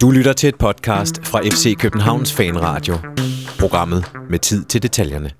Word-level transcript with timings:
Du 0.00 0.10
lytter 0.10 0.32
til 0.32 0.48
et 0.48 0.56
podcast 0.56 1.26
fra 1.26 1.40
FC 1.40 1.76
Københavns 1.78 2.32
Fanradio. 2.32 2.94
Programmet 3.58 4.12
med 4.30 4.38
tid 4.38 4.64
til 4.64 4.82
detaljerne. 4.82 5.30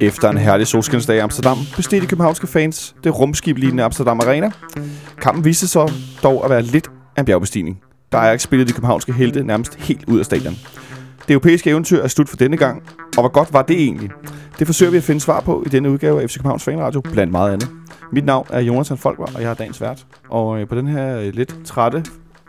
Efter 0.00 0.30
en 0.30 0.38
herlig 0.38 0.66
solskinsdag 0.66 1.16
i 1.16 1.18
Amsterdam 1.18 1.58
besteg 1.76 2.02
de 2.02 2.06
københavnske 2.06 2.46
fans 2.46 2.94
det 3.04 3.18
rumskib-lignende 3.18 3.82
Amsterdam 3.82 4.20
Arena. 4.20 4.50
Kampen 5.22 5.44
viste 5.44 5.68
sig 5.68 5.88
dog 6.22 6.44
at 6.44 6.50
være 6.50 6.62
lidt 6.62 6.88
af 7.16 7.20
en 7.20 7.26
bjergbestigning. 7.26 7.80
Der 8.12 8.18
er 8.18 8.32
ikke 8.32 8.44
spillet 8.44 8.68
de 8.68 8.72
københavnske 8.72 9.12
helte 9.12 9.44
nærmest 9.44 9.74
helt 9.74 10.04
ud 10.08 10.18
af 10.18 10.24
stadion. 10.24 10.54
Det 11.28 11.34
europæiske 11.34 11.70
eventyr 11.70 12.02
er 12.02 12.08
slut 12.08 12.28
for 12.28 12.36
denne 12.36 12.56
gang, 12.56 12.82
og 13.16 13.22
hvor 13.22 13.28
godt 13.28 13.52
var 13.52 13.62
det 13.62 13.80
egentlig? 13.82 14.10
Det 14.58 14.66
forsøger 14.66 14.90
vi 14.90 14.96
at 14.96 15.02
finde 15.02 15.20
svar 15.20 15.40
på 15.40 15.62
i 15.66 15.68
denne 15.68 15.90
udgave 15.90 16.22
af 16.22 16.30
FC 16.30 16.36
Københavns 16.36 16.64
Fanradio, 16.64 17.00
blandt 17.00 17.32
meget 17.32 17.52
andet. 17.52 17.68
Mit 18.12 18.24
navn 18.24 18.46
er 18.50 18.60
Jonathan 18.60 18.98
Folkvar, 18.98 19.30
og 19.34 19.42
jeg 19.42 19.50
er 19.50 19.54
dagens 19.54 19.80
vært. 19.80 20.06
Og 20.28 20.60
øh, 20.60 20.68
på 20.68 20.74
den 20.74 20.86
her 20.86 21.18
øh, 21.18 21.34
lidt 21.34 21.56
trætte, 21.64 22.04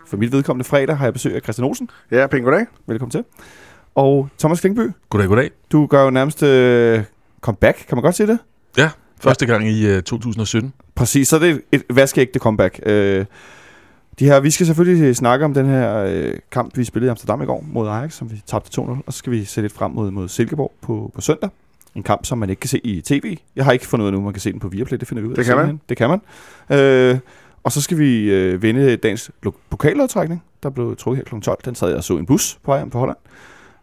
for 0.06 0.16
mit 0.16 0.32
vedkommende 0.32 0.64
fredag, 0.64 0.96
har 0.96 1.06
jeg 1.06 1.12
besøg 1.12 1.34
af 1.34 1.40
Christian 1.42 1.64
Olsen. 1.64 1.90
Ja, 2.10 2.26
pænt 2.26 2.44
goddag. 2.44 2.66
Velkommen 2.86 3.10
til. 3.10 3.24
Og 3.94 4.28
Thomas 4.38 4.60
Klingby, 4.60 4.90
Goddag, 5.08 5.28
goddag. 5.28 5.50
du 5.72 5.86
gør 5.86 6.04
jo 6.04 6.10
nærmest 6.10 6.42
øh, 6.42 7.02
comeback, 7.40 7.76
kan 7.88 7.96
man 7.96 8.02
godt 8.02 8.14
sige 8.14 8.26
det? 8.26 8.38
Ja, 8.78 8.90
første 9.20 9.46
gang 9.46 9.68
i 9.68 9.96
uh, 9.96 10.02
2017. 10.02 10.72
Præcis, 10.94 11.28
så 11.28 11.36
er 11.36 11.40
det 11.40 11.50
et, 11.50 11.62
et 11.72 11.96
vaskeægte 11.96 12.38
comeback. 12.38 12.80
Øh, 12.86 13.24
de 14.18 14.24
her, 14.24 14.40
vi 14.40 14.50
skal 14.50 14.66
selvfølgelig 14.66 15.16
snakke 15.16 15.44
om 15.44 15.54
den 15.54 15.66
her 15.66 15.96
øh, 15.96 16.34
kamp, 16.50 16.76
vi 16.76 16.84
spillede 16.84 17.08
i 17.08 17.10
Amsterdam 17.10 17.42
i 17.42 17.44
går 17.44 17.64
mod 17.72 17.88
Ajax, 17.88 18.14
som 18.14 18.30
vi 18.30 18.42
tabte 18.46 18.80
2-0, 18.80 18.90
og 19.06 19.12
så 19.12 19.18
skal 19.18 19.32
vi 19.32 19.44
se 19.44 19.60
lidt 19.60 19.72
frem 19.72 19.90
mod, 19.90 20.10
mod 20.10 20.28
Silkeborg 20.28 20.72
på, 20.82 21.10
på 21.14 21.20
søndag. 21.20 21.50
En 21.94 22.02
kamp, 22.02 22.26
som 22.26 22.38
man 22.38 22.50
ikke 22.50 22.60
kan 22.60 22.68
se 22.68 22.86
i 22.86 23.00
tv. 23.00 23.36
Jeg 23.56 23.64
har 23.64 23.72
ikke 23.72 23.86
fundet 23.86 24.04
ud 24.04 24.08
af 24.08 24.12
nu, 24.12 24.20
man 24.20 24.32
kan 24.32 24.40
se 24.40 24.52
den 24.52 24.60
på 24.60 24.68
Viaplay, 24.68 24.98
det 24.98 25.08
finder 25.08 25.22
vi 25.22 25.28
ud 25.28 25.32
af. 25.32 25.36
Det 25.36 25.46
kan 25.46 25.56
man. 25.56 25.80
Det 25.88 25.96
kan 25.96 26.08
man. 26.08 26.20
Øh, 26.78 27.18
og 27.62 27.72
så 27.72 27.80
skal 27.80 27.98
vi 27.98 28.30
øh, 28.30 28.62
vinde 28.62 28.96
dagens 28.96 29.30
pokallodtrækning, 29.70 30.44
der 30.62 30.70
blev 30.70 30.96
trukket 30.96 31.16
her 31.16 31.38
kl. 31.38 31.40
12. 31.40 31.58
Den 31.64 31.74
sad 31.74 31.88
jeg 31.88 31.96
og 31.96 32.04
så 32.04 32.16
en 32.16 32.26
bus 32.26 32.58
på 32.62 32.70
vej 32.70 32.78
hjem 32.78 32.90
fra 32.90 32.98
Holland. 32.98 33.18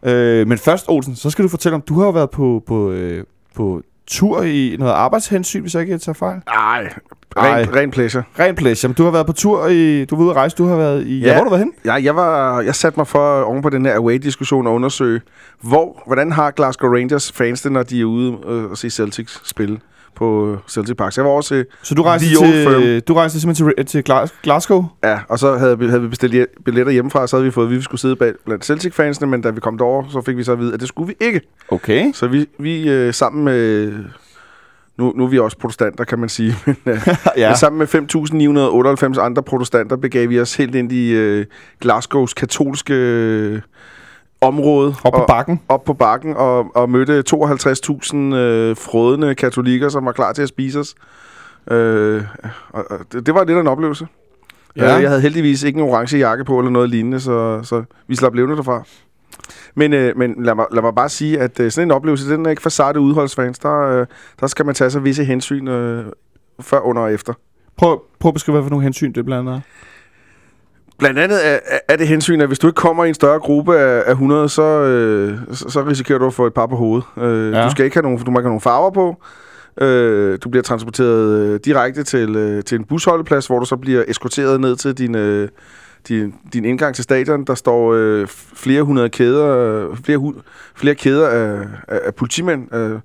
Øh, 0.04 0.48
men 0.48 0.58
først, 0.58 0.86
Olsen, 0.88 1.16
så 1.16 1.30
skal 1.30 1.44
du 1.44 1.50
fortælle 1.50 1.76
om, 1.76 1.82
du 1.82 2.00
har 2.00 2.12
været 2.12 2.30
på, 2.30 2.64
på, 2.68 2.92
øh, 2.92 3.24
på 3.54 3.82
tur 4.08 4.42
i 4.42 4.76
noget 4.80 4.94
arbejdshensyn, 4.94 5.62
hvis 5.62 5.74
jeg 5.74 5.82
ikke 5.82 5.98
tager 5.98 6.14
fejl. 6.14 6.42
Ej, 6.48 6.90
Ej. 7.36 7.62
ren, 7.62 7.76
ren 7.76 7.92
pleasure. 7.92 8.24
Ren 8.40 8.56
pleasure. 8.56 8.94
Du 8.94 9.04
har 9.04 9.12
været 9.12 9.26
på 9.26 9.34
tur 9.34 9.68
i... 9.68 10.06
Du 10.06 10.16
var 10.16 10.24
ude 10.24 10.32
at 10.32 10.36
rejse. 10.36 10.56
Du 10.56 10.68
har 10.68 10.76
været 10.76 11.08
i... 11.08 11.20
Ja. 11.20 11.28
Ja. 11.28 11.34
hvor 11.34 11.38
har 11.38 11.44
du 11.44 11.50
været 11.50 11.60
hen? 11.60 11.74
Ja, 11.86 11.94
jeg, 11.94 12.16
var, 12.16 12.62
jeg 12.62 12.76
satte 12.76 13.00
mig 13.00 13.08
for 13.08 13.42
oven 13.42 13.62
på 13.62 13.70
den 13.70 13.86
her 13.86 13.96
away-diskussion 13.96 14.68
og 14.68 14.74
undersøge, 14.74 15.22
hvor, 15.62 16.04
hvordan 16.06 16.32
har 16.32 16.52
Glasgow 16.52 16.90
Rangers 16.94 17.32
fans 17.32 17.62
det, 17.62 17.72
når 17.72 17.84
de 17.84 18.02
er 18.02 18.06
ude 18.06 18.38
øh, 18.48 18.64
og 18.64 18.78
se 18.78 18.90
Celtics 18.90 19.42
spille 19.44 19.80
på 20.16 20.58
Celtic 20.70 20.98
Park. 20.98 21.14
Så 21.14 21.22
jeg 21.22 21.26
var 21.30 21.32
også 21.36 21.50
til, 21.56 21.66
Så 21.84 21.96
du 21.96 22.04
rejste, 22.04 22.28
til, 22.28 23.00
du 23.02 23.14
rejste 23.14 23.42
simpelthen 23.42 23.74
til, 23.76 23.86
til 23.86 24.04
Glas- 24.14 24.40
Glasgow? 24.44 24.86
ja, 25.04 25.20
og 25.30 25.40
så 25.40 25.58
havde 25.58 25.80
vi, 25.80 25.88
havde 25.88 26.02
vi 26.02 26.08
bestilt 26.08 26.48
billetter 26.66 26.92
hjemmefra, 26.94 27.28
så 27.28 27.36
havde 27.36 27.46
vi 27.46 27.52
fået 27.52 27.66
at 27.66 27.72
vi 27.72 27.82
skulle 27.82 28.02
sidde 28.02 28.16
bag, 28.16 28.34
blandt 28.46 28.66
Celtic-fansene, 28.66 29.28
men 29.28 29.42
da 29.42 29.50
vi 29.50 29.60
kom 29.60 29.78
derover, 29.78 30.04
så 30.12 30.22
fik 30.22 30.38
vi 30.38 30.44
så 30.44 30.52
at 30.52 30.60
vide, 30.60 30.74
at 30.74 30.80
det 30.80 30.88
skulle 30.88 31.08
vi 31.20 31.26
ikke. 31.26 31.42
Okay. 31.70 32.14
Så 32.14 32.28
vi, 32.28 32.46
vi 32.60 32.90
øh, 32.90 33.14
sammen 33.14 33.44
med... 33.46 33.94
Nu, 34.98 35.14
nu 35.16 35.24
er 35.24 35.28
vi 35.28 35.40
også 35.40 35.58
protestanter, 35.58 36.04
kan 36.04 36.20
man 36.20 36.30
sige. 36.30 36.56
Men, 36.66 36.76
øh, 36.86 37.08
ja. 37.38 37.50
Men 37.50 37.58
sammen 37.58 37.80
med 37.80 39.08
5.998 39.16 39.20
andre 39.22 39.44
protestanter 39.44 39.96
begav 39.96 40.30
vi 40.30 40.40
os 40.40 40.56
helt 40.56 40.76
ind 40.76 40.92
i 40.92 41.12
øh, 41.12 41.46
Glasgows 41.82 42.34
katolske 42.34 42.94
øh, 42.94 43.62
område. 44.48 44.96
Op 45.04 45.14
på 45.14 45.20
og, 45.20 45.28
bakken. 45.28 45.62
op 45.70 45.84
på 45.84 45.94
bakken 45.94 46.34
og, 46.38 46.76
og 46.76 46.90
mødte 46.90 47.24
52.000 47.34 48.18
øh, 48.18 48.78
frødende 48.78 49.36
katolikker, 49.36 49.90
som 49.90 50.06
var 50.06 50.12
klar 50.12 50.34
til 50.34 50.42
at 50.42 50.50
spise 50.50 50.80
os. 50.80 50.96
Øh, 51.72 52.24
og, 52.70 52.86
og 52.90 53.00
det, 53.12 53.26
det 53.26 53.34
var 53.34 53.44
lidt 53.44 53.58
af 53.58 53.62
en 53.62 53.68
oplevelse. 53.68 54.08
Ja. 54.76 54.96
Øh, 54.96 55.02
jeg 55.02 55.10
havde 55.10 55.22
heldigvis 55.22 55.64
ikke 55.64 55.80
en 55.80 55.90
orange 55.90 56.18
jakke 56.18 56.44
på 56.44 56.60
eller 56.60 56.72
noget 56.72 56.90
lignende, 56.90 57.20
så, 57.20 57.60
så 57.64 57.84
vi 58.08 58.16
slap 58.16 58.34
levende 58.34 58.56
derfra. 58.56 58.84
Men, 59.76 59.94
øh, 59.94 60.18
men 60.18 60.44
lad, 60.44 60.56
mig, 60.56 60.66
lad 60.72 60.82
mig 60.82 60.96
bare 60.96 61.10
sige, 61.10 61.40
at 61.40 61.60
øh, 61.60 61.72
sådan 61.72 61.88
en 61.88 61.92
oplevelse, 61.92 62.30
den 62.30 62.46
er 62.46 62.50
ikke 62.50 62.62
for 62.62 62.70
sarte 62.70 63.00
udholdsfans. 63.00 63.60
Der, 63.60 63.82
øh, 63.82 64.08
der 64.40 64.48
skal 64.48 64.66
man 64.66 64.76
tage 64.76 64.90
sig 64.90 65.04
visse 65.04 65.24
hensyn 65.24 65.68
øh, 65.68 66.06
før, 66.62 66.80
under 66.80 67.02
og 67.02 67.14
efter. 67.14 67.34
Prøv, 67.78 68.02
prøv 68.20 68.30
at 68.30 68.34
beskrive, 68.34 68.54
hvad 68.54 68.64
for 68.64 68.70
nogle 68.70 68.84
hensyn 68.84 69.12
det 69.12 69.26
blandt 69.26 69.50
andet. 69.50 69.64
Blandt 71.00 71.20
andet 71.20 71.48
er, 71.48 71.60
er- 71.90 71.96
det 71.96 72.08
hensyn, 72.08 72.42
at 72.42 72.48
hvis 72.48 72.60
du 72.60 72.68
ikke 72.68 72.76
kommer 72.78 73.06
i 73.06 73.08
en 73.10 73.14
større 73.14 73.40
gruppe 73.40 73.78
af, 73.78 74.04
af 74.06 74.12
100, 74.12 74.50
så, 74.50 74.62
øh, 74.62 75.38
så, 75.52 75.70
så 75.70 75.86
risikerer 75.86 76.20
du 76.20 76.28
at 76.28 76.34
få 76.34 76.48
et 76.48 76.54
par 76.54 76.66
på 76.66 76.76
hovedet. 76.76 77.06
Øh, 77.18 77.52
Ja. 77.52 77.60
ja. 77.60 77.66
Du 77.66 77.72
skal 77.72 77.86
ikke 77.86 77.96
have 77.96 78.04
nogen, 78.04 78.18
du 78.20 78.32
må 78.32 78.40
ikke 78.40 78.46
have 78.46 78.50
nogen 78.50 78.62
farver 78.62 78.92
på. 78.92 79.16
Øh, 79.82 80.40
du 80.44 80.50
bliver 80.50 80.64
transporteret 80.64 81.40
øh, 81.40 81.60
direkte 81.66 82.04
til, 82.04 82.36
øh, 82.36 82.64
til 82.64 82.78
en 82.80 82.84
busholdeplads, 82.86 83.48
hvor 83.48 83.60
du 83.60 83.66
så 83.66 83.78
bliver 83.78 84.04
eskorteret 84.08 84.62
ned 84.62 84.76
til 84.76 84.98
din, 84.98 85.16
øh, 85.16 85.50
din, 86.08 86.34
din 86.54 86.66
indgang 86.66 86.96
til 86.96 87.04
stadion. 87.04 87.44
Der 87.44 87.56
står 87.56 87.94
øh, 87.94 88.28
flere 88.56 88.84
hundrede 88.84 89.10
kæder, 89.10 89.48
øh, 89.92 89.98
flere, 90.04 90.18
hu- 90.18 90.36
flere 90.76 90.96
kæder 90.96 91.28
af, 91.30 91.60
af, 91.88 92.00
af 92.06 92.16
politimænd, 92.16 92.76
øh, 92.76 92.90
med 92.90 93.00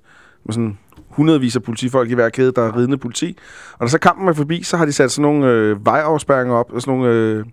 sådan 0.53 0.77
hundredvis 1.09 1.55
af 1.55 1.63
politifolk 1.63 2.11
i 2.11 2.13
hver 2.13 2.29
kæde, 2.29 2.51
der 2.55 2.61
er 2.61 2.77
ridende 2.77 2.97
politi. 2.97 3.37
Og 3.73 3.77
når 3.79 3.87
så 3.87 3.99
kampen 3.99 4.27
er 4.27 4.33
forbi, 4.33 4.63
så 4.63 4.77
har 4.77 4.85
de 4.85 4.91
sat 4.93 5.11
sådan 5.11 5.21
nogle 5.21 5.47
øh, 5.51 5.85
vejafspærringer 5.85 6.55
op, 6.55 6.71
sådan 6.79 6.93
nogle... 6.97 7.09
Øh, 7.13 7.45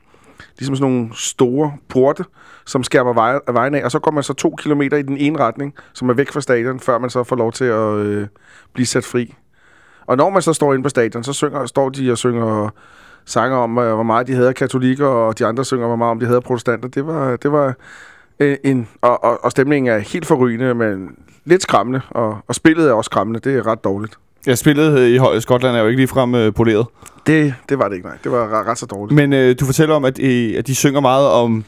ligesom 0.58 0.76
sådan 0.76 0.92
nogle 0.92 1.08
store 1.14 1.72
porte, 1.88 2.24
som 2.66 2.84
skærmer 2.84 3.12
vej, 3.12 3.38
vejen 3.52 3.74
af, 3.74 3.84
og 3.84 3.90
så 3.90 3.98
går 3.98 4.10
man 4.10 4.22
så 4.22 4.32
to 4.32 4.54
kilometer 4.58 4.96
i 4.96 5.02
den 5.02 5.16
ene 5.16 5.38
retning, 5.38 5.74
som 5.92 6.08
er 6.08 6.14
væk 6.14 6.32
fra 6.32 6.40
stadion, 6.40 6.80
før 6.80 6.98
man 6.98 7.10
så 7.10 7.24
får 7.24 7.36
lov 7.36 7.52
til 7.52 7.64
at 7.64 7.94
øh, 7.94 8.26
blive 8.74 8.86
sat 8.86 9.04
fri. 9.04 9.34
Og 10.06 10.16
når 10.16 10.30
man 10.30 10.42
så 10.42 10.52
står 10.52 10.74
inde 10.74 10.82
på 10.82 10.88
stadion, 10.88 11.24
så 11.24 11.32
synger, 11.32 11.66
står 11.66 11.88
de 11.88 12.12
og 12.12 12.18
synger 12.18 12.70
sanger 13.24 13.56
om, 13.56 13.78
øh, 13.78 13.94
hvor 13.94 14.02
meget 14.02 14.26
de 14.26 14.34
hader 14.34 14.52
katolikker, 14.52 15.06
og 15.06 15.38
de 15.38 15.46
andre 15.46 15.64
synger, 15.64 15.86
hvor 15.86 15.96
meget 15.96 16.10
om 16.10 16.20
de 16.20 16.26
hader 16.26 16.40
protestanter. 16.40 16.88
Det 16.88 17.06
var, 17.06 17.36
det 17.36 17.52
var 17.52 17.74
øh, 18.40 18.56
en... 18.64 18.88
Og, 19.00 19.24
og, 19.24 19.44
og 19.44 19.50
stemningen 19.50 19.92
er 19.92 19.98
helt 19.98 20.26
forrygende, 20.26 20.74
men 20.74 21.08
lidt 21.44 21.62
skræmmende, 21.62 22.00
og, 22.10 22.38
og 22.48 22.54
spillet 22.54 22.88
er 22.88 22.92
også 22.92 23.08
skræmmende. 23.08 23.40
Det 23.40 23.56
er 23.56 23.66
ret 23.66 23.84
dårligt. 23.84 24.18
Jeg 24.46 24.58
spillede 24.58 25.18
øh, 25.20 25.36
i 25.36 25.40
Skotland 25.40 25.76
er 25.76 25.80
jo 25.80 25.86
ikke 25.86 25.96
ligefrem 25.96 26.34
øh, 26.34 26.54
poleret. 26.54 26.86
Det, 27.28 27.54
det 27.68 27.78
var 27.78 27.88
det 27.88 27.96
ikke, 27.96 28.08
nej. 28.08 28.16
Det 28.24 28.32
var 28.32 28.70
ret, 28.70 28.78
så 28.78 28.86
dårligt. 28.86 29.16
Men 29.16 29.32
øh, 29.32 29.56
du 29.60 29.64
fortæller 29.64 29.94
om, 29.94 30.04
at, 30.04 30.18
øh, 30.22 30.54
at 30.58 30.66
de 30.66 30.74
synger 30.74 31.00
meget 31.00 31.26
om 31.28 31.64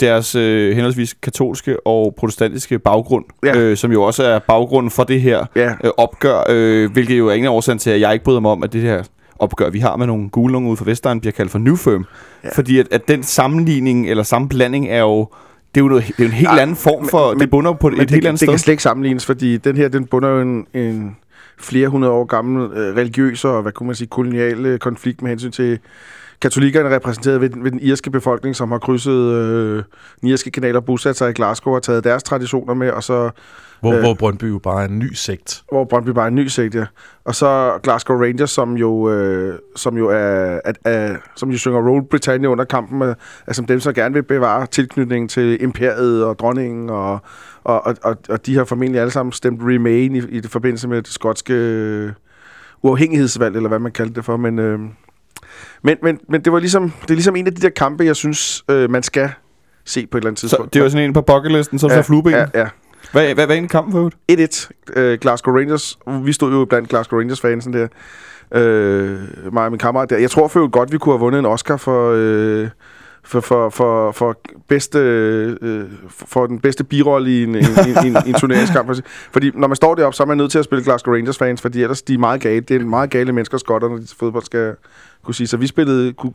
deres 0.00 0.34
øh, 0.34 0.74
henholdsvis 0.74 1.14
katolske 1.22 1.86
og 1.86 2.14
protestantiske 2.18 2.78
baggrund, 2.78 3.24
Ja. 3.44 3.58
øh, 3.58 3.76
som 3.76 3.92
jo 3.92 4.02
også 4.02 4.22
er 4.24 4.38
baggrunden 4.38 4.90
for 4.90 5.04
det 5.04 5.20
her 5.20 5.46
Ja, 5.56 5.70
øh, 5.84 5.90
opgør, 5.96 6.42
øh, 6.48 6.92
hvilket 6.92 7.18
jo 7.18 7.28
er 7.28 7.32
ingen 7.32 7.50
årsag 7.52 7.78
til, 7.78 7.90
at 7.90 8.00
jeg 8.00 8.12
ikke 8.12 8.24
bryder 8.24 8.40
mig 8.40 8.50
om, 8.50 8.62
at 8.62 8.72
det 8.72 8.80
her 8.82 9.02
opgør, 9.38 9.70
vi 9.70 9.78
har 9.78 9.96
med 9.96 10.06
nogle 10.06 10.28
gule 10.28 10.52
nogen 10.52 10.68
ude 10.68 10.76
fra 10.76 10.84
Vestegn, 10.84 11.20
bliver 11.20 11.32
kaldt 11.32 11.50
for 11.50 11.58
New 11.58 11.76
Firm. 11.76 12.04
Ja. 12.44 12.48
Ja. 12.48 12.54
Fordi 12.54 12.78
at, 12.78 12.86
at 12.90 13.08
den 13.08 13.22
sammenligning 13.22 14.10
eller 14.10 14.22
sammenblanding 14.22 14.88
er 14.88 15.00
jo, 15.00 15.18
det 15.74 15.80
er 15.80 15.84
jo, 15.84 15.88
noget, 15.88 16.04
det 16.06 16.12
er 16.18 16.22
jo 16.22 16.26
en 16.26 16.32
helt 16.32 16.48
Ej, 16.48 16.58
anden 16.58 16.76
form 16.76 17.00
men- 17.02 17.10
for, 17.10 17.30
men- 17.32 17.40
det 17.40 17.50
bunder 17.50 17.72
på 17.72 17.86
et 17.88 17.92
Men 17.92 18.00
helt 18.00 18.10
det, 18.10 18.28
andet 18.28 18.40
det 18.40 18.48
kan 18.48 18.58
sted. 18.58 18.64
slet 18.64 18.72
ikke 18.72 18.82
sammenlignes, 18.82 19.26
fordi 19.26 19.56
den 19.56 19.76
her, 19.76 19.88
den 19.88 20.04
bunder 20.06 20.28
jo 20.28 20.40
en, 20.40 20.66
en 20.74 21.16
flere 21.58 21.88
hundrede 21.88 22.12
år 22.12 22.24
gamle 22.24 22.64
øh, 22.64 22.96
religiøse 22.96 23.48
og, 23.48 23.62
hvad 23.62 23.72
kunne 23.72 23.86
man 23.86 23.96
sige, 23.96 24.08
koloniale 24.08 24.68
øh, 24.68 24.78
konflikt 24.78 25.22
med 25.22 25.30
hensyn 25.30 25.50
til 25.50 25.78
katolikkerne 26.40 26.94
repræsenteret 26.94 27.40
ved, 27.40 27.48
den- 27.50 27.64
ved 27.64 27.70
den 27.70 27.80
irske 27.82 28.10
befolkning, 28.10 28.56
som 28.56 28.70
har 28.70 28.78
krydset 28.78 29.32
øh, 29.32 29.82
den 30.20 30.28
irske 30.28 30.50
kanaler, 30.50 30.80
bosat 30.80 31.16
sig 31.16 31.30
i 31.30 31.32
Glasgow 31.32 31.74
og 31.74 31.82
taget 31.82 32.04
deres 32.04 32.22
traditioner 32.22 32.74
med, 32.74 32.90
og 32.90 33.02
så 33.04 33.30
hvor, 33.80 33.90
Øh. 33.90 33.96
øh. 33.96 34.02
hvor 34.02 34.14
Brøndby 34.14 34.44
jo 34.44 34.58
bare 34.58 34.82
er 34.84 34.88
en 34.88 34.98
ny 34.98 35.12
sekt. 35.14 35.62
hvor 35.72 35.84
Brøndby 35.84 36.08
bare 36.08 36.24
er 36.24 36.28
en 36.28 36.34
ny 36.34 36.46
sigt, 36.46 36.74
ja. 36.74 36.84
Og 37.24 37.34
så 37.34 37.78
Glasgow 37.82 38.16
Rangers, 38.22 38.50
som 38.50 38.74
jo, 38.76 39.10
øh, 39.10 39.58
som 39.76 39.96
jo 39.96 40.08
er, 40.08 40.60
at, 40.64 40.78
er, 40.84 41.16
som 41.36 41.50
jo 41.50 41.58
synger 41.58 41.78
Roll 41.88 42.04
Britannia 42.10 42.48
under 42.48 42.64
kampen, 42.64 43.02
er, 43.02 43.14
er 43.46 43.52
som 43.52 43.66
dem, 43.66 43.80
som 43.80 43.94
gerne 43.94 44.14
vil 44.14 44.22
bevare 44.22 44.66
tilknytningen 44.66 45.28
til 45.28 45.62
imperiet 45.62 46.24
og 46.24 46.38
dronningen, 46.38 46.90
og, 46.90 47.18
og, 47.64 47.86
og, 47.86 47.96
og, 48.02 48.16
og 48.28 48.46
de 48.46 48.56
har 48.56 48.64
formentlig 48.64 49.00
alle 49.00 49.10
sammen 49.10 49.32
stemt 49.32 49.60
Remain 49.62 50.16
i, 50.16 50.18
i 50.18 50.40
det 50.40 50.50
forbindelse 50.50 50.88
med 50.88 51.02
det 51.02 51.12
skotske 51.12 51.54
øh, 51.54 52.12
uafhængighedsvalg, 52.82 53.56
eller 53.56 53.68
hvad 53.68 53.78
man 53.78 53.92
kaldte 53.92 54.14
det 54.14 54.24
for, 54.24 54.36
men, 54.36 54.58
øh, 54.58 54.78
men, 55.82 55.96
men, 56.02 56.18
men 56.28 56.40
det 56.40 56.52
var 56.52 56.58
ligesom, 56.58 56.92
det 57.02 57.10
er 57.10 57.14
ligesom 57.14 57.36
en 57.36 57.46
af 57.46 57.54
de 57.54 57.60
der 57.62 57.70
kampe, 57.70 58.04
jeg 58.04 58.16
synes, 58.16 58.64
øh, 58.70 58.90
man 58.90 59.02
skal 59.02 59.30
se 59.84 60.06
på 60.06 60.16
et 60.18 60.20
eller 60.20 60.28
andet 60.30 60.40
Så 60.40 60.48
tidspunkt. 60.48 60.74
det 60.74 60.82
var 60.82 60.88
sådan 60.88 61.04
en 61.04 61.12
på 61.12 61.20
bucketlisten, 61.22 61.78
som 61.78 61.90
ja, 61.90 61.96
så 61.96 62.02
flueben. 62.02 62.32
ja, 62.32 62.46
Ja. 62.54 62.68
Hvad, 63.16 63.24
hvad, 63.24 63.34
hvad 63.34 63.46
er 63.46 63.52
egentlig 63.52 63.70
kampen 63.70 63.92
for 63.92 63.98
øvrigt? 63.98 64.66
1-1 64.96 65.00
øh, 65.00 65.18
Glasgow 65.18 65.54
Rangers. 65.54 65.98
Vi 66.24 66.32
stod 66.32 66.52
jo 66.52 66.64
blandt 66.64 66.88
Glasgow 66.88 67.18
Rangers-fansen 67.18 67.72
der. 67.72 67.88
Øh, 68.54 69.52
mig 69.52 69.64
og 69.64 69.70
min 69.70 69.78
kammerat 69.78 70.10
der. 70.10 70.18
Jeg 70.18 70.30
tror 70.30 70.48
for 70.48 70.68
godt, 70.68 70.92
vi 70.92 70.98
kunne 70.98 71.12
have 71.12 71.20
vundet 71.20 71.38
en 71.38 71.46
Oscar 71.46 71.76
for... 71.76 72.12
Øh, 72.16 72.68
for, 73.24 73.40
for, 73.40 73.70
for, 73.70 74.12
for, 74.12 74.40
bedste, 74.68 74.98
øh, 74.98 75.84
for 76.08 76.46
den 76.46 76.60
bedste 76.60 76.84
birolle 76.84 77.30
i 77.30 77.42
en, 77.42 77.54
en, 77.54 77.64
en, 77.64 78.06
en, 78.06 78.16
en 78.26 78.34
turneringskamp. 78.34 78.90
Fordi 79.32 79.50
når 79.54 79.68
man 79.68 79.76
står 79.76 79.94
deroppe, 79.94 80.16
så 80.16 80.22
er 80.22 80.26
man 80.26 80.36
nødt 80.36 80.50
til 80.50 80.58
at 80.58 80.64
spille 80.64 80.84
Glasgow 80.84 81.14
Rangers 81.14 81.38
fans, 81.38 81.60
fordi 81.62 81.82
ellers 81.82 82.02
de 82.02 82.14
er 82.14 82.18
meget 82.18 82.40
gale. 82.40 82.60
Det 82.60 82.76
er 82.82 82.84
meget 82.84 83.10
gale 83.10 83.32
mennesker, 83.32 83.58
skotter, 83.58 83.88
når 83.88 83.96
de 83.96 84.06
til 84.06 84.16
fodbold 84.16 84.44
skal 84.44 84.74
kunne 85.24 85.34
sige. 85.34 85.46
Så 85.46 85.56
vi 85.56 85.66
spillede... 85.66 86.12
Kunne, 86.12 86.32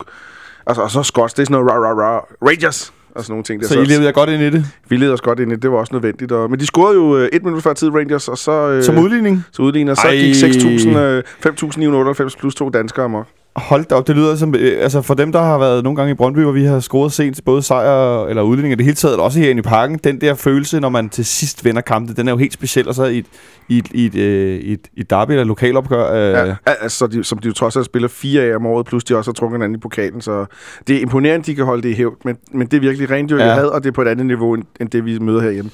altså, 0.67 0.81
og 0.81 0.91
så 0.91 1.03
skots, 1.03 1.33
det 1.33 1.41
er 1.41 1.45
sådan 1.45 1.65
noget 1.65 1.71
rah, 1.71 1.97
rah, 1.97 1.97
rah, 1.97 2.21
Rangers! 2.41 2.93
Og 3.15 3.23
sådan 3.23 3.31
nogle 3.33 3.43
ting. 3.43 3.61
Der. 3.61 3.67
Så 3.67 3.79
I 3.79 3.85
levede 3.85 4.05
jeg 4.05 4.13
godt 4.13 4.29
ind 4.29 4.41
i 4.43 4.49
det? 4.49 4.65
Vi 4.89 4.97
leder 4.97 5.13
os 5.13 5.21
godt 5.21 5.39
ind 5.39 5.51
i 5.51 5.55
det. 5.55 5.63
Det 5.63 5.71
var 5.71 5.77
også 5.77 5.93
nødvendigt. 5.93 6.31
Og, 6.31 6.49
men 6.49 6.59
de 6.59 6.65
scorede 6.65 6.95
jo 6.95 7.17
øh, 7.17 7.29
et 7.33 7.43
minut 7.43 7.63
før 7.63 7.73
tid, 7.73 7.89
Rangers, 7.89 8.27
og 8.27 8.37
så... 8.37 8.51
Øh, 8.51 8.83
Som 8.83 8.97
udligning? 8.97 9.43
så 9.51 9.61
udligner. 9.61 9.93
Så 9.93 10.07
Ej. 10.07 10.15
gik 10.15 10.35
6.000, 10.35 10.97
øh, 10.97 11.23
5.998 11.45 12.35
plus 12.39 12.55
to 12.55 12.69
danskere 12.69 13.05
amok. 13.05 13.27
Hold 13.55 13.85
da 13.85 13.95
op, 13.95 14.07
det 14.07 14.15
lyder 14.15 14.35
som... 14.35 14.55
Øh, 14.55 14.83
altså 14.83 15.01
for 15.01 15.13
dem, 15.13 15.31
der 15.31 15.41
har 15.41 15.57
været 15.57 15.83
nogle 15.83 15.95
gange 15.97 16.11
i 16.11 16.13
Brøndby, 16.13 16.39
hvor 16.39 16.51
vi 16.51 16.63
har 16.63 16.79
scoret 16.79 17.11
sent 17.11 17.39
både 17.45 17.61
sejr 17.61 18.25
eller 18.25 18.41
udligning, 18.41 18.73
og 18.73 18.77
det 18.77 18.85
hele 18.85 18.95
taget, 18.95 19.17
og 19.17 19.23
også 19.23 19.39
herinde 19.39 19.59
i 19.59 19.61
parken, 19.61 19.99
den 20.03 20.21
der 20.21 20.33
følelse, 20.35 20.79
når 20.79 20.89
man 20.89 21.09
til 21.09 21.25
sidst 21.25 21.65
vinder 21.65 21.81
kampen, 21.81 22.15
den 22.15 22.27
er 22.27 22.31
jo 22.31 22.37
helt 22.37 22.53
speciel, 22.53 22.87
og 22.87 22.95
så 22.95 23.03
i 23.03 23.17
et, 23.17 23.25
i 23.69 23.77
et, 23.77 23.87
i 23.93 24.05
et, 24.05 24.15
øh, 24.15 24.59
i 24.59 24.73
et, 24.73 24.87
i 24.97 24.99
et 25.01 25.09
derby 25.09 25.31
eller 25.31 25.43
lokalopgør. 25.43 26.13
Øh, 26.13 26.47
Ja, 26.47 26.55
altså, 26.81 27.07
de, 27.07 27.23
som 27.23 27.37
de 27.37 27.47
jo 27.47 27.53
trods 27.53 27.75
alt 27.75 27.85
spiller 27.85 28.07
fire 28.07 28.43
af 28.43 28.55
om 28.55 28.65
året, 28.65 28.85
plus 28.85 29.03
de 29.03 29.17
også 29.17 29.31
har 29.31 29.33
trukket 29.33 29.57
hinanden 29.59 29.75
i 29.75 29.79
pokalen, 29.79 30.21
så 30.21 30.45
det 30.87 30.95
er 30.95 30.99
imponerende, 30.99 31.45
de 31.45 31.55
kan 31.55 31.65
holde 31.65 31.83
det 31.83 31.89
i 31.89 31.93
hævd, 31.93 32.15
men, 32.25 32.37
men 32.51 32.67
det 32.67 32.77
er 32.77 32.81
virkelig 32.81 33.11
rendyrket 33.11 33.43
Ja. 33.43 33.49
ja. 33.49 33.55
had, 33.55 33.65
og 33.65 33.83
det 33.83 33.89
er 33.89 33.93
på 33.93 34.01
et 34.01 34.07
andet 34.07 34.25
niveau, 34.25 34.53
end, 34.53 34.63
end 34.81 34.89
det, 34.89 35.05
vi 35.05 35.19
møder 35.19 35.41
herhjemme. 35.41 35.71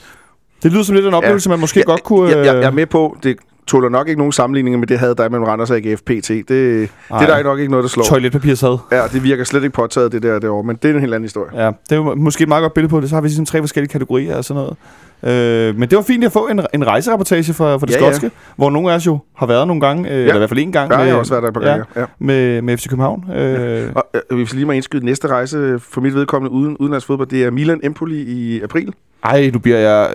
det 0.64 0.72
lyder 0.72 0.84
som 0.84 0.96
lidt 0.96 1.06
en 1.06 1.14
oplevelse, 1.14 1.50
man 1.50 1.60
måske 1.60 1.80
jeg, 1.80 1.86
godt 1.86 2.04
kunne... 2.04 2.30
Jeg, 2.30 2.38
jeg, 2.38 2.46
jeg 2.46 2.64
er 2.64 2.68
øh, 2.68 2.76
med 2.76 2.86
på, 2.86 3.18
det 3.24 3.38
tåler 3.68 3.90
nok 3.90 4.08
ikke 4.08 4.18
nogen 4.20 4.32
sammenligninger 4.32 4.80
med 4.80 4.88
det 4.88 5.00
havde 5.00 5.16
der 5.16 5.24
er 5.24 5.30
mellem 5.30 5.44
Randers 5.44 5.72
og 5.72 5.78
AGF 5.78 6.02
PT. 6.02 6.10
Det, 6.30 6.48
det 6.48 6.90
er 7.10 7.20
der 7.20 7.44
nok 7.44 7.60
ikke 7.60 7.72
noget, 7.72 7.84
der 7.84 7.90
slår. 7.90 8.04
Toiletpapirsad. 8.04 8.78
Ja, 8.92 9.04
det 9.14 9.24
virker 9.24 9.44
slet 9.44 9.64
ikke 9.64 9.74
påtaget, 9.76 10.12
det 10.12 10.24
der 10.24 10.40
derovre, 10.40 10.64
men 10.64 10.76
det 10.76 10.90
er 10.90 10.94
en 10.94 11.00
helt 11.00 11.14
anden 11.14 11.26
historie. 11.26 11.64
Ja, 11.64 11.68
det 11.68 11.92
er 11.92 11.96
jo 11.96 12.16
måske 12.16 12.42
et 12.42 12.48
meget 12.48 12.62
godt 12.62 12.74
billede 12.74 12.90
på 12.90 13.02
det. 13.02 13.10
Så 13.10 13.16
har 13.16 13.22
vi 13.22 13.28
ligesom 13.28 13.46
tre 13.46 13.60
forskellige 13.60 13.92
kategorier 13.92 14.36
og 14.38 14.46
sådan 14.46 14.64
noget. 14.64 14.78
Øh, 15.24 15.80
men 15.80 15.90
det 15.90 15.96
var 15.96 16.02
fint 16.02 16.24
at 16.24 16.32
få 16.32 16.48
en, 16.48 16.62
en 16.74 16.88
rejsereportage 16.88 17.54
fra, 17.54 17.78
fra 17.78 17.86
det 17.86 17.94
Ja, 17.94 18.00
ja, 18.00 18.06
ja. 18.06 18.12
skotske, 18.12 18.32
hvor 18.56 18.70
nogle 18.70 18.92
af 18.92 18.96
os 18.96 19.06
jo 19.06 19.18
har 19.38 19.46
været 19.46 19.68
nogle 19.68 19.82
gange, 19.82 20.10
øh, 20.10 20.16
ja. 20.16 20.20
eller 20.22 20.36
i 20.36 20.38
hvert 20.38 20.50
fald 20.50 20.60
en 20.60 20.72
gang, 20.72 20.92
Ja, 20.92 20.98
med, 20.98 21.06
jeg 21.06 21.14
har 21.14 21.20
også 21.20 21.34
været 21.34 21.44
der 21.44 21.52
på 21.52 21.60
ja, 21.62 21.68
gange. 21.70 21.86
Ja. 21.96 22.06
med, 22.20 22.62
med 22.62 22.78
FC 22.78 22.90
København. 22.90 23.32
Øh, 23.32 23.92
Og 23.96 24.04
øh, 24.32 24.38
hvis 24.38 24.54
lige 24.54 24.66
må 24.66 24.72
indskyde 24.72 25.06
næste 25.06 25.28
rejse 25.28 25.80
for 25.80 26.02
mit 26.02 26.14
vedkommende 26.16 26.52
uden 26.56 26.78
udenlandsfodbold, 26.78 27.28
det 27.28 27.44
er 27.44 27.52
Milan 27.52 27.80
Empoli 27.84 28.22
i 28.22 28.62
april. 28.62 28.94
Ej, 29.24 29.50
nu 29.54 29.60
bliver 29.60 29.78
jeg... 29.78 30.10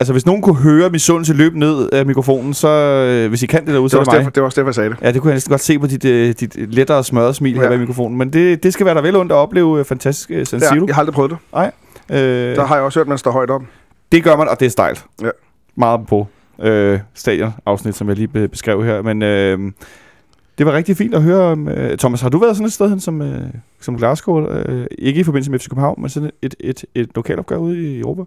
Altså, 0.00 0.12
hvis 0.12 0.26
nogen 0.26 0.42
kunne 0.42 0.56
høre 0.56 0.90
misundelse 0.90 1.32
løbe 1.34 1.58
ned 1.58 1.88
af 1.92 2.06
mikrofonen, 2.06 2.54
så... 2.54 2.68
Øh, 2.68 3.28
hvis 3.28 3.42
I 3.42 3.46
kan 3.46 3.60
det 3.66 3.68
derude, 3.74 3.82
Det 3.82 3.90
så 3.90 3.98
er 3.98 4.02
det 4.04 4.12
mig. 4.12 4.18
derfor, 4.18 4.30
det 4.30 4.40
var 4.40 4.44
også 4.46 4.60
derfor, 4.60 4.68
jeg 4.68 4.74
sagde 4.74 4.90
det. 4.90 4.96
Ja, 5.02 5.12
det 5.12 5.20
kunne 5.22 5.28
jeg 5.30 5.34
næsten 5.34 5.50
godt 5.50 5.60
se 5.60 5.78
på 5.78 5.86
dit, 5.86 6.04
øh, 6.04 6.34
dit 6.40 6.74
lettere 6.74 7.04
smørrede 7.04 7.34
smil 7.34 7.54
her 7.56 7.62
Ja. 7.62 7.68
ved 7.68 7.78
mikrofonen. 7.78 8.18
Men 8.18 8.32
det, 8.32 8.62
det 8.62 8.72
skal 8.72 8.86
være 8.86 8.94
der 8.94 9.02
vel 9.02 9.16
ondt 9.16 9.32
at 9.32 9.36
opleve 9.36 9.78
øh, 9.78 9.84
fantastisk 9.84 10.30
øh, 10.30 10.46
San 10.46 10.60
Ja, 10.60 10.68
Siro. 10.72 10.86
jeg 10.86 10.94
har 10.94 11.00
aldrig 11.00 11.14
prøvet 11.14 11.30
det. 11.30 11.38
Øh, 12.10 12.56
Der 12.56 12.64
har 12.64 12.74
jeg 12.76 12.84
også 12.84 12.98
hørt, 12.98 13.04
at 13.04 13.08
man 13.08 13.18
står 13.18 13.30
højt 13.30 13.50
op. 13.50 13.62
Det 14.12 14.24
gør 14.24 14.36
man, 14.36 14.48
og 14.48 14.60
det 14.60 14.66
er 14.66 14.70
stejlt. 14.70 15.04
Ja. 15.22 15.28
Meget 15.76 16.00
på 16.08 16.26
øh, 16.62 16.98
stadion-afsnit, 17.14 17.94
som 17.96 18.08
jeg 18.08 18.16
lige 18.16 18.28
be- 18.28 18.48
beskrev 18.48 18.84
her. 18.84 19.02
Men 19.02 19.22
øh, 19.22 19.58
det 20.58 20.66
var 20.66 20.72
rigtig 20.72 20.96
fint 20.96 21.14
at 21.14 21.22
høre 21.22 21.42
om... 21.42 21.68
Øh, 21.68 21.98
Thomas, 21.98 22.20
har 22.20 22.28
du 22.28 22.38
været 22.38 22.56
sådan 22.56 22.66
et 22.66 22.72
sted 22.72 22.88
hen 22.88 23.00
som, 23.00 23.22
øh, 23.22 23.40
som 23.80 23.96
Glasgow? 23.96 24.46
Øh, 24.48 24.86
ikke 24.98 25.20
i 25.20 25.24
forbindelse 25.24 25.50
med 25.50 25.58
FC 25.58 25.68
København, 25.68 26.00
men 26.02 26.08
sådan 26.10 26.30
et, 26.42 26.54
et, 26.60 26.84
et 26.94 27.08
lokalopgør 27.14 27.56
ude 27.56 27.82
i 27.82 28.00
Europa? 28.00 28.22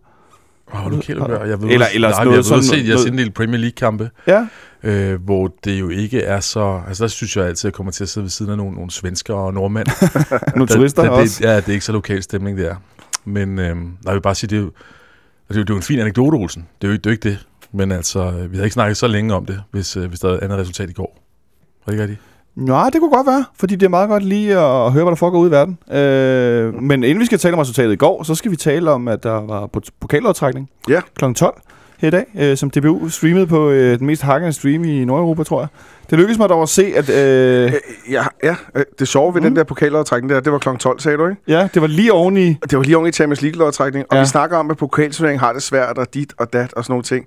Åh, 0.74 0.86
oh, 0.86 0.92
lokalopgør. 0.92 1.44
Jeg 1.46 1.62
ved, 1.62 1.70
Eller- 1.70 1.86
eller 1.94 2.10
nej, 2.10 2.24
noget 2.24 2.38
jeg 2.38 2.46
sådan 2.46 2.60
at 2.60 2.66
se, 2.66 2.76
jeg 2.76 2.94
har 2.94 2.98
set 2.98 3.12
en 3.12 3.18
del 3.18 3.32
Premier 3.32 3.60
League-kampe, 3.60 4.10
Ja. 4.28 4.48
øh, 4.84 5.22
hvor 5.24 5.54
det 5.64 5.80
jo 5.80 5.90
ikke 5.90 6.22
er 6.22 6.40
så... 6.40 6.82
Altså, 6.88 7.04
der 7.04 7.08
synes 7.08 7.38
jeg 7.38 7.46
altid, 7.46 7.68
at 7.68 7.72
jeg 7.72 7.74
kommer 7.74 7.92
til 7.92 8.04
at 8.04 8.10
sidde 8.10 8.24
ved 8.24 8.30
siden 8.32 8.52
af 8.52 8.58
nogle, 8.58 8.76
nogle 8.76 8.92
svenskere 8.92 9.38
og 9.38 9.54
nordmænd. 9.54 9.88
Nogle 10.56 10.68
turister 10.68 11.02
det, 11.02 11.12
også. 11.12 11.40
Det, 11.40 11.46
ja, 11.46 11.56
det 11.56 11.68
er 11.68 11.74
ikke 11.74 11.86
så 11.86 11.92
lokal 11.92 12.24
stemning, 12.24 12.58
det 12.58 12.68
er. 12.70 12.76
Men 13.26 13.60
øh, 13.60 13.76
jeg 14.06 14.14
vil 14.14 14.22
bare 14.22 14.36
sige, 14.36 14.50
det 14.50 14.56
er 14.56 14.62
jo, 14.62 14.72
det 15.48 15.56
er 15.56 15.60
jo, 15.60 15.62
det 15.62 15.70
er 15.70 15.74
jo 15.74 15.78
en 15.78 15.84
fin 15.84 16.00
anekdote, 16.00 16.36
Olsen. 16.36 16.68
Det 16.82 16.88
er 16.88 16.92
jo, 16.92 16.94
ikke- 16.94 17.02
det 17.04 17.10
er 17.10 17.12
jo 17.12 17.14
ikke 17.14 17.30
det. 17.30 17.48
Men 17.72 17.92
altså, 17.92 18.20
øh, 18.20 18.52
vi 18.52 18.56
havde 18.58 18.66
ikke 18.66 18.74
snakket 18.74 18.98
så 18.98 19.08
længe 19.08 19.34
om 19.34 19.46
det, 19.46 19.62
hvis, 19.72 19.98
øh, 19.98 20.06
hvis 20.08 20.20
der 20.20 20.28
var 20.28 20.36
et 20.36 20.40
andet 20.44 20.58
resultat 20.58 20.90
i 20.90 20.94
går. 20.94 21.22
Var 21.86 21.92
det 21.92 21.94
ikke 21.94 22.02
rigtigt? 22.04 22.22
Nej, 22.56 22.90
det 22.90 23.00
kunne 23.02 23.12
godt 23.12 23.28
være, 23.28 23.46
fordi 23.60 23.76
det 23.76 23.86
er 23.86 23.90
meget 23.90 24.10
godt 24.10 24.24
lige 24.24 24.52
at 24.58 24.92
høre, 24.92 25.04
hvad 25.04 25.12
der 25.12 25.16
foregår 25.16 25.40
ude 25.40 25.48
i 25.48 25.52
verden. 25.52 25.78
Øh, 25.92 26.84
men 26.84 27.04
inden 27.04 27.20
vi 27.20 27.26
skal 27.26 27.38
tale 27.40 27.54
om 27.54 27.60
resultatet 27.60 27.94
i 27.94 27.96
går, 27.96 28.24
så 28.24 28.36
skal 28.36 28.52
vi 28.52 28.56
tale 28.56 28.92
om, 28.92 29.08
at 29.08 29.24
der 29.24 29.32
var 29.46 29.70
po- 29.78 29.90
pokallodtrækning 30.02 30.70
Ja. 30.90 31.02
kl. 31.18 31.34
12 31.34 31.62
her 32.00 32.08
i 32.08 32.12
dag, 32.12 32.26
øh, 32.40 32.58
som 32.58 32.70
DBU 32.70 33.10
streamede 33.10 33.48
på 33.48 33.70
øh, 33.70 34.00
den 34.00 34.08
mest 34.08 34.22
hakkende 34.22 34.54
stream 34.54 34.84
i 34.84 35.06
Nordeuropa, 35.06 35.44
tror 35.44 35.60
jeg. 35.62 35.68
Det 36.10 36.18
lykkedes 36.18 36.38
mig 36.38 36.50
dog 36.50 36.62
at 36.62 36.70
se, 36.70 36.86
at 36.96 37.10
øh, 37.10 37.66
Øh, 37.66 37.72
Ja, 38.12 38.24
ja, 38.44 38.56
øh, 38.76 38.84
det 39.00 39.08
sjove 39.08 39.34
ved 39.34 39.42
Mm. 39.42 39.48
den 39.48 39.56
der 39.56 39.64
pokallodtrækning 39.64 40.30
der, 40.34 40.40
det 40.40 40.52
var 40.52 40.58
kl. 40.58 40.70
12, 40.80 41.00
sagde 41.00 41.18
du, 41.18 41.28
ikke? 41.28 41.42
ja, 41.48 41.68
det 41.74 41.82
var 41.82 41.88
lige 41.88 42.14
oven 42.14 42.38
i... 42.38 42.48
Det 42.70 42.78
var 42.78 42.84
lige 42.84 42.98
oven 42.98 43.10
i 43.10 43.12
Champions 43.12 43.42
League-lodtrækning, 43.42 44.06
og 44.10 44.16
Ja. 44.16 44.20
vi 44.22 44.26
snakker 44.28 44.58
om, 44.58 44.72
at 44.72 44.78
pokalturneringen 44.78 45.40
har 45.40 45.54
det 45.54 45.64
svært, 45.64 45.98
og 45.98 46.14
dit 46.14 46.34
og 46.38 46.54
dat 46.54 46.74
og 46.74 46.84
sådan 46.84 46.92
nogle 46.92 47.04
ting. 47.04 47.26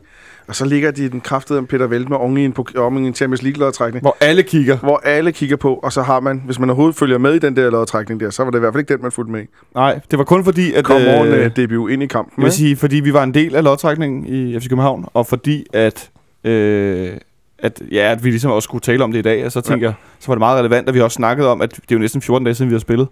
Og 0.48 0.56
så 0.56 0.64
ligger 0.64 0.90
de 0.90 1.08
den 1.08 1.20
kraftede 1.20 1.58
om 1.58 1.66
Peter 1.66 1.86
Velt 1.86 2.08
med 2.08 2.16
oven 2.16 2.36
i 2.36 2.44
en, 2.44 2.54
oven 2.76 3.04
i 3.04 3.06
en 3.06 3.14
Champions 3.14 3.42
League-lodtrækning, 3.42 4.00
Hvor 4.00 4.16
alle 4.20 4.42
kigger. 4.42 4.76
hvor 4.76 5.00
alle 5.04 5.32
kigger 5.32 5.56
på, 5.56 5.74
og 5.74 5.92
så 5.92 6.02
har 6.02 6.20
man, 6.20 6.42
hvis 6.46 6.58
man 6.58 6.70
overhovedet 6.70 6.96
følger 6.96 7.18
med 7.18 7.34
i 7.34 7.38
den 7.38 7.56
der 7.56 7.70
lodtrækning 7.70 8.20
der, 8.20 8.30
så 8.30 8.44
var 8.44 8.50
det 8.50 8.58
i 8.58 8.60
hvert 8.60 8.72
fald 8.72 8.80
ikke 8.80 8.94
den, 8.94 9.02
man 9.02 9.12
fulgte 9.12 9.32
med 9.32 9.42
i. 9.42 9.46
Nej, 9.74 10.00
det 10.10 10.18
var 10.18 10.24
kun 10.24 10.44
fordi, 10.44 10.72
at... 10.72 10.84
Kom 10.84 11.02
øh, 11.02 11.44
øh, 11.44 11.50
DBU 11.50 11.86
ind 11.88 12.02
i 12.02 12.06
kampen. 12.06 12.32
Jeg 12.36 12.44
vil 12.44 12.52
sige, 12.52 12.76
fordi 12.76 12.96
vi 12.96 13.12
var 13.12 13.22
en 13.22 13.34
del 13.34 13.56
af 13.56 13.64
lodtrækningen 13.64 14.26
i 14.26 14.60
FC 14.60 14.68
København, 14.68 15.04
og 15.14 15.26
fordi 15.26 15.66
at, 15.72 16.10
øh, 16.44 17.10
at, 17.58 17.82
ja, 17.92 18.12
at 18.12 18.24
vi 18.24 18.30
ligesom 18.30 18.50
også 18.50 18.64
skulle 18.66 18.82
tale 18.82 19.04
om 19.04 19.12
det 19.12 19.18
i 19.18 19.22
dag, 19.22 19.46
og 19.46 19.52
så 19.52 19.60
tænker 19.60 19.86
jeg, 19.86 19.94
så 20.18 20.26
var 20.26 20.34
det 20.34 20.38
meget 20.40 20.58
relevant, 20.58 20.88
at 20.88 20.94
vi 20.94 21.00
også 21.00 21.14
snakkede 21.14 21.48
om, 21.48 21.60
at 21.60 21.70
det 21.70 21.80
er 21.80 21.94
jo 21.94 21.98
næsten 21.98 22.22
14 22.22 22.44
dage 22.44 22.54
siden, 22.54 22.70
vi 22.70 22.74
har 22.74 22.80
spillet, 22.80 23.08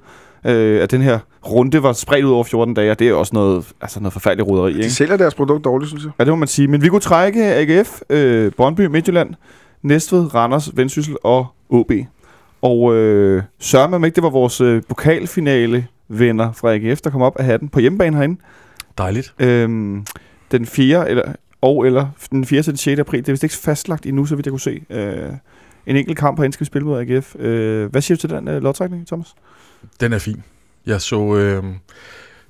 øh, 0.46 0.82
at 0.82 0.90
den 0.90 1.02
her 1.02 1.18
runde 1.46 1.82
var 1.82 1.92
spredt 1.92 2.24
ud 2.24 2.30
over 2.30 2.44
14 2.44 2.74
dage, 2.74 2.90
og 2.90 2.98
det 2.98 3.04
er 3.04 3.08
jo 3.08 3.18
også 3.18 3.34
noget, 3.34 3.66
altså 3.80 4.00
noget 4.00 4.12
forfærdeligt 4.12 4.48
roderi, 4.48 4.72
De 4.72 4.78
ikke? 4.78 4.90
sælger 4.90 5.16
deres 5.16 5.34
produkt 5.34 5.64
dårligt, 5.64 5.88
synes 5.88 6.04
jeg. 6.04 6.12
Ja, 6.18 6.24
det 6.24 6.32
må 6.32 6.36
man 6.36 6.48
sige. 6.48 6.68
Men 6.68 6.82
vi 6.82 6.88
kunne 6.88 7.00
trække 7.00 7.44
AGF, 7.44 8.00
øh, 8.10 8.52
Brøndby, 8.52 8.80
Midtjylland, 8.86 9.34
Næstved, 9.82 10.34
Randers, 10.34 10.76
Vendsyssel 10.76 11.16
og 11.22 11.46
OB. 11.70 11.92
Og 12.62 12.94
øh, 12.94 13.42
sørger 13.58 13.88
man 13.88 14.04
ikke, 14.04 14.14
det 14.14 14.22
var 14.22 14.30
vores 14.30 14.60
øh, 14.60 14.82
pokalfinale 14.88 15.86
venner 16.08 16.52
fra 16.52 16.74
AGF, 16.74 17.00
der 17.00 17.10
kom 17.10 17.22
op 17.22 17.36
af 17.38 17.44
hatten 17.44 17.68
på 17.68 17.80
hjemmebane 17.80 18.16
herinde. 18.16 18.40
Dejligt. 18.98 19.34
Øhm, 19.38 20.04
den 20.52 20.66
4. 20.66 21.10
eller 21.10 21.22
og 21.60 21.86
eller 21.86 22.08
den 22.30 22.44
4. 22.44 22.62
til 22.62 22.72
den 22.72 22.78
6. 22.78 23.00
april. 23.00 23.20
Det 23.20 23.28
er 23.28 23.32
vist 23.32 23.42
ikke 23.42 23.54
fastlagt 23.54 24.06
endnu, 24.06 24.26
så 24.26 24.36
vidt 24.36 24.46
jeg 24.46 24.52
kunne 24.52 24.60
se. 24.60 24.82
Øh, 24.90 25.32
en 25.86 25.96
enkelt 25.96 26.18
kamp 26.18 26.38
herinde 26.38 26.54
skal 26.54 26.64
vi 26.64 26.66
spille 26.66 26.86
mod 26.86 27.00
AGF. 27.00 27.36
Øh, 27.36 27.90
hvad 27.90 28.02
siger 28.02 28.16
du 28.16 28.20
til 28.20 28.30
den 28.30 28.48
øh, 28.48 28.62
lodtrækning, 28.62 29.06
Thomas? 29.06 29.34
Den 30.00 30.12
er 30.12 30.18
fin. 30.18 30.42
Jeg 30.86 31.00
så 31.00 31.36
øh, 31.36 31.64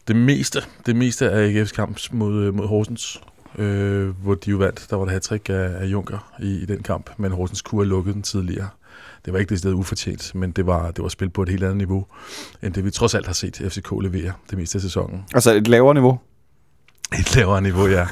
det 0.09 0.17
meste, 0.17 0.63
det 0.87 0.97
meste 0.97 1.31
af 1.31 1.53
AGF's 1.53 1.75
kamp 1.75 1.99
mod, 2.13 2.43
øh, 2.43 2.55
mod 2.55 2.67
Horsens, 2.67 3.23
øh, 3.59 4.09
hvor 4.09 4.35
de 4.35 4.51
jo 4.51 4.57
vandt. 4.57 4.87
Der 4.91 4.97
var 4.97 5.05
der 5.05 5.13
hat 5.13 5.33
af, 5.33 5.41
af 5.51 5.87
Junker 5.87 6.33
i, 6.41 6.63
i 6.63 6.65
den 6.65 6.83
kamp, 6.83 7.11
men 7.17 7.33
Horsens 7.33 7.63
kunne 7.63 7.81
have 7.81 7.89
lukket 7.89 8.15
den 8.15 8.23
tidligere. 8.23 8.69
Det 9.25 9.33
var 9.33 9.39
ikke 9.39 9.51
det 9.51 9.59
sted 9.59 9.73
ufortjent, 9.73 10.35
men 10.35 10.51
det 10.51 10.67
var, 10.67 10.91
det 10.91 11.03
var 11.03 11.09
spil 11.09 11.31
på 11.31 11.43
et 11.43 11.49
helt 11.49 11.63
andet 11.63 11.77
niveau, 11.77 12.07
end 12.63 12.75
det 12.75 12.85
vi 12.85 12.91
trods 12.91 13.15
alt 13.15 13.27
har 13.27 13.33
set 13.33 13.57
FCK 13.57 13.93
levere 14.03 14.33
det 14.51 14.59
meste 14.59 14.77
af 14.77 14.83
sæsonen. 14.83 15.25
Altså 15.35 15.53
et 15.53 15.69
lavere 15.69 15.95
niveau. 15.95 16.21
Et 17.21 17.37
lavere 17.37 17.63
niveau, 17.63 17.87
ja. 17.87 18.07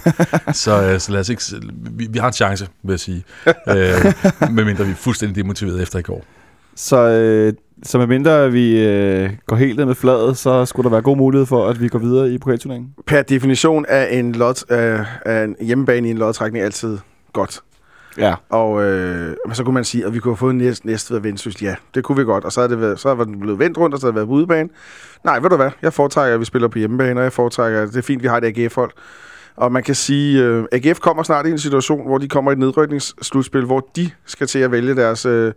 så, 0.53 0.83
øh, 0.83 1.01
så 1.01 1.13
lad 1.13 1.21
os 1.21 1.29
ikke... 1.29 1.43
Vi, 1.73 2.07
vi 2.11 2.19
har 2.19 2.27
en 2.27 2.33
chance, 2.33 2.69
vil 2.83 2.93
jeg 2.93 3.01
sige. 3.01 3.25
øh, 3.47 3.55
medmindre 4.57 4.85
vi 4.85 4.91
er 4.91 4.95
fuldstændig 4.95 5.37
demotiveret 5.37 5.83
efter 5.83 5.99
i 5.99 6.03
går. 6.03 6.25
Så, 6.77 6.97
øh, 6.97 7.53
så 7.83 7.99
medmindre 7.99 8.53
vi 8.53 8.87
øh, 8.87 9.31
går 9.47 9.57
helt 9.57 9.77
ned 9.77 9.85
med 9.85 9.95
fladet, 9.95 10.39
så 10.39 10.65
skulle 10.65 10.85
der 10.85 10.91
være 10.91 11.03
god 11.03 11.17
mulighed 11.17 11.47
for, 11.47 11.69
at 11.69 11.81
vi 11.81 11.89
går 11.89 11.99
videre 11.99 12.31
i 12.31 12.39
pokalturneringen. 12.39 12.91
Per 13.07 13.23
definition 13.23 13.85
er 13.89 14.07
en, 14.07 14.33
lot, 14.33 14.65
øh, 14.71 15.01
er 15.27 15.45
en 15.45 15.57
hjemmebane 15.61 16.09
i 16.09 16.11
en 16.11 16.19
lodtrækning 16.19 16.65
altid 16.65 16.99
godt. 17.33 17.61
Ja. 18.19 18.35
Og 18.49 18.83
øh, 18.83 19.37
men 19.47 19.55
så 19.55 19.65
kunne 19.65 19.75
man 19.75 19.85
sige, 19.85 20.07
at 20.07 20.15
vi 20.15 20.19
kunne 20.19 20.33
have 20.33 20.37
fået 20.37 20.55
næst, 20.55 20.85
næste 20.85 21.15
ved 21.15 21.21
Vendsyssel. 21.21 21.63
Ja, 21.63 21.75
det 21.95 22.05
kunne 22.05 22.19
vi 22.19 22.25
godt. 22.25 22.45
Og 22.45 22.53
så, 22.53 22.61
er 22.61 22.67
det 22.67 22.81
været, 22.81 23.01
så 23.01 23.15
var 23.15 23.25
den 23.25 23.41
blevet 23.41 23.59
vendt 23.59 23.79
rundt, 23.79 23.95
og 23.95 24.01
så 24.01 24.07
havde 24.07 24.13
det 24.13 24.17
været 24.17 24.29
på 24.29 24.35
udebane. 24.35 24.69
Nej, 25.25 25.39
ved 25.39 25.51
du 25.51 25.57
hvad? 25.57 25.71
Jeg 25.83 25.93
foretrækker, 25.93 26.35
at 26.35 26.41
vi 26.41 26.45
spiller 26.45 26.69
på 26.69 26.79
hjemmebane, 26.79 27.21
og 27.21 27.25
jeg 27.25 27.33
foretrækker, 27.33 27.83
at 27.83 27.89
det 27.89 27.97
er 27.97 28.03
fint, 28.03 28.23
vi 28.23 28.29
har 28.29 28.37
et 28.37 28.45
AGF-hold. 28.45 28.91
Og 29.57 29.73
man 29.73 29.83
kan 29.83 29.95
sige, 29.95 30.43
at 30.43 30.45
øh, 30.45 30.65
AGF 30.73 31.01
kommer 31.01 31.23
snart 31.23 31.47
i 31.47 31.51
en 31.51 31.59
situation, 31.59 32.07
hvor 32.07 32.19
de 32.19 32.29
kommer 32.29 32.51
i 32.51 32.53
et 32.53 32.59
nedrykningsslutspil, 32.59 33.65
hvor 33.65 33.89
de 33.97 34.11
skal 34.27 34.47
til 34.47 34.59
at 34.59 34.73
vælge 34.73 34.97
deres 34.97 35.27
øh, 35.27 35.53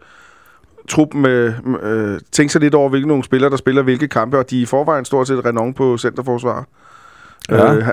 trup 0.90 1.14
med... 1.14 1.54
Øh, 1.84 2.20
tænke 2.32 2.52
sig 2.52 2.62
lidt 2.62 2.76
over, 2.76 2.90
hvilke 2.90 3.08
nogle 3.08 3.24
spillere, 3.24 3.50
der 3.50 3.58
spiller 3.58 3.82
hvilke 3.82 4.08
kampe, 4.08 4.38
og 4.38 4.50
de 4.50 4.58
er 4.58 4.62
i 4.62 4.66
forvejen 4.66 5.06
stort 5.06 5.28
set 5.28 5.46
renon 5.46 5.74
på 5.74 5.98
centerforsvar. 5.98 6.66
Ja. 7.50 7.76
Øh, 7.76 7.84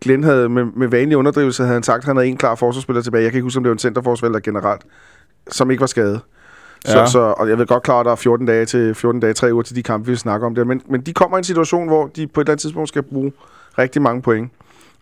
Glenn 0.00 0.24
havde 0.24 0.48
med, 0.48 0.64
med 0.76 0.88
vanlig 0.88 1.16
underdrivelse 1.16 1.62
havde 1.62 1.72
han 1.74 1.82
sagt, 1.82 1.98
at 1.98 2.04
han 2.04 2.16
havde 2.16 2.28
en 2.28 2.36
klar 2.36 2.54
forsvarsspiller 2.54 3.02
tilbage. 3.02 3.22
Jeg 3.22 3.30
kan 3.32 3.38
ikke 3.38 3.44
huske, 3.44 3.56
om 3.58 3.62
det 3.64 3.70
var 3.70 3.74
en 3.74 3.78
centerforsvar 3.78 4.38
generelt, 4.38 4.82
som 5.48 5.70
ikke 5.70 5.80
var 5.80 5.86
skadet. 5.86 6.20
Så, 6.84 6.98
Ja. 6.98 7.06
så, 7.06 7.18
og 7.18 7.48
jeg 7.48 7.58
ved 7.58 7.66
godt 7.66 7.82
klart, 7.82 8.00
at 8.00 8.04
der 8.06 8.12
er 8.12 8.16
14 8.16 8.46
dage 8.46 8.64
til 8.66 8.94
14 8.94 9.20
dage, 9.20 9.32
3 9.34 9.52
uger 9.54 9.62
til 9.62 9.76
de 9.76 9.82
kampe, 9.82 10.10
vi 10.10 10.16
snakker 10.16 10.46
om 10.46 10.54
der. 10.54 10.64
Men, 10.64 10.82
men 10.88 11.00
de 11.00 11.12
kommer 11.12 11.36
i 11.36 11.38
en 11.38 11.44
situation, 11.44 11.88
hvor 11.88 12.06
de 12.16 12.26
på 12.26 12.40
et 12.40 12.44
eller 12.44 12.52
andet 12.52 12.60
tidspunkt 12.62 12.88
skal 12.88 13.02
bruge 13.02 13.32
rigtig 13.78 14.02
mange 14.02 14.22
point. 14.22 14.50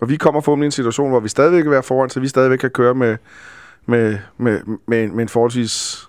Og 0.00 0.08
vi 0.08 0.16
kommer 0.16 0.40
forhåbentlig 0.40 0.64
i 0.64 0.68
en 0.68 0.72
situation, 0.72 1.10
hvor 1.10 1.20
vi 1.20 1.28
stadigvæk 1.28 1.62
kan 1.62 1.70
være 1.70 1.82
foran, 1.82 2.10
så 2.10 2.20
vi 2.20 2.28
stadigvæk 2.28 2.58
kan 2.58 2.70
køre 2.70 2.94
med, 2.94 3.16
med, 3.86 4.18
med, 4.38 4.60
med, 4.88 5.04
en- 5.04 5.16
med 5.16 5.22
en 5.22 5.28
forholdsvis 5.28 6.07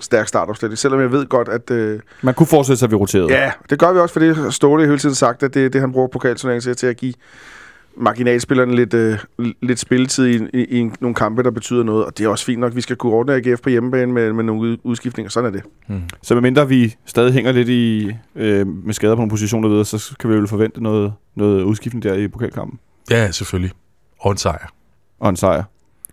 stærk 0.00 0.28
startopstilling. 0.28 0.78
Selvom 0.78 1.00
jeg 1.00 1.12
ved 1.12 1.26
godt, 1.26 1.48
at... 1.48 1.70
Øh, 1.70 2.00
Man 2.22 2.34
kunne 2.34 2.46
forestille 2.46 2.76
sig, 2.76 2.86
at 2.86 2.90
vi 2.90 2.96
roterede. 2.96 3.32
Ja, 3.32 3.52
det 3.70 3.78
gør 3.78 3.92
vi 3.92 3.98
også, 3.98 4.12
fordi 4.12 4.32
Ståle 4.50 4.86
hele 4.86 4.98
tiden 4.98 5.14
sagt, 5.14 5.42
at 5.42 5.54
det 5.54 5.72
det, 5.72 5.80
han 5.80 5.92
bruger 5.92 6.08
pokalturneringen 6.08 6.62
til, 6.62 6.76
til 6.76 6.86
at 6.86 6.96
give 6.96 7.14
marginalspillerne 7.96 8.74
lidt, 8.76 8.94
øh, 8.94 9.18
lidt 9.62 9.78
spilletid 9.78 10.26
i, 10.26 10.58
i, 10.58 10.80
i, 10.80 10.90
nogle 11.00 11.14
kampe, 11.14 11.42
der 11.42 11.50
betyder 11.50 11.82
noget. 11.82 12.04
Og 12.04 12.18
det 12.18 12.24
er 12.24 12.28
også 12.28 12.44
fint 12.44 12.60
nok, 12.60 12.74
vi 12.76 12.80
skal 12.80 12.96
kunne 12.96 13.12
ordne 13.12 13.34
AGF 13.34 13.60
på 13.60 13.68
hjemmebane 13.68 14.12
med, 14.12 14.32
med 14.32 14.44
nogle 14.44 14.60
ud- 14.62 14.76
udskiftninger. 14.84 15.30
Sådan 15.30 15.46
er 15.46 15.50
det. 15.52 15.62
Hmm. 15.88 16.02
Så 16.22 16.34
medmindre 16.34 16.68
vi 16.68 16.96
stadig 17.06 17.32
hænger 17.32 17.52
lidt 17.52 17.68
i, 17.68 18.12
øh, 18.36 18.66
med 18.66 18.94
skader 18.94 19.14
på 19.14 19.18
nogle 19.18 19.30
positioner 19.30 19.68
videre, 19.68 19.84
så 19.84 20.14
kan 20.20 20.30
vi 20.30 20.34
jo 20.34 20.46
forvente 20.46 20.82
noget, 20.82 21.12
noget 21.34 21.62
udskiftning 21.62 22.02
der 22.02 22.14
i 22.14 22.28
pokalkampen. 22.28 22.78
Ja, 23.10 23.30
selvfølgelig. 23.30 23.72
Og 24.20 24.30
en 24.30 24.36
sejr. 24.36 24.72
Og 25.20 25.28
en 25.30 25.36
sejr. 25.36 25.62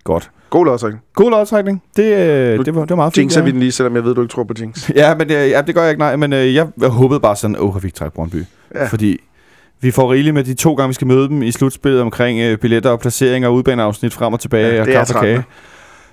Godt. 0.05 0.31
God 0.49 0.65
lodtrækning. 0.65 1.03
God 1.15 1.31
lodtrækning. 1.31 1.83
Det, 1.95 2.03
øh, 2.03 2.65
det, 2.65 2.75
var, 2.75 2.81
det 2.81 2.89
var 2.89 2.95
meget 2.95 3.13
fint. 3.13 3.21
Jinxer 3.21 3.41
vi 3.41 3.51
den 3.51 3.59
lige, 3.59 3.71
selvom 3.71 3.95
jeg 3.95 4.03
ved, 4.03 4.15
du 4.15 4.21
ikke 4.21 4.31
tror 4.31 4.43
på 4.43 4.53
Jinx. 4.59 4.89
Ja, 4.95 5.15
men 5.15 5.31
øh, 5.31 5.49
ja, 5.49 5.61
det 5.61 5.75
gør 5.75 5.81
jeg 5.81 5.89
ikke, 5.89 5.99
nej. 5.99 6.15
Men 6.15 6.33
øh, 6.33 6.55
jeg, 6.55 6.67
jeg 6.81 6.89
håbede 6.89 7.19
bare 7.19 7.35
sådan, 7.35 7.55
åh, 7.59 7.83
vi 7.83 7.87
ikke 7.87 7.97
trække 7.97 8.15
Brøndby. 8.15 8.43
Ja. 8.75 8.85
Fordi 8.87 9.19
vi 9.81 9.91
får 9.91 10.13
rigeligt 10.13 10.33
med 10.33 10.43
de 10.43 10.53
to 10.53 10.73
gange, 10.73 10.87
vi 10.87 10.93
skal 10.93 11.07
møde 11.07 11.27
dem 11.27 11.43
i 11.43 11.51
slutspillet 11.51 12.01
omkring 12.01 12.39
øh, 12.39 12.57
billetter 12.57 12.89
og 12.89 12.99
placeringer, 12.99 13.49
udbaneafsnit 13.49 14.13
frem 14.13 14.33
og 14.33 14.39
tilbage 14.39 14.73
Ja, 14.73 14.81
og 14.81 14.85
det 14.85 14.93
kaffe 14.93 15.15
og 15.15 15.21
kage. 15.21 15.43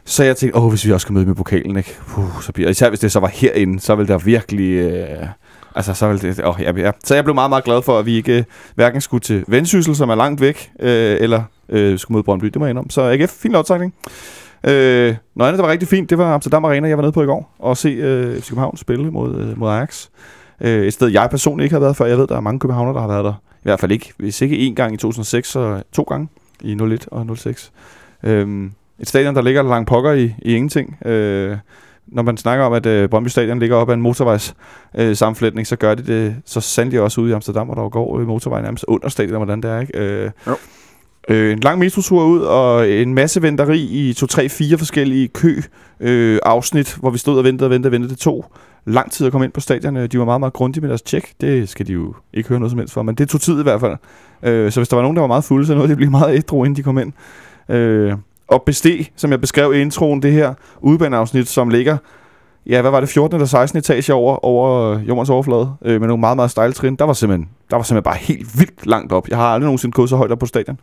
Så 0.04 0.24
jeg 0.24 0.36
tænkte, 0.36 0.58
åh, 0.58 0.70
hvis 0.70 0.86
vi 0.86 0.92
også 0.92 1.04
skal 1.04 1.12
møde 1.12 1.30
i 1.30 1.34
pokalen, 1.34 1.76
ikke? 1.76 1.96
Puh, 2.08 2.42
så 2.42 2.52
bliver, 2.52 2.70
især 2.70 2.88
hvis 2.88 3.00
det 3.00 3.12
så 3.12 3.20
var 3.20 3.28
herinde, 3.28 3.80
så 3.80 3.94
ville 3.94 4.12
der 4.12 4.18
virkelig... 4.18 4.72
Øh, 4.72 5.26
altså, 5.74 5.94
så 5.94 6.08
ville 6.08 6.28
det... 6.28 6.46
Åh, 6.46 6.54
ja, 6.60 6.72
ja. 6.76 6.90
Så 7.04 7.14
jeg 7.14 7.24
blev 7.24 7.34
meget, 7.34 7.50
meget 7.50 7.64
glad 7.64 7.82
for, 7.82 7.98
at 7.98 8.06
vi 8.06 8.16
ikke 8.16 8.38
øh, 8.38 8.44
hverken 8.74 9.00
skulle 9.00 9.20
til 9.20 9.44
Vendsyssel, 9.48 9.96
som 9.96 10.10
er 10.10 10.14
langt 10.14 10.40
væk, 10.40 10.70
øh, 10.80 11.16
eller 11.20 11.42
øh, 11.68 11.98
skulle 11.98 12.16
mod 12.16 12.22
Brøndby. 12.22 12.46
Det 12.46 12.56
må 12.56 12.64
jeg 12.64 12.70
indrømme. 12.70 12.90
Så 12.90 13.02
AGF, 13.02 13.30
fin 13.30 13.52
lodtrækning. 13.52 13.94
Øh, 14.64 15.16
noget 15.34 15.48
andet, 15.48 15.58
der 15.58 15.64
var 15.64 15.72
rigtig 15.72 15.88
fint, 15.88 16.10
det 16.10 16.18
var 16.18 16.34
Amsterdam 16.34 16.64
Arena, 16.64 16.88
jeg 16.88 16.96
var 16.96 17.02
nede 17.02 17.12
på 17.12 17.22
i 17.22 17.26
går, 17.26 17.54
og 17.58 17.76
se 17.76 17.88
øh, 17.88 18.40
FC 18.40 18.48
København 18.48 18.76
spille 18.76 19.10
mod, 19.10 19.38
øh, 19.38 19.58
mod 19.58 19.70
Ajax. 19.70 20.08
Øh, 20.60 20.86
et 20.86 20.92
sted, 20.92 21.08
jeg 21.08 21.30
personligt 21.30 21.64
ikke 21.64 21.74
har 21.74 21.80
været 21.80 21.96
før. 21.96 22.06
Jeg 22.06 22.18
ved, 22.18 22.26
der 22.26 22.36
er 22.36 22.40
mange 22.40 22.60
københavner, 22.60 22.92
der 22.92 23.00
har 23.00 23.08
været 23.08 23.24
der. 23.24 23.32
I 23.32 23.62
hvert 23.62 23.80
fald 23.80 23.92
ikke, 23.92 24.12
hvis 24.16 24.42
ikke 24.42 24.68
én 24.68 24.74
gang 24.74 24.94
i 24.94 24.96
2006, 24.96 25.48
så 25.48 25.82
to 25.92 26.02
gange 26.02 26.28
i 26.60 26.72
01 26.72 27.08
og 27.10 27.36
06. 27.36 27.72
Øh, 28.22 28.70
et 28.98 29.08
stadion, 29.08 29.34
der 29.34 29.42
ligger 29.42 29.62
langt 29.62 29.88
pokker 29.88 30.12
i, 30.12 30.34
i 30.38 30.54
ingenting. 30.54 31.06
Øh, 31.06 31.56
når 32.12 32.22
man 32.22 32.36
snakker 32.36 32.64
om, 32.64 32.72
at 32.72 32.86
øh, 32.86 33.08
Brøndby 33.08 33.28
Stadion 33.28 33.58
ligger 33.58 33.76
op 33.76 33.88
ad 33.90 33.94
en 33.94 34.02
motorvejs 34.02 34.54
øh, 34.98 35.16
sammenflætning, 35.16 35.66
så 35.66 35.76
gør 35.76 35.94
det 35.94 36.06
det 36.06 36.36
så 36.46 36.60
sandelig 36.60 37.00
også 37.00 37.20
ude 37.20 37.30
i 37.30 37.32
Amsterdam, 37.32 37.66
hvor 37.66 37.74
der 37.74 37.88
går 37.88 38.18
øh, 38.18 38.26
motorvejen 38.26 38.64
nærmest 38.64 38.84
under 38.88 39.08
stadion, 39.08 39.36
hvordan 39.36 39.60
det 39.62 39.70
er, 39.70 39.80
ikke? 39.80 39.98
Øh, 39.98 40.30
Jo. 40.46 40.54
Øh, 41.28 41.52
en 41.52 41.60
lang 41.60 41.78
metrotur 41.78 42.24
ud, 42.24 42.40
og 42.40 42.90
en 42.90 43.14
masse 43.14 43.42
venteri 43.42 43.80
i 43.80 44.12
to, 44.12 44.26
tre, 44.26 44.48
fire 44.48 44.78
forskellige 44.78 45.28
kø 45.28 45.60
øh, 46.00 46.38
afsnit, 46.42 46.96
hvor 47.00 47.10
vi 47.10 47.18
stod 47.18 47.38
og 47.38 47.44
ventede 47.44 47.66
og 47.66 47.70
ventede 47.70 47.88
og 47.88 47.92
ventede. 47.92 48.10
Det 48.12 48.18
tog 48.18 48.52
lang 48.86 49.12
tid 49.12 49.26
at 49.26 49.32
komme 49.32 49.44
ind 49.44 49.52
på 49.52 49.60
stadion. 49.60 49.96
Øh, 49.96 50.08
De 50.12 50.18
var 50.18 50.24
meget, 50.24 50.40
meget 50.40 50.52
grundige 50.52 50.80
med 50.80 50.88
deres 50.88 51.02
tjek. 51.02 51.32
Det 51.40 51.68
skal 51.68 51.86
de 51.86 51.92
jo 51.92 52.14
ikke 52.34 52.48
høre 52.48 52.58
noget 52.58 52.70
som 52.70 52.78
helst 52.78 52.94
for, 52.94 53.02
men 53.02 53.14
det 53.14 53.28
tog 53.28 53.40
tid 53.40 53.60
i 53.60 53.62
hvert 53.62 53.80
fald. 53.80 53.96
Øh, 54.42 54.72
så 54.72 54.80
hvis 54.80 54.88
der 54.88 54.96
var 54.96 55.02
nogen, 55.02 55.16
der 55.16 55.20
var 55.20 55.26
meget 55.26 55.44
fulde, 55.44 55.66
så 55.66 55.74
nåede 55.74 55.88
de 55.88 55.92
at 55.92 55.96
blive 55.96 56.10
meget 56.10 56.36
ædru, 56.36 56.64
inden 56.64 56.76
de 56.76 56.82
kom 56.82 56.98
ind. 56.98 57.12
Øh, 57.68 58.12
og 58.52 58.62
besteg, 58.62 59.06
som 59.16 59.30
jeg 59.30 59.40
beskrev 59.40 59.74
i 59.74 59.80
introen, 59.80 60.22
det 60.22 60.32
her 60.32 60.54
udebaneafsnit, 60.80 61.48
som 61.48 61.68
ligger 61.68 61.96
ja, 62.66 62.80
hvad 62.80 62.90
var 62.90 63.00
det, 63.00 63.08
14 63.08 63.36
eller 63.36 63.46
16 63.46 63.78
etage 63.78 64.14
over, 64.14 64.44
over 64.44 64.98
jordens 64.98 65.30
overflade, 65.30 65.74
øh, 65.84 66.00
med 66.00 66.08
nogle 66.08 66.20
meget, 66.20 66.36
meget 66.36 66.50
stejle 66.50 66.72
trin. 66.72 66.96
Der 66.96 67.04
var, 67.04 67.12
simpelthen, 67.12 67.48
der 67.70 67.76
var 67.76 67.82
simpelthen 67.82 68.02
bare 68.04 68.16
helt 68.16 68.58
vildt 68.58 68.86
langt 68.86 69.12
op. 69.12 69.28
Jeg 69.28 69.36
har 69.36 69.44
aldrig 69.44 69.66
nogensinde 69.66 69.92
gået 69.92 70.08
så 70.08 70.16
højt 70.16 70.32
op 70.32 70.38
på 70.38 70.46
stadion. 70.46 70.78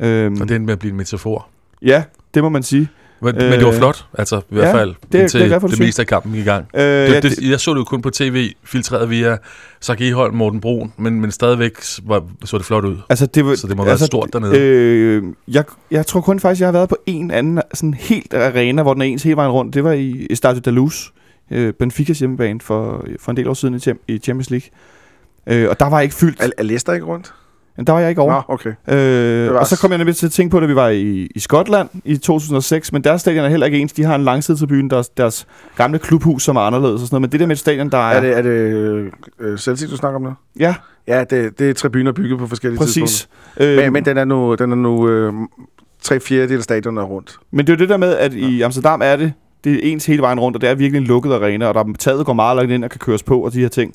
Øhm, 0.00 0.40
Og 0.40 0.48
det 0.48 0.54
endte 0.54 0.66
med 0.66 0.72
at 0.72 0.78
blive 0.78 0.90
en 0.90 0.96
metafor. 0.96 1.46
Ja, 1.82 2.02
det 2.34 2.42
må 2.42 2.48
man 2.48 2.62
sige. 2.62 2.88
Men, 3.22 3.36
øh, 3.36 3.42
men 3.42 3.52
det 3.52 3.64
var 3.66 3.72
Øh, 3.72 3.78
flot, 3.78 4.06
altså 4.18 4.36
i 4.36 4.40
hvert 4.54 4.64
ja, 4.68 4.74
fald, 4.74 4.88
det 4.90 5.12
det 5.12 5.20
indtil 5.20 5.40
du 5.50 5.66
det 5.66 5.70
siger. 5.76 5.86
meste 5.86 6.02
af 6.02 6.06
kampen 6.06 6.32
gik 6.32 6.40
i 6.40 6.44
gang. 6.44 6.66
Øh, 6.74 6.82
Det, 6.82 7.08
ja, 7.14 7.20
det, 7.20 7.50
jeg 7.50 7.60
så 7.60 7.70
det 7.70 7.78
jo 7.78 7.84
kun 7.84 8.02
på 8.02 8.10
tv, 8.10 8.50
filtreret 8.64 9.10
via 9.10 9.36
Sark 9.80 10.00
Eholm, 10.00 10.34
Morten 10.34 10.60
Brun, 10.60 10.92
men, 10.96 11.20
men 11.20 11.30
stadigvæk 11.30 11.72
var, 12.06 12.22
så 12.44 12.58
det 12.58 12.66
flot 12.66 12.84
ud. 12.84 12.96
altså, 13.08 13.26
det, 13.26 13.46
var, 13.46 13.54
Så 13.54 13.66
det 13.66 13.76
må 13.76 13.84
være 13.84 13.98
stort 13.98 14.28
dernede. 14.32 14.58
Øh, 14.58 15.22
jeg, 15.48 15.64
jeg 15.90 16.06
tror 16.06 16.20
kun 16.20 16.40
faktisk, 16.40 16.60
jeg 16.60 16.66
har 16.66 16.72
været 16.72 16.88
på 16.88 16.96
en 17.06 17.30
anden 17.30 17.60
sådan 17.74 17.94
helt 17.94 18.34
arena, 18.34 18.82
hvor 18.82 18.92
den 18.92 19.02
er 19.02 19.06
ens 19.06 19.22
hele 19.22 19.36
vejen 19.36 19.50
rundt. 19.52 19.74
Det 19.74 19.84
var 19.84 19.92
i 19.92 20.26
Estadio 20.30 20.60
da 20.64 20.70
Luz, 20.70 21.08
øh, 21.50 21.72
Benficas 21.72 22.18
hjemmebane 22.18 22.60
for, 22.60 23.06
for 23.20 23.30
en 23.30 23.36
del 23.36 23.48
år 23.48 23.54
siden 23.54 23.74
i, 23.74 23.78
Cham- 23.78 24.04
i 24.08 24.18
Champions 24.18 24.50
League. 24.50 24.68
Øh, 25.46 25.68
og 25.70 25.80
der 25.80 25.88
var 25.90 26.00
ikke 26.00 26.14
fyldt. 26.14 26.40
Er, 26.40 26.48
er 26.58 26.62
Leicester 26.62 26.92
ikke 26.92 27.06
rundt? 27.06 27.32
Der 27.86 27.92
var 27.92 28.00
jeg 28.00 28.08
ikke 28.08 28.20
over. 28.22 28.32
Nå, 28.32 28.42
okay. 28.54 28.72
Øh, 29.48 29.54
og 29.54 29.66
så 29.66 29.78
kom 29.80 29.90
jeg 29.90 29.98
nemlig 29.98 30.16
til 30.16 30.26
at 30.26 30.32
tænke 30.32 30.50
på, 30.50 30.58
at 30.58 30.68
vi 30.68 30.74
var 30.74 30.88
i, 30.88 31.28
i 31.34 31.40
Skotland 31.40 31.88
i 32.04 32.16
2006, 32.16 32.92
men 32.92 33.04
deres 33.04 33.20
stadion 33.20 33.44
er 33.44 33.48
heller 33.48 33.66
ikke 33.66 33.78
ens. 33.78 33.92
De 33.92 34.04
har 34.04 34.14
en 34.14 34.24
langsidetribune, 34.24 34.90
deres, 34.90 35.08
deres 35.08 35.46
gamle 35.76 35.98
klubhus, 35.98 36.42
som 36.42 36.56
er 36.56 36.60
anderledes 36.60 37.02
og 37.02 37.06
sådan 37.06 37.14
noget. 37.14 37.20
Men 37.20 37.32
det 37.32 37.40
der 37.40 37.46
med 37.46 37.56
et 37.56 37.60
stadion, 37.60 37.90
der 37.90 37.98
er... 37.98 38.16
Er 38.16 38.20
det, 38.20 38.38
er 38.38 38.42
det 38.42 39.10
øh, 39.40 39.58
Celtic, 39.58 39.90
du 39.90 39.96
snakker 39.96 40.16
om 40.16 40.22
nu? 40.22 40.32
Ja, 40.58 40.74
Ja, 41.06 41.24
det, 41.24 41.58
det 41.58 41.70
er 41.70 41.74
tribuner 41.74 42.12
bygget 42.12 42.38
på 42.38 42.46
forskellige 42.46 42.78
præcis. 42.78 42.94
tidspunkter. 42.94 43.72
Øh, 43.72 43.76
Men, 43.76 43.92
men 43.92 44.04
den 44.04 44.16
er 44.18 44.24
nu, 44.24 44.54
den 44.54 44.72
er 44.72 44.76
nu 44.76 45.08
øh, 45.08 45.32
tre 46.02 46.20
fjerdedel 46.20 46.56
af 46.56 46.62
stadion 46.62 46.98
er 46.98 47.02
rundt. 47.02 47.36
Men 47.50 47.66
det 47.66 47.72
er 47.72 47.76
jo 47.76 47.78
det 47.78 47.88
der 47.88 47.96
med, 47.96 48.16
at 48.16 48.34
i 48.34 48.62
Amsterdam 48.62 49.00
er 49.04 49.16
det, 49.16 49.32
det 49.64 49.72
er 49.72 49.92
ens 49.92 50.06
hele 50.06 50.22
vejen 50.22 50.40
rundt, 50.40 50.56
og 50.56 50.60
det 50.60 50.70
er 50.70 50.74
virkelig 50.74 51.00
en 51.00 51.06
lukket 51.06 51.32
arena, 51.32 51.66
og 51.66 51.74
der 51.74 51.84
taget 51.98 52.26
går 52.26 52.32
meget 52.32 52.56
langt 52.56 52.72
ind 52.72 52.84
og 52.84 52.90
kan 52.90 52.98
køres 52.98 53.22
på, 53.22 53.40
og 53.40 53.52
de 53.52 53.60
her 53.60 53.68
ting. 53.68 53.94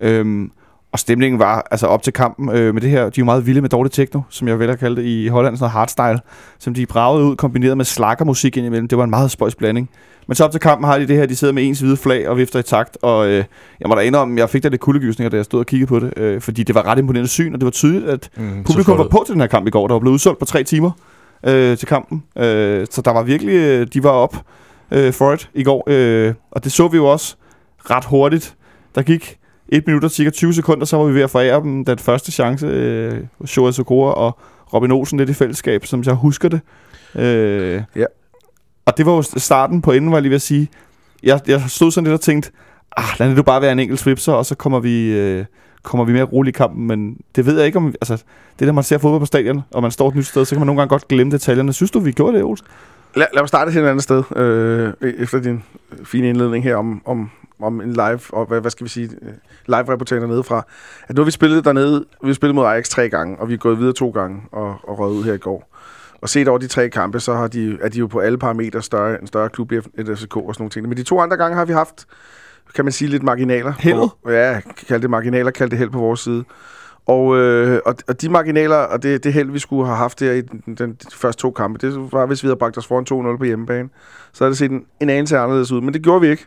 Øhm, 0.00 0.50
og 0.92 0.98
stemningen 0.98 1.38
var 1.38 1.66
altså 1.70 1.86
op 1.86 2.02
til 2.02 2.12
kampen 2.12 2.48
øh, 2.48 2.74
med 2.74 2.82
det 2.82 2.90
her, 2.90 3.00
de 3.00 3.06
er 3.06 3.12
jo 3.18 3.24
meget 3.24 3.46
vilde 3.46 3.60
med 3.60 3.68
dårlig 3.68 3.92
techno, 3.92 4.20
som 4.28 4.48
jeg 4.48 4.58
vil 4.58 4.68
at 4.70 4.78
kalde 4.78 4.96
det 4.96 5.06
i 5.06 5.28
Holland, 5.28 5.56
sådan 5.56 5.62
noget 5.62 5.72
hardstyle, 5.72 6.20
som 6.58 6.74
de 6.74 6.86
bragede 6.86 7.24
ud, 7.24 7.36
kombineret 7.36 7.76
med 7.76 7.84
slakkermusik 7.84 8.56
indimellem. 8.56 8.88
Det 8.88 8.98
var 8.98 9.04
en 9.04 9.10
meget 9.10 9.30
spøjs 9.30 9.54
blanding. 9.54 9.90
Men 10.26 10.34
så 10.34 10.44
op 10.44 10.50
til 10.50 10.60
kampen 10.60 10.88
har 10.88 10.98
de 10.98 11.08
det 11.08 11.16
her, 11.16 11.26
de 11.26 11.36
sidder 11.36 11.54
med 11.54 11.68
ens 11.68 11.80
hvide 11.80 11.96
flag 11.96 12.28
og 12.28 12.36
vifter 12.36 12.58
i 12.58 12.62
takt, 12.62 12.98
og 13.02 13.26
øh, 13.26 13.44
jeg 13.80 13.88
må 13.88 13.94
da 13.94 14.00
indrømme, 14.00 14.40
jeg 14.40 14.50
fik 14.50 14.62
da 14.62 14.68
lidt 14.68 14.80
kuldegysninger, 14.80 15.30
da 15.30 15.36
jeg 15.36 15.44
stod 15.44 15.60
og 15.60 15.66
kiggede 15.66 15.88
på 15.88 15.98
det, 16.00 16.12
øh, 16.16 16.40
fordi 16.40 16.62
det 16.62 16.74
var 16.74 16.86
ret 16.86 16.98
imponerende 16.98 17.28
syn, 17.28 17.52
og 17.54 17.60
det 17.60 17.64
var 17.64 17.70
tydeligt, 17.70 18.06
at 18.10 18.30
Mm, 18.36 18.64
Publikum 18.64 18.98
var 18.98 19.08
på 19.08 19.22
til 19.26 19.32
den 19.32 19.40
her 19.40 19.48
kamp 19.48 19.66
i 19.66 19.70
går. 19.70 19.86
Der 19.86 19.94
var 19.94 20.00
blevet 20.00 20.14
udsolgt 20.14 20.38
på 20.38 20.44
tre 20.44 20.64
timer 20.64 20.90
øh, 21.46 21.76
til 21.78 21.88
kampen. 21.88 22.22
Øh, 22.38 22.86
så 22.90 23.02
der 23.04 23.10
var 23.12 23.22
virkelig, 23.22 23.54
øh, 23.54 23.86
de 23.92 24.02
var 24.04 24.10
op 24.10 24.36
øh, 24.90 25.12
for 25.12 25.32
it 25.32 25.50
i 25.54 25.62
går. 25.64 25.84
Øh, 25.86 26.34
og 26.50 26.64
det 26.64 26.72
så 26.72 26.88
vi 26.88 26.96
jo 26.96 27.06
også 27.06 27.36
ret 27.90 28.04
hurtigt. 28.04 28.54
Der 28.94 29.02
gik 29.02 29.38
1 29.68 29.86
minut 29.86 30.04
og 30.04 30.10
cirka 30.10 30.30
20 30.30 30.54
sekunder, 30.54 30.84
så 30.86 30.96
var 30.96 31.04
vi 31.04 31.14
ved 31.14 31.22
at 31.22 31.30
forære 31.30 31.60
dem 31.60 31.84
den 31.84 31.98
første 31.98 32.32
chance. 32.32 32.66
Øh, 32.66 33.20
Shoa 33.46 33.72
Sokora 33.72 34.12
og 34.14 34.38
Robin 34.74 34.92
Olsen 34.92 35.18
lidt 35.18 35.30
i 35.30 35.34
fællesskab, 35.34 35.86
som 35.86 36.02
jeg 36.06 36.14
husker 36.14 36.48
det. 36.48 36.60
Øh, 37.14 37.82
Ja. 37.96 38.04
Og 38.86 38.96
det 38.96 39.06
var 39.06 39.12
jo 39.12 39.22
starten 39.22 39.82
på 39.82 39.92
enden, 39.92 40.10
var 40.10 40.16
jeg 40.16 40.22
lige 40.22 40.30
ved 40.30 40.36
at 40.36 40.42
sige. 40.42 40.68
Jeg, 41.22 41.40
jeg 41.46 41.62
stod 41.68 41.90
sådan 41.90 42.04
lidt 42.04 42.14
og 42.14 42.20
tænkte, 42.20 42.50
ah, 42.96 43.04
lad 43.18 43.28
det 43.28 43.36
nu 43.36 43.42
bare 43.42 43.62
være 43.62 43.72
en 43.72 43.78
enkelt 43.78 44.00
svipser, 44.00 44.32
og 44.32 44.46
så 44.46 44.54
kommer 44.54 44.80
vi... 44.80 45.12
Øh, 45.12 45.44
kommer 45.82 46.04
vi 46.04 46.12
mere 46.12 46.22
roligt 46.24 46.56
i 46.56 46.58
kampen, 46.58 46.86
men 46.86 47.16
det 47.36 47.46
ved 47.46 47.56
jeg 47.56 47.66
ikke 47.66 47.78
om... 47.78 47.94
Altså, 48.00 48.22
det 48.58 48.66
der, 48.66 48.72
man 48.72 48.84
ser 48.84 48.98
fodbold 48.98 49.20
på 49.20 49.26
stadion, 49.26 49.62
og 49.70 49.82
man 49.82 49.90
står 49.90 50.08
et 50.08 50.14
nyt 50.14 50.26
sted, 50.26 50.44
så 50.44 50.54
kan 50.54 50.60
man 50.60 50.66
nogle 50.66 50.80
gange 50.80 50.88
godt 50.88 51.08
glemme 51.08 51.32
detaljerne. 51.32 51.72
Synes 51.72 51.90
du, 51.90 52.00
vi 52.00 52.12
gjorde 52.12 52.36
det, 52.36 52.44
Olsen? 52.44 52.66
Lad, 53.14 53.26
lad 53.32 53.42
mig 53.42 53.48
starte 53.48 53.70
et 53.80 53.86
andet 53.86 54.02
sted, 54.02 54.22
øh, 54.36 54.92
efter 55.18 55.40
din 55.40 55.64
fine 56.04 56.28
indledning 56.28 56.64
her 56.64 56.76
om, 56.76 57.02
om, 57.04 57.30
om 57.60 57.80
en 57.80 57.92
live, 57.92 58.20
og 58.32 58.46
hvad, 58.46 58.60
hvad 58.60 58.70
skal 58.70 58.84
vi 58.84 58.90
sige, 58.90 59.10
øh, 59.22 59.32
live-reportager 59.66 60.20
dernede 60.20 60.42
fra. 60.42 60.66
At 61.08 61.16
nu 61.16 61.22
har 61.22 61.24
vi 61.24 61.30
spillet 61.30 61.64
dernede, 61.64 62.04
vi 62.22 62.28
har 62.28 62.34
spillet 62.34 62.54
mod 62.54 62.66
Ajax 62.66 62.88
tre 62.88 63.08
gange, 63.08 63.38
og 63.38 63.48
vi 63.48 63.54
er 63.54 63.58
gået 63.58 63.78
videre 63.78 63.92
to 63.92 64.10
gange 64.10 64.42
og, 64.52 64.76
og 64.82 64.98
røget 64.98 65.14
ud 65.14 65.24
her 65.24 65.32
i 65.32 65.38
går. 65.38 65.68
Og 66.20 66.28
set 66.28 66.48
over 66.48 66.58
de 66.58 66.66
tre 66.66 66.88
kampe, 66.88 67.20
så 67.20 67.34
har 67.34 67.46
de, 67.46 67.78
er 67.80 67.88
de 67.88 67.98
jo 67.98 68.06
på 68.06 68.20
alle 68.20 68.38
parametre 68.38 68.82
større, 68.82 69.20
en 69.20 69.26
større 69.26 69.48
klub 69.48 69.72
end 69.72 70.16
FCK 70.16 70.36
og 70.36 70.54
sådan 70.54 70.54
nogle 70.58 70.70
ting. 70.70 70.88
Men 70.88 70.96
de 70.96 71.02
to 71.02 71.20
andre 71.20 71.36
gange 71.36 71.56
har 71.56 71.64
vi 71.64 71.72
haft, 71.72 72.06
kan 72.74 72.84
man 72.84 72.92
sige, 72.92 73.08
lidt 73.08 73.22
marginaler. 73.22 73.72
Heldet? 73.78 74.10
Ja, 74.28 74.60
kald 74.88 75.02
det 75.02 75.10
marginaler, 75.10 75.50
kald 75.50 75.70
det 75.70 75.78
held 75.78 75.90
på 75.90 75.98
vores 75.98 76.20
side. 76.20 76.44
Og, 77.06 77.36
øh, 77.36 77.80
og, 77.86 77.94
og 78.08 78.22
de 78.22 78.28
marginaler, 78.28 78.76
og 78.76 79.02
det, 79.02 79.24
det 79.24 79.32
held, 79.32 79.50
vi 79.50 79.58
skulle 79.58 79.86
have 79.86 79.96
haft 79.96 80.20
der 80.20 80.32
i 80.32 80.40
den, 80.40 80.74
den, 80.78 80.92
de 80.92 81.16
første 81.16 81.42
to 81.42 81.50
kampe, 81.50 81.86
det 81.86 82.12
var, 82.12 82.26
hvis 82.26 82.42
vi 82.42 82.46
havde 82.46 82.56
bragt 82.56 82.78
os 82.78 82.86
foran 82.86 83.32
2-0 83.34 83.38
på 83.38 83.44
hjemmebane. 83.44 83.88
Så 84.32 84.44
havde 84.44 84.50
det 84.50 84.58
set 84.58 84.70
en, 84.70 84.84
en 85.00 85.10
anelse 85.10 85.38
anderledes 85.38 85.72
ud, 85.72 85.80
men 85.80 85.94
det 85.94 86.02
gjorde 86.02 86.20
vi 86.20 86.28
ikke. 86.28 86.46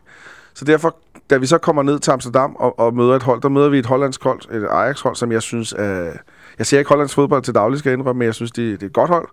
Så 0.53 0.65
derfor, 0.65 0.95
da 1.29 1.37
vi 1.37 1.45
så 1.45 1.57
kommer 1.57 1.83
ned 1.83 1.99
til 1.99 2.11
Amsterdam 2.11 2.55
og, 2.55 2.79
og 2.79 2.93
møder 2.93 3.15
et 3.15 3.23
hold, 3.23 3.41
der 3.41 3.49
møder 3.49 3.69
vi 3.69 3.79
et 3.79 3.85
hollandsk 3.85 4.23
hold, 4.23 4.39
et 4.51 4.67
Ajax-hold, 4.71 5.15
som 5.15 5.31
jeg 5.31 5.41
synes 5.41 5.73
er... 5.77 6.11
Jeg 6.57 6.65
ser 6.65 6.79
ikke 6.79 6.89
hollandsk 6.89 7.15
fodbold 7.15 7.43
til 7.43 7.55
daglig, 7.55 7.79
skal 7.79 7.89
jeg 7.89 7.99
indrømme, 7.99 8.19
men 8.19 8.25
jeg 8.25 8.35
synes, 8.35 8.51
det, 8.51 8.79
det 8.79 8.85
er 8.85 8.89
et 8.89 8.93
godt 8.93 9.09
hold. 9.09 9.27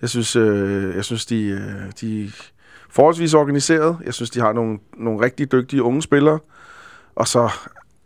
Jeg 0.00 0.08
synes, 0.08 0.36
øh, 0.36 0.96
jeg 0.96 1.04
synes 1.04 1.26
de, 1.26 1.44
øh, 1.44 1.92
de 2.00 2.24
er 2.24 2.28
forholdsvis 2.90 3.34
organiseret. 3.34 3.98
Jeg 4.04 4.14
synes, 4.14 4.30
de 4.30 4.40
har 4.40 4.52
nogle, 4.52 4.78
nogle 4.96 5.24
rigtig 5.24 5.52
dygtige 5.52 5.82
unge 5.82 6.02
spillere. 6.02 6.38
Og 7.16 7.28
så 7.28 7.50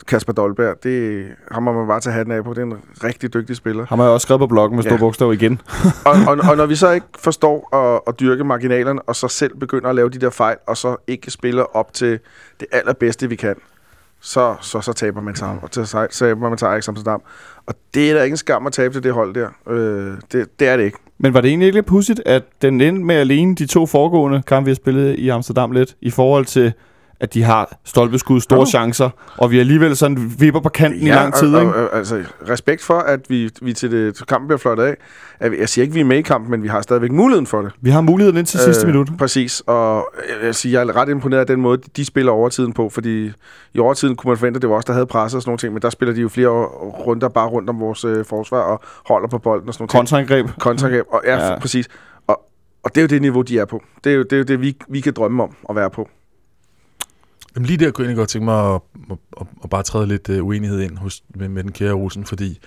Kasper 0.07 0.33
Dolberg, 0.33 0.77
det 0.83 1.27
ham 1.51 1.63
må 1.63 1.73
man 1.73 1.87
bare 1.87 2.01
tage 2.01 2.15
hatten 2.15 2.35
af 2.35 2.45
på. 2.45 2.51
Det 2.55 2.59
er 2.59 2.63
en 2.63 2.75
rigtig 3.05 3.35
dygtig 3.35 3.57
spiller. 3.57 3.87
Har 3.89 3.97
man 3.97 4.07
jo 4.07 4.13
også 4.15 4.25
skrevet 4.25 4.41
på 4.41 4.47
bloggen 4.47 4.77
med 4.77 4.83
store 4.83 4.95
Ja. 4.95 4.99
bogstaver 5.01 5.33
igen. 5.33 5.61
og, 6.05 6.13
og, 6.29 6.39
og 6.51 6.57
når 6.57 6.67
vi 6.67 6.75
så 6.75 6.91
ikke 6.91 7.07
forstår 7.19 7.77
at, 7.77 8.01
at 8.07 8.21
dyrke 8.21 8.45
marginalerne, 8.45 9.03
og 9.03 9.17
så 9.17 9.29
selv 9.29 9.57
begynder 9.57 9.89
at 9.89 9.95
lave 9.95 10.09
de 10.11 10.19
der 10.19 10.31
fejl, 10.31 10.57
og 10.67 10.77
så 10.77 10.97
ikke 11.07 11.31
spiller 11.31 11.77
op 11.77 11.93
til 11.93 12.19
det 12.61 12.69
allerbedste, 12.73 13.29
vi 13.29 13.37
kan, 13.37 13.55
så, 14.21 14.55
så, 14.61 14.81
så 14.81 14.93
taber 14.93 15.21
man 15.21 15.35
til, 15.35 15.47
og 15.63 15.71
til, 15.71 15.87
så 15.87 16.07
taber 16.11 16.49
man 16.49 16.59
til 16.59 16.65
Ajax 16.65 16.89
Amsterdam. 16.89 17.23
Og 17.67 17.75
det 17.95 18.11
er 18.11 18.15
da 18.15 18.23
ikke 18.23 18.33
en 18.35 18.37
skam 18.37 18.67
at 18.67 18.73
tabe 18.73 18.95
til 18.95 19.03
det 19.03 19.13
hold 19.13 19.35
der. 19.35 19.49
Øh, 19.69 20.13
det, 20.33 20.61
det 20.61 20.69
er 20.69 20.77
det 20.77 20.85
ikke. 20.85 20.99
Men 21.19 21.35
var 21.35 21.41
det 21.41 21.49
egentlig 21.49 21.67
ikke 21.67 21.77
lidt 21.77 21.87
pudsigt, 21.87 22.23
at 22.27 22.43
den 22.63 22.81
endte 22.81 23.05
med 23.05 23.15
at 23.15 23.27
ligne 23.27 23.55
de 23.55 23.67
to 23.67 23.87
foregående 23.87 24.43
kampe, 24.43 24.65
vi 24.65 24.71
har 24.71 24.75
spillet 24.77 25.15
i 25.19 25.29
Amsterdam 25.29 25.71
lidt, 25.73 25.97
i 26.01 26.11
forhold 26.11 26.45
til, 26.45 26.73
at 27.21 27.35
de 27.35 27.43
har 27.43 27.77
stolpeskud, 27.85 28.41
store 28.41 28.59
Jo. 28.59 28.67
chancer, 28.67 29.11
og 29.37 29.51
vi 29.51 29.59
alligevel 29.59 29.97
sådan 29.97 30.33
vipper 30.39 30.61
på 30.61 30.69
kanten 30.69 31.07
ja, 31.07 31.13
i 31.13 31.17
lang 31.17 31.35
tid, 31.35 31.55
og, 31.55 31.61
ikke? 31.63 31.75
og, 31.75 31.91
og, 31.91 31.97
altså, 31.97 32.25
respekt 32.49 32.83
for, 32.83 32.99
at 32.99 33.21
vi, 33.29 33.51
vi 33.63 33.73
til, 33.73 33.91
det, 33.91 34.27
kampen 34.29 34.49
bliver 34.49 34.59
fløjtet 34.59 34.83
af. 34.83 34.97
Jeg 35.59 35.69
siger 35.69 35.83
ikke, 35.83 35.95
vi 35.95 36.01
er 36.01 36.05
med 36.05 36.17
i 36.17 36.23
kampen, 36.23 36.51
men 36.51 36.63
vi 36.63 36.69
har 36.69 36.81
stadigvæk 36.81 37.11
muligheden 37.13 37.47
for 37.47 37.63
det. 37.63 37.73
Vi 37.81 37.91
har 37.91 38.01
muligheden 38.01 38.39
indtil 38.39 38.61
sidste 38.61 38.87
minut. 38.87 39.09
Præcis, 39.19 39.63
og 39.67 40.09
jeg, 40.29 40.47
vil 40.47 40.55
sige, 40.55 40.73
jeg 40.73 40.89
er 40.89 40.97
ret 40.97 41.09
imponeret 41.09 41.41
af 41.41 41.47
den 41.47 41.61
måde, 41.61 41.79
de 41.97 42.05
spiller 42.05 42.33
overtiden 42.33 42.73
på, 42.73 42.89
fordi 42.89 43.33
i 43.75 43.79
overtiden 43.79 44.17
kunne 44.17 44.29
man 44.31 44.39
forvente, 44.39 44.59
at 44.59 44.63
det 44.63 44.71
var 44.71 44.77
os, 44.77 44.85
der 44.85 44.93
havde 44.93 45.07
presset 45.07 45.37
og 45.37 45.43
sådan 45.43 45.49
nogle 45.51 45.59
ting, 45.59 45.73
men 45.73 45.83
der 45.83 45.91
spiller 45.91 46.15
de 46.15 46.21
jo 46.21 46.29
flere 46.29 46.49
runder 47.07 47.29
bare 47.29 47.47
rundt 47.49 47.71
om 47.71 47.81
vores 47.81 48.05
øh, 48.05 48.25
forsvar 48.25 48.59
og 48.61 48.81
holder 49.07 49.29
på 49.29 49.39
bolden 49.39 49.69
og 49.69 49.75
sådan 49.75 49.83
nogle 49.83 49.89
ting. 49.89 49.99
Kontraangreb. 49.99 50.47
Kontraangreb. 50.61 51.07
Og 51.09 51.23
ja, 51.25 51.37
Ja. 51.37 51.53
ja. 51.53 51.59
præcis. 51.59 51.89
Og, 52.27 52.41
og 52.85 52.95
det 52.95 53.01
er 53.01 53.03
jo 53.03 53.09
det 53.09 53.23
niveau, 53.23 53.43
de 53.43 53.59
er 53.59 53.65
på. 53.65 53.83
Det 54.05 54.13
er 54.13 54.17
jo 54.17 54.23
det, 54.23 54.33
er 54.33 54.37
jo 54.37 54.43
det 54.45 54.61
vi, 54.61 54.77
vi 54.89 55.01
kan 55.01 55.13
drømme 55.13 55.43
om 55.43 55.51
at 55.71 55.77
være 55.77 55.91
på. 55.91 56.09
Jamen 57.57 57.67
lige 57.67 57.77
der 57.77 57.91
kunne 57.91 58.03
jeg 58.03 58.09
egentlig 58.09 58.21
godt 58.21 58.29
tænke 58.29 58.45
mig 58.45 58.75
at, 58.75 58.81
at, 59.11 59.17
at, 59.41 59.47
at 59.65 59.71
bare 59.71 59.83
træde 59.83 60.07
lidt 60.07 60.29
uh, 60.29 60.47
uenighed 60.47 60.81
ind 60.81 60.99
hos, 60.99 61.23
med, 61.35 61.49
med 61.49 61.63
den 61.63 61.73
kære 61.73 61.93
Olsen, 61.93 62.25
fordi 62.25 62.59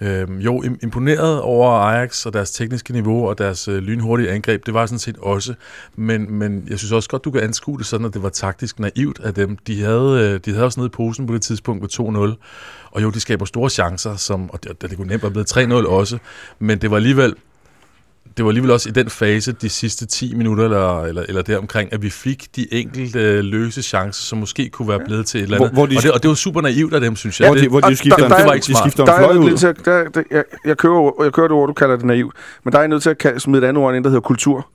øh, 0.00 0.44
jo, 0.44 0.62
imponeret 0.82 1.40
over 1.40 1.70
Ajax 1.70 2.26
og 2.26 2.32
deres 2.32 2.50
tekniske 2.50 2.92
niveau 2.92 3.28
og 3.28 3.38
deres 3.38 3.68
øh, 3.68 3.78
lynhurtige 3.78 4.30
angreb, 4.30 4.66
det 4.66 4.74
var 4.74 4.86
sådan 4.86 4.98
set 4.98 5.16
også, 5.16 5.54
men, 5.96 6.32
men 6.32 6.66
jeg 6.70 6.78
synes 6.78 6.92
også 6.92 7.08
godt, 7.08 7.24
du 7.24 7.30
kan 7.30 7.40
anskue 7.40 7.78
det 7.78 7.86
sådan, 7.86 8.06
at 8.06 8.14
det 8.14 8.22
var 8.22 8.28
taktisk 8.28 8.80
naivt 8.80 9.20
af 9.20 9.34
dem. 9.34 9.56
De 9.56 9.82
havde, 9.82 10.30
øh, 10.34 10.40
de 10.44 10.50
havde 10.50 10.64
også 10.64 10.80
nede 10.80 10.86
i 10.86 10.90
posen 10.90 11.26
på 11.26 11.34
det 11.34 11.42
tidspunkt 11.42 11.82
ved 11.82 12.34
2-0, 12.34 12.90
og 12.90 13.02
jo, 13.02 13.10
de 13.10 13.20
skaber 13.20 13.44
store 13.44 13.70
chancer, 13.70 14.16
som, 14.16 14.50
og 14.50 14.64
det, 14.64 14.82
det 14.82 14.96
kunne 14.96 15.08
nemt 15.08 15.22
være 15.22 15.32
blevet 15.32 15.56
3-0 15.56 15.88
også, 15.88 16.18
men 16.58 16.78
det 16.78 16.90
var 16.90 16.96
alligevel 16.96 17.34
det 18.36 18.44
var 18.44 18.50
alligevel 18.50 18.70
også 18.70 18.88
i 18.88 18.92
den 18.92 19.10
fase, 19.10 19.52
de 19.52 19.68
sidste 19.68 20.06
10 20.06 20.34
minutter 20.34 20.64
eller, 20.64 21.02
eller, 21.02 21.22
eller 21.28 21.42
deromkring, 21.42 21.92
at 21.92 22.02
vi 22.02 22.10
fik 22.10 22.46
de 22.56 22.74
enkelte 22.74 23.18
øh, 23.20 23.44
løse 23.44 23.82
chancer, 23.82 24.22
som 24.22 24.38
måske 24.38 24.68
kunne 24.68 24.88
være 24.88 25.00
blevet 25.06 25.26
til 25.26 25.38
et 25.38 25.42
eller 25.42 25.56
andet. 25.56 25.70
Hvor- 25.70 25.74
hvor 25.74 25.86
de- 25.86 25.96
og, 25.96 26.02
det, 26.02 26.12
og 26.12 26.22
det 26.22 26.28
var 26.28 26.34
super 26.34 26.60
naivt 26.60 26.94
af 26.94 27.00
dem, 27.00 27.16
synes 27.16 27.40
jeg. 27.40 27.48
Hvor 27.48 27.54
det, 27.54 27.64
de, 27.64 27.68
hvor 27.68 27.80
de 27.80 27.96
skifter, 27.96 28.16
der- 28.16 28.24
en, 28.24 28.30
der 28.30 28.36
er- 28.36 28.40
de 28.40 28.42
det 28.42 28.48
var 28.48 28.54
ikke 28.54 28.66
smart. 28.66 28.82
skifter 28.82 29.04
Der 29.04 29.12
er 29.12 29.34
nødt 29.34 29.58
til 29.58 29.66
at, 29.66 29.76
der, 29.84 30.04
der, 30.08 30.22
jeg, 30.30 30.44
jeg, 30.64 30.76
kører, 30.76 31.10
jeg 31.24 31.32
kører 31.32 31.48
det 31.48 31.54
ord, 31.56 31.68
du 31.68 31.72
kalder 31.74 31.96
det 31.96 32.04
naivt, 32.04 32.34
men 32.64 32.72
der 32.72 32.78
er 32.78 32.82
jeg 32.82 32.88
nødt 32.88 33.02
til 33.02 33.10
at 33.10 33.18
kalde, 33.18 33.40
smide 33.40 33.62
et 33.64 33.68
andet 33.68 33.82
ord 33.84 33.94
ind, 33.94 34.04
der 34.04 34.10
hedder 34.10 34.20
kultur. 34.20 34.68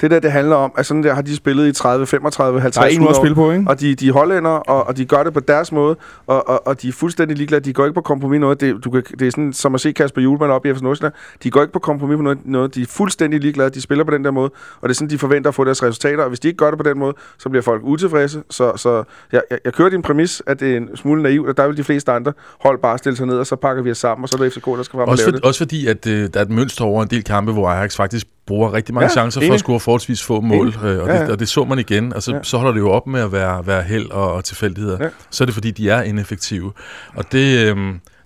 Det 0.00 0.10
der, 0.10 0.20
det 0.20 0.32
handler 0.32 0.56
om, 0.56 0.72
at 0.76 0.86
sådan 0.86 1.02
der 1.02 1.14
har 1.14 1.22
de 1.22 1.36
spillet 1.36 1.68
i 1.68 1.72
30, 1.72 2.06
35, 2.06 2.60
50 2.60 2.74
Der 2.82 2.90
er 2.90 2.94
en 2.94 3.00
måde 3.00 3.10
at 3.10 3.16
100 3.16 3.18
år. 3.18 3.22
spille 3.24 3.34
på, 3.34 3.50
ikke? 3.52 3.70
Og 3.70 3.80
de, 3.80 3.94
de 3.94 4.08
er 4.08 4.12
hollænder, 4.12 4.50
og, 4.50 4.86
og 4.86 4.96
de 4.96 5.04
gør 5.04 5.22
det 5.22 5.32
på 5.34 5.40
deres 5.40 5.72
måde, 5.72 5.96
og, 6.26 6.48
og, 6.48 6.66
og 6.66 6.82
de 6.82 6.88
er 6.88 6.92
fuldstændig 6.92 7.36
ligeglade. 7.36 7.60
De 7.64 7.72
går 7.72 7.84
ikke 7.84 7.94
på 7.94 8.00
kompromis 8.00 8.40
noget. 8.40 8.60
Det, 8.60 8.84
du 8.84 8.90
kan, 8.90 9.02
det 9.18 9.26
er 9.26 9.30
sådan 9.30 9.52
som 9.52 9.74
at 9.74 9.80
se 9.80 9.92
Kasper 9.92 10.22
Julemand 10.22 10.52
op 10.52 10.66
i 10.66 10.74
FC 10.74 10.80
Nordsjælland. 10.82 11.14
De 11.42 11.50
går 11.50 11.60
ikke 11.60 11.72
på 11.72 11.78
kompromis 11.78 12.16
på 12.16 12.22
noget, 12.22 12.38
noget. 12.44 12.74
De 12.74 12.82
er 12.82 12.86
fuldstændig 12.86 13.40
ligeglade. 13.40 13.70
De 13.70 13.80
spiller 13.80 14.04
på 14.04 14.10
den 14.10 14.24
der 14.24 14.30
måde, 14.30 14.50
og 14.80 14.88
det 14.88 14.90
er 14.90 14.94
sådan, 14.94 15.10
de 15.10 15.18
forventer 15.18 15.48
at 15.48 15.54
få 15.54 15.64
deres 15.64 15.82
resultater. 15.82 16.22
Og 16.22 16.28
hvis 16.28 16.40
de 16.40 16.48
ikke 16.48 16.58
gør 16.58 16.70
det 16.70 16.78
på 16.78 16.88
den 16.88 16.98
måde, 16.98 17.14
så 17.38 17.48
bliver 17.48 17.62
folk 17.62 17.80
utilfredse. 17.84 18.42
Så, 18.50 18.72
så 18.76 19.02
jeg, 19.32 19.42
jeg, 19.50 19.58
jeg 19.64 19.72
kører 19.72 19.88
din 19.88 20.02
præmis, 20.02 20.42
at 20.46 20.60
det 20.60 20.72
er 20.72 20.76
en 20.76 20.88
smule 20.96 21.22
naivt, 21.22 21.48
og 21.48 21.56
der 21.56 21.66
vil 21.66 21.76
de 21.76 21.84
fleste 21.84 22.12
andre 22.12 22.32
hold 22.60 22.78
bare 22.82 22.98
stille 22.98 23.16
sig 23.16 23.26
ned, 23.26 23.38
og 23.38 23.46
så 23.46 23.56
pakker 23.56 23.82
vi 23.82 23.90
os 23.90 23.98
sammen, 23.98 24.22
og 24.22 24.28
så 24.28 24.36
er 24.40 24.42
det 24.42 24.52
FCK, 24.52 24.66
der 24.66 24.82
skal 24.82 24.96
frem 24.96 25.00
og 25.02 25.08
Også, 25.08 25.22
lave 25.24 25.32
for, 25.32 25.36
det. 25.36 25.44
også 25.44 25.58
fordi, 25.58 25.86
at 25.86 26.06
øh, 26.06 26.28
der 26.34 26.40
er 26.40 26.44
et 26.44 26.50
mønster 26.50 26.84
over 26.84 27.02
en 27.02 27.08
del 27.08 27.24
kampe, 27.24 27.52
hvor 27.52 27.68
Ajax 27.68 27.96
faktisk 27.96 28.26
bruger 28.46 28.72
rigtig 28.72 28.94
mange 28.94 29.04
Ja, 29.04 29.10
chancer 29.12 29.40
for 29.40 29.44
enig. 29.44 29.54
at 29.54 29.60
score 29.60 29.80
forholdsvis 29.80 30.22
få 30.22 30.40
mål, 30.40 30.68
øh, 30.68 30.82
og, 30.84 30.88
Ja, 30.88 30.98
det, 31.00 31.08
ja. 31.26 31.32
og 31.32 31.38
det 31.38 31.48
så 31.48 31.64
man 31.64 31.78
igen. 31.78 32.12
Altså, 32.12 32.32
Ja. 32.34 32.42
Så 32.42 32.56
holder 32.56 32.72
det 32.72 32.80
jo 32.80 32.90
op 32.90 33.06
med 33.06 33.20
at 33.20 33.32
være, 33.32 33.66
være 33.66 33.82
held 33.82 34.10
og, 34.10 34.32
og 34.32 34.44
tilfældigheder. 34.44 34.98
Ja. 35.04 35.08
Så 35.30 35.44
er 35.44 35.46
det 35.46 35.54
fordi, 35.54 35.70
de 35.70 35.90
er 35.90 36.02
ineffektive. 36.02 36.72
Og 37.14 37.32
det, 37.32 37.58
øh, 37.76 37.76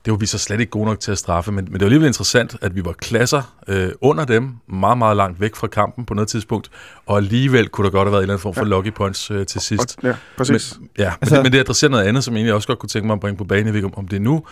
det 0.04 0.10
var 0.10 0.16
vi 0.16 0.26
så 0.26 0.38
slet 0.38 0.60
ikke 0.60 0.70
gode 0.70 0.84
nok 0.86 1.00
til 1.00 1.12
at 1.12 1.18
straffe, 1.18 1.52
men, 1.52 1.64
men 1.64 1.72
det 1.74 1.80
var 1.80 1.86
alligevel 1.86 2.06
interessant, 2.06 2.56
at 2.62 2.74
vi 2.76 2.84
var 2.84 2.92
klasser 2.92 3.54
øh, 3.68 3.88
under 4.00 4.24
dem, 4.24 4.50
meget, 4.68 4.98
meget 4.98 5.16
langt 5.16 5.40
væk 5.40 5.56
fra 5.56 5.66
kampen 5.66 6.04
på 6.04 6.14
noget 6.14 6.28
tidspunkt, 6.28 6.70
og 7.06 7.16
alligevel 7.16 7.68
kunne 7.68 7.84
der 7.84 7.90
godt 7.90 8.06
have 8.06 8.12
været 8.12 8.20
en 8.20 8.22
eller 8.22 8.34
anden 8.34 8.42
form 8.42 8.54
for 8.54 8.64
lucky 8.64 8.92
punch 8.94 9.32
øh, 9.32 9.46
til 9.46 9.60
sidst. 9.60 9.96
Og, 9.98 10.04
ja, 10.08 10.14
præcis. 10.36 10.76
Men, 10.80 10.88
ja, 10.98 11.04
men, 11.04 11.12
Altså- 11.20 11.34
det, 11.36 11.42
men 11.44 11.52
det 11.52 11.58
adresserer 11.60 11.90
noget 11.90 12.04
andet, 12.04 12.24
som 12.24 12.34
jeg 12.34 12.38
egentlig 12.38 12.54
også 12.54 12.68
godt 12.68 12.78
kunne 12.78 12.88
tænke 12.88 13.06
mig 13.06 13.14
at 13.14 13.20
bringe 13.20 13.38
på 13.38 13.44
banen. 13.44 13.66
Jeg 13.66 13.72
ved 13.74 13.78
ikke, 13.78 13.86
om, 13.86 13.94
om 13.98 14.08
det 14.08 14.16
er 14.16 14.20
nu, 14.20 14.42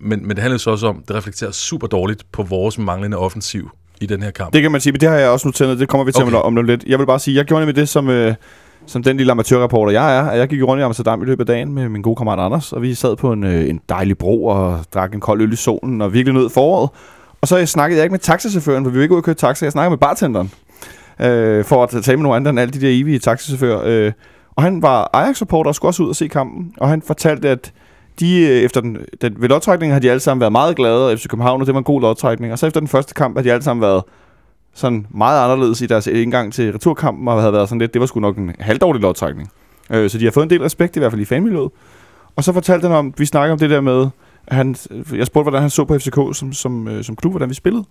men, 0.00 0.20
men 0.26 0.30
det 0.30 0.38
handler 0.38 0.58
så 0.58 0.70
også 0.70 0.86
om, 0.86 1.02
det 1.08 1.16
reflekterer 1.16 1.50
super 1.50 1.86
dårligt 1.86 2.24
på 2.32 2.42
vores 2.42 2.78
manglende 2.78 3.16
offensiv 3.16 3.70
i 4.00 4.06
den 4.06 4.22
her 4.22 4.30
kamp. 4.30 4.52
Det 4.52 4.62
kan 4.62 4.72
man 4.72 4.80
sige, 4.80 4.92
men 4.92 5.00
det 5.00 5.08
har 5.08 5.16
jeg 5.16 5.28
også 5.28 5.48
noteret 5.48 5.70
ned. 5.70 5.78
Det 5.78 5.88
kommer 5.88 6.04
vi 6.04 6.12
til 6.12 6.24
Okay. 6.24 6.36
om, 6.36 6.56
lidt. 6.56 6.84
Jeg 6.86 6.98
vil 6.98 7.06
bare 7.06 7.18
sige, 7.18 7.36
jeg 7.36 7.44
gjorde 7.44 7.60
nemlig 7.60 7.76
det, 7.76 7.88
som, 7.88 8.10
øh, 8.10 8.34
som 8.86 9.02
den 9.02 9.16
lille 9.16 9.32
amatørreporter 9.32 9.92
jeg 9.92 10.18
er. 10.18 10.22
At 10.22 10.38
jeg 10.38 10.48
gik 10.48 10.62
rundt 10.62 10.80
i 10.80 10.84
Amsterdam 10.84 11.22
i 11.22 11.24
løbet 11.24 11.40
af 11.40 11.46
dagen 11.46 11.72
med 11.72 11.88
min 11.88 12.02
gode 12.02 12.16
kammerat 12.16 12.38
Anders, 12.38 12.72
og 12.72 12.82
vi 12.82 12.94
sad 12.94 13.16
på 13.16 13.32
en, 13.32 13.44
øh, 13.44 13.68
en 13.68 13.80
dejlig 13.88 14.18
bro 14.18 14.44
og 14.44 14.80
drak 14.94 15.14
en 15.14 15.20
kold 15.20 15.42
øl 15.42 15.52
i 15.52 15.56
solen 15.56 16.00
og 16.00 16.12
virkelig 16.12 16.34
nød 16.34 16.50
foråret. 16.50 16.90
Og 17.40 17.48
så 17.48 17.66
snakkede 17.66 17.98
jeg 17.98 18.04
ikke 18.04 18.12
med 18.12 18.18
taxachaufføren, 18.20 18.84
for 18.84 18.90
vi 18.90 18.96
var 18.98 19.02
ikke 19.02 19.12
ude 19.12 19.18
at 19.18 19.24
køre 19.24 19.34
taxa. 19.34 19.64
Jeg 19.64 19.72
snakkede 19.72 19.90
med 19.90 19.98
bartenderen, 19.98 20.50
øh, 21.20 21.64
for 21.64 21.82
at 21.82 22.02
tale 22.02 22.16
med 22.16 22.22
nogle 22.22 22.36
andre 22.36 22.50
end 22.50 22.60
alle 22.60 22.72
de 22.72 22.80
der 22.80 23.00
evige 23.00 23.18
taxachauffører. 23.18 23.82
Øh, 23.84 24.12
og 24.56 24.62
han 24.62 24.82
var 24.82 25.10
Ajax-supporter 25.12 25.68
og 25.68 25.74
skulle 25.74 25.90
også 25.90 26.02
ud 26.02 26.08
og 26.08 26.16
se 26.16 26.28
kampen. 26.28 26.72
Og 26.80 26.88
han 26.88 27.02
fortalte, 27.02 27.48
at 27.48 27.72
de, 28.20 28.40
øh, 28.40 28.48
efter 28.48 28.80
den, 28.80 28.98
den, 29.22 29.34
ved 29.38 29.48
lodtrækningen 29.48 29.92
har 29.92 30.00
de 30.00 30.10
alle 30.10 30.20
sammen 30.20 30.40
været 30.40 30.52
meget 30.52 30.76
glade, 30.76 31.10
og 31.10 31.18
FC 31.18 31.26
København, 31.28 31.60
og 31.60 31.66
det 31.66 31.74
var 31.74 31.80
en 31.80 31.84
god 31.84 32.00
lodtrækning. 32.00 32.52
Og 32.52 32.58
så 32.58 32.66
efter 32.66 32.80
den 32.80 32.88
første 32.88 33.14
kamp 33.14 33.36
har 33.36 33.42
de 33.42 33.52
alle 33.52 33.62
sammen 33.62 33.82
været 33.82 34.02
sådan 34.74 35.06
meget 35.10 35.44
anderledes 35.44 35.80
i 35.80 35.86
deres 35.86 36.06
indgang 36.06 36.52
til 36.52 36.72
returkampen, 36.72 37.28
og 37.28 37.40
havde 37.40 37.52
været 37.52 37.68
sådan 37.68 37.78
lidt, 37.78 37.94
det 37.94 38.00
var 38.00 38.06
sgu 38.06 38.20
nok 38.20 38.36
en 38.36 38.54
halvdårlig 38.58 39.02
lodtrækning. 39.02 39.50
Øh, 39.90 40.10
så 40.10 40.18
de 40.18 40.24
har 40.24 40.32
fået 40.32 40.44
en 40.44 40.50
del 40.50 40.62
respekt, 40.62 40.96
i 40.96 40.98
hvert 40.98 41.12
fald 41.12 41.22
i 41.22 41.24
fanmiljøet. 41.24 41.70
Og 42.36 42.44
så 42.44 42.52
fortalte 42.52 42.88
han 42.88 42.96
om, 42.96 43.14
vi 43.18 43.26
snakker 43.26 43.52
om 43.52 43.58
det 43.58 43.70
der 43.70 43.80
med, 43.80 44.06
at 44.46 44.56
han, 44.56 44.76
jeg 45.12 45.26
spurgte, 45.26 45.44
hvordan 45.44 45.60
han 45.60 45.70
så 45.70 45.84
på 45.84 45.98
FCK 45.98 46.18
som, 46.32 46.52
som, 46.52 46.88
øh, 46.88 47.04
som 47.04 47.16
klub, 47.16 47.32
hvordan 47.32 47.48
vi 47.48 47.54
spillede. 47.54 47.84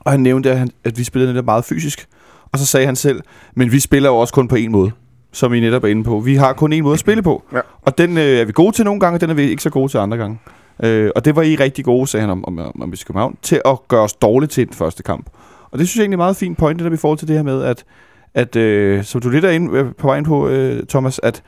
Og 0.00 0.10
han 0.10 0.20
nævnte, 0.20 0.50
at, 0.50 0.58
han, 0.58 0.70
at 0.84 0.98
vi 0.98 1.04
spillede 1.04 1.32
netop 1.32 1.44
meget 1.44 1.64
fysisk. 1.64 2.06
Og 2.52 2.58
så 2.58 2.66
sagde 2.66 2.86
han 2.86 2.96
selv, 2.96 3.20
men 3.54 3.72
vi 3.72 3.80
spiller 3.80 4.08
jo 4.08 4.16
også 4.16 4.34
kun 4.34 4.48
på 4.48 4.56
en 4.56 4.72
måde, 4.72 4.90
som 5.32 5.54
I 5.54 5.60
netop 5.60 5.84
er 5.84 5.88
inde 5.88 6.04
på. 6.04 6.20
Vi 6.20 6.34
har 6.34 6.52
kun 6.52 6.72
en 6.72 6.82
måde 6.82 6.92
at 6.92 6.98
spille 6.98 7.22
på. 7.22 7.42
Ja. 7.52 7.60
Og 7.82 7.98
den 7.98 8.18
øh, 8.18 8.24
er 8.24 8.44
vi 8.44 8.52
gode 8.52 8.72
til 8.72 8.84
nogle 8.84 9.00
gange, 9.00 9.16
og 9.16 9.20
den 9.20 9.30
er 9.30 9.34
vi 9.34 9.42
ikke 9.42 9.62
så 9.62 9.70
gode 9.70 9.88
til 9.88 9.98
andre 9.98 10.16
gange. 10.16 10.38
Øh, 10.82 11.10
og 11.16 11.24
det 11.24 11.36
var 11.36 11.42
I 11.42 11.56
rigtig 11.56 11.84
gode, 11.84 12.06
sagde 12.06 12.20
han 12.20 12.30
om, 12.30 12.44
om, 12.44 12.82
om, 12.82 12.92
FC 12.92 13.04
København, 13.04 13.36
til 13.42 13.62
at 13.64 13.78
gøre 13.88 14.02
os 14.02 14.12
dårligt 14.12 14.52
til 14.52 14.66
den 14.66 14.74
første 14.74 15.02
kamp. 15.02 15.26
Og 15.70 15.78
det 15.78 15.88
synes 15.88 15.96
jeg 15.96 16.02
egentlig 16.02 16.16
er 16.16 16.24
meget 16.24 16.36
fint 16.36 16.58
point, 16.58 16.78
det 16.78 16.86
der 16.86 16.92
i 16.92 16.96
forhold 16.96 17.18
til 17.18 17.28
det 17.28 17.36
her 17.36 17.42
med, 17.42 17.62
at, 17.62 17.84
at 18.34 18.56
øh, 18.56 19.04
som 19.04 19.20
du 19.20 19.30
lidt 19.30 19.44
er 19.44 19.50
inde, 19.50 19.78
øh, 19.78 19.86
på 19.98 20.06
vejen 20.06 20.24
på, 20.24 20.48
øh, 20.48 20.86
Thomas, 20.86 21.20
at 21.22 21.42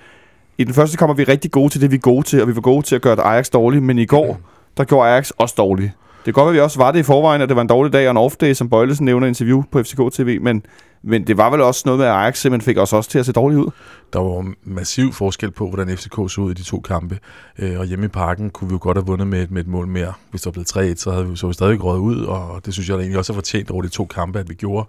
i 0.59 0.65
den 0.65 0.75
første 0.75 0.97
kamp 0.97 1.11
er 1.11 1.15
vi 1.15 1.25
rigtig 1.25 1.51
gode 1.51 1.69
til 1.69 1.81
det, 1.81 1.91
vi 1.91 1.97
er 1.97 2.01
gode 2.01 2.27
til, 2.27 2.43
og 2.43 2.49
vi 2.49 2.55
var 2.55 2.61
gode 2.61 2.87
til 2.87 2.95
at 2.95 3.03
gøre 3.03 3.21
Ajax 3.21 3.51
dårligt, 3.51 3.83
men 3.83 3.99
i 3.99 4.05
går, 4.05 4.41
der 4.77 4.85
gjorde 4.85 5.09
Ajax 5.09 5.31
også 5.31 5.55
dårligt. 5.59 5.91
Det 6.27 6.35
kan 6.35 6.43
godt 6.43 6.45
være, 6.45 6.51
at 6.51 6.55
vi 6.55 6.61
også 6.61 6.79
var 6.79 6.93
det 6.93 6.99
i 6.99 7.03
forvejen, 7.03 7.43
at 7.43 7.49
det 7.49 7.57
var 7.57 7.63
en 7.63 7.69
dårlig 7.69 7.93
dag 7.93 8.09
og 8.09 8.11
en 8.11 8.31
off-day, 8.31 8.53
som 8.53 8.71
Bøjlesen 8.71 9.05
nævner 9.05 9.27
i 9.27 9.29
interview 9.29 9.63
på 9.71 9.83
FCK 9.83 10.01
TV, 10.13 10.39
men, 10.41 10.65
men 11.03 11.27
det 11.27 11.37
var 11.37 11.51
vel 11.51 11.61
også 11.61 11.83
noget 11.85 11.99
med, 11.99 12.07
at 12.07 12.13
Ajax 12.13 12.39
simpelthen 12.39 12.65
fik 12.65 12.79
os 12.79 12.93
også 12.93 13.11
til 13.11 13.19
at 13.19 13.27
se 13.27 13.33
dårligt 13.33 13.61
ud. 13.61 13.71
Der 14.13 14.19
var 14.19 14.53
massiv 14.65 15.13
forskel 15.13 15.51
på, 15.51 15.69
hvordan 15.69 15.97
FCK 15.97 16.15
så 16.15 16.41
ud 16.41 16.51
i 16.51 16.55
de 16.55 16.63
to 16.63 16.81
kampe. 16.81 17.19
Øh, 17.59 17.79
og 17.79 17.87
hjemme 17.87 18.05
i 18.05 18.09
parken 18.09 18.51
kunne 18.51 18.69
vi 18.69 18.73
jo 18.73 18.79
godt 18.83 18.97
have 18.97 19.07
vundet 19.07 19.27
med, 19.27 19.43
et- 19.43 19.51
med 19.51 19.61
et 19.61 19.69
mål 19.69 19.87
mere. 19.87 20.13
Hvis 20.31 20.43
der 20.43 20.51
var 20.51 20.53
blevet 20.53 20.67
3-1, 20.97 21.01
så 21.01 21.11
havde 21.11 21.29
vi 21.29 21.37
så 21.37 21.47
vi 21.47 21.53
stadig 21.53 21.85
røget 21.85 22.01
ud, 22.01 22.25
og 22.25 22.61
det 22.67 22.75
synes 22.75 22.89
jeg 22.89 22.97
da 22.97 23.01
egentlig 23.03 23.19
også 23.19 23.33
er 23.33 23.35
fortjent 23.35 23.71
over 23.71 23.83
de 23.83 23.89
to 23.89 24.05
kampe, 24.07 24.39
at 24.39 24.49
vi 24.49 24.55
gjorde. 24.55 24.89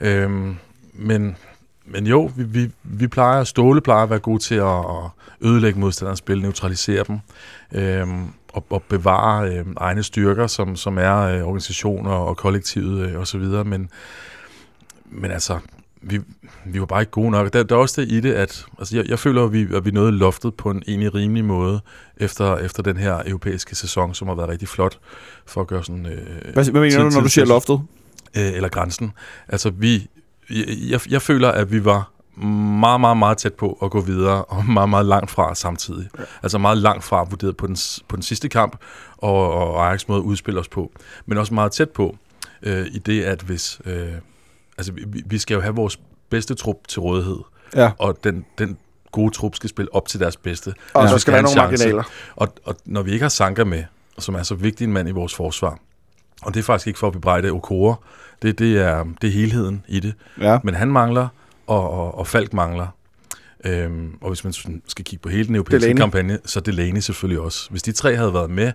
Øhm, 0.00 0.56
men, 0.94 1.36
men 1.86 2.06
jo, 2.06 2.30
vi, 2.36 2.42
vi, 2.44 2.70
vi 2.82 3.06
plejer, 3.08 3.44
Ståle 3.44 3.80
plejer 3.80 4.02
at 4.02 4.10
være 4.10 4.18
gode 4.18 4.38
til 4.42 4.54
at, 4.54 4.78
at 4.78 5.10
ødelægge 5.40 5.80
modstanderens 5.80 6.18
spil, 6.18 6.42
neutralisere 6.42 7.04
dem, 7.08 7.18
øhm, 7.74 8.24
og, 8.52 8.64
og 8.70 8.82
bevare 8.82 9.48
øh, 9.48 9.64
egne 9.76 10.02
styrker, 10.02 10.46
som, 10.46 10.76
som 10.76 10.98
er 10.98 11.16
øh, 11.20 11.42
organisationer 11.42 12.10
og 12.10 12.36
kollektivet 12.36 13.10
øh, 13.10 13.20
osv., 13.20 13.40
men, 13.64 13.90
men 15.14 15.30
altså, 15.30 15.58
vi, 16.02 16.20
vi 16.66 16.80
var 16.80 16.86
bare 16.86 17.02
ikke 17.02 17.12
gode 17.12 17.30
nok. 17.30 17.52
Der, 17.52 17.62
der 17.62 17.74
er 17.74 17.80
også 17.80 18.00
det 18.00 18.12
i 18.12 18.20
det, 18.20 18.32
at 18.32 18.66
altså 18.78 18.96
jeg, 18.96 19.08
jeg 19.08 19.18
føler, 19.18 19.44
at 19.44 19.52
vi, 19.52 19.66
at 19.74 19.84
vi 19.84 19.90
nåede 19.90 20.12
loftet 20.12 20.54
på 20.54 20.70
en 20.70 20.82
egentlig 20.86 21.14
rimelig 21.14 21.44
måde 21.44 21.80
efter, 22.16 22.56
efter 22.56 22.82
den 22.82 22.96
her 22.96 23.22
europæiske 23.26 23.74
sæson, 23.74 24.14
som 24.14 24.28
har 24.28 24.34
været 24.34 24.48
rigtig 24.48 24.68
flot 24.68 24.98
for 25.46 25.60
at 25.60 25.66
gøre 25.66 25.84
sådan... 25.84 26.06
Øh, 26.06 26.52
Hvad, 26.52 26.70
hvad 26.70 26.80
mener 26.80 27.02
du, 27.02 27.10
når 27.10 27.20
du 27.20 27.28
siger 27.28 27.46
loftet? 27.46 27.80
øh, 28.36 28.52
eller 28.52 28.68
grænsen. 28.68 29.12
Altså 29.48 29.70
vi, 29.70 30.08
jeg, 30.50 30.64
jeg, 30.90 31.00
jeg 31.10 31.22
føler, 31.22 31.50
at 31.50 31.72
vi 31.72 31.84
var 31.84 32.10
meget, 32.80 33.00
meget, 33.00 33.16
meget 33.16 33.38
tæt 33.38 33.54
på 33.54 33.78
at 33.82 33.90
gå 33.90 34.00
videre, 34.00 34.44
og 34.44 34.66
meget, 34.66 34.88
meget 34.88 35.06
langt 35.06 35.30
fra 35.30 35.54
samtidig. 35.54 36.08
Ja. 36.18 36.24
Altså 36.42 36.58
meget 36.58 36.78
langt 36.78 37.04
fra 37.04 37.24
vurderet 37.30 37.56
på 37.56 37.66
den, 37.66 37.76
på 38.08 38.16
den 38.16 38.22
sidste 38.22 38.48
kamp, 38.48 38.76
og, 39.16 39.52
og 39.52 39.86
Ajax 39.86 40.08
måde 40.08 40.18
at 40.18 40.24
udspille 40.24 40.60
os 40.60 40.68
på. 40.68 40.92
Men 41.26 41.38
også 41.38 41.54
meget 41.54 41.72
tæt 41.72 41.90
på, 41.90 42.16
øh, 42.62 42.86
i 42.86 42.98
det, 42.98 43.22
at 43.22 43.42
hvis... 43.42 43.80
Øh, 43.84 44.12
altså 44.78 44.92
vi, 44.92 45.22
vi 45.26 45.38
skal 45.38 45.54
jo 45.54 45.60
have 45.60 45.74
vores 45.74 45.98
bedste 46.30 46.54
trup 46.54 46.76
til 46.88 47.00
rådighed, 47.00 47.38
Ja. 47.76 47.90
og 47.98 48.18
den, 48.24 48.44
den 48.58 48.76
gode 49.12 49.30
trup 49.34 49.54
skal 49.54 49.70
spille 49.70 49.94
op 49.94 50.08
til 50.08 50.20
deres 50.20 50.36
bedste. 50.36 50.74
Og 50.94 51.02
Hvis 51.02 51.10
så 51.10 51.18
skal 51.18 51.32
være 51.32 51.42
nogle 51.42 51.56
chance. 51.56 51.84
marginaler. 51.84 52.02
Og, 52.36 52.48
og 52.64 52.76
når 52.84 53.02
vi 53.02 53.12
ikke 53.12 53.22
har 53.22 53.28
Sanka 53.28 53.64
med, 53.64 53.84
som 54.18 54.34
er 54.34 54.42
så 54.42 54.54
vigtig 54.54 54.84
en 54.84 54.92
mand 54.92 55.08
i 55.08 55.12
vores 55.12 55.34
forsvar, 55.34 55.78
og 56.42 56.54
det 56.54 56.60
er 56.60 56.64
faktisk 56.64 56.86
ikke 56.86 56.98
for 56.98 57.06
at 57.06 57.12
bebrejde 57.12 57.50
Okora, 57.50 57.94
det, 58.42 58.58
det, 58.58 58.78
er, 58.78 59.04
det 59.22 59.28
er 59.28 59.32
helheden 59.32 59.84
i 59.88 60.00
det. 60.00 60.14
Ja. 60.40 60.58
Men 60.64 60.74
han 60.74 60.88
mangler, 60.92 61.28
og, 61.66 61.90
og, 61.90 62.18
og 62.18 62.26
Falk 62.26 62.52
mangler. 62.52 62.86
Øhm, 63.64 64.18
og 64.20 64.28
hvis 64.28 64.44
man 64.44 64.52
skal 64.86 65.04
kigge 65.04 65.22
på 65.22 65.28
hele 65.28 65.46
den 65.46 65.54
europæiske 65.54 65.84
Delaney. 65.84 66.00
kampagne, 66.00 66.38
så 66.44 66.58
er 66.58 66.62
Delaney 66.62 67.00
selvfølgelig 67.00 67.40
også. 67.40 67.70
Hvis 67.70 67.82
de 67.82 67.92
tre 67.92 68.16
havde 68.16 68.34
været 68.34 68.50
med, 68.50 68.72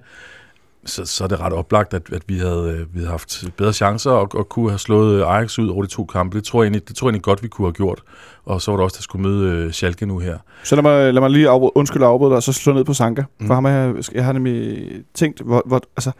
så, 0.85 1.05
så 1.05 1.23
er 1.23 1.27
det 1.27 1.39
ret 1.39 1.53
oplagt, 1.53 1.93
at, 1.93 2.01
at 2.13 2.21
vi, 2.27 2.37
havde, 2.37 2.77
øh, 2.79 2.93
vi 2.93 2.99
havde 2.99 3.09
haft 3.09 3.43
bedre 3.57 3.73
chancer 3.73 4.11
og, 4.11 4.29
og 4.33 4.49
kunne 4.49 4.69
have 4.69 4.79
slået 4.79 5.23
Ajax 5.23 5.59
ud 5.59 5.67
over 5.67 5.81
de 5.81 5.87
to 5.87 6.05
kampe. 6.05 6.37
Det 6.37 6.45
tror 6.45 6.63
jeg 6.63 6.65
egentlig, 6.65 6.87
det 6.87 6.95
tror 6.95 7.07
jeg 7.07 7.11
egentlig 7.11 7.23
godt, 7.23 7.43
vi 7.43 7.47
kunne 7.47 7.67
have 7.67 7.73
gjort. 7.73 8.01
Og 8.45 8.61
så 8.61 8.71
var 8.71 8.77
der 8.77 8.83
også, 8.83 8.95
der 8.97 9.01
skulle 9.01 9.27
møde 9.27 9.51
øh, 9.51 9.71
Schalke 9.71 10.05
nu 10.05 10.19
her. 10.19 10.37
Så 10.63 10.75
lad 10.75 10.83
mig, 10.83 11.13
lad 11.13 11.21
mig 11.21 11.29
lige 11.29 11.49
afbryde, 11.49 11.71
undskylde 11.75 12.05
afbryde 12.05 12.29
dig, 12.29 12.37
og 12.37 12.43
så 12.43 12.53
slå 12.53 12.73
ned 12.73 12.83
på 12.83 12.93
Sanka. 12.93 13.23
Mm. 13.39 13.47
For 13.47 13.53
ham 13.53 13.65
har 13.65 13.71
jeg, 13.71 13.95
jeg 14.13 14.25
har 14.25 14.33
nemlig 14.33 14.87
tænkt, 15.13 15.41
hvor, 15.41 15.63
hvor, 15.65 15.81
altså, 15.97 16.11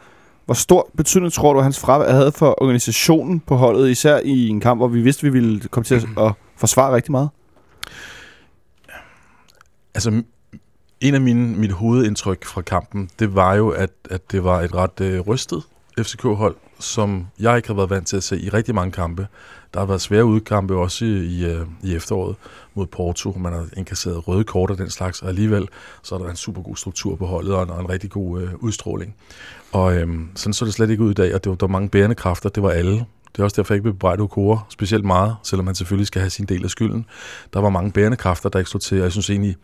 hvor 0.44 0.54
stor 0.54 0.90
betydning 0.96 1.32
tror 1.32 1.52
du, 1.52 1.60
hans 1.60 1.80
fravær 1.80 2.12
havde 2.12 2.32
for 2.32 2.62
organisationen 2.62 3.40
på 3.40 3.56
holdet, 3.56 3.90
især 3.90 4.20
i 4.24 4.48
en 4.48 4.60
kamp, 4.60 4.80
hvor 4.80 4.88
vi 4.88 5.00
vidste, 5.00 5.22
vi 5.22 5.30
ville 5.30 5.60
komme 5.60 5.84
til 5.84 5.94
at, 5.94 6.04
at 6.18 6.32
forsvare 6.56 6.94
rigtig 6.94 7.12
meget? 7.12 7.28
Altså, 9.94 10.22
en 11.00 11.14
af 11.14 11.20
mine, 11.20 11.56
mit 11.56 11.72
hovedindtryk 11.72 12.44
fra 12.44 12.62
kampen, 12.62 13.10
det 13.18 13.34
var 13.34 13.54
jo, 13.54 13.68
at, 13.68 13.90
at 14.10 14.32
det 14.32 14.44
var 14.44 14.60
et 14.60 14.74
ret 14.74 15.00
øh, 15.00 15.20
rystet 15.20 15.62
FCK-hold, 15.98 16.56
som 16.78 17.26
jeg 17.40 17.56
ikke 17.56 17.68
har 17.68 17.74
været 17.74 17.90
vant 17.90 18.06
til 18.06 18.16
at 18.16 18.22
se 18.22 18.40
i 18.40 18.48
rigtig 18.48 18.74
mange 18.74 18.92
kampe. 18.92 19.26
Der 19.74 19.80
har 19.80 19.86
været 19.86 20.00
svære 20.00 20.24
udkampe 20.24 20.74
også 20.76 21.04
i, 21.04 21.08
i, 21.08 21.44
øh, 21.44 21.66
i 21.82 21.94
efteråret 21.94 22.36
mod 22.74 22.86
Porto. 22.86 23.32
Man 23.38 23.52
har 23.52 23.66
inkasseret 23.76 24.28
røde 24.28 24.44
kort 24.44 24.70
og 24.70 24.78
den 24.78 24.90
slags, 24.90 25.22
og 25.22 25.28
alligevel 25.28 25.68
så 26.02 26.14
er 26.14 26.18
der 26.18 26.30
en 26.30 26.36
super 26.36 26.62
god 26.62 26.76
struktur 26.76 27.16
på 27.16 27.26
holdet 27.26 27.54
og 27.54 27.62
en, 27.62 27.70
og 27.70 27.80
en 27.80 27.90
rigtig 27.90 28.10
god 28.10 28.42
øh, 28.42 28.50
udstråling. 28.58 29.14
Og 29.72 29.96
øhm, 29.96 30.28
sådan 30.34 30.52
så 30.52 30.64
det 30.64 30.74
slet 30.74 30.90
ikke 30.90 31.02
ud 31.02 31.10
i 31.10 31.14
dag, 31.14 31.34
og 31.34 31.44
det 31.44 31.50
var, 31.50 31.56
der 31.56 31.66
var 31.66 31.72
mange 31.72 31.88
bærende 31.88 32.14
kræfter. 32.14 32.48
Det 32.48 32.62
var 32.62 32.70
alle. 32.70 33.06
Det 33.32 33.38
er 33.38 33.44
også 33.44 33.56
derfor, 33.56 33.74
jeg 33.74 33.76
ikke 33.76 33.84
vil 33.84 33.92
bebrejde 33.92 34.22
Okora 34.22 34.58
specielt 34.68 35.04
meget, 35.04 35.36
selvom 35.42 35.66
han 35.66 35.74
selvfølgelig 35.74 36.06
skal 36.06 36.20
have 36.20 36.30
sin 36.30 36.46
del 36.46 36.64
af 36.64 36.70
skylden. 36.70 37.06
Der 37.52 37.60
var 37.60 37.70
mange 37.70 37.92
bærende 37.92 38.16
kræfter, 38.16 38.48
der 38.48 38.58
ikke 38.58 38.68
stod 38.68 38.80
til, 38.80 38.98
og 38.98 39.04
jeg 39.04 39.12
synes 39.12 39.30
egentlig, 39.30 39.56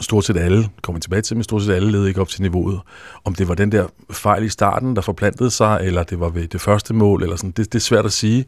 stort 0.00 0.24
set 0.24 0.36
alle, 0.36 0.68
kommer 0.82 1.00
tilbage 1.00 1.22
til, 1.22 1.36
men 1.36 1.44
stort 1.44 1.62
set 1.62 1.72
alle 1.74 1.92
led 1.92 2.06
ikke 2.06 2.20
op 2.20 2.28
til 2.28 2.42
niveauet. 2.42 2.80
Om 3.24 3.34
det 3.34 3.48
var 3.48 3.54
den 3.54 3.72
der 3.72 3.86
fejl 4.10 4.44
i 4.44 4.48
starten, 4.48 4.96
der 4.96 5.02
forplantede 5.02 5.50
sig, 5.50 5.78
eller 5.82 6.02
det 6.02 6.20
var 6.20 6.28
ved 6.28 6.46
det 6.48 6.60
første 6.60 6.94
mål, 6.94 7.22
eller 7.22 7.36
sådan, 7.36 7.50
det, 7.50 7.72
det 7.72 7.78
er 7.78 7.82
svært 7.82 8.04
at 8.04 8.12
sige, 8.12 8.44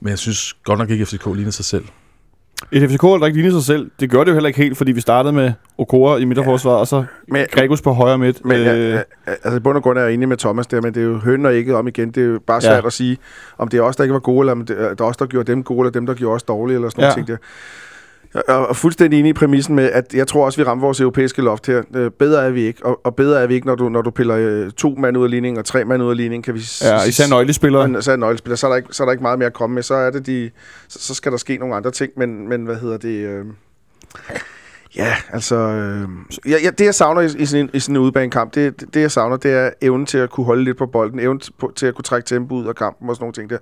men 0.00 0.10
jeg 0.10 0.18
synes 0.18 0.54
godt 0.64 0.78
nok 0.78 0.90
ikke, 0.90 1.02
at 1.02 1.08
FCK 1.08 1.26
ligner 1.34 1.50
sig 1.50 1.64
selv. 1.64 1.84
Et 2.72 2.90
FCK-hold, 2.90 3.20
der 3.20 3.26
ikke 3.26 3.38
ligner 3.38 3.52
sig 3.52 3.64
selv, 3.64 3.90
det 4.00 4.10
gør 4.10 4.18
det 4.24 4.28
jo 4.28 4.32
heller 4.34 4.48
ikke 4.48 4.62
helt, 4.62 4.76
fordi 4.76 4.92
vi 4.92 5.00
startede 5.00 5.32
med 5.32 5.52
Okora 5.78 6.16
i 6.16 6.24
midterforsvaret, 6.24 6.78
og 6.78 6.86
så 6.86 7.04
Men, 7.28 7.46
Gregus 7.52 7.82
på 7.82 7.92
højre 7.92 8.18
midt. 8.18 8.44
men 8.44 8.56
Øh, 8.60 8.94
øh, 8.94 9.00
altså 9.26 9.56
i 9.56 9.60
bund 9.60 9.76
og 9.76 9.82
grund 9.82 9.98
er 9.98 10.02
jeg 10.02 10.12
enig 10.14 10.28
med 10.28 10.36
Thomas 10.36 10.66
der, 10.66 10.80
men 10.80 10.94
det 10.94 11.00
er 11.00 11.04
jo 11.06 11.18
høn 11.18 11.46
og 11.46 11.54
ikke 11.54 11.76
om 11.76 11.88
igen. 11.88 12.10
Det 12.10 12.22
er 12.22 12.26
jo 12.26 12.40
bare 12.46 12.60
Ja. 12.62 12.68
svært 12.68 12.86
at 12.86 12.92
sige, 12.92 13.18
om 13.58 13.68
det 13.68 13.78
er 13.78 13.82
os, 13.82 13.96
der 13.96 14.04
ikke 14.04 14.12
var 14.12 14.20
gode, 14.20 14.40
eller 14.40 14.52
om 14.52 14.66
det 14.66 14.76
er 15.00 15.04
os, 15.04 15.16
der 15.16 15.26
gjorde 15.26 15.52
dem 15.52 15.62
gode, 15.62 15.80
eller 15.80 15.90
dem, 15.90 16.06
der 16.06 16.14
gjorde 16.14 16.34
os 16.34 16.42
dårlige, 16.42 16.74
eller 16.74 16.88
sådan 16.88 17.04
Ja. 17.04 17.14
ting 17.14 17.26
der. 17.28 17.36
Jeg 18.34 18.42
er 18.48 18.72
fuldstændig 18.72 19.18
enig 19.18 19.30
i 19.30 19.32
præmissen 19.32 19.74
med, 19.74 19.90
at 19.90 20.14
jeg 20.14 20.26
tror 20.26 20.44
også, 20.44 20.60
vi 20.60 20.64
rammer 20.64 20.84
vores 20.84 21.00
europæiske 21.00 21.42
loft 21.42 21.66
her. 21.66 21.82
Øh, 21.94 22.10
Bedre 22.10 22.44
er 22.44 22.50
vi 22.50 22.62
ikke, 22.62 22.86
og, 22.86 23.00
og 23.04 23.16
bedre 23.16 23.42
er 23.42 23.46
vi 23.46 23.54
ikke, 23.54 23.66
når 23.66 23.74
du, 23.74 23.88
når 23.88 24.02
du 24.02 24.10
piller 24.10 24.36
øh, 24.36 24.70
to 24.70 24.94
mand 24.98 25.16
ud 25.16 25.24
af 25.24 25.30
ligningen 25.30 25.58
og 25.58 25.64
tre 25.64 25.84
mand 25.84 26.02
ud 26.02 26.10
af 26.10 26.16
ligningen, 26.16 26.42
kan 26.42 26.54
vi 26.54 26.60
ja, 26.82 27.04
især 27.04 27.28
nøglespillere. 27.30 27.88
Men 27.88 28.02
så 28.02 28.12
er 28.12 28.16
nøglespiller, 28.16 28.56
så 28.56 28.66
er, 28.66 28.70
der 28.70 28.76
ikke, 28.76 28.88
så 28.92 29.02
er 29.02 29.04
der 29.04 29.12
ikke 29.12 29.22
meget 29.22 29.38
mere 29.38 29.46
at 29.46 29.52
komme 29.52 29.74
med. 29.74 29.82
Så 29.82 29.94
er 29.94 30.10
det 30.10 30.26
de, 30.26 30.50
så, 30.88 30.98
så 30.98 31.14
skal 31.14 31.32
der 31.32 31.38
ske 31.38 31.56
nogle 31.56 31.74
andre 31.74 31.90
ting, 31.90 32.12
men, 32.16 32.48
men 32.48 32.64
hvad 32.64 32.76
hedder 32.76 32.96
det? 32.96 33.26
Øh, 33.26 33.44
ja, 34.96 35.14
altså... 35.32 35.56
Øh, 35.56 36.08
ja, 36.48 36.56
ja, 36.62 36.70
det 36.70 36.84
jeg 36.84 36.94
savner 36.94 37.20
i, 37.20 37.26
i, 37.38 37.46
sådan 37.46 37.64
en, 37.64 37.70
i 37.74 37.80
sådan 37.80 37.96
en 37.96 38.02
udebanekamp, 38.02 38.54
det, 38.54 38.80
det, 38.80 38.94
det 38.94 39.00
jeg 39.00 39.10
savner, 39.10 39.36
det 39.36 39.52
er 39.52 39.70
evnen 39.82 40.06
til 40.06 40.18
at 40.18 40.30
kunne 40.30 40.46
holde 40.46 40.64
lidt 40.64 40.76
på 40.76 40.86
bolden, 40.86 41.20
evnen 41.20 41.40
til, 41.40 41.52
på, 41.58 41.72
til 41.76 41.86
at 41.86 41.94
kunne 41.94 42.02
trække 42.02 42.26
tempo 42.26 42.54
ud 42.54 42.66
af 42.66 42.74
kampen 42.74 43.08
og 43.08 43.16
sådan 43.16 43.22
nogle 43.22 43.34
ting 43.34 43.50
der. 43.50 43.58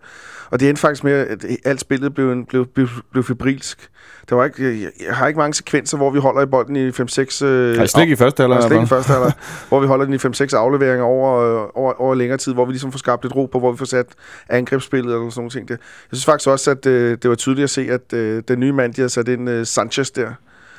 Og 0.51 0.61
det 0.61 0.69
endte 0.69 0.81
faktisk 0.81 1.05
med, 1.05 1.13
at 1.13 1.45
alt 1.65 1.81
spillet 1.81 2.15
blev, 2.15 2.33
en, 2.33 2.45
blev, 2.45 2.67
blev, 2.67 2.89
blev 3.13 3.25
febrilsk. 3.25 3.89
Der 4.31 4.37
var 4.37 4.45
ikke, 4.45 4.83
jeg, 4.83 4.91
jeg 5.07 5.17
har 5.17 5.27
ikke 5.27 5.39
mange 5.39 5.55
sekvenser, 5.55 5.97
hvor 5.97 6.11
vi 6.11 6.19
holder 6.19 6.43
i 6.43 6.47
bolden 6.47 6.77
i 6.77 6.91
5-6... 6.91 7.45
Øh, 7.45 7.77
Nej, 7.77 7.87
slet 7.87 8.03
ikke 8.03 8.13
i 8.13 8.17
første 8.17 8.43
halvleg. 8.43 8.63
Slet 8.63 8.73
ikke 8.73 8.83
i 8.83 8.87
første 8.87 9.13
halvleg, 9.13 9.33
hvor 9.69 9.81
vi 9.81 9.87
holder 9.87 10.05
den 10.05 10.15
i 10.15 10.17
5-6 10.17 10.57
afleveringer 10.57 11.05
over, 11.05 11.39
øh, 11.39 11.69
over, 11.75 12.01
over 12.01 12.15
længere 12.15 12.39
tid, 12.39 12.53
hvor 12.53 12.65
vi 12.65 12.73
ligesom 12.73 12.93
får 12.93 12.99
skabt 12.99 13.25
lidt 13.25 13.37
ro 13.37 13.47
på, 13.47 13.59
hvor 13.59 13.73
vi 13.73 13.79
får 13.79 13.85
sat 13.85 14.07
angrebsspillet 14.49 15.15
eller 15.15 15.31
sådan 15.31 15.41
nogle 15.41 15.51
ting. 15.51 15.69
Der. 15.69 15.75
Jeg 15.75 16.17
synes 16.17 16.25
faktisk 16.25 16.49
også, 16.49 16.71
at 16.71 16.87
øh, 16.87 17.19
det 17.23 17.31
var 17.31 17.37
tydeligt 17.37 17.65
at 17.65 17.71
se, 17.71 17.89
at 17.91 18.13
øh, 18.13 18.43
den 18.49 18.61
nye 18.61 18.73
mand, 18.73 18.95
de 18.95 19.01
havde 19.01 19.11
sat 19.11 19.29
ind, 19.29 19.51
øh, 19.51 19.67
Sanchez 19.67 20.11
der, 20.11 20.33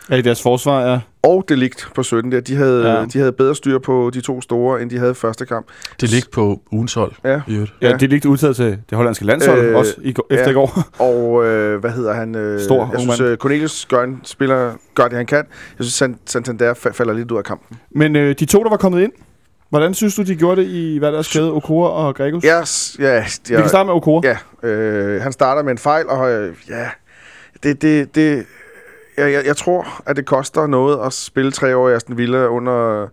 Ja, 0.10 0.16
i 0.16 0.22
deres 0.22 0.42
forsvar, 0.42 0.92
ja. 0.92 1.00
og 1.24 1.46
Delict 1.50 1.88
på 1.96 2.04
17 2.04 2.32
der, 2.32 2.40
de 2.40 2.56
havde, 2.56 2.92
Ja. 2.92 3.06
de 3.06 3.20
havde 3.20 3.32
bedre 3.32 3.56
styr 3.56 3.80
på 3.80 4.12
de 4.14 4.22
to 4.22 4.42
store, 4.42 4.82
end 4.82 4.90
de 4.90 4.98
havde 4.98 5.16
første 5.16 5.46
kamp. 5.46 5.66
Det 6.02 6.10
ligger 6.10 6.30
på 6.34 6.62
ugens 6.72 6.94
hold. 6.94 7.12
Ja. 7.24 7.42
I 7.48 7.54
øvrigt. 7.54 7.74
Ja, 7.82 7.88
Ja. 7.88 7.94
det 7.94 8.04
er 8.04 8.08
lige 8.08 8.30
udtaget 8.30 8.56
til 8.56 8.66
det 8.66 8.96
hollandske 8.96 9.26
landshold, 9.26 9.60
øh, 9.60 9.76
også 9.78 9.94
i, 10.02 10.10
efter 10.30 10.46
ja. 10.46 10.50
i 10.50 10.54
går. 10.54 10.84
Og 11.10 11.46
øh, 11.46 11.80
hvad 11.80 11.92
hedder 11.92 12.14
han? 12.14 12.36
Øh, 12.36 12.62
Stor, 12.62 12.90
jeg 12.92 13.00
synes, 13.02 13.20
mand. 13.20 13.32
øh, 13.32 13.38
Cornelius 13.38 13.86
gør, 13.86 14.04
en, 14.04 14.20
spiller, 14.24 14.74
gør 14.96 15.08
det, 15.08 15.18
han 15.18 15.26
kan. 15.26 15.38
Jeg 15.80 15.86
synes, 15.86 16.02
San- 16.02 16.22
Santander 16.26 16.74
fa- 16.74 16.92
falder 16.92 17.14
lidt 17.14 17.32
ud 17.32 17.38
af 17.38 17.44
kampen. 17.44 17.78
Men 17.96 18.16
øh, 18.16 18.36
de 18.40 18.46
to, 18.46 18.64
der 18.64 18.70
var 18.70 18.78
kommet 18.78 19.02
ind, 19.02 19.12
hvordan 19.70 19.94
synes 19.94 20.16
du, 20.16 20.22
de 20.24 20.36
gjorde 20.36 20.62
det 20.62 20.68
i 20.68 20.98
hvad 20.98 21.12
deres 21.12 21.26
skade, 21.26 21.52
Okora 21.52 21.90
og 22.08 22.16
Gregus? 22.16 22.44
Yes, 22.62 22.96
ja, 23.00 23.14
ja, 23.16 23.24
Vi 23.50 23.56
kan 23.56 23.70
starte 23.70 23.86
med 23.88 23.94
Okora. 23.94 24.22
Ja, 24.64 24.68
øh, 24.70 25.22
han 25.22 25.32
starter 25.32 25.64
med 25.64 25.72
en 25.72 25.78
fejl, 25.78 26.08
og 26.10 26.32
øh, 26.32 26.56
ja, 26.70 26.90
det, 27.64 27.82
det, 27.82 28.16
det, 28.16 28.46
jeg, 29.18 29.34
jeg, 29.34 29.46
jeg 29.46 29.58
tror, 29.58 30.02
at 30.06 30.16
det 30.16 30.26
koster 30.26 30.68
noget 30.68 31.06
at 31.06 31.14
spille 31.14 31.52
tre 31.52 31.76
år 31.78 31.90
i 31.90 31.94
Aston 31.94 32.18
Villa 32.18 32.46
under 32.48 33.08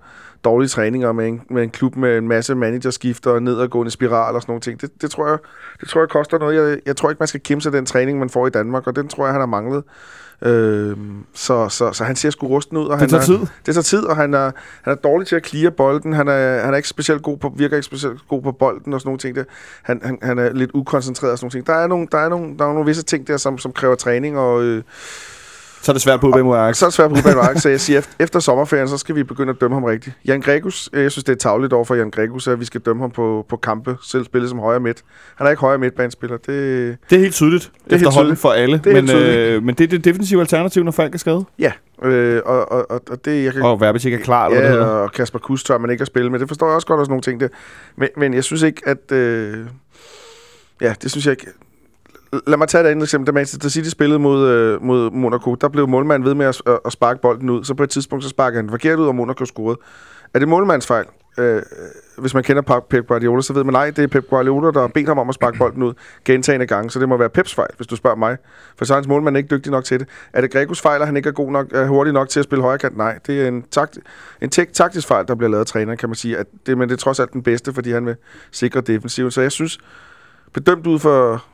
dårlige 0.45 0.69
træninger 0.69 1.13
med 1.13 1.29
en, 1.29 1.43
med 1.51 1.63
en 1.63 1.71
klub 1.71 1.97
med 1.97 2.19
en 2.19 2.29
masse 2.29 2.55
managerskifter 2.55 3.31
og 3.31 3.43
nedadgående 3.43 3.91
spiral 3.91 4.35
og 4.35 4.43
sådan 4.43 4.51
nogle 4.51 4.61
ting. 4.61 4.81
Det, 4.81 5.03
det, 5.03 5.11
tror, 5.11 5.29
jeg, 5.29 5.39
det 5.81 5.89
tror 5.89 6.01
jeg 6.01 6.09
koster 6.09 6.39
noget. 6.39 6.71
Jeg, 6.71 6.79
jeg 6.87 6.97
tror 6.97 7.11
ikke, 7.11 7.19
man 7.21 7.29
skal 7.29 7.41
kæmpe 7.41 7.63
sig 7.63 7.73
den 7.73 7.87
træning, 7.87 8.19
man 8.19 8.31
får 8.31 8.47
i 8.47 8.51
Danmark, 8.51 8.87
og 8.87 8.97
den 8.97 9.09
tror 9.09 9.25
jeg, 9.25 9.33
han 9.35 9.41
har 9.41 9.47
manglet. 9.47 9.85
Øh, 10.43 10.97
så, 11.35 11.69
så, 11.69 11.93
så 11.93 12.05
han 12.05 12.17
ser 12.17 12.31
sgu 12.31 12.47
rusten 12.47 12.77
ud. 12.77 12.87
Og 12.87 12.91
Det 12.93 13.01
han 13.01 13.09
tager 13.09 13.21
er, 13.21 13.27
tid. 13.27 13.39
det 13.67 13.75
tager 13.75 13.83
tid, 13.83 14.05
og 14.05 14.17
han 14.17 14.35
er, 14.35 14.51
han 14.83 14.93
er 14.93 14.95
dårlig 14.95 15.29
til 15.29 15.37
at 15.37 15.47
clear 15.47 15.71
bolden. 15.71 16.13
Han 16.13 16.29
er, 16.29 16.61
han 16.61 16.73
er 16.73 16.77
ikke 16.77 16.89
specielt 16.89 17.23
god 17.23 17.39
på, 17.39 17.53
virker 17.57 17.77
ikke 17.77 17.87
specielt 17.87 18.21
god 18.29 18.43
på 18.43 18.53
bolden 18.53 18.93
og 18.93 19.01
sådan 19.01 19.09
nogle 19.09 19.19
ting. 19.19 19.37
Der. 19.37 19.45
Han, 19.83 20.01
han, 20.05 20.19
han 20.23 20.39
er 20.39 20.53
lidt 20.53 20.71
ukoncentreret 20.75 21.33
og 21.33 21.39
sådan 21.39 21.45
nogle 21.45 21.53
ting. 21.53 21.67
Der 21.67 21.73
er 21.73 21.87
nogle, 21.87 22.07
der 22.13 22.19
er 22.19 22.29
nogle, 22.29 22.59
der 22.59 22.65
er 22.65 22.73
nogle 22.73 22.87
visse 22.87 23.03
ting 23.03 23.27
der, 23.27 23.37
som, 23.37 23.59
som 23.59 23.73
kræver 23.73 23.95
træning, 23.95 24.39
og 24.39 24.63
øh, 24.63 24.83
Så 25.83 25.93
er 25.93 25.95
det 25.95 26.03
svært 26.03 26.21
på 26.21 26.27
mod 26.43 26.57
Ajax. 26.57 26.77
så 26.77 26.85
er 26.85 26.89
det 26.89 26.95
svært 26.95 27.11
på 27.11 27.17
udbanemarkedet, 27.17 27.63
så 27.63 27.69
jeg 27.69 27.81
siger, 27.81 28.03
efter, 28.19 28.41
sommerferien, 28.41 28.89
så 28.89 28.99
skal 28.99 29.15
vi 29.15 29.23
begynde 29.23 29.51
at 29.51 29.61
dømme 29.61 29.77
ham 29.77 29.85
rigtigt. 29.85 30.17
Jan 30.27 30.41
Gregus, 30.41 30.91
øh, 30.93 31.03
jeg 31.03 31.13
synes, 31.13 31.25
det 31.25 31.33
er 31.33 31.37
tavligt 31.37 31.73
over 31.73 31.85
for 31.85 31.95
Jan 31.95 32.11
Gregus, 32.11 32.49
at 32.49 32.61
vi 32.61 32.65
skal 32.65 32.81
dømme 32.81 33.03
ham 33.03 33.11
på, 33.11 33.47
på 33.49 33.57
kampe, 33.57 33.97
selv 34.03 34.25
spillet 34.25 34.51
som 34.51 34.59
højre 34.59 34.81
midt. 34.81 35.03
Han 35.37 35.47
er 35.47 35.51
ikke 35.51 35.61
højre 35.61 35.79
midtbanespiller. 35.79 36.37
Det, 36.37 36.47
Det 37.11 37.17
er 37.17 37.21
helt 37.21 37.35
tydeligt 37.35 37.71
helt 37.91 37.95
efterhånden 37.95 38.25
tydeligt. 38.25 38.41
for 38.41 38.51
alle. 38.51 38.81
Det 38.85 38.87
er 38.97 39.03
men, 39.03 39.09
helt 39.09 39.25
øh, 39.27 39.63
men 39.63 39.75
det 39.75 39.85
er 39.85 39.89
det 39.89 40.05
defensive 40.05 40.41
alternativ, 40.41 40.83
når 40.85 40.93
Falk 40.93 41.15
er 41.15 41.19
skadet. 41.19 41.45
ja, 41.59 41.73
øh, 42.03 42.43
og, 42.47 42.73
og, 42.73 42.87
og, 43.11 43.25
det, 43.25 43.45
jeg 43.45 43.53
kan 43.53 43.63
Og 43.63 43.81
Verbis 43.81 44.05
ikke 44.05 44.19
er 44.19 44.23
klar, 44.23 44.47
eller 44.47 44.61
hvad 44.61 44.71
det 44.79 44.85
Ja, 44.85 44.85
og 44.85 45.13
Kasper 45.13 45.39
Kuss 45.39 45.65
tør 45.65 45.79
man 45.79 45.91
ikke 45.91 46.03
at 46.03 46.07
spille 46.07 46.31
med. 46.31 46.39
Det 46.39 46.49
forstår 46.49 46.67
jeg 46.67 46.75
også 46.75 46.87
godt, 46.87 47.01
og 47.01 47.07
sådan 47.07 47.13
nogle 47.13 47.23
ting. 47.23 47.41
Der. 47.41 47.49
Men, 47.97 48.09
men 48.17 48.35
jeg 48.35 48.45
synes 48.45 48.63
ikke, 48.63 48.83
at... 48.87 49.13
Øh, 49.13 49.57
ja, 50.81 50.95
det 51.03 51.11
synes 51.11 51.27
jeg 51.27 51.33
ikke... 51.33 51.47
Lad 52.47 52.57
mig 52.57 52.69
tage 52.69 52.85
et 52.85 52.89
andet 52.89 53.03
eksempel. 53.05 53.27
Da 53.27 53.33
Manchester 53.33 53.69
City 53.69 53.89
spillede 53.89 54.19
mod, 54.19 54.49
øh, 54.49 54.83
mod 54.83 55.11
Monaco, 55.11 55.55
der 55.55 55.69
blev 55.69 55.89
målmanden 55.89 56.27
ved 56.29 56.35
med 56.35 56.47
at, 56.47 56.63
at, 56.67 56.79
at 56.85 56.93
sparke 56.93 57.21
bolden 57.21 57.51
ud. 57.51 57.65
Så 57.65 57.75
på 57.75 57.83
et 57.83 57.91
tidspunkt, 57.91 58.25
så 58.25 58.31
sparker 58.31 58.59
han 58.59 58.71
forkert 58.71 58.99
ud, 58.99 59.07
og 59.07 59.15
Monaco 59.15 59.45
scorede. 59.45 59.79
Er 60.35 60.39
det 60.39 60.49
målmandens 60.49 60.87
fejl? 60.87 61.05
Øh, 61.39 61.63
hvis 62.19 62.35
man 62.35 62.43
kender 62.43 62.63
Pep- 62.63 62.87
Pep 62.91 63.07
Guardiola, 63.07 63.43
så 63.43 63.53
ved 63.53 63.65
man, 63.65 63.73
nej, 63.73 63.91
det 63.91 63.99
er 64.05 64.07
Pep 64.07 64.29
Guardiola, 64.29 64.71
der 64.71 64.81
har 64.81 64.89
bedt 64.89 65.09
ham 65.09 65.19
om 65.19 65.29
at 65.29 65.35
sparke 65.35 65.59
bolden 65.63 65.83
ud 65.83 65.95
gentagende 66.25 66.67
gange, 66.67 66.91
så 66.91 67.01
det 67.01 67.09
må 67.09 67.17
være 67.17 67.29
Peps 67.29 67.55
fejl, 67.55 67.71
hvis 67.77 67.87
du 67.87 67.97
spørger 67.97 68.17
mig. 68.17 68.37
For 68.79 68.85
så 68.85 68.95
er 68.95 68.97
hans 68.97 69.09
målmand 69.09 69.37
ikke 69.37 69.57
dygtig 69.57 69.73
nok 69.73 69.85
til 69.85 70.01
det. 70.01 70.09
Er 70.33 70.41
det 70.41 70.51
Gregos 70.53 70.81
fejl, 70.81 71.01
at 71.01 71.07
han 71.07 71.17
ikke 71.17 71.29
er 71.29 71.33
god 71.33 71.51
nok, 71.53 71.67
er 71.73 71.87
hurtig 71.87 72.13
nok 72.13 72.29
til 72.29 72.41
at 72.41 72.45
spille 72.45 72.63
højre 72.63 72.79
kant? 72.79 72.97
Nej, 72.97 73.19
det 73.27 73.43
er 73.43 73.49
en, 73.49 73.63
takt, 73.71 73.99
en 74.43 74.51
tek- 74.51 74.73
taktisk 74.73 75.09
fejl, 75.09 75.27
der 75.29 75.35
bliver 75.35 75.51
lavet 75.51 75.61
af 75.61 75.67
træneren, 75.67 75.99
kan 75.99 76.09
man 76.09 76.17
sige. 76.17 76.37
At 76.37 76.47
det, 76.67 76.79
men 76.79 76.89
det 76.89 76.95
er 76.95 76.99
trods 76.99 77.21
alt 77.21 77.33
den 77.33 77.43
bedste, 77.43 77.73
fordi 77.75 77.93
han 77.93 78.07
vil 78.07 78.17
sikre 78.53 78.81
defensiven. 78.81 79.31
Så 79.31 79.41
jeg 79.41 79.53
synes, 79.53 79.79
bedømt 80.55 80.87
ud 80.87 80.99
for, 80.99 81.45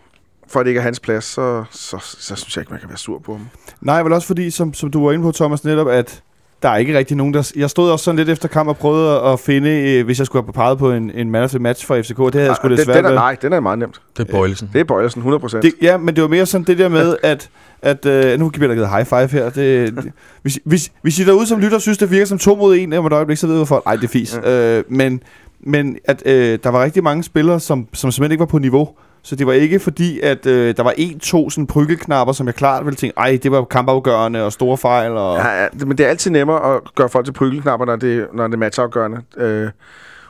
for 0.49 0.61
at 0.61 0.65
det 0.67 0.71
ikke 0.71 0.79
er 0.79 0.83
hans 0.83 1.01
plads, 1.01 1.25
så, 1.25 1.65
så, 1.71 1.99
så, 1.99 2.17
så 2.21 2.37
synes 2.37 2.57
jeg 2.57 2.63
ikke, 2.63 2.73
man 2.73 2.81
kan 2.81 2.89
være 2.89 2.99
sur 2.99 3.19
på 3.19 3.33
ham. 3.33 3.49
Nej, 3.81 4.03
vel 4.03 4.13
også 4.13 4.27
fordi, 4.27 4.51
som, 4.51 4.75
som 4.75 4.91
du 4.91 5.05
var 5.05 5.13
inde 5.13 5.23
på, 5.25 5.33
Thomas, 5.33 5.65
netop, 5.65 5.89
at 5.89 6.23
der 6.65 6.71
er 6.71 6.77
ikke 6.77 6.99
rigtig 6.99 7.17
nogen, 7.17 7.35
der... 7.35 7.53
Jeg 7.57 7.71
stod 7.71 7.91
også 7.91 8.05
sådan 8.05 8.17
lidt 8.17 8.29
efter 8.29 8.49
kamp 8.49 8.69
og 8.69 8.77
prøvede 8.77 9.21
at 9.21 9.41
finde, 9.41 9.71
øh, 9.71 10.05
hvis 10.05 10.19
jeg 10.19 10.27
skulle 10.27 10.45
have 10.45 10.53
peget 10.53 10.79
på 10.79 10.93
en, 10.93 11.11
en 11.15 11.31
man 11.31 11.43
of 11.43 11.51
the 11.51 11.59
match 11.59 11.87
for 11.87 12.03
FCK. 12.03 12.19
Det 12.19 12.35
havde 12.35 12.47
jeg 12.47 12.57
sgu 12.57 12.69
den, 12.69 12.79
desværre 12.79 12.99
den 12.99 13.05
er, 13.05 13.15
nej, 13.15 13.37
den 13.43 13.53
er 13.53 13.61
meget 13.61 13.79
nemt. 13.79 14.01
Det 14.17 14.29
er 14.29 14.33
Bøjlesen. 14.33 14.71
Det 14.73 14.81
er 14.81 14.85
Bøjlesen, 14.85 15.23
100%. 15.23 15.61
Det, 15.61 15.73
ja, 15.83 15.97
men 15.97 16.17
det 16.17 16.23
var 16.23 16.29
mere 16.29 16.47
sådan 16.47 16.65
det 16.65 16.79
der 16.79 16.89
med, 16.89 17.17
at, 17.23 17.51
at 17.83 18.07
øh, 18.07 18.39
nu 18.41 18.49
bliver 18.49 18.69
der 18.69 18.75
givet 18.75 18.89
high 18.89 19.07
five 19.07 19.29
her. 19.29 19.45
Det, 19.51 19.97
det, 19.97 20.13
hvis, 20.43 20.59
hvis, 20.65 20.93
hvis 21.03 21.19
I 21.19 21.25
derude 21.25 21.47
som 21.47 21.61
lytter 21.61 21.79
synes, 21.79 21.99
det 21.99 22.11
virker 22.11 22.27
som 22.27 22.39
to 22.39 22.57
mod 22.57 22.77
en 22.77 22.93
om 22.93 23.07
et 23.07 23.13
øjeblik, 23.13 23.39
så 23.39 23.47
ved 23.47 23.55
jeg 23.55 23.59
hvorfor. 23.59 23.83
Ej, 23.87 23.97
det 23.97 24.05
er 24.05 24.09
fis. 24.09 24.41
Ja. 24.45 24.79
Øh, 24.79 24.85
men, 24.89 25.23
men 25.61 25.97
at 26.05 26.23
øh, 26.27 26.59
der 26.65 26.71
var 26.71 26.85
rigtig 26.85 27.03
mange 27.03 27.23
spillere, 27.23 27.61
som, 27.61 27.89
som 27.93 28.11
simpelthen 28.11 28.33
ikke 28.33 28.41
var 28.41 28.47
på 28.47 28.59
niveau. 28.59 28.89
Så 29.25 29.37
det 29.37 29.47
var 29.47 29.53
ikke 29.53 29.81
fordi, 29.81 30.21
at 30.21 30.47
øh, 30.47 30.77
der 30.77 30.83
var 30.83 30.95
en, 30.97 31.19
to 31.19 31.51
sådan 31.51 31.67
prykkelknapper, 31.67 32.33
som 32.33 32.47
jeg 32.47 32.55
klart 32.55 32.85
ville 32.85 32.97
tænke, 32.97 33.15
ej, 33.17 33.39
det 33.43 33.51
var 33.51 33.65
kampafgørende 33.65 34.45
og 34.45 34.53
store 34.53 34.79
fejl. 34.79 35.13
Og... 35.13 35.37
Ja, 35.37 35.63
ja, 35.63 35.69
men 35.87 35.99
det 35.99 36.07
er 36.07 36.11
altid 36.11 36.31
nemmere 36.31 36.75
at 36.75 36.81
gøre 36.95 37.09
folk 37.09 37.25
til 37.27 37.33
prykkelknapper, 37.33 37.87
når 37.87 37.97
det, 37.97 38.27
når 38.35 38.47
det 38.47 38.55
er 38.55 38.59
matchafgørende. 38.59 39.19
Øh, 39.37 39.69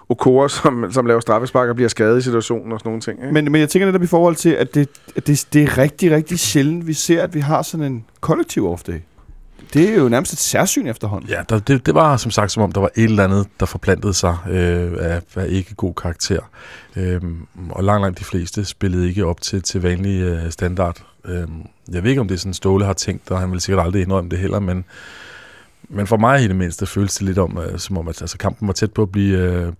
Okora, 0.08 0.48
som, 0.48 0.92
som 0.92 1.06
laver 1.06 1.20
straffespark 1.20 1.68
og 1.68 1.74
bliver 1.74 1.88
skadet 1.88 2.18
i 2.18 2.22
situationen 2.22 2.72
og 2.72 2.78
sådan 2.80 2.88
nogle 2.88 3.00
ting. 3.00 3.18
Ikke? 3.22 3.32
Men, 3.32 3.52
men 3.52 3.60
jeg 3.60 3.68
tænker 3.68 3.86
netop 3.86 4.02
i 4.02 4.06
forhold 4.06 4.36
til, 4.36 4.50
at 4.50 4.74
det, 4.74 4.88
at 5.16 5.26
det, 5.26 5.46
det 5.52 5.62
er 5.62 5.78
rigtig, 5.78 6.10
rigtig 6.10 6.38
sjældent, 6.38 6.86
vi 6.86 6.92
ser, 6.92 7.22
at 7.22 7.34
vi 7.34 7.40
har 7.40 7.62
sådan 7.62 7.86
en 7.86 8.04
kollektiv 8.20 8.72
off-day. 8.72 9.13
Det 9.74 9.88
er 9.88 9.94
jo 9.94 10.08
nærmest 10.08 10.32
et 10.32 10.38
særsyn 10.38 10.86
efterhånden. 10.86 11.30
Ja, 11.30 11.42
der, 11.48 11.58
det, 11.58 11.86
det 11.86 11.94
var 11.94 12.16
som 12.16 12.30
sagt 12.30 12.52
som 12.52 12.62
om, 12.62 12.72
der 12.72 12.80
var 12.80 12.90
et 12.96 13.04
eller 13.04 13.24
andet, 13.24 13.48
der 13.60 13.66
forplantede 13.66 14.14
sig 14.14 14.36
øh, 14.50 14.92
af, 14.98 15.22
af 15.36 15.46
ikke 15.48 15.74
god 15.74 15.94
karakter. 15.94 16.40
Øh, 16.96 17.20
og 17.70 17.84
langt, 17.84 18.02
langt 18.02 18.18
de 18.18 18.24
fleste 18.24 18.64
spillede 18.64 19.08
ikke 19.08 19.26
op 19.26 19.40
til, 19.40 19.62
til 19.62 19.82
vanlig 19.82 20.20
øh, 20.22 20.50
standard. 20.50 21.04
Øh, 21.24 21.48
jeg 21.92 22.02
ved 22.02 22.10
ikke, 22.10 22.20
om 22.20 22.28
det 22.28 22.34
er 22.34 22.38
sådan, 22.38 22.54
Ståle 22.54 22.84
har 22.84 22.92
tænkt, 22.92 23.30
og 23.30 23.40
han 23.40 23.52
vil 23.52 23.60
sikkert 23.60 23.84
aldrig 23.86 24.02
indrømme 24.02 24.30
det 24.30 24.38
heller, 24.38 24.60
men, 24.60 24.84
men 25.88 26.06
for 26.06 26.16
mig 26.16 26.44
i 26.44 26.48
det 26.48 26.56
mindste 26.56 26.86
føles 26.86 27.14
det 27.14 27.22
lidt 27.22 27.38
om, 27.38 27.58
øh, 27.58 27.78
som 27.78 27.98
om, 27.98 28.08
at 28.08 28.22
altså, 28.22 28.38
kampen 28.38 28.68
var 28.68 28.74
tæt 28.74 28.92
på 28.92 29.02
at 29.02 29.12
blive, 29.12 29.38
øh, 29.38 29.72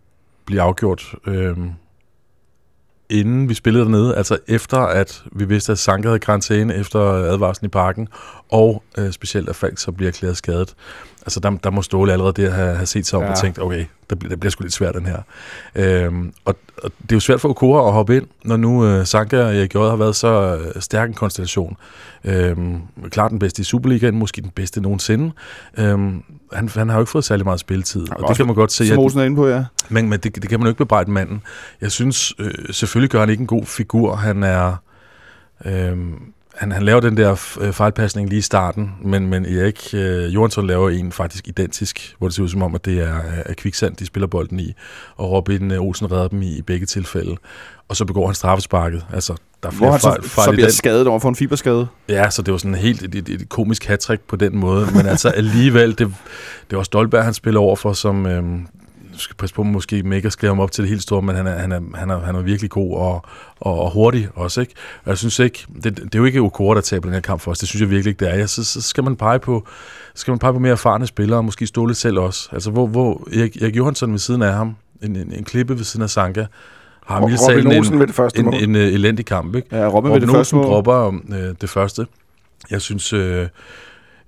blive 0.46 0.62
afgjort. 0.62 1.14
Øh, 1.26 1.56
inden 3.14 3.48
vi 3.48 3.54
spillede 3.54 3.84
dernede, 3.84 4.16
altså 4.16 4.38
efter 4.48 4.78
at 4.78 5.24
vi 5.32 5.44
vidste, 5.44 5.72
at 5.72 5.78
Sanke 5.78 6.08
havde 6.08 6.18
karantæne 6.18 6.74
efter 6.74 7.00
advarslen 7.00 7.66
i 7.66 7.68
parken, 7.68 8.08
og 8.48 8.82
øh, 8.98 9.12
specielt 9.12 9.48
at 9.48 9.56
Falk 9.56 9.78
så 9.78 9.92
bliver 9.92 10.08
erklæret 10.08 10.36
skadet. 10.36 10.74
Altså 11.26 11.40
der, 11.40 11.50
der 11.50 11.70
må 11.70 11.82
Ståle 11.82 12.12
allerede 12.12 12.42
der 12.42 12.50
have, 12.50 12.74
have 12.74 12.86
set 12.86 13.06
sig 13.06 13.18
om 13.18 13.24
ja. 13.24 13.30
Og 13.30 13.38
tænkt, 13.38 13.58
okay, 13.58 13.84
det 14.10 14.18
bliver, 14.18 14.28
det 14.28 14.40
bliver 14.40 14.50
sgu 14.50 14.62
lidt 14.62 14.72
svært 14.72 14.94
den 14.94 15.06
her. 15.06 15.18
Øhm, 15.74 16.32
og, 16.44 16.56
og 16.82 16.90
det 17.02 17.12
er 17.12 17.16
jo 17.16 17.20
svært 17.20 17.40
for 17.40 17.48
Okora 17.48 17.86
at 17.86 17.92
hoppe 17.92 18.16
ind, 18.16 18.26
når 18.44 18.56
nu 18.56 18.86
øh, 18.86 19.06
Sanka 19.06 19.44
og 19.44 19.56
Erik 19.56 19.74
Jod 19.74 19.90
har 19.90 19.96
været 19.96 20.16
så 20.16 20.56
øh, 20.56 20.82
stærk 20.82 21.08
en 21.08 21.14
konstellation. 21.14 21.76
Øhm, 22.24 22.80
klart 23.10 23.30
den 23.30 23.38
bedste 23.38 23.60
i 23.60 23.64
Superligaen, 23.64 24.18
måske 24.18 24.42
den 24.42 24.50
bedste 24.50 24.80
nogensinde. 24.80 25.32
Øhm, 25.78 26.22
han, 26.52 26.68
han 26.68 26.88
har 26.88 26.96
jo 26.96 27.02
ikke 27.02 27.10
fået 27.10 27.24
særlig 27.24 27.44
meget 27.44 27.60
spilletid, 27.60 28.06
og 28.10 28.28
det 28.28 28.36
kan 28.36 28.46
man 28.46 28.54
godt 28.54 28.72
se. 28.72 28.96
Olsen 28.96 29.20
er 29.20 29.24
inde 29.24 29.36
på, 29.36 29.48
ja. 29.48 29.64
men, 29.88 30.08
men 30.08 30.20
det, 30.20 30.34
det 30.34 30.48
kan 30.48 30.60
man 30.60 30.66
jo 30.66 30.70
ikke 30.70 30.78
bebrejde 30.78 31.10
manden. 31.10 31.42
Jeg 31.80 31.92
synes, 31.92 32.34
øh, 32.38 32.52
selvfølgelig 32.70 33.10
gør 33.10 33.20
han 33.20 33.30
ikke 33.30 33.40
en 33.40 33.46
god 33.46 33.66
figur. 33.66 34.16
Han 34.16 34.42
er... 34.42 34.76
Øh, 35.64 35.96
han, 36.56 36.72
han 36.72 36.82
laver 36.82 37.00
den 37.00 37.16
der 37.16 37.56
øh, 37.60 37.72
fejlpasning 37.72 38.28
lige 38.28 38.38
i 38.38 38.42
starten, 38.42 38.94
men, 39.02 39.26
men 39.26 39.46
Erik 39.46 39.94
øh, 39.94 40.34
Johansson 40.34 40.66
laver 40.66 40.90
en 40.90 41.12
faktisk 41.12 41.48
identisk, 41.48 42.14
hvor 42.18 42.28
det 42.28 42.34
ser 42.34 42.42
ud 42.42 42.48
som 42.48 42.62
om, 42.62 42.74
at 42.74 42.84
det 42.84 43.00
er, 43.00 43.20
er 43.46 43.54
kviksand, 43.54 43.96
de 43.96 44.06
spiller 44.06 44.26
bolden 44.26 44.60
i, 44.60 44.74
og 45.16 45.30
Robin 45.30 45.70
øh, 45.70 45.80
Olsen 45.82 46.12
redder 46.12 46.28
dem 46.28 46.42
i, 46.42 46.58
i 46.58 46.62
begge 46.62 46.86
tilfælde. 46.86 47.36
Og 47.88 47.96
så 47.96 48.04
begår 48.04 48.26
han 48.26 48.34
straffesparket. 48.34 49.04
Altså, 49.12 49.34
der 49.62 49.68
er 49.68 49.72
Hvor 49.72 49.78
flere 49.78 49.90
han 49.90 50.00
fejl, 50.00 50.22
så, 50.22 50.28
så 50.28 50.34
fejl 50.34 50.52
i 50.52 50.54
bliver 50.54 50.66
den. 50.66 50.72
skadet 50.74 51.06
over 51.06 51.18
for 51.18 51.28
en 51.28 51.36
fiberskade. 51.36 51.86
Ja, 52.08 52.30
så 52.30 52.42
det 52.42 52.52
var 52.52 52.58
sådan 52.58 52.74
helt 52.74 53.02
et, 53.02 53.14
et, 53.14 53.28
et 53.28 53.48
komisk 53.48 53.84
hat 53.84 54.10
på 54.28 54.36
den 54.36 54.56
måde. 54.56 54.88
Men 54.94 55.06
altså 55.06 55.28
alligevel, 55.28 55.98
det, 55.98 56.14
det 56.70 56.78
var 56.78 56.84
Stolberg, 56.84 57.24
han 57.24 57.34
spiller 57.34 57.60
over 57.60 57.76
for, 57.76 57.92
som... 57.92 58.26
Øhm, 58.26 58.66
du 59.14 59.20
skal 59.20 59.36
passe 59.36 59.54
på, 59.54 59.62
at 59.62 59.66
måske 59.68 60.04
ikke 60.14 60.30
sklæde 60.30 60.50
ham 60.50 60.60
op 60.60 60.72
til 60.72 60.82
det 60.82 60.88
helt 60.88 61.02
store, 61.02 61.22
men 61.22 61.36
han 61.36 61.46
er, 61.46 61.58
han 61.58 61.72
er, 61.72 61.80
han 61.94 62.10
er, 62.10 62.20
han 62.20 62.34
er 62.34 62.42
virkelig 62.42 62.70
god 62.70 62.96
og, 62.96 63.24
og, 63.60 63.80
og 63.80 63.90
hurtig 63.90 64.28
også, 64.34 64.60
ikke? 64.60 64.74
Og 65.04 65.10
jeg 65.10 65.18
synes 65.18 65.38
ikke, 65.38 65.66
det, 65.84 65.96
det 65.96 66.14
er 66.14 66.18
jo 66.18 66.24
ikke 66.24 66.40
Okora, 66.40 66.74
der 66.74 66.80
taber 66.80 67.04
den 67.04 67.14
her 67.14 67.20
kamp 67.20 67.40
for 67.40 67.50
os. 67.50 67.58
Det 67.58 67.68
synes 67.68 67.80
jeg 67.80 67.90
virkelig 67.90 68.10
ikke, 68.10 68.24
det 68.24 68.32
er. 68.32 68.36
Ja, 68.38 68.46
så, 68.46 68.64
så 68.64 68.82
skal 68.82 69.04
man 69.04 69.16
pege 69.16 69.38
på, 69.38 69.66
skal 70.14 70.32
man 70.32 70.38
pege 70.38 70.52
på 70.52 70.58
mere 70.58 70.72
erfarne 70.72 71.06
spillere, 71.06 71.38
og 71.38 71.44
måske 71.44 71.66
stå 71.66 71.86
lidt 71.86 71.98
selv 71.98 72.18
også. 72.18 72.48
Altså, 72.52 72.70
hvor, 72.70 72.86
hvor 72.86 73.28
Erik, 73.32 73.62
Erik 73.62 73.76
Johansson 73.76 74.12
ved 74.12 74.18
siden 74.18 74.42
af 74.42 74.52
ham, 74.52 74.76
en, 75.02 75.16
en, 75.16 75.32
en 75.32 75.44
klippe 75.44 75.76
ved 75.76 75.84
siden 75.84 76.02
af 76.02 76.10
Sanka, 76.10 76.46
har 77.06 77.20
Robin 77.20 77.66
Olsen 77.66 77.94
en, 77.94 78.00
ved 78.00 78.06
det 78.06 78.14
første 78.14 78.38
en, 78.38 78.44
mål. 78.44 78.54
en, 78.54 78.60
en 78.62 78.76
øh, 78.76 78.92
elendig 78.92 79.26
kamp, 79.26 79.54
ikke? 79.56 79.76
Ja, 79.76 79.86
Robin 79.86 80.12
med 80.12 80.20
det 80.20 80.28
Robin 80.28 80.36
første 80.36 80.56
mål. 80.56 80.64
dropper 80.64 81.20
øh, 81.32 81.54
det 81.60 81.70
første. 81.70 82.06
Jeg 82.70 82.80
synes, 82.80 83.12
øh, 83.12 83.48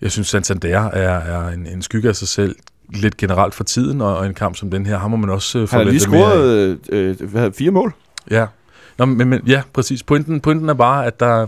jeg 0.00 0.12
synes 0.12 0.28
Santander 0.28 0.78
er, 0.78 1.18
er 1.18 1.48
en, 1.48 1.66
en 1.66 1.82
skygge 1.82 2.08
af 2.08 2.16
sig 2.16 2.28
selv 2.28 2.56
lidt 2.94 3.16
generelt 3.16 3.54
for 3.54 3.64
tiden, 3.64 4.00
og, 4.00 4.16
og 4.16 4.26
en 4.26 4.34
kamp 4.34 4.56
som 4.56 4.70
den 4.70 4.86
her, 4.86 4.98
har 4.98 5.08
må 5.08 5.16
man 5.16 5.30
også 5.30 5.58
øh, 5.58 5.68
Han 5.70 5.78
har 5.78 5.84
lige 5.90 6.00
forvente 6.00 6.18
mere 6.18 6.30
scoret 6.30 6.78
øh, 6.90 7.08
øh, 7.10 7.44
det, 7.44 7.54
fire 7.56 7.70
mål. 7.70 7.92
Ja. 8.30 8.46
Nå, 8.98 9.04
men, 9.04 9.28
men, 9.28 9.40
ja, 9.46 9.62
præcis. 9.72 10.02
Pointen, 10.02 10.40
pointen 10.40 10.68
er 10.68 10.74
bare, 10.74 11.06
at 11.06 11.20
der, 11.20 11.46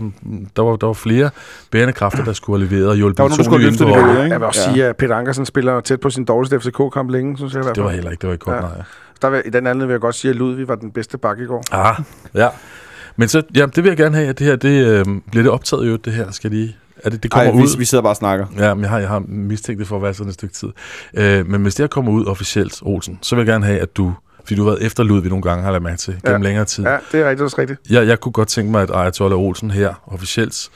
der, 0.55 0.61
var, 0.61 0.75
der 0.75 0.87
var 0.87 0.93
flere 0.93 1.29
bærende 1.71 1.93
kræfter, 1.93 2.23
der 2.23 2.33
skulle 2.33 2.59
have 2.59 2.69
leveret 2.69 2.89
og 2.89 2.95
hjulpet 2.95 3.17
Der 3.17 3.23
var 3.23 3.29
nogen, 3.29 3.37
der 3.37 3.43
skulle 3.43 3.63
ind 3.67 3.71
løfte 3.71 3.83
på- 3.83 3.89
niveauet, 3.89 4.09
ikke? 4.23 4.31
Jeg 4.31 4.39
vil 4.39 4.47
også 4.47 4.61
Ja. 4.67 4.73
sige, 4.73 4.85
at 4.85 4.95
Peter 4.97 5.15
Ankersen 5.15 5.45
spiller 5.45 5.79
tæt 5.81 5.99
på 5.99 6.09
sin 6.09 6.25
dårligste 6.25 6.59
FCK-kamp 6.59 7.09
længe, 7.11 7.37
synes 7.37 7.53
jeg 7.53 7.59
i 7.61 7.63
hvert 7.63 7.75
Det 7.75 7.81
fald. 7.81 7.85
var 7.85 7.91
heller 7.93 8.11
ikke, 8.11 8.21
det 8.21 8.27
var 8.27 8.33
ikke 8.33 8.45
godt, 8.45 8.55
Ja. 8.55 8.61
nej. 8.61 8.71
Der 9.21 9.29
vil, 9.29 9.41
I 9.45 9.49
den 9.49 9.67
anden 9.67 9.87
vil 9.87 9.93
jeg 9.93 9.99
godt 10.01 10.15
sige, 10.15 10.29
at 10.31 10.35
Ludvig 10.37 10.67
var 10.67 10.75
den 10.75 10.91
bedste 10.91 11.17
bak 11.17 11.39
i 11.39 11.45
går. 11.45 11.63
Ah, 11.71 11.95
ja. 12.35 12.47
Men 13.15 13.27
så, 13.27 13.41
ja, 13.55 13.65
det 13.65 13.83
vil 13.83 13.89
jeg 13.89 13.97
gerne 13.97 14.15
have, 14.15 14.27
at 14.29 14.39
det 14.39 14.47
her, 14.47 14.55
det, 14.55 14.85
øh, 14.87 15.05
bliver 15.31 15.43
det 15.43 15.51
optaget 15.51 15.87
jo, 15.87 15.95
det 15.95 16.13
her, 16.13 16.31
skal 16.31 16.51
de, 16.51 16.73
er 17.03 17.09
det, 17.09 17.23
det 17.23 17.31
kommer 17.31 17.51
Ej, 17.53 17.57
ud? 17.61 17.73
vi, 17.75 17.79
vi 17.79 17.85
sidder 17.85 18.01
bare 18.01 18.11
og 18.11 18.15
snakker. 18.15 18.45
Ja, 18.57 18.73
men 18.73 18.81
jeg 18.81 18.89
har, 18.89 18.99
jeg 18.99 19.07
har 19.07 19.23
mistænkt 19.27 19.79
det 19.79 19.87
for 19.87 19.95
at 19.95 20.01
være 20.01 20.13
sådan 20.13 20.27
et 20.27 20.33
stykke 20.33 20.53
tid. 20.53 20.67
Øh, 21.13 21.47
men 21.47 21.61
hvis 21.61 21.75
det 21.75 21.83
her 21.83 21.87
kommer 21.87 22.11
ud 22.11 22.25
officielt, 22.25 22.79
Olsen, 22.81 23.19
så 23.21 23.35
vil 23.35 23.41
jeg 23.41 23.47
gerne 23.53 23.65
have, 23.65 23.79
at 23.79 23.97
du, 23.97 24.13
fordi 24.43 24.55
du 24.55 24.63
har 24.63 24.71
været 24.71 24.85
efter 24.85 25.03
Ludvig 25.03 25.29
nogle 25.29 25.43
gange, 25.43 25.63
har 25.63 25.71
jeg 25.71 25.81
mærke 25.81 25.97
til, 25.97 26.13
gennem 26.25 26.41
Ja. 26.41 26.47
længere 26.47 26.65
tid. 26.65 26.83
Ja, 26.83 26.97
det 27.11 27.19
er 27.21 27.29
rigtigt, 27.29 27.41
også 27.43 27.55
rigtigt. 27.59 27.79
Jeg, 27.89 28.07
jeg 28.07 28.19
kunne 28.19 28.31
godt 28.31 28.47
tænke 28.47 28.71
mig, 28.71 28.81
at 28.81 28.91
Ayatollah 28.93 29.39
Olsen 29.39 29.71
her 29.71 29.93
officielt 30.07 30.69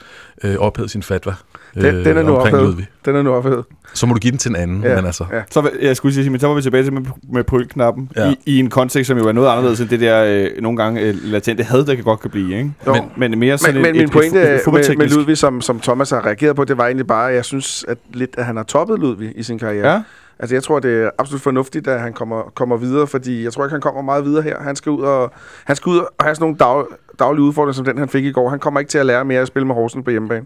øh, 0.43 0.55
ophævede 0.57 0.91
sin 0.91 1.03
fatwa 1.03 1.33
øh, 1.75 1.83
Den, 1.83 2.05
den 2.05 2.17
er 2.17 2.23
nu 2.23 2.36
ophævet. 2.36 2.86
Den 3.05 3.15
er 3.15 3.21
nu 3.21 3.33
ophævet. 3.33 3.65
Så 3.93 4.05
må 4.05 4.13
du 4.13 4.19
give 4.19 4.31
den 4.31 4.38
til 4.38 4.49
en 4.49 4.55
anden, 4.55 4.83
Ja, 4.83 4.95
men 4.95 5.05
altså... 5.05 5.25
ja. 5.31 5.41
Så 5.49 5.69
jeg 5.81 5.95
skulle 5.95 6.13
sige, 6.13 6.29
men 6.29 6.39
så 6.39 6.47
var 6.47 6.53
vi 6.55 6.62
tilbage 6.62 6.83
til 6.83 6.93
med, 6.93 7.01
med 7.29 7.43
pryl-knappen. 7.43 8.09
Ja. 8.15 8.29
I, 8.29 8.38
I, 8.45 8.59
en 8.59 8.69
kontekst, 8.69 9.07
som 9.07 9.17
jo 9.17 9.27
er 9.27 9.31
noget 9.31 9.49
anderledes 9.49 9.79
end 9.81 9.89
det 9.89 9.99
der 9.99 10.23
øh, 10.23 10.62
nogle 10.62 10.77
gange 10.77 11.01
øh, 11.01 11.15
latente 11.23 11.63
had, 11.63 11.86
der 11.86 11.95
kan 11.95 12.03
godt 12.03 12.19
kan 12.19 12.31
blive. 12.31 12.57
Ikke? 12.57 12.71
Jo. 12.88 12.93
Men, 12.93 13.31
men 13.31 13.39
mere 13.39 13.57
sådan 13.57 13.75
Men, 13.75 13.81
men 13.81 13.89
et, 13.89 13.95
min 13.95 14.03
et, 14.03 14.12
pointe 14.12 14.41
et, 14.41 14.55
et, 14.55 14.73
med, 14.73 14.97
med 14.97 15.07
Ludvig, 15.07 15.38
som, 15.38 15.62
som 15.62 15.79
Thomas 15.79 16.09
har 16.09 16.25
reageret 16.25 16.55
på, 16.55 16.63
det 16.63 16.77
var 16.77 16.86
egentlig 16.86 17.07
bare, 17.07 17.29
at 17.29 17.36
jeg 17.36 17.45
synes 17.45 17.86
at 17.88 17.97
lidt, 18.13 18.36
at 18.38 18.45
han 18.45 18.55
har 18.57 18.63
toppet 18.63 18.99
Ludvig 18.99 19.33
i 19.36 19.43
sin 19.43 19.59
karriere. 19.59 19.91
Ja, 19.91 20.01
Altså, 20.39 20.55
jeg 20.55 20.63
tror, 20.63 20.79
det 20.79 21.03
er 21.03 21.09
absolut 21.17 21.41
fornuftigt, 21.41 21.88
at 21.88 22.01
han 22.01 22.13
kommer, 22.13 22.51
kommer 22.55 22.77
videre, 22.77 23.07
fordi 23.07 23.43
jeg 23.43 23.53
tror 23.53 23.63
ikke, 23.63 23.71
han 23.71 23.81
kommer 23.81 24.01
meget 24.01 24.25
videre 24.25 24.41
her. 24.41 24.59
Han 24.62 24.75
skal 24.75 24.91
ud 24.91 25.01
og, 25.01 25.31
han 25.63 25.75
skal 25.75 25.89
ud 25.89 25.97
og 25.97 26.07
have 26.19 26.36
sådan 26.36 26.43
nogle 26.43 26.57
dag, 26.57 26.86
daglige 27.19 27.43
udfordringer, 27.43 27.73
som 27.73 27.86
den, 27.86 27.97
han 27.97 28.09
fik 28.09 28.25
i 28.25 28.31
går. 28.31 28.49
Han 28.49 28.59
kommer 28.59 28.79
ikke 28.79 28.89
til 28.89 28.97
at 28.97 29.05
lære 29.05 29.25
mere 29.25 29.41
at 29.41 29.47
spille 29.47 29.67
med 29.67 29.75
Horsens 29.75 30.03
på 30.03 30.12
hjemmebane. 30.12 30.45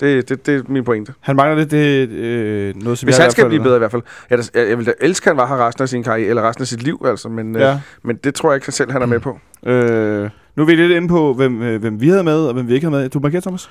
Det, 0.00 0.28
det, 0.28 0.46
det 0.46 0.54
er 0.56 0.62
min 0.68 0.84
pointe. 0.84 1.12
han 1.20 1.36
mangler 1.36 1.58
lidt 1.58 1.70
det, 1.70 2.08
øh, 2.08 2.74
noget, 2.82 2.98
som 2.98 3.06
Hvis 3.06 3.18
jeg 3.18 3.22
i 3.22 3.24
han 3.24 3.30
skal 3.30 3.48
blive 3.48 3.62
bedre 3.62 3.76
i 3.76 3.78
hvert 3.78 3.90
fald. 3.90 4.02
Jeg, 4.30 4.38
jeg, 4.54 4.68
jeg 4.68 4.78
vil 4.78 4.86
da 4.86 4.92
elske, 5.00 5.30
at 5.30 5.36
han 5.36 5.36
var 5.36 5.56
her 5.56 5.66
resten 5.66 5.82
af 5.82 5.88
sin 5.88 6.02
karriere, 6.02 6.28
eller 6.28 6.48
resten 6.48 6.62
af 6.62 6.66
sit 6.66 6.82
liv, 6.82 7.02
altså. 7.04 7.28
Men, 7.28 7.54
ja. 7.54 7.60
øh, 7.60 7.66
Ja. 7.66 7.80
men 8.04 8.16
det 8.24 8.34
tror 8.34 8.50
jeg 8.50 8.56
ikke 8.56 8.72
selv, 8.72 8.92
han 8.92 9.02
er 9.02 9.06
med 9.06 9.20
på. 9.20 9.38
Øh, 9.66 10.30
nu 10.56 10.62
er 10.62 10.66
vi 10.66 10.74
lidt 10.74 10.92
inde 10.92 11.08
på, 11.08 11.34
hvem, 11.34 11.62
øh, 11.62 11.80
hvem 11.80 12.00
vi 12.00 12.08
havde 12.08 12.24
med, 12.24 12.46
og 12.46 12.54
hvem 12.54 12.68
vi 12.68 12.74
ikke 12.74 12.86
havde 12.86 13.02
med. 13.02 13.08
Du 13.08 13.20
markerer, 13.20 13.40
Thomas? 13.40 13.70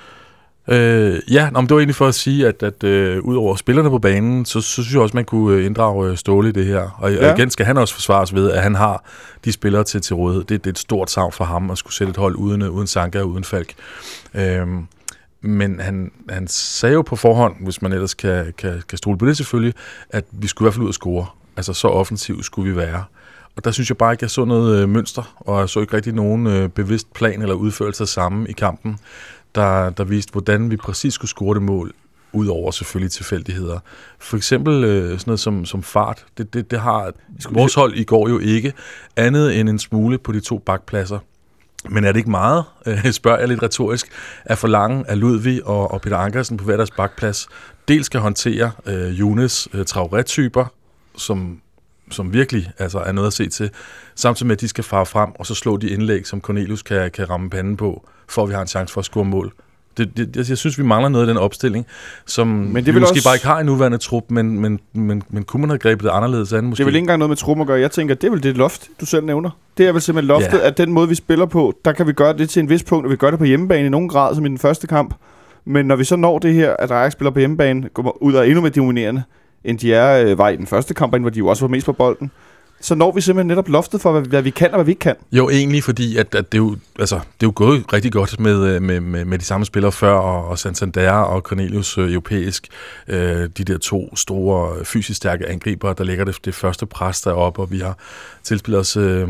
Øh, 0.68 1.20
ja, 1.32 1.50
nå, 1.50 1.60
men 1.60 1.68
det 1.68 1.74
var 1.74 1.80
egentlig 1.80 1.94
for 1.96 2.06
at 2.06 2.14
sige, 2.14 2.46
at, 2.48 2.62
at 2.62 2.84
øh, 2.84 3.20
udover 3.22 3.56
spillerne 3.56 3.90
på 3.90 3.98
banen, 3.98 4.44
så, 4.44 4.60
så 4.60 4.70
synes 4.82 4.92
jeg 4.92 5.00
også, 5.02 5.16
man 5.16 5.24
kunne 5.24 5.56
øh, 5.56 5.66
inddrage 5.66 6.10
øh, 6.10 6.16
Ståle 6.16 6.48
i 6.48 6.52
det 6.52 6.66
her. 6.66 6.96
Og, 6.98 7.12
ja. 7.12 7.30
Og 7.32 7.38
igen 7.38 7.50
skal 7.50 7.66
han 7.66 7.76
også 7.78 7.94
forsvares 7.94 8.34
ved, 8.34 8.50
at 8.50 8.62
han 8.62 8.74
har 8.74 9.04
de 9.44 9.52
spillere 9.52 9.84
til, 9.84 10.00
til 10.00 10.14
rådighed. 10.16 10.44
Det, 10.44 10.64
det 10.64 10.70
er 10.70 10.72
et 10.72 10.78
stort 10.78 11.10
savn 11.10 11.32
for 11.32 11.44
ham 11.44 11.70
at 11.70 11.78
skulle 11.78 11.94
sætte 11.94 12.10
et 12.10 12.16
hold 12.16 12.36
uden, 12.36 12.62
øh, 12.62 12.70
uden 12.70 12.86
Sanka 12.86 13.20
og 13.20 13.28
uden 13.28 13.44
Falk. 13.44 13.74
Øhm, 14.34 14.86
men 15.40 15.80
han, 15.80 16.12
han 16.28 16.48
sagde 16.48 16.94
jo 16.94 17.02
på 17.02 17.16
forhånd, 17.16 17.54
hvis 17.64 17.82
man 17.82 17.92
ellers 17.92 18.14
kan, 18.14 18.52
kan, 18.58 18.82
kan 18.88 18.98
stole 18.98 19.18
på 19.18 19.26
det 19.26 19.36
selvfølgelig, 19.36 19.74
at 20.10 20.24
vi 20.30 20.46
skulle 20.46 20.64
i 20.64 20.66
hvert 20.66 20.74
fald 20.74 20.82
ud 20.82 20.88
og 20.88 20.94
score. 20.94 21.26
Altså 21.56 21.72
så 21.72 21.88
offensivt 21.88 22.44
skulle 22.44 22.70
vi 22.70 22.76
være. 22.76 23.04
Og 23.56 23.64
der 23.64 23.70
synes 23.70 23.90
jeg 23.90 23.96
bare 23.96 24.12
ikke, 24.12 24.24
jeg 24.24 24.30
så 24.30 24.44
noget 24.44 24.82
øh, 24.82 24.88
mønster, 24.88 25.34
og 25.36 25.60
jeg 25.60 25.68
så 25.68 25.80
ikke 25.80 25.96
rigtig 25.96 26.12
nogen 26.12 26.46
øh, 26.46 26.68
bevidst 26.68 27.12
plan 27.12 27.42
eller 27.42 27.54
udførelse 27.54 28.04
af 28.04 28.08
samme 28.08 28.48
i 28.48 28.52
kampen, 28.52 28.98
der, 29.54 29.90
der 29.90 30.04
viste, 30.04 30.32
hvordan 30.32 30.70
vi 30.70 30.76
præcis 30.76 31.14
skulle 31.14 31.28
score 31.28 31.54
det 31.54 31.62
mål, 31.62 31.92
udover 32.32 32.70
selvfølgelig 32.70 33.12
tilfældigheder. 33.12 33.78
For 34.18 34.36
eksempel 34.36 34.84
øh, 34.84 35.10
sådan 35.10 35.22
noget 35.26 35.40
som, 35.40 35.64
som 35.64 35.82
fart, 35.82 36.26
det, 36.38 36.54
det, 36.54 36.70
det 36.70 36.80
har 36.80 37.12
vores 37.50 37.74
hold 37.74 37.94
i 37.94 38.04
går 38.04 38.28
jo 38.28 38.38
ikke, 38.38 38.72
andet 39.16 39.60
end 39.60 39.68
en 39.68 39.78
smule 39.78 40.18
på 40.18 40.32
de 40.32 40.40
to 40.40 40.58
bakpladser. 40.58 41.18
Men 41.88 42.04
er 42.04 42.12
det 42.12 42.18
ikke 42.18 42.30
meget, 42.30 42.64
øh, 42.86 43.12
spørger 43.12 43.38
jeg 43.38 43.48
lidt 43.48 43.62
retorisk, 43.62 44.08
at 44.44 44.58
forlange, 44.58 45.04
at 45.08 45.18
Ludvig 45.18 45.66
og, 45.66 45.90
og 45.90 46.00
Peter 46.00 46.16
Ankersen 46.16 46.56
på 46.56 46.64
hver 46.64 46.76
deres 46.76 46.90
bakplads 46.90 47.48
dels 47.90 48.06
skal 48.06 48.20
håndtere 48.20 48.72
øh, 48.86 49.20
Junes 49.20 49.68
øh, 49.74 49.84
Traoré-typer, 49.86 50.64
som, 51.16 51.60
som 52.10 52.32
virkelig 52.32 52.72
altså, 52.78 52.98
er 52.98 53.12
noget 53.12 53.26
at 53.26 53.32
se 53.32 53.48
til, 53.48 53.70
samtidig 54.14 54.46
med, 54.46 54.56
at 54.56 54.60
de 54.60 54.68
skal 54.68 54.84
fare 54.84 55.06
frem, 55.06 55.30
og 55.34 55.46
så 55.46 55.54
slå 55.54 55.76
de 55.76 55.90
indlæg, 55.90 56.26
som 56.26 56.40
Cornelius 56.40 56.82
kan, 56.82 57.10
kan 57.10 57.30
ramme 57.30 57.50
panden 57.50 57.76
på, 57.76 58.08
for 58.28 58.42
at 58.42 58.48
vi 58.48 58.54
har 58.54 58.60
en 58.60 58.68
chance 58.68 58.92
for 58.92 59.00
at 59.00 59.04
score 59.04 59.24
mål. 59.24 59.52
Det, 59.98 60.16
det, 60.16 60.36
jeg, 60.36 60.44
jeg 60.48 60.58
synes, 60.58 60.78
vi 60.78 60.82
mangler 60.84 61.08
noget 61.08 61.28
af 61.28 61.34
den 61.34 61.36
opstilling, 61.42 61.86
som 62.26 62.46
men 62.48 62.86
det 62.86 62.94
vi 62.94 63.00
måske 63.00 63.12
også- 63.12 63.24
bare 63.28 63.34
ikke 63.34 63.46
har 63.46 63.60
i 63.60 63.64
nuværende 63.64 63.98
trup, 63.98 64.24
men, 64.28 64.60
men, 64.60 64.80
men, 64.92 65.22
men 65.30 65.42
kunne 65.44 65.60
man 65.60 65.70
have 65.70 65.78
grebet 65.78 66.04
det 66.04 66.10
anderledes 66.10 66.52
an 66.52 66.64
måske? 66.64 66.78
Det 66.78 66.84
er 66.84 66.86
vel 66.86 66.94
ikke 66.94 67.02
engang 67.04 67.18
noget 67.18 67.30
med 67.30 67.36
trum 67.36 67.60
at 67.60 67.66
gøre. 67.66 67.80
Jeg 67.80 67.90
tænker, 67.90 68.14
det 68.14 68.26
er 68.26 68.30
vel 68.30 68.42
det 68.42 68.56
loft, 68.56 68.88
du 69.00 69.06
selv 69.06 69.24
nævner. 69.24 69.50
Det 69.78 69.88
er 69.88 69.92
vel 69.92 70.00
simpelthen 70.02 70.28
loftet, 70.28 70.58
Ja. 70.58 70.66
at 70.66 70.78
den 70.78 70.92
måde, 70.92 71.08
vi 71.08 71.14
spiller 71.14 71.46
på, 71.46 71.74
der 71.84 71.92
kan 71.92 72.06
vi 72.06 72.12
gøre 72.12 72.32
det 72.32 72.48
til 72.50 72.60
en 72.60 72.68
vis 72.70 72.82
punkt, 72.82 73.06
og 73.06 73.10
vi 73.10 73.16
gør 73.16 73.30
det 73.30 73.38
på 73.38 73.44
hjemmebane 73.44 73.86
i 73.86 73.88
nogen 73.90 74.08
grad, 74.08 74.34
som 74.34 74.46
i 74.46 74.48
den 74.48 74.58
første 74.58 74.86
kamp. 74.86 75.14
Men 75.64 75.86
når 75.86 75.96
vi 75.96 76.04
så 76.04 76.16
når 76.16 76.38
det 76.38 76.54
her, 76.54 76.76
at 76.78 76.90
Ajax 76.90 77.12
spiller 77.12 77.30
på 77.30 77.38
hjemmebane, 77.38 77.88
kommer 77.94 78.22
ud 78.22 78.34
og 78.34 78.40
er 78.40 78.44
endnu 78.44 78.60
mere 78.60 78.70
dominerende, 78.70 79.22
end 79.64 79.78
de 79.78 79.94
er, 79.94 80.24
øh, 80.26 80.38
var 80.38 80.48
i 80.48 80.56
den 80.56 80.66
første 80.66 80.94
kamp, 80.94 81.16
hvor 81.20 81.30
de 81.30 81.38
jo 81.38 81.46
også 81.46 81.62
var 81.62 81.68
mest 81.68 81.86
på 81.86 81.92
bolden, 81.92 82.30
så 82.80 82.94
når 82.94 83.12
vi 83.12 83.20
simpelthen 83.20 83.46
netop 83.46 83.68
loftet 83.68 84.00
for, 84.00 84.12
hvad, 84.12 84.22
hvad 84.22 84.42
vi 84.42 84.50
kan 84.50 84.70
og 84.70 84.74
hvad 84.74 84.84
vi 84.84 84.90
ikke 84.90 85.00
kan. 85.00 85.16
Jo, 85.32 85.48
egentlig 85.48 85.84
fordi, 85.84 86.16
at, 86.16 86.34
at 86.34 86.52
det, 86.52 86.58
er 86.58 86.62
jo, 86.62 86.76
altså, 86.98 87.14
det 87.14 87.22
er 87.22 87.46
jo 87.46 87.52
gået 87.54 87.92
rigtig 87.92 88.12
godt 88.12 88.40
med, 88.40 88.66
øh, 88.66 88.82
med, 88.82 89.00
med, 89.00 89.24
med 89.24 89.38
de 89.38 89.44
samme 89.44 89.66
spillere 89.66 89.92
før, 89.92 90.12
og, 90.12 90.48
og 90.48 90.58
Santander 90.58 91.10
og 91.10 91.40
Cornelius 91.40 91.98
øh, 91.98 92.12
europæisk. 92.12 92.66
Øh, 93.08 93.48
de 93.58 93.64
der 93.64 93.78
to 93.78 94.16
store, 94.16 94.78
øh, 94.78 94.84
fysisk 94.84 95.16
stærke 95.16 95.46
angriber, 95.48 95.92
der 95.92 96.04
lægger 96.04 96.24
det, 96.24 96.36
det 96.44 96.54
første 96.54 96.86
pres 96.86 97.20
deroppe, 97.20 97.62
og 97.62 97.70
vi 97.70 97.78
har 97.78 97.98
tilspillet 98.42 98.80
os... 98.80 98.96
Øh, 98.96 99.28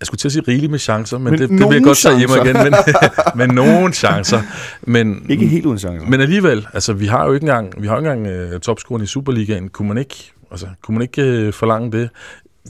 jeg 0.00 0.06
skulle 0.06 0.18
til 0.18 0.28
at 0.28 0.32
sige 0.32 0.44
rigeligt 0.48 0.70
med 0.70 0.78
chancer, 0.78 1.18
men, 1.18 1.30
Men 1.30 1.40
det, 1.40 1.48
det 1.48 1.68
vil 1.68 1.74
jeg 1.74 1.82
godt 1.82 1.98
tage 1.98 2.18
hjem 2.18 2.30
igen. 2.44 2.56
Men, 2.56 2.74
men 3.48 3.54
nogle 3.54 3.92
chancer. 3.92 4.42
Men, 4.82 5.26
Ikke 5.28 5.46
helt 5.46 5.66
uden 5.66 5.78
chancer. 5.78 6.08
men 6.08 6.20
alligevel, 6.20 6.66
altså 6.74 6.92
vi 6.92 7.06
har 7.06 7.26
jo 7.26 7.32
ikke 7.32 7.44
engang, 7.44 7.82
vi 7.82 7.86
har 7.86 7.94
jo 7.94 8.00
ikke 8.00 8.10
engang 8.10 8.54
uh, 8.54 8.60
topscoren 8.60 9.02
i 9.02 9.06
Superligaen. 9.06 9.68
Kunne 9.68 9.88
man 9.88 9.98
ikke, 9.98 10.32
altså, 10.50 10.66
kunne 10.82 10.94
man 10.94 11.02
ikke 11.02 11.46
uh, 11.46 11.54
forlange 11.54 11.92
det? 11.92 12.10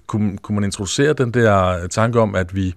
Kunne, 0.07 0.39
kunne 0.39 0.55
man 0.55 0.65
introducere 0.65 1.13
den 1.13 1.35
der 1.35 1.87
tanke 1.87 2.21
om, 2.21 2.35
at 2.35 2.55
vi 2.55 2.75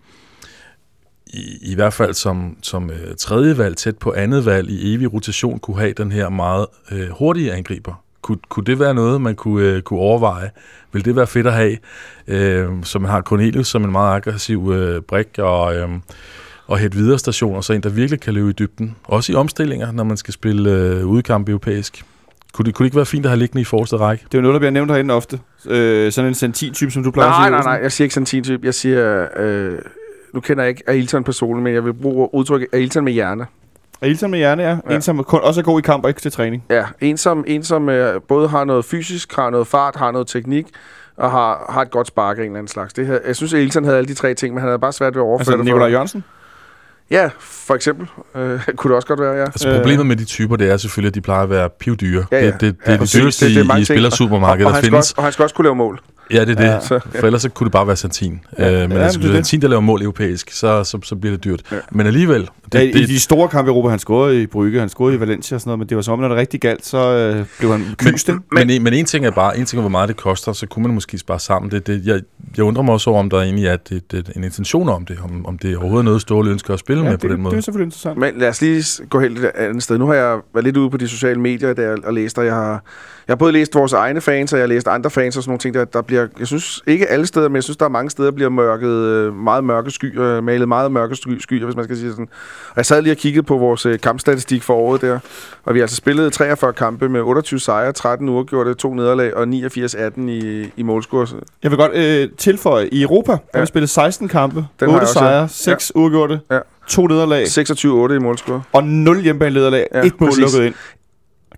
i, 1.28 1.58
i 1.62 1.76
hvert 1.76 1.94
fald 1.94 2.14
som, 2.14 2.58
som 2.62 2.86
uh, 2.86 3.16
tredje 3.18 3.58
valg, 3.58 3.78
tæt 3.78 3.98
på 3.98 4.14
andet 4.14 4.46
valg, 4.46 4.70
i 4.70 4.94
evig 4.94 5.14
rotation, 5.14 5.60
kunne 5.60 5.80
have 5.80 5.94
den 5.94 6.12
her 6.12 6.30
meget 6.30 6.66
øh, 6.92 7.10
hurtige 7.10 7.54
angriber? 7.54 8.04
Kunne, 8.22 8.38
kunne 8.50 8.66
det 8.66 8.80
være 8.80 8.94
noget, 8.94 9.22
man 9.22 9.36
kunne, 9.36 9.66
øh, 9.66 9.82
kunne 9.82 10.00
overveje? 10.00 10.52
Vil 10.94 11.06
det 11.06 11.16
være 11.16 11.28
fedt 11.28 11.48
at 11.48 11.54
have? 11.54 11.78
Øh, 12.28 12.72
uh, 12.72 12.84
som 12.84 13.06
har 13.06 13.22
Cornelius 13.22 13.68
som 13.68 13.84
en 13.84 13.92
meget 13.92 14.16
aggressiv 14.16 14.72
øh, 14.74 15.02
brik, 15.02 15.40
og... 15.40 15.76
Øh, 15.76 15.90
og 16.68 16.78
hætte 16.78 16.98
videre 16.98 17.20
stationer, 17.20 17.62
så 17.62 17.74
en, 17.74 17.84
der 17.84 17.90
virkelig 17.90 18.20
kan 18.20 18.34
løbe 18.34 18.50
i 18.50 18.54
dybden. 18.54 18.96
Også 19.04 19.32
i 19.32 19.36
omstillinger, 19.36 19.92
når 19.92 20.04
man 20.04 20.18
skal 20.18 20.34
spille 20.34 20.72
øh, 20.72 21.06
udkamp 21.06 21.50
europæisk. 21.50 22.06
Kunne 22.54 22.66
det, 22.66 22.76
kunne 22.76 22.84
det 22.84 22.88
ikke 22.88 22.96
være 22.98 23.06
fint 23.06 23.26
at 23.26 23.30
have 23.30 23.40
liggende 23.40 23.62
i 23.62 23.66
forreste 23.66 23.98
række? 23.98 24.24
Det 24.32 24.34
er 24.34 24.38
jo 24.38 24.42
noget, 24.42 24.54
der 24.54 24.60
bliver 24.60 24.72
nævnt 24.72 24.92
herinde 24.92 25.14
ofte. 25.14 25.40
Øh, 25.70 26.12
sådan 26.12 26.28
en 26.28 26.36
Santin-type, 26.36 26.92
som 26.92 27.04
du 27.04 27.12
plejer 27.12 27.30
Nej, 27.30 27.38
at 27.38 27.44
sige. 27.44 27.50
nej, 27.52 27.58
Olsen. 27.58 27.70
nej, 27.72 27.80
jeg 27.84 27.92
siger 27.92 28.06
ikke 28.06 28.14
sådan 28.14 28.38
en 28.40 28.44
type. 28.44 28.66
Jeg 28.66 28.74
siger, 28.74 29.28
øh, 29.38 29.78
nu 30.34 30.40
kender 30.40 30.64
jeg 30.64 30.70
ikke 30.70 30.84
Ailton 30.88 31.24
personligt, 31.24 31.64
men 31.64 31.74
jeg 31.74 31.86
vil 31.86 31.94
bruge 31.94 32.30
udtrykket 32.34 32.68
Ailton 32.74 33.04
med 33.04 33.14
hjerne. 33.14 33.46
Ailton 34.02 34.32
med 34.32 34.40
hjerne, 34.40 34.64
ja. 34.64 34.78
Ja. 34.90 34.96
En, 34.96 35.02
som 35.02 35.24
kun 35.24 35.40
også 35.44 35.62
er 35.62 35.64
god 35.66 35.80
i 35.80 35.82
kamp 35.82 36.04
og 36.04 36.10
ikke 36.10 36.22
til 36.22 36.32
træning. 36.32 36.64
Ja, 36.70 36.86
en 37.02 37.18
som, 37.18 37.44
en 37.48 37.64
som 37.64 37.90
øh, 37.90 38.22
både 38.28 38.48
har 38.48 38.64
noget 38.64 38.86
fysisk, 38.86 39.36
har 39.36 39.50
noget 39.50 39.68
fart, 39.68 39.96
har 39.96 40.12
noget 40.12 40.28
teknik, 40.28 40.66
og 41.18 41.32
har, 41.32 41.66
har 41.70 41.82
et 41.82 41.92
godt 41.92 42.08
spark 42.08 42.38
af 42.38 42.42
en 42.42 42.46
eller 42.46 42.58
anden 42.60 42.68
slags. 42.68 42.94
Det 42.94 43.08
her, 43.08 43.18
jeg 43.28 43.36
synes, 43.36 43.54
Ailton 43.54 43.84
havde 43.84 43.98
alle 43.98 44.08
de 44.08 44.14
tre 44.14 44.34
ting, 44.34 44.54
men 44.54 44.62
han 44.62 44.68
havde 44.70 44.80
bare 44.80 44.94
svært 44.94 45.16
ved 45.16 45.22
at 45.22 45.26
overføre 45.26 45.40
Altså 45.42 45.52
det. 45.52 45.58
for- 45.60 45.64
Nikolaj 45.64 45.88
Jørgensen. 45.90 46.24
Ja, 47.12 47.30
for 47.40 47.76
eksempel. 47.76 48.08
Øh, 48.36 48.60
kunne 48.78 48.90
det 48.90 48.96
også 48.96 49.08
godt 49.08 49.20
være, 49.22 49.34
ja. 49.34 49.42
Altså 49.42 49.74
problemet 49.78 50.06
med 50.06 50.16
de 50.16 50.26
typer, 50.26 50.56
det 50.56 50.70
er 50.72 50.78
selvfølgelig, 50.78 51.08
at 51.10 51.16
de 51.16 51.22
plejer 51.22 51.44
at 51.44 51.50
være 51.50 51.70
pivdyre. 51.80 52.26
Ja, 52.32 52.40
ja. 52.40 52.46
Det, 52.46 52.54
det, 52.54 52.62
det 52.62 52.76
Ja, 52.88 52.94
er 52.94 52.98
de 52.98 53.06
dyreste 53.24 53.46
Det- 53.46 53.56
det 53.56 53.70
er 53.72 53.76
i, 53.78 53.82
i 53.82 53.86
spillersupermarkedet, 53.86 54.68
og, 54.68 54.74
der 54.74 54.78
skal 54.80 54.86
findes. 54.92 55.06
også, 55.06 55.14
og 55.18 55.24
han 55.24 55.32
skal 55.34 55.44
også 55.44 55.56
kunne 55.56 55.66
lave 55.66 55.76
mål. 55.76 56.00
Ja, 56.34 56.46
det 56.46 56.50
er 56.50 56.56
det. 56.56 56.64
Ja. 56.64 56.96
Ja. 57.14 57.20
For 57.20 57.26
ellers 57.26 57.42
så 57.42 57.50
kunne 57.50 57.66
det 57.66 57.72
bare 57.72 57.88
være 57.88 57.96
Santin. 57.96 58.42
Ja, 58.60 58.68
Ja, 58.70 58.84
øh, 58.84 58.90
men 58.90 58.98
ja, 58.98 59.04
altså, 59.04 59.20
men 59.20 59.24
det 59.24 59.30
hvis 59.32 59.40
er 59.40 59.44
Santin, 59.44 59.62
der 59.62 59.68
laver 59.68 59.82
mål 59.82 60.02
europæisk, 60.02 60.52
så, 60.52 60.84
så, 60.84 61.00
så 61.04 61.16
bliver 61.16 61.36
det 61.36 61.44
dyrt. 61.44 61.62
Ja. 61.72 61.76
Ja. 61.76 61.82
Men 61.92 62.08
alligevel, 62.08 62.42
Det, 62.42 62.72
det, 62.74 62.96
I 62.96 63.02
det, 63.02 63.10
de 63.10 63.20
store 63.20 63.48
kampe 63.48 63.70
i 63.70 63.72
Europa, 63.72 63.90
han 63.90 64.00
scorede 64.00 64.42
i 64.42 64.46
Brygge, 64.48 64.80
han 64.80 64.90
scorede 64.90 65.16
i 65.16 65.20
Valencia 65.20 65.56
og 65.56 65.62
sådan 65.62 65.70
noget, 65.70 65.80
men 65.80 65.90
det 65.90 65.96
var 65.96 66.02
som 66.02 66.14
om, 66.14 66.20
når 66.20 66.28
det 66.28 66.38
rigtig 66.38 66.60
galt, 66.62 66.86
så 66.86 66.98
øh, 67.16 67.46
blev 67.60 67.72
han 67.72 67.86
kyst, 67.98 68.30
ikke? 68.30 68.42
men, 68.52 68.68
men, 68.68 68.84
men 68.84 68.94
en 68.94 69.06
ting 69.06 69.26
er 69.26 69.32
bare, 69.32 69.58
en 69.58 69.66
ting 69.66 69.78
er, 69.80 69.82
hvor 69.82 69.90
meget 69.90 70.08
det 70.10 70.18
koster, 70.18 70.54
så 70.54 70.66
kunne 70.68 70.84
man 70.84 70.94
måske 70.94 71.18
spare 71.18 71.40
sammen. 71.40 71.72
Det, 71.72 71.88
det, 71.88 72.02
jeg, 72.06 72.22
jeg 72.58 72.66
undrer 72.66 72.84
mig 72.84 72.94
også 72.94 73.10
over, 73.10 73.20
om 73.20 73.30
der 73.30 73.42
egentlig 73.42 73.66
er 73.68 73.78
det, 73.78 74.12
det, 74.12 74.32
en 74.36 74.44
intention 74.44 74.90
om 74.90 75.06
det, 75.06 75.18
om, 75.24 75.46
om 75.46 75.58
det 75.58 75.78
overhovedet 75.78 76.04
er 76.04 76.06
noget, 76.06 76.22
Ståle 76.22 76.52
ønsker 76.52 76.74
at 76.74 76.80
spille 76.80 77.04
Ja, 77.04 77.10
med 77.10 77.12
det, 77.12 77.20
på 77.20 77.28
den 77.28 77.32
det 77.34 77.40
måde. 77.40 77.56
er 77.58 77.62
selvfølgelig 77.62 77.86
interessant. 77.86 78.18
Men 78.18 78.34
lad 78.38 78.50
os 78.50 78.62
lige 78.62 78.84
gå 79.10 79.20
helt 79.20 79.40
et 79.40 79.52
andet 79.58 79.84
sted. 79.84 79.98
Nu 79.98 80.06
har 80.08 80.14
jeg 80.14 80.40
været 80.54 80.64
lidt 80.64 80.78
ude 80.78 80.90
på 80.90 80.98
de 80.98 81.08
sociale 81.08 81.40
medier 81.40 81.74
der, 81.74 81.96
og 82.04 82.14
læst, 82.14 82.38
og 82.38 82.46
jeg 82.46 82.54
har, 82.54 82.72
jeg 83.28 83.34
har 83.34 83.36
både 83.36 83.52
læst 83.52 83.76
vores 83.76 83.94
egne 83.94 84.22
fans, 84.22 84.54
og 84.54 84.60
jeg 84.60 84.64
har 84.64 84.68
læst 84.68 84.88
andre 84.88 85.10
fans 85.10 85.38
og 85.38 85.44
sådan 85.44 85.50
nogle 85.50 85.60
ting, 85.60 85.74
der, 85.74 85.86
der 85.86 86.02
bliver, 86.02 86.21
jeg 86.40 86.48
synes 86.48 86.82
ikke 86.88 87.08
alle 87.08 87.26
steder, 87.26 87.50
men 87.50 87.56
jeg 87.56 87.64
synes, 87.64 87.78
der 87.78 87.86
er 87.86 87.90
mange 87.90 88.10
steder, 88.10 88.32
bliver 88.32 88.50
mørket, 88.50 88.90
øh, 88.90 89.36
meget 89.36 89.64
mørke 89.64 89.92
skyer, 89.92 90.42
malet 90.42 90.68
meget 90.68 90.92
mørke 90.92 91.16
sky, 91.16 91.40
skyer, 91.40 91.66
hvis 91.66 91.76
man 91.76 91.86
skal 91.86 91.98
sige 91.98 92.10
sådan. 92.12 92.28
Og 92.70 92.78
jeg 92.78 92.86
sad 92.86 93.02
lige 93.02 93.14
og 93.14 93.18
kiggede 93.18 93.44
på 93.44 93.58
vores 93.58 93.86
øh, 93.86 94.00
kampstatistik 94.00 94.64
for 94.64 94.74
året 94.74 95.02
der, 95.02 95.20
og 95.66 95.74
vi 95.74 95.80
har 95.80 95.84
altså 95.84 95.96
spillet 95.96 96.34
43 96.34 96.74
kampe 96.74 97.10
med 97.10 97.22
28 97.22 97.60
sejre, 97.60 97.92
13 97.92 98.30
uafgjorte, 98.30 98.74
to 98.74 98.94
nederlag 98.94 99.36
og 99.36 99.44
89-18 99.44 100.22
i, 100.22 100.70
i 100.78 100.84
målscore. 100.84 101.28
Jeg 101.64 101.72
vil 101.72 101.78
godt 101.78 101.92
øh, 101.96 102.30
tilføje, 102.38 102.88
i 102.88 103.02
Europa 103.02 103.32
har 103.32 103.40
Ja. 103.56 103.60
vi 103.60 103.66
spillet 103.66 103.90
16 103.90 104.28
kampe, 104.28 104.56
Den 104.56 104.66
har 104.80 104.88
8 104.88 104.94
jeg 104.96 105.02
også, 105.02 105.14
sejre, 105.14 105.42
ja. 105.42 105.48
6 105.48 105.92
uafgjorte, 105.96 106.40
Ja. 106.52 106.60
2 106.88 107.08
nederlag 107.08 107.44
26-8 108.12 108.14
i 108.14 108.20
målscore. 108.20 108.62
og 108.74 108.84
0 108.84 109.22
hjemmebanelederlag, 109.22 109.88
Ja, 109.94 110.06
1 110.06 110.22
mål 110.22 110.30
præcis. 110.30 110.42
lukket 110.54 110.66
ind. 110.68 110.76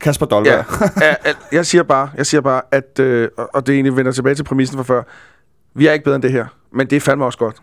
Kasper 0.03 0.25
Dolberg. 0.25 0.65
Ja, 1.01 1.15
at- 1.23 1.37
jeg 1.51 1.65
siger 1.65 1.83
bare, 1.83 2.09
jeg 2.17 2.25
siger 2.25 2.41
bare 2.41 2.61
at, 2.71 2.99
øh, 2.99 3.29
og- 3.53 3.67
det 3.67 3.73
egentlig 3.75 3.95
vender 3.97 4.11
tilbage 4.11 4.35
til 4.35 4.43
præmissen 4.43 4.77
fra 4.77 4.83
før, 4.83 5.03
vi 5.75 5.87
er 5.87 5.93
ikke 5.93 6.03
bedre 6.05 6.15
end 6.15 6.23
det 6.23 6.31
her, 6.31 6.45
men 6.75 6.87
det 6.89 6.95
er 6.95 6.99
fandme 6.99 7.25
også 7.25 7.37
godt. 7.37 7.55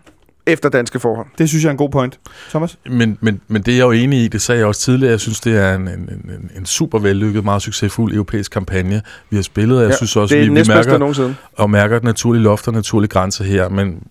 Efter 0.45 0.69
danske 0.69 0.99
forhold. 0.99 1.27
Det 1.37 1.49
synes 1.49 1.63
jeg 1.63 1.69
er 1.69 1.71
en 1.71 1.77
god 1.77 1.89
point. 1.89 2.19
Thomas? 2.49 2.77
Men, 2.89 3.17
men, 3.21 3.41
men 3.47 3.61
det 3.61 3.71
er 3.71 3.75
jeg 3.77 3.83
jo 3.83 3.91
enig 3.91 4.19
i, 4.23 4.27
det 4.27 4.41
sagde 4.41 4.59
jeg 4.59 4.67
også 4.67 4.81
tidligere, 4.81 5.11
jeg 5.11 5.19
synes, 5.19 5.39
det 5.39 5.57
er 5.57 5.75
en, 5.75 5.81
en, 5.87 5.89
en, 5.89 6.51
en 6.57 6.65
super 6.65 6.99
vellykket, 6.99 7.43
meget 7.43 7.61
succesfuld 7.61 8.13
europæisk 8.13 8.51
kampagne, 8.51 9.01
vi 9.29 9.35
har 9.35 9.43
spillet, 9.43 9.77
og 9.77 9.83
jeg 9.83 9.89
Ja, 9.91 9.95
synes 9.95 10.15
også, 10.15 10.35
det 10.35 10.39
er 10.39 10.43
vi, 10.43 10.47
den 10.47 10.53
vi 10.55 10.59
næstbedste 10.59 10.89
mærker, 10.89 10.99
nogensinde. 10.99 11.35
og 11.57 11.69
mærker 11.69 11.97
et 11.97 12.03
naturligt 12.03 12.43
loft 12.43 12.67
og 12.67 12.73
naturlig 12.73 13.09
grænse 13.09 13.43
her, 13.43 13.69
men, 13.69 14.03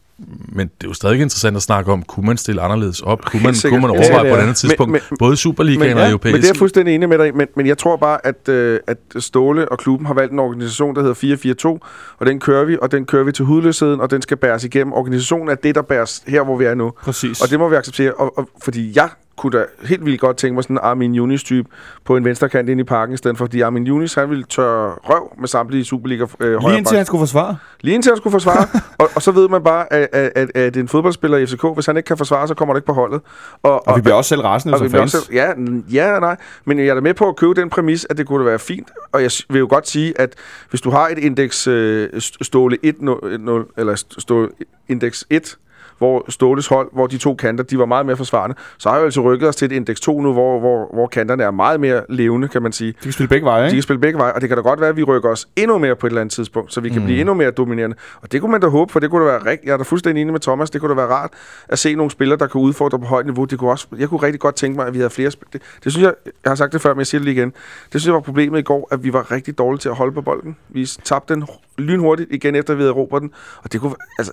men 0.48 0.66
det 0.66 0.84
er 0.84 0.88
jo 0.88 0.94
stadig 0.94 1.20
interessant 1.20 1.56
at 1.56 1.62
snakke 1.62 1.92
om, 1.92 2.02
kunne 2.02 2.26
man 2.26 2.36
stille 2.36 2.60
anderledes 2.62 3.00
op? 3.00 3.24
Kunne 3.24 3.42
man, 3.42 3.54
kunne 3.68 3.80
man 3.80 3.90
Ja, 3.90 3.98
overveje 3.98 4.24
det 4.24 4.32
på 4.32 4.36
et 4.38 4.42
andet 4.42 4.56
tidspunkt, 4.56 4.92
men- 4.92 5.00
både 5.18 5.36
Superligaen 5.36 5.80
Men, 5.88 5.96
og 5.96 6.02
ja, 6.02 6.08
europæisk? 6.08 6.32
men 6.32 6.42
det 6.42 6.48
er 6.48 6.52
jeg 6.52 6.56
fuldstændig 6.58 6.94
enig 6.94 7.08
med 7.08 7.18
dig 7.18 7.36
men, 7.36 7.46
men 7.56 7.66
jeg 7.66 7.78
tror 7.78 7.96
bare, 7.96 8.26
at, 8.26 8.48
øh, 8.48 8.80
at 8.86 8.96
Ståle 9.18 9.68
og 9.68 9.78
klubben 9.78 10.06
har 10.06 10.14
valgt 10.14 10.32
en 10.32 10.38
organisation, 10.38 10.94
der 10.94 11.00
hedder 11.00 11.14
442, 11.14 11.78
og 12.18 12.26
den 12.26 12.40
kører 12.40 12.64
vi, 12.64 12.76
og 12.82 12.92
den 12.92 13.06
kører 13.06 13.24
vi 13.24 13.32
til 13.32 13.44
hudløsheden, 13.44 14.00
og 14.00 14.10
den 14.10 14.22
skal 14.22 14.36
bæres 14.36 14.64
igennem. 14.64 14.92
Organisationen 14.92 15.48
er 15.48 15.54
det, 15.54 15.74
der 15.74 15.82
bæres 15.82 16.22
her, 16.26 16.42
hvor 16.44 16.56
vi 16.56 16.64
er 16.64 16.74
nu. 16.74 16.92
Præcis. 17.02 17.40
Og 17.40 17.50
det 17.50 17.58
må 17.58 17.68
vi 17.68 17.74
acceptere, 17.76 18.12
og, 18.14 18.38
og, 18.38 18.48
fordi 18.64 18.92
jeg 18.96 19.08
kunne 19.40 19.58
da 19.58 19.64
helt 19.84 20.04
vildt 20.04 20.20
godt 20.20 20.36
tænke 20.36 20.54
mig 20.54 20.62
sådan 20.64 20.76
en 20.76 20.80
Armin 20.82 21.16
Yunis-type 21.16 21.68
på 22.04 22.16
en 22.16 22.24
venstrekant 22.24 22.68
ind 22.68 22.80
i 22.80 22.84
parken, 22.84 23.14
i 23.14 23.16
stedet 23.16 23.38
for, 23.38 23.44
fordi 23.44 23.60
Armin 23.60 23.86
Yunis, 23.86 24.14
han 24.14 24.30
ville 24.30 24.44
tørre 24.44 24.94
røv 25.04 25.32
med 25.38 25.48
samtlige 25.48 25.84
Superliga 25.84 26.26
øh, 26.40 26.60
Lige 26.60 26.78
indtil 26.78 26.96
han 26.96 27.06
skulle 27.06 27.20
forsvare. 27.20 27.56
Lige 27.80 27.94
indtil 27.94 28.10
han 28.10 28.16
skulle 28.16 28.32
forsvare. 28.32 28.66
og, 29.00 29.08
og 29.14 29.22
så 29.22 29.32
ved 29.32 29.48
man 29.48 29.62
bare, 29.62 29.92
at, 29.92 30.08
at, 30.12 30.32
at, 30.34 30.56
at 30.56 30.76
en 30.76 30.88
fodboldspiller 30.88 31.38
i 31.38 31.46
FCK, 31.46 31.64
hvis 31.74 31.86
han 31.86 31.96
ikke 31.96 32.06
kan 32.06 32.16
forsvare, 32.16 32.48
så 32.48 32.54
kommer 32.54 32.74
det 32.74 32.78
ikke 32.78 32.86
på 32.86 32.92
holdet. 32.92 33.20
Og, 33.62 33.88
Og 33.88 33.96
vi 33.96 34.02
bliver 34.02 34.14
også 34.14 34.28
selv 34.28 34.40
rasende 34.40 34.74
og 34.74 34.78
som 34.78 34.90
fans. 34.90 35.14
også, 35.14 35.28
ja, 35.32 35.52
ja 35.92 36.12
og 36.14 36.20
nej. 36.20 36.36
Men 36.64 36.78
jeg 36.78 36.86
er 36.86 36.94
da 36.94 37.00
med 37.00 37.14
på 37.14 37.28
at 37.28 37.36
købe 37.36 37.54
den 37.54 37.70
præmis, 37.70 38.06
at 38.10 38.18
det 38.18 38.26
kunne 38.26 38.44
da 38.44 38.48
være 38.48 38.58
fint. 38.58 38.88
Og 39.12 39.22
jeg 39.22 39.30
vil 39.50 39.58
jo 39.58 39.66
godt 39.70 39.88
sige, 39.88 40.20
at 40.20 40.34
hvis 40.70 40.80
du 40.80 40.90
har 40.90 41.08
et 41.08 41.18
indeks 41.18 41.66
øh, 41.66 42.08
st- 42.14 42.36
ståle 42.42 42.76
1, 42.82 43.02
0, 43.02 43.66
eller 43.76 43.94
st- 43.96 44.14
ståle 44.20 44.48
indeks 44.88 45.24
1, 45.30 45.56
hvor 46.00 46.24
Ståles 46.28 46.66
hold, 46.66 46.88
hvor 46.92 47.06
de 47.06 47.18
to 47.18 47.34
kanter, 47.34 47.64
de 47.64 47.78
var 47.78 47.86
meget 47.86 48.06
mere 48.06 48.16
forsvarende, 48.16 48.56
så 48.78 48.88
har 48.88 48.96
jeg 48.96 49.00
jo 49.00 49.04
altså 49.04 49.20
rykket 49.20 49.48
os 49.48 49.56
til 49.56 49.66
et 49.66 49.72
indeks 49.72 50.00
2 50.00 50.20
nu, 50.20 50.32
hvor, 50.32 50.60
hvor, 50.60 50.90
hvor 50.94 51.06
kanterne 51.06 51.42
er 51.42 51.50
meget 51.50 51.80
mere 51.80 52.02
levende, 52.08 52.48
kan 52.48 52.62
man 52.62 52.72
sige. 52.72 52.88
De 52.88 52.96
kan 53.02 53.12
spille 53.12 53.28
begge 53.28 53.44
veje, 53.44 53.62
De 53.62 53.66
ikke? 53.66 53.76
kan 53.76 53.82
spille 53.82 54.00
begge 54.00 54.18
veje, 54.18 54.32
og 54.32 54.40
det 54.40 54.48
kan 54.48 54.56
da 54.56 54.62
godt 54.62 54.80
være, 54.80 54.88
at 54.88 54.96
vi 54.96 55.02
rykker 55.02 55.28
os 55.28 55.48
endnu 55.56 55.78
mere 55.78 55.96
på 55.96 56.06
et 56.06 56.10
eller 56.10 56.20
andet 56.20 56.32
tidspunkt, 56.32 56.72
så 56.72 56.80
vi 56.80 56.88
kan 56.88 56.98
mm. 56.98 57.04
blive 57.04 57.20
endnu 57.20 57.34
mere 57.34 57.50
dominerende. 57.50 57.96
Og 58.22 58.32
det 58.32 58.40
kunne 58.40 58.52
man 58.52 58.60
da 58.60 58.66
håbe, 58.66 58.92
for 58.92 59.00
det 59.00 59.10
kunne 59.10 59.26
da 59.26 59.30
være 59.30 59.46
rigtig, 59.46 59.66
jeg 59.66 59.72
er 59.72 59.76
da 59.76 59.82
fuldstændig 59.82 60.22
enig 60.22 60.32
med 60.32 60.40
Thomas, 60.40 60.70
det 60.70 60.80
kunne 60.80 60.88
da 60.88 60.94
være 60.94 61.06
rart 61.14 61.30
at 61.68 61.78
se 61.78 61.94
nogle 61.94 62.10
spillere, 62.10 62.38
der 62.38 62.46
kan 62.46 62.60
udfordre 62.60 62.98
på 62.98 63.04
højt 63.04 63.26
niveau. 63.26 63.44
Det 63.44 63.58
kunne 63.58 63.70
også, 63.70 63.86
jeg 63.98 64.08
kunne 64.08 64.22
rigtig 64.22 64.40
godt 64.40 64.54
tænke 64.54 64.76
mig, 64.76 64.86
at 64.86 64.94
vi 64.94 64.98
havde 64.98 65.10
flere 65.10 65.30
spil. 65.30 65.48
Det, 65.52 65.62
det, 65.84 65.92
synes 65.92 66.04
jeg, 66.04 66.14
jeg 66.44 66.50
har 66.50 66.54
sagt 66.54 66.72
det 66.72 66.80
før, 66.80 66.94
men 66.94 66.98
jeg 66.98 67.06
siger 67.06 67.18
det 67.18 67.24
lige 67.24 67.36
igen. 67.36 67.50
Det 67.92 68.00
synes 68.00 68.06
jeg 68.06 68.14
var 68.14 68.20
problemet 68.20 68.58
i 68.58 68.62
går, 68.62 68.88
at 68.90 69.04
vi 69.04 69.12
var 69.12 69.30
rigtig 69.30 69.58
dårlige 69.58 69.80
til 69.80 69.88
at 69.88 69.94
holde 69.94 70.12
på 70.12 70.22
bolden. 70.22 70.56
Vi 70.68 70.86
tabte 71.04 71.34
den 71.34 71.44
lynhurtigt 71.78 72.32
igen, 72.32 72.54
efter 72.54 72.74
vi 72.74 72.80
havde 72.82 72.90
erobret 72.90 73.22
den. 73.22 73.30
Og 73.62 73.72
det 73.72 73.80
kunne, 73.80 73.94
altså, 74.18 74.32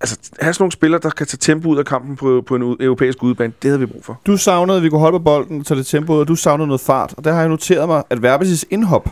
altså, 0.00 0.18
have 0.40 0.52
sådan 0.54 0.62
nogle 0.62 0.72
spillere, 0.72 1.00
der 1.02 1.10
kan 1.10 1.26
tage 1.26 1.38
tempo 1.40 1.68
ud 1.68 1.78
af 1.78 1.84
kampen 1.84 2.16
på, 2.16 2.42
på 2.46 2.56
en 2.56 2.62
u- 2.62 2.76
europæisk 2.80 3.22
udebane, 3.22 3.52
det 3.62 3.68
havde 3.70 3.80
vi 3.80 3.86
brug 3.86 4.04
for. 4.04 4.20
Du 4.26 4.36
savnede, 4.36 4.76
at 4.76 4.82
vi 4.82 4.88
kunne 4.88 5.00
holde 5.00 5.18
på 5.18 5.22
bolden, 5.22 5.64
tage 5.64 5.78
det 5.78 5.86
tempo 5.86 6.14
ud, 6.14 6.18
og 6.20 6.28
du 6.28 6.34
savnede 6.34 6.66
noget 6.66 6.80
fart. 6.80 7.14
Og 7.16 7.24
der 7.24 7.32
har 7.32 7.40
jeg 7.40 7.48
noteret 7.48 7.88
mig, 7.88 8.02
at 8.10 8.18
Verbis' 8.18 8.64
indhop, 8.70 9.08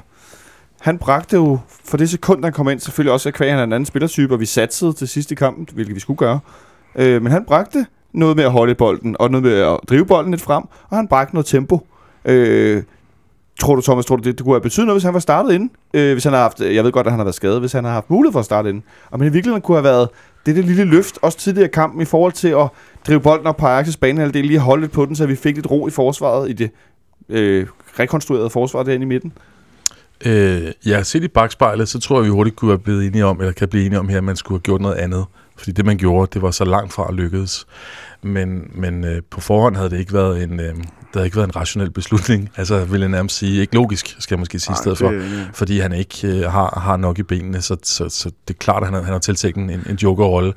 han 0.80 0.98
bragte 0.98 1.36
jo 1.36 1.58
for 1.84 1.96
det 1.96 2.10
sekund, 2.10 2.44
han 2.44 2.52
kom 2.52 2.68
ind, 2.68 2.80
selvfølgelig 2.80 3.12
også 3.12 3.28
at 3.28 3.34
kvæg, 3.34 3.50
han 3.50 3.58
er 3.58 3.64
en 3.64 3.72
anden 3.72 3.86
spillertype, 3.86 4.34
og 4.34 4.40
vi 4.40 4.46
satsede 4.46 4.92
til 4.92 5.08
sidste 5.08 5.34
kamp, 5.34 5.56
kampen, 5.56 5.74
hvilket 5.74 5.94
vi 5.94 6.00
skulle 6.00 6.16
gøre. 6.16 6.40
Øh, 6.96 7.22
men 7.22 7.32
han 7.32 7.44
bragte 7.44 7.86
noget 8.12 8.36
med 8.36 8.44
at 8.44 8.50
holde 8.50 8.74
bolden, 8.74 9.16
og 9.18 9.30
noget 9.30 9.42
med 9.42 9.52
at 9.52 9.78
drive 9.88 10.06
bolden 10.06 10.30
lidt 10.30 10.42
frem, 10.42 10.64
og 10.88 10.96
han 10.96 11.08
bragte 11.08 11.34
noget 11.34 11.46
tempo. 11.46 11.86
Øh, 12.24 12.82
tror 13.60 13.74
du, 13.74 13.80
Thomas, 13.80 14.06
tror 14.06 14.16
du, 14.16 14.22
det, 14.22 14.38
det 14.38 14.44
kunne 14.44 14.54
have 14.54 14.60
betydet 14.60 14.86
noget, 14.86 14.96
hvis 14.96 15.04
han 15.04 15.14
var 15.14 15.20
startet 15.20 15.52
inden? 15.52 15.70
Øh, 15.94 16.12
hvis 16.12 16.24
han 16.24 16.32
har 16.32 16.40
haft, 16.40 16.60
jeg 16.60 16.84
ved 16.84 16.92
godt, 16.92 17.06
at 17.06 17.12
han 17.12 17.18
har 17.18 17.24
været 17.24 17.34
skadet, 17.34 17.60
hvis 17.60 17.72
han 17.72 17.84
har 17.84 17.92
haft 17.92 18.10
mulighed 18.10 18.32
for 18.32 18.38
at 18.38 18.44
starte 18.44 18.68
inden. 18.68 18.82
Og 19.10 19.18
men 19.18 19.28
i 19.28 19.32
virkeligheden 19.32 19.62
kunne 19.62 19.76
have 19.76 19.84
været 19.84 20.08
det, 20.46 20.56
det 20.56 20.64
lille 20.64 20.84
løft, 20.84 21.18
også 21.22 21.38
tidligere 21.38 21.68
i 21.68 21.72
kampen, 21.72 22.02
i 22.02 22.04
forhold 22.04 22.32
til 22.32 22.48
at 22.48 22.68
drive 23.06 23.20
bolden 23.20 23.46
op 23.46 23.56
på 23.56 23.66
Ajax' 23.66 23.98
banehalvdel, 24.00 24.44
lige 24.44 24.58
holde 24.58 24.80
lidt 24.80 24.92
på 24.92 25.06
den, 25.06 25.16
så 25.16 25.26
vi 25.26 25.36
fik 25.36 25.54
lidt 25.54 25.70
ro 25.70 25.88
i 25.88 25.90
forsvaret, 25.90 26.50
i 26.50 26.52
det 26.52 26.70
øh, 27.28 27.66
rekonstruerede 27.98 28.50
forsvar 28.50 28.82
derinde 28.82 29.04
i 29.04 29.08
midten. 29.08 29.32
Øh, 30.26 30.72
ja, 30.86 31.02
set 31.02 31.24
i 31.24 31.28
bagspejlet, 31.28 31.88
så 31.88 32.00
tror 32.00 32.16
jeg, 32.16 32.24
vi 32.24 32.30
hurtigt 32.30 32.56
kunne 32.56 32.70
have 32.70 32.78
blevet 32.78 33.06
enige 33.06 33.24
om, 33.24 33.40
eller 33.40 33.52
kan 33.52 33.68
blive 33.68 33.86
enige 33.86 33.98
om 33.98 34.08
her, 34.08 34.18
at 34.18 34.24
man 34.24 34.36
skulle 34.36 34.58
have 34.58 34.62
gjort 34.62 34.80
noget 34.80 34.96
andet. 34.96 35.24
Fordi 35.56 35.72
det, 35.72 35.84
man 35.84 35.96
gjorde, 35.96 36.30
det 36.34 36.42
var 36.42 36.50
så 36.50 36.64
langt 36.64 36.92
fra 36.92 37.06
at 37.08 37.14
lykkedes. 37.14 37.66
Men, 38.22 38.70
men 38.74 39.04
øh, 39.04 39.22
på 39.30 39.40
forhånd 39.40 39.76
havde 39.76 39.90
det 39.90 39.98
ikke 39.98 40.12
været 40.12 40.42
en, 40.42 40.60
øh, 40.60 40.74
det 41.14 41.20
havde 41.20 41.26
ikke 41.26 41.36
været 41.36 41.48
en 41.48 41.56
rationel 41.56 41.90
beslutning. 41.90 42.50
Altså, 42.56 42.84
vil 42.84 43.00
jeg 43.00 43.08
nærmest 43.08 43.36
sige, 43.36 43.60
ikke 43.60 43.74
logisk, 43.74 44.16
skal 44.18 44.34
jeg 44.34 44.38
måske 44.38 44.58
sige 44.58 44.72
i 44.72 44.76
stedet 44.76 44.98
for. 44.98 45.12
fordi 45.52 45.78
han 45.78 45.92
ikke 45.92 46.28
øh, 46.28 46.52
har, 46.52 46.80
har 46.80 46.96
nok 46.96 47.18
i 47.18 47.22
benene, 47.22 47.62
så, 47.62 47.76
så, 47.82 48.08
så 48.08 48.30
det 48.48 48.54
er 48.54 48.58
klart, 48.58 48.82
at 48.82 48.86
han 48.86 48.94
har, 48.94 49.02
han 49.02 49.12
har 49.12 49.18
tiltænkt 49.18 49.58
en, 49.58 49.70
en 49.70 49.96
jokerrolle. 50.02 50.52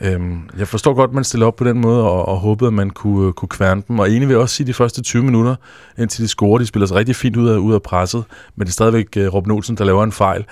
Øhm, 0.00 0.40
jeg 0.58 0.68
forstår 0.68 0.94
godt, 0.94 1.10
at 1.10 1.14
man 1.14 1.24
stiller 1.24 1.46
op 1.46 1.56
på 1.56 1.64
den 1.64 1.80
måde, 1.80 2.04
og, 2.04 2.28
og 2.28 2.36
håbede, 2.36 2.68
at 2.68 2.74
man 2.74 2.90
kunne, 2.90 3.32
kunne 3.32 3.48
kværne 3.48 3.82
dem. 3.88 3.98
Og 3.98 4.08
egentlig 4.08 4.28
vil 4.28 4.34
jeg 4.34 4.40
også 4.40 4.54
sige, 4.54 4.64
at 4.64 4.68
de 4.68 4.74
første 4.74 5.02
20 5.02 5.22
minutter, 5.22 5.54
indtil 5.98 6.22
de 6.22 6.28
scorer, 6.28 6.58
de 6.58 6.66
spiller 6.66 6.86
sig 6.86 6.96
rigtig 6.96 7.16
fint 7.16 7.36
ud 7.36 7.48
af, 7.48 7.56
ud 7.56 7.74
af 7.74 7.82
presset, 7.82 8.24
men 8.56 8.66
det 8.66 8.70
er 8.70 8.74
stadigvæk 8.74 9.06
uh, 9.16 9.34
Robin 9.34 9.50
Olsen, 9.50 9.76
der 9.76 9.84
laver 9.84 10.04
en 10.04 10.12
fejl. 10.12 10.44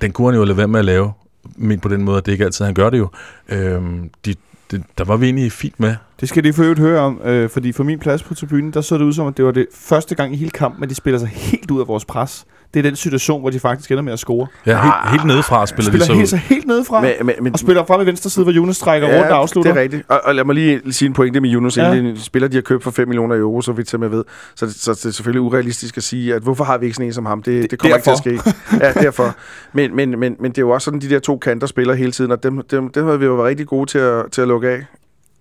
Den 0.00 0.12
kunne 0.12 0.26
han 0.26 0.38
jo 0.38 0.44
lade 0.44 0.56
være 0.56 0.68
med 0.68 0.78
at 0.78 0.84
lave, 0.84 1.12
men 1.56 1.80
på 1.80 1.88
den 1.88 2.02
måde, 2.02 2.18
at 2.18 2.26
det 2.26 2.32
ikke 2.32 2.44
altid 2.44 2.64
han 2.64 2.74
gør 2.74 2.90
det 2.90 2.98
jo. 2.98 3.08
Øhm, 3.48 4.10
de, 4.24 4.34
det, 4.70 4.84
der 4.98 5.04
var 5.04 5.16
vi 5.16 5.26
egentlig 5.26 5.52
fint 5.52 5.80
med. 5.80 5.96
Det 6.20 6.28
skal 6.28 6.44
de 6.44 6.52
for 6.52 6.62
øvrigt 6.62 6.80
høre 6.80 7.00
om, 7.00 7.20
øh, 7.24 7.48
fordi 7.50 7.72
for 7.72 7.84
min 7.84 7.98
plads 7.98 8.22
på 8.22 8.34
tribunen, 8.34 8.70
der 8.70 8.80
så 8.80 8.98
det 8.98 9.04
ud 9.04 9.12
som, 9.12 9.26
at 9.26 9.36
det 9.36 9.44
var 9.44 9.50
det 9.50 9.66
første 9.74 10.14
gang 10.14 10.32
i 10.34 10.36
hele 10.36 10.50
kampen, 10.50 10.84
at 10.84 10.90
de 10.90 10.94
spiller 10.94 11.18
sig 11.18 11.28
helt 11.28 11.70
ud 11.70 11.80
af 11.80 11.88
vores 11.88 12.04
pres. 12.04 12.44
Det 12.74 12.80
er 12.80 12.82
den 12.82 12.96
situation, 12.96 13.40
hvor 13.40 13.50
de 13.50 13.60
faktisk 13.60 13.90
ender 13.90 14.02
med 14.02 14.12
at 14.12 14.18
score. 14.18 14.46
Ja, 14.66 14.82
helt, 14.82 14.94
helt 15.10 15.24
nedefra 15.24 15.66
spiller, 15.66 15.90
Spiller 15.90 16.04
de 16.04 16.06
så 16.06 16.12
helt, 16.12 16.22
ud. 16.22 16.26
så 16.26 16.36
helt 16.36 16.66
nedefra, 16.66 17.00
men, 17.00 17.10
men, 17.22 17.34
men, 17.40 17.52
og 17.52 17.58
spiller 17.58 17.84
frem 17.84 18.00
i 18.00 18.06
venstre 18.06 18.30
side, 18.30 18.44
hvor 18.44 18.52
Jonas 18.52 18.78
trækker 18.78 19.08
rundt 19.18 19.30
og 19.30 19.36
afslutter. 19.38 19.72
det 19.72 19.78
er 19.78 19.82
rigtigt. 19.82 20.02
Og, 20.08 20.20
og 20.24 20.34
lad 20.34 20.44
mig 20.44 20.54
lige 20.54 20.92
sige 20.92 21.06
en 21.06 21.12
pointe 21.12 21.40
med 21.40 21.52
Yunus. 21.54 21.76
Ja. 21.76 21.92
Ja. 21.92 21.98
En 21.98 22.18
spiller, 22.18 22.48
de 22.48 22.56
har 22.56 22.62
købt 22.62 22.82
for 22.82 22.90
5 22.90 23.08
millioner 23.08 23.36
euro, 23.36 23.60
så 23.60 23.72
vidt 23.72 23.92
jeg 23.92 24.00
med 24.00 24.08
ved. 24.08 24.24
Så, 24.54 24.66
det- 24.66 24.74
så 24.74 24.92
det 24.94 25.04
er 25.06 25.10
selvfølgelig 25.10 25.40
urealistisk 25.40 25.96
at 25.96 26.02
sige, 26.02 26.34
at 26.34 26.42
hvorfor 26.42 26.64
har 26.64 26.78
vi 26.78 26.86
ikke 26.86 26.94
sådan 26.94 27.06
en 27.06 27.12
som 27.12 27.26
ham? 27.26 27.42
Det, 27.42 27.70
det 27.70 27.78
kommer 27.78 27.96
derfor. 27.96 28.28
ikke 28.28 28.42
til 28.42 28.48
at 28.50 28.54
ske. 28.80 28.84
Ja, 28.84 28.92
derfor. 28.92 29.34
Men, 29.72 29.96
men, 29.96 30.18
men, 30.20 30.36
men 30.40 30.50
det 30.50 30.58
er 30.58 30.62
jo 30.62 30.70
også 30.70 30.84
sådan, 30.84 31.00
de 31.00 31.08
der 31.10 31.18
to 31.18 31.38
kanter 31.38 31.66
spiller 31.66 31.94
hele 31.94 32.12
tiden, 32.12 32.30
og 32.30 32.42
dem, 32.42 32.62
dem, 32.70 32.88
dem 32.88 33.06
har 33.06 33.16
vi 33.16 33.24
jo 33.24 33.34
været 33.34 33.46
rigtig 33.48 33.66
gode 33.66 33.86
til 33.90 33.98
at, 33.98 34.22
til 34.32 34.42
at 34.42 34.48
lukke 34.48 34.68
af. 34.68 34.84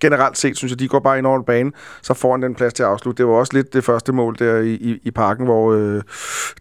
Generelt 0.04 0.38
set, 0.38 0.58
synes 0.58 0.72
jeg, 0.72 0.80
de 0.80 0.88
går 0.88 1.00
bare 1.00 1.18
ind 1.18 1.28
over 1.28 1.42
banen, 1.42 1.74
så 2.02 2.14
får 2.14 2.32
han 2.32 2.42
den 2.42 2.56
plads 2.56 2.74
til 2.74 2.84
at 2.84 2.90
afslutte. 2.90 3.24
Det 3.24 3.30
var 3.32 3.38
også 3.38 3.54
lidt 3.54 3.74
det 3.74 3.84
første 3.84 4.12
mål 4.12 4.36
der 4.40 4.58
i, 4.58 4.74
i, 4.74 5.00
i 5.04 5.12
parken, 5.12 5.46
hvor 5.46 5.74
øh, 5.74 6.02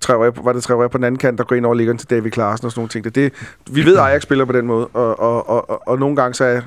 Traoré, 0.04 0.44
var 0.44 0.52
det 0.52 0.70
Traoré 0.70 0.88
på 0.88 0.98
den 0.98 1.04
anden 1.04 1.18
kant, 1.18 1.38
der 1.38 1.44
går 1.44 1.56
ind 1.56 1.66
over 1.66 1.74
liggeren 1.74 1.98
til 1.98 2.10
David 2.10 2.30
Klaassen 2.30 2.66
og 2.66 2.72
sådan 2.72 2.80
nogle 2.80 2.88
ting. 2.88 3.04
Det, 3.04 3.14
det, 3.14 3.32
vi 3.70 3.84
ved, 3.84 3.96
at 3.96 4.02
Ajax 4.02 4.22
spiller 4.22 4.44
på 4.44 4.52
den 4.52 4.66
måde, 4.66 4.86
og, 4.86 5.20
og, 5.20 5.48
og, 5.48 5.70
og, 5.70 5.88
og 5.88 5.98
nogle 5.98 6.16
gange 6.16 6.34
så 6.34 6.44
er 6.44 6.60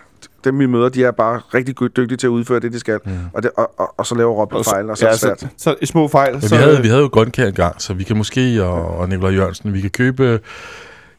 dem, 0.45 0.59
vi 0.59 0.65
møder, 0.65 0.89
de 0.89 1.03
er 1.03 1.11
bare 1.11 1.41
rigtig 1.53 1.79
dygtige 1.97 2.17
til 2.17 2.27
at 2.27 2.31
udføre 2.31 2.59
det, 2.59 2.73
de 2.73 2.79
skal. 2.79 2.99
Mm. 3.05 3.11
Og, 3.33 3.43
det, 3.43 3.51
og, 3.57 3.71
og, 3.77 3.93
og, 3.97 4.05
så 4.05 4.15
laver 4.15 4.33
Robben 4.33 4.63
fejl, 4.63 4.89
og 4.89 4.97
så 4.97 5.05
ja, 5.05 5.09
er 5.09 5.13
det 5.13 5.21
svært. 5.21 5.39
Så, 5.39 5.47
så 5.57 5.75
i 5.81 5.85
små 5.85 6.07
fejl. 6.07 6.33
Men 6.33 6.41
så, 6.41 6.55
vi, 6.55 6.61
havde, 6.61 6.81
vi 6.81 6.87
havde 6.87 7.01
jo 7.01 7.07
Grønkær 7.07 7.47
engang, 7.47 7.81
så 7.81 7.93
vi 7.93 8.03
kan 8.03 8.17
måske, 8.17 8.63
og, 8.63 8.97
og 8.97 9.09
Nikolaj 9.09 9.31
Jørgensen, 9.31 9.73
vi 9.73 9.81
kan 9.81 9.89
købe, 9.89 10.23
jeg 10.23 10.39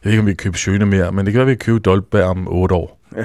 ved 0.03 0.11
ikke, 0.11 0.21
om 0.21 0.25
vi 0.27 0.31
kan 0.31 0.37
købe 0.37 0.57
Sjøne 0.57 0.85
mere, 0.85 1.11
men 1.11 1.25
det 1.25 1.33
kan 1.33 1.39
være, 1.39 1.45
at 1.45 1.49
vi 1.49 1.55
kan 1.55 1.65
købe 1.65 1.79
Dolberg 1.79 2.23
om 2.23 2.47
8 2.47 2.75
år. 2.75 2.96
Ja, 3.15 3.23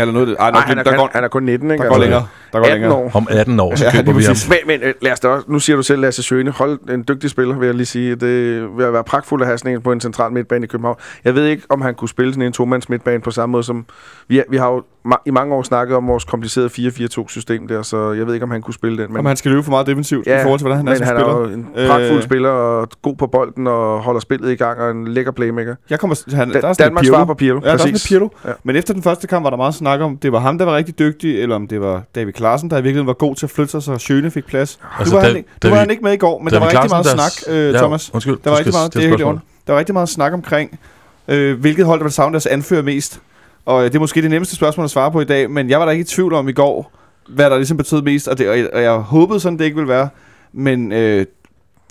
eller 0.00 0.12
noget. 0.12 0.36
Ej, 0.40 0.50
Nej, 0.50 0.60
han, 0.60 0.78
er, 0.78 0.82
der 0.82 0.90
kun, 0.90 0.98
går, 0.98 1.10
han 1.12 1.24
er 1.24 1.28
kun 1.28 1.42
19, 1.42 1.70
ikke? 1.70 1.82
der 1.82 1.88
går 1.88 1.94
Altså, 1.94 2.00
længere. 2.04 2.26
Der 2.52 2.58
går 2.58 2.66
18 2.66 2.80
længere. 2.80 2.94
år. 2.94 3.10
Om 3.14 3.26
18 3.30 3.60
år, 3.60 3.74
så 3.74 3.84
Ja, 3.84 3.90
ja, 3.90 3.96
køber 3.96 4.12
lige 4.12 4.18
vi 4.18 4.24
ham. 4.24 4.30
præcis. 4.32 4.48
Men, 4.48 4.80
men 4.82 4.92
lad 5.02 5.12
os 5.12 5.20
da 5.20 5.28
også, 5.28 5.46
nu 5.48 5.58
siger 5.58 5.76
du 5.76 5.82
selv 5.82 6.00
Lasse 6.00 6.22
Sjøne, 6.22 6.50
hold 6.50 6.78
en 6.90 7.04
dygtig 7.08 7.30
spiller, 7.30 7.58
vil 7.58 7.66
jeg 7.66 7.74
lige 7.74 7.86
sige. 7.86 8.14
Det 8.14 8.62
vil 8.76 8.92
være 8.92 9.04
pragtfuldt 9.04 9.42
at 9.42 9.46
have 9.46 9.58
sådan 9.58 9.72
en 9.74 9.82
på 9.82 9.92
en 9.92 10.00
central 10.00 10.32
midtbane 10.32 10.64
i 10.64 10.66
København. 10.66 10.96
Jeg 11.24 11.34
ved 11.34 11.46
ikke, 11.46 11.62
om 11.68 11.80
han 11.80 11.94
kunne 11.94 12.08
spille 12.08 12.32
sådan 12.32 12.46
en 12.46 12.52
tomands 12.52 12.88
midtbane 12.88 13.20
på 13.22 13.30
samme 13.30 13.52
måde 13.52 13.62
som... 13.64 13.86
Vi, 14.28 14.42
vi 14.50 14.56
har 14.56 14.68
jo 14.68 14.82
ma- 15.08 15.22
i 15.26 15.30
mange 15.30 15.54
år 15.54 15.62
snakket 15.62 15.96
om 15.96 16.06
vores 16.08 16.24
komplicerede 16.24 16.68
4-4-2-system 16.68 17.68
der, 17.68 17.82
så 17.82 18.12
jeg 18.12 18.26
ved 18.26 18.34
ikke, 18.34 18.44
om 18.44 18.50
han 18.50 18.62
kunne 18.62 18.74
spille 18.74 19.02
den. 19.02 19.10
Men, 19.12 19.18
om 19.18 19.26
han 19.26 19.36
skal 19.36 19.50
løbe 19.50 19.62
for 19.62 19.70
meget 19.70 19.86
defensivt 19.86 20.26
ja, 20.26 20.40
i 20.40 20.42
forhold 20.42 20.58
til, 20.58 20.64
hvordan 20.66 20.76
han 20.78 20.88
er 20.88 20.90
men 20.90 20.98
som 20.98 21.06
han 21.06 21.16
spiller. 21.16 21.34
er 21.34 21.38
jo 21.38 21.44
en 21.54 21.88
pragtfuld 21.88 22.18
Øh. 22.18 22.22
spiller, 22.24 22.48
og 22.50 22.88
god 23.02 23.16
på 23.16 23.26
bolden, 23.26 23.66
og 23.66 24.00
holder 24.02 24.20
spillet 24.20 24.50
i 24.52 24.54
gang, 24.54 24.80
og 24.80 24.90
en 24.90 25.08
lækker 25.08 25.32
playmaker. 25.32 25.74
Jeg 25.90 26.00
kommer, 26.00 26.36
han, 26.36 26.48
Da, 26.52 26.60
der 26.60 26.68
er 26.68 26.72
sådan 26.72 26.84
Danmarks 26.86 27.02
lidt 27.04 27.14
svar 27.14 27.24
på 27.24 27.34
Pirlo, 27.34 27.60
Ja, 27.64 27.66
der 27.72 27.86
er 27.86 28.04
Pirlo. 28.08 28.28
Ja. 28.44 28.50
Men 28.64 28.76
efter 28.76 28.94
den 28.94 29.02
første 29.02 29.21
kamp 29.28 29.44
var 29.44 29.50
der 29.50 29.56
meget 29.56 29.74
snak 29.74 30.00
om, 30.00 30.16
det 30.16 30.32
var 30.32 30.38
ham, 30.38 30.58
der 30.58 30.64
var 30.64 30.76
rigtig 30.76 30.98
dygtig, 30.98 31.40
eller 31.42 31.56
om 31.56 31.68
det 31.68 31.80
var 31.80 32.02
David 32.14 32.32
Klaassen, 32.32 32.70
der 32.70 32.76
i 32.76 32.82
virkeligheden 32.82 33.06
var 33.06 33.12
god 33.12 33.34
til 33.34 33.46
at 33.46 33.50
flytte 33.50 33.70
sig, 33.70 33.82
så 33.82 33.98
Sjøne 33.98 34.30
fik 34.30 34.46
plads. 34.46 34.78
Altså, 34.98 35.14
du 35.14 35.16
var, 35.16 35.22
da- 35.22 35.28
han, 35.28 35.36
ikke, 35.36 35.48
du 35.62 35.68
var 35.68 35.76
han 35.76 35.90
ikke 35.90 36.02
med 36.02 36.12
i 36.12 36.16
går, 36.16 36.38
men 36.38 36.52
David 36.52 36.60
der 36.60 36.74
var 36.74 36.82
rigtig 36.82 36.90
meget 36.90 37.06
snak, 37.06 37.54
der- 37.54 37.68
øh, 37.68 37.72
ja, 37.74 37.78
Thomas. 37.78 38.10
Undskyld, 38.14 38.36
Der 38.44 38.50
var, 38.50 38.58
rigtig 38.58 38.74
meget, 38.74 38.94
det 38.94 39.04
er 39.04 39.38
der 39.66 39.72
var 39.72 39.78
rigtig 39.78 39.92
meget 39.92 40.08
snak 40.08 40.32
omkring, 40.32 40.78
øh, 41.28 41.60
hvilket 41.60 41.86
hold, 41.86 41.98
der 42.00 42.04
vil 42.04 42.12
savne 42.12 42.32
deres 42.32 42.46
anfører 42.46 42.82
mest. 42.82 43.20
Og 43.66 43.80
øh, 43.84 43.88
det 43.88 43.94
er 43.94 44.00
måske 44.00 44.22
det 44.22 44.30
nemmeste 44.30 44.56
spørgsmål 44.56 44.84
at 44.84 44.90
svare 44.90 45.12
på 45.12 45.20
i 45.20 45.24
dag, 45.24 45.50
men 45.50 45.70
jeg 45.70 45.78
var 45.80 45.84
da 45.86 45.90
ikke 45.92 46.02
i 46.02 46.04
tvivl 46.04 46.32
om 46.34 46.48
i 46.48 46.52
går, 46.52 46.92
hvad 47.28 47.50
der 47.50 47.56
ligesom 47.56 47.76
betød 47.76 48.02
mest, 48.02 48.28
og, 48.28 48.38
det, 48.38 48.48
og, 48.48 48.58
jeg, 48.58 48.68
og 48.72 48.82
jeg 48.82 48.92
håbede 48.92 49.40
sådan, 49.40 49.58
det 49.58 49.64
ikke 49.64 49.74
ville 49.74 49.88
være. 49.88 50.08
Men 50.52 50.92
øh, 50.92 51.26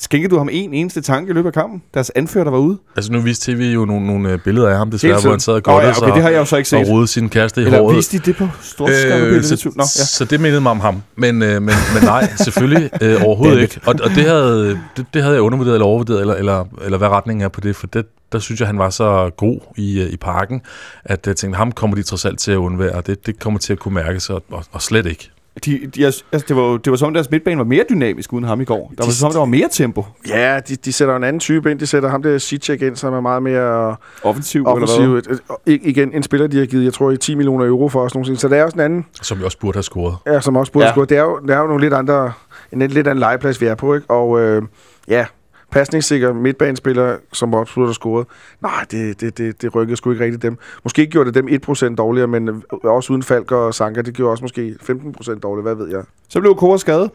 skænkede 0.01 0.29
du 0.31 0.37
ham 0.37 0.49
en 0.51 0.73
eneste 0.73 1.01
tanke 1.01 1.29
i 1.29 1.33
løbet 1.33 1.47
af 1.49 1.53
kampen? 1.53 1.81
Deres 1.93 2.11
anfører, 2.15 2.43
der 2.43 2.51
var 2.51 2.57
ude? 2.57 2.77
Altså 2.95 3.11
nu 3.11 3.19
viste 3.21 3.51
TV 3.51 3.59
jo 3.73 3.85
nogle, 3.85 4.07
nogle 4.07 4.31
øh, 4.31 4.39
billeder 4.39 4.69
af 4.69 4.77
ham, 4.77 4.91
desværre, 4.91 5.21
hvor 5.21 5.29
han 5.31 5.39
sad 5.39 5.53
og 5.53 5.61
Nå, 5.65 5.73
godtede 5.73 5.93
ja, 5.93 6.01
okay, 6.01 6.15
det 6.15 6.21
har 6.23 6.29
jeg 6.29 6.39
jo 6.39 6.45
så 6.45 6.57
ikke 6.57 6.69
sig 6.69 6.79
og 6.79 6.85
set. 6.85 6.93
rodede 6.93 7.07
sin 7.07 7.29
kæreste 7.29 7.61
i 7.61 7.65
Eller 7.65 7.79
håret. 7.81 7.95
viste 7.95 8.17
de 8.17 8.23
det 8.25 8.35
på 8.35 8.47
storskærmen? 8.61 9.27
Øh, 9.27 9.43
så, 9.43 9.71
Nå, 9.75 9.83
ja. 9.83 9.85
så 9.85 10.25
det 10.25 10.39
mindede 10.39 10.61
mig 10.61 10.71
om 10.71 10.79
ham. 10.79 11.01
Men, 11.15 11.41
øh, 11.41 11.61
men, 11.61 11.75
men 11.93 12.03
nej, 12.03 12.29
selvfølgelig 12.45 12.89
øh, 13.01 13.21
overhovedet 13.25 13.61
ikke. 13.61 13.79
Og, 13.85 13.95
og 14.03 14.09
det, 14.09 14.23
havde, 14.25 14.79
det, 14.97 15.05
det 15.13 15.21
havde 15.21 15.35
jeg 15.35 15.41
undervurderet 15.41 15.75
eller 15.75 15.85
overvurderet, 15.85 16.21
eller, 16.21 16.33
eller, 16.35 16.65
eller 16.81 16.97
hvad 16.97 17.07
retningen 17.09 17.43
er 17.43 17.49
på 17.49 17.61
det, 17.61 17.75
for 17.75 17.87
det, 17.87 18.05
der 18.31 18.39
synes 18.39 18.59
jeg, 18.59 18.67
han 18.67 18.77
var 18.77 18.89
så 18.89 19.29
god 19.37 19.59
i, 19.77 20.01
øh, 20.01 20.09
i 20.09 20.17
parken, 20.17 20.61
at 21.05 21.27
jeg 21.27 21.35
tænkte, 21.35 21.57
ham 21.57 21.71
kommer 21.71 21.95
de 21.95 22.03
trods 22.03 22.25
alt 22.25 22.39
til 22.39 22.51
at 22.51 22.57
undvære, 22.57 22.91
og 22.91 23.07
det, 23.07 23.25
det 23.25 23.39
kommer 23.39 23.59
til 23.59 23.73
at 23.73 23.79
kunne 23.79 23.93
mærkes, 23.93 24.29
og, 24.29 24.43
og, 24.51 24.65
og 24.71 24.81
slet 24.81 25.05
ikke. 25.05 25.31
De, 25.65 25.79
de, 25.95 26.05
altså, 26.05 26.23
det, 26.47 26.55
var, 26.55 26.61
jo- 26.61 26.77
det 26.77 26.91
var 26.91 26.97
som 26.97 27.07
om 27.07 27.13
deres 27.13 27.31
midtbane 27.31 27.57
var 27.57 27.63
mere 27.63 27.83
dynamisk 27.89 28.33
uden 28.33 28.43
ham 28.45 28.61
i 28.61 28.65
går. 28.65 28.93
Der 28.97 29.03
var 29.03 29.09
De- 29.09 29.15
som 29.15 29.25
om, 29.25 29.31
der 29.31 29.39
var 29.39 29.45
mere 29.45 29.67
tempo. 29.71 30.05
Ja, 30.27 30.59
de, 30.59 30.75
de 30.75 30.93
sætter 30.93 31.15
en 31.15 31.23
anden 31.23 31.39
type 31.39 31.71
ind. 31.71 31.79
De 31.79 31.85
sætter 31.87 32.09
ham 32.09 32.23
der 32.23 32.37
Sitchek 32.37 32.81
ind, 32.81 32.95
som 32.95 33.13
er 33.13 33.21
meget 33.21 33.43
mere 33.43 33.95
Offensiv, 34.23 34.67
offensiv. 34.67 35.15
eller 35.15 35.37
og 35.49 35.61
I- 35.65 35.79
Igen, 35.83 36.13
en 36.13 36.23
spiller, 36.23 36.47
de 36.47 36.59
har 36.59 36.65
givet, 36.65 36.83
jeg 36.85 36.93
tror, 36.93 37.11
i 37.11 37.17
10 37.17 37.35
millioner 37.35 37.65
euro 37.65 37.89
for 37.89 38.01
os 38.01 38.13
nogensinde. 38.13 38.39
Så 38.39 38.47
det 38.47 38.57
er 38.57 38.63
også 38.63 38.75
en 38.75 38.81
anden, 38.81 39.05
Som 39.21 39.39
vi 39.39 39.43
også 39.43 39.57
burde 39.59 39.75
have 39.75 39.83
scoret. 39.83 40.15
ja, 40.27 40.39
som 40.41 40.55
også 40.55 40.71
burde 40.71 40.83
Ja. 40.85 40.89
ja. 40.89 40.93
score. 40.93 41.05
Det 41.05 41.17
er, 41.17 41.21
jo, 41.23 41.39
det 41.39 41.49
er 41.49 41.59
jo 41.59 41.67
nogle 41.67 41.81
lidt 41.83 41.93
andre, 41.93 42.31
en 42.71 42.79
lidt 42.79 43.07
anden 43.07 43.19
legeplads, 43.19 43.61
vi 43.61 43.65
er 43.65 43.75
på, 43.75 43.93
ikke? 43.93 44.09
Og 44.09 44.39
øh, 44.39 44.61
ja, 45.07 45.25
pasningssikker 45.71 46.33
midtbanespiller, 46.33 47.17
som 47.33 47.53
også 47.53 47.73
burde 47.75 47.93
scoret. 47.93 48.27
Nej, 48.61 48.85
det, 48.91 49.21
det, 49.21 49.37
det, 49.37 49.61
det 49.61 49.75
rykkede 49.75 49.97
sgu 49.97 50.11
ikke 50.11 50.23
rigtigt 50.23 50.41
dem. 50.43 50.57
Måske 50.83 51.07
gjorde 51.07 51.31
det 51.31 51.43
dem 51.43 51.61
1% 51.91 51.95
dårligere, 51.95 52.27
men 52.27 52.49
øh, 52.49 52.55
også 52.83 53.13
uden 53.13 53.23
Falk 53.23 53.51
og 53.51 53.73
Sanka, 53.73 54.01
det 54.01 54.13
gjorde 54.13 54.31
også 54.31 54.43
måske 54.43 54.75
15% 54.83 55.39
dårligere, 55.39 55.61
hvad 55.73 55.75
ved 55.85 55.89
jeg. 55.95 56.03
Så 56.29 56.39
blev 56.39 56.55
Kora 56.55 56.77
skadet, 56.77 57.11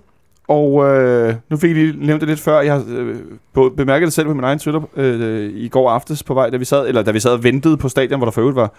og 0.48 0.84
øh, 0.88 1.34
nu 1.50 1.57
fik 1.57 1.70
jeg 1.70 1.76
lige 1.76 2.07
nævnt 2.07 2.20
det 2.20 2.28
lidt 2.28 2.40
før. 2.40 2.61
Jeg 2.61 2.72
har 2.74 2.84
øh, 2.88 3.16
på- 3.54 3.72
bemærket 3.76 4.07
det 4.07 4.12
selv 4.12 4.26
på 4.26 4.34
min 4.34 4.44
egen 4.44 4.59
Twitter 4.59 4.80
øh, 4.96 5.50
i 5.54 5.68
går 5.68 5.90
aftes 5.90 6.22
på 6.22 6.34
vej, 6.34 6.50
da 6.50 6.57
vi 6.57 6.64
sad, 6.64 6.88
eller 6.88 7.02
da 7.02 7.11
vi 7.11 7.20
sad 7.20 7.30
og 7.30 7.44
ventede 7.44 7.76
på 7.76 7.88
stadion, 7.88 8.18
hvor 8.18 8.24
der 8.26 8.32
for 8.32 8.40
øvrigt 8.40 8.57
var 8.57 8.72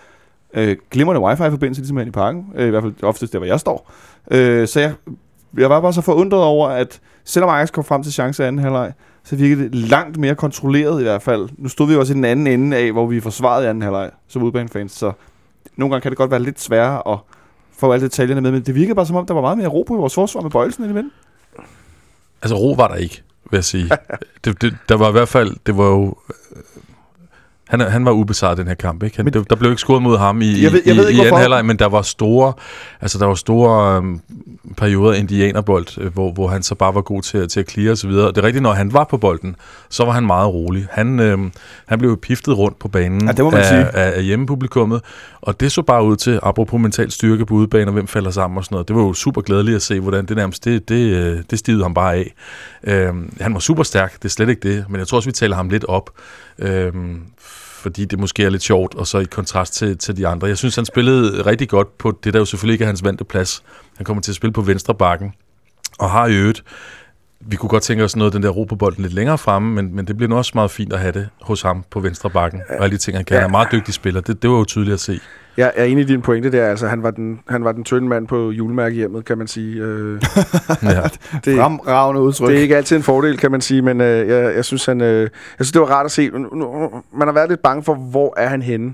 øh, 0.53 0.75
glimrende 0.91 1.21
wifi-forbindelse, 1.21 1.81
ligesom 1.81 1.97
herinde 1.97 2.09
i 2.09 2.11
parken. 2.11 2.45
Øh, 2.55 2.67
I 2.67 2.69
hvert 2.69 2.83
fald 2.83 2.93
oftest 3.03 3.33
der, 3.33 3.39
hvor 3.39 3.45
jeg 3.45 3.59
står. 3.59 3.91
Øh, 4.31 4.67
så 4.67 4.79
jeg, 4.79 4.93
jeg 5.57 5.69
var 5.69 5.81
bare 5.81 5.93
så 5.93 6.01
forundret 6.01 6.41
over, 6.43 6.67
at 6.69 6.99
selvom 7.25 7.49
Ajax 7.49 7.71
kom 7.71 7.83
frem 7.83 8.03
til 8.03 8.13
chance 8.13 8.43
i 8.43 8.45
anden 8.47 8.59
halvleg, 8.61 8.91
så 9.27 9.35
virkede 9.35 9.63
det 9.63 9.75
langt 9.75 10.17
mere 10.17 10.35
kontrolleret 10.35 10.99
i 10.99 11.03
hvert 11.03 11.21
fald. 11.21 11.49
Nu 11.57 11.69
stod 11.69 11.87
vi 11.87 11.93
jo 11.93 11.99
også 11.99 12.13
i 12.13 12.15
den 12.15 12.25
anden 12.25 12.47
ende 12.47 12.77
af, 12.77 12.91
hvor 12.91 13.05
vi 13.05 13.19
forsvarede 13.19 13.65
i 13.65 13.69
anden 13.69 13.81
halvleg 13.81 14.11
som 14.27 14.43
udbanefans, 14.43 14.91
så 14.91 15.11
nogle 15.75 15.93
gange 15.93 16.01
kan 16.01 16.11
det 16.11 16.17
godt 16.17 16.31
være 16.31 16.43
lidt 16.43 16.61
sværere 16.61 17.13
at 17.13 17.19
få 17.77 17.91
alle 17.91 18.05
detaljerne 18.05 18.41
med, 18.41 18.51
men 18.51 18.61
det 18.61 18.75
virkede 18.75 18.95
bare 18.95 19.05
som 19.05 19.15
om, 19.15 19.25
der 19.25 19.33
var 19.33 19.41
meget 19.41 19.57
mere 19.57 19.67
ro 19.67 19.83
på 19.87 19.95
vores 19.95 20.13
forsvar 20.13 20.41
med 20.41 20.51
bøjelsen 20.51 20.83
indimellem. 20.83 21.11
Altså 22.41 22.55
ro 22.55 22.71
var 22.71 22.87
der 22.87 22.95
ikke, 22.95 23.23
vil 23.51 23.57
jeg 23.57 23.63
sige. 23.63 23.89
det, 24.45 24.61
det, 24.61 24.77
der 24.89 24.97
var 24.97 25.09
i 25.09 25.11
hvert 25.11 25.29
fald, 25.29 25.55
det 25.65 25.77
var 25.77 25.85
jo... 25.85 26.15
Han, 27.67 27.79
han 27.81 28.05
var 28.05 28.11
ubesejret 28.11 28.57
den 28.57 28.67
her 28.67 28.73
kamp, 28.75 29.03
ikke? 29.03 29.15
Han, 29.17 29.25
Men- 29.33 29.45
der 29.49 29.55
blev 29.55 29.71
ikke 29.71 29.79
scoret 29.79 30.01
mod 30.01 30.17
ham 30.17 30.41
i, 30.41 30.63
Jeg 30.63 30.71
ved- 30.71 30.81
jeg 30.85 30.95
i, 30.95 30.97
ved 30.97 31.07
ikke, 31.09 31.21
i 31.21 31.25
anden 31.25 31.39
halvleg, 31.39 31.65
men 31.65 31.79
der 31.79 31.85
var 31.85 32.01
store, 32.01 32.53
altså 33.01 33.19
der 33.19 33.25
var 33.25 33.35
store 33.35 33.95
øhm, 33.97 34.19
perioder 34.77 35.13
af 35.13 35.19
indianerbold, 35.19 35.87
øh, 36.01 36.13
hvor, 36.13 36.31
hvor 36.31 36.47
han 36.47 36.63
så 36.63 36.75
bare 36.75 36.95
var 36.95 37.01
god 37.01 37.21
til, 37.21 37.47
til 37.47 37.59
at 37.59 37.69
clear 37.71 37.91
og 38.03 38.09
videre. 38.09 38.27
Og 38.27 38.35
det 38.35 38.41
er 38.41 38.45
rigtigt, 38.45 38.63
når 38.63 38.73
han 38.73 38.93
var 38.93 39.03
på 39.03 39.17
bolden, 39.17 39.55
så 39.89 40.05
var 40.05 40.11
han 40.11 40.25
meget 40.25 40.53
rolig. 40.53 40.87
Han, 40.91 41.19
øhm, 41.19 41.51
han 41.85 41.99
blev 41.99 42.17
piftet 42.17 42.57
rundt 42.57 42.79
på 42.79 42.87
banen 42.87 43.25
Ja, 43.27 43.31
det 43.31 43.43
må 43.45 43.49
man 43.51 43.59
af, 43.59 43.65
sige. 43.65 43.79
af, 43.95 44.17
af 44.17 44.23
hjemmepublikummet, 44.23 45.01
og 45.47 45.59
det 45.59 45.71
så 45.71 45.81
bare 45.81 46.03
ud 46.03 46.15
til, 46.15 46.39
apropos 46.43 46.81
mental 46.81 47.11
styrke 47.11 47.45
på 47.45 47.53
udebane, 47.53 47.87
og 47.87 47.93
hvem 47.93 48.07
falder 48.07 48.31
sammen 48.31 48.57
og 48.57 48.65
sådan 48.65 48.73
noget. 48.73 48.87
Det 48.87 48.95
var 48.95 49.01
jo 49.01 49.13
super 49.13 49.41
glædeligt 49.41 49.75
at 49.75 49.81
se, 49.81 49.99
hvordan 49.99 50.25
det 50.25 50.37
nærmest, 50.37 50.65
det, 50.65 50.89
det, 50.89 51.15
øh, 51.15 51.43
det 51.49 51.59
stivede 51.59 51.83
ham 51.83 51.93
bare 51.93 52.15
af. 52.15 52.33
Øhm, 52.83 53.37
han 53.41 53.53
var 53.53 53.59
super 53.59 53.83
stærk, 53.83 54.13
det 54.13 54.25
er 54.25 54.29
slet 54.29 54.49
ikke 54.49 54.73
det, 54.73 54.85
men 54.89 54.99
jeg 54.99 55.07
tror 55.07 55.15
også, 55.15 55.29
vi 55.29 55.33
taler 55.33 55.55
ham 55.55 55.69
lidt 55.69 55.85
op, 55.85 56.09
øhm, 56.59 57.21
fordi 57.81 58.05
det 58.05 58.19
måske 58.19 58.43
er 58.43 58.49
lidt 58.49 58.63
sjovt, 58.63 58.95
og 58.95 59.07
så 59.07 59.19
i 59.19 59.23
kontrast 59.23 59.73
til, 59.73 59.97
til 59.97 60.17
de 60.17 60.27
andre. 60.27 60.47
Jeg 60.47 60.57
synes, 60.57 60.75
han 60.75 60.85
spillede 60.85 61.45
rigtig 61.45 61.69
godt 61.69 61.97
på 61.97 62.19
det, 62.23 62.33
der 62.33 62.39
jo 62.39 62.45
selvfølgelig 62.45 62.73
ikke 62.73 62.83
er 62.83 62.87
hans 62.87 63.03
vante 63.03 63.23
plads. 63.23 63.63
Han 63.97 64.05
kommer 64.05 64.21
til 64.21 64.31
at 64.31 64.35
spille 64.35 64.53
på 64.53 64.61
venstre 64.61 64.95
bakken, 64.95 65.33
og 65.99 66.11
har 66.11 66.27
i 66.27 66.35
øvrigt, 66.35 66.63
vi 67.39 67.55
kunne 67.55 67.69
godt 67.69 67.83
tænke 67.83 68.03
os 68.03 68.15
noget 68.15 68.31
af 68.31 68.31
den 68.31 68.43
der 68.43 68.49
ro 68.49 68.63
på 68.63 68.75
bolden 68.75 69.01
lidt 69.03 69.13
længere 69.13 69.37
fremme, 69.37 69.75
men, 69.75 69.95
men 69.95 70.07
det 70.07 70.17
bliver 70.17 70.29
nu 70.29 70.37
også 70.37 70.51
meget 70.55 70.71
fint 70.71 70.93
at 70.93 70.99
have 70.99 71.11
det 71.11 71.29
hos 71.41 71.61
ham 71.61 71.83
på 71.91 71.99
venstre 71.99 72.29
bakken, 72.29 72.61
og 72.69 72.83
alle 72.83 72.93
de 72.93 72.97
ting, 72.97 73.17
han 73.17 73.25
kan. 73.25 73.35
Han 73.35 73.41
er 73.43 73.47
en 73.47 73.51
meget 73.51 73.67
dygtig 73.71 73.93
spiller, 73.93 74.21
det, 74.21 74.41
det 74.41 74.49
var 74.49 74.57
jo 74.57 74.65
tydeligt 74.65 74.93
at 74.93 74.99
se. 74.99 75.19
Jeg 75.57 75.71
er 75.75 75.83
enig 75.83 76.01
i 76.03 76.07
din 76.07 76.21
pointe 76.21 76.51
der. 76.51 76.65
Altså, 76.67 76.87
han 76.87 77.03
var 77.03 77.11
den, 77.11 77.39
han 77.49 77.63
var 77.63 77.71
den 77.71 77.83
tynde 77.83 78.07
mand 78.07 78.27
på 78.27 78.51
julemærkehjemmet, 78.51 79.25
kan 79.25 79.37
man 79.37 79.47
sige. 79.47 79.75
Øh, 79.81 80.21
Ja. 80.83 81.01
det, 81.45 81.57
Fremragende 81.57 82.21
udtryk. 82.21 82.49
det 82.49 82.57
er 82.57 82.61
ikke 82.61 82.77
altid 82.77 82.97
en 82.97 83.03
fordel, 83.03 83.37
kan 83.37 83.51
man 83.51 83.61
sige, 83.61 83.81
men 83.81 84.01
øh, 84.01 84.27
jeg, 84.27 84.55
jeg, 84.55 84.65
synes, 84.65 84.85
han, 84.85 85.01
øh, 85.01 85.21
jeg 85.21 85.29
synes, 85.59 85.71
det 85.71 85.81
var 85.81 85.87
rart 85.87 86.05
at 86.05 86.11
se. 86.11 86.29
Man 86.31 87.27
har 87.27 87.31
været 87.31 87.49
lidt 87.49 87.61
bange 87.61 87.83
for, 87.83 87.95
hvor 87.95 88.33
er 88.37 88.47
han 88.47 88.61
henne? 88.61 88.93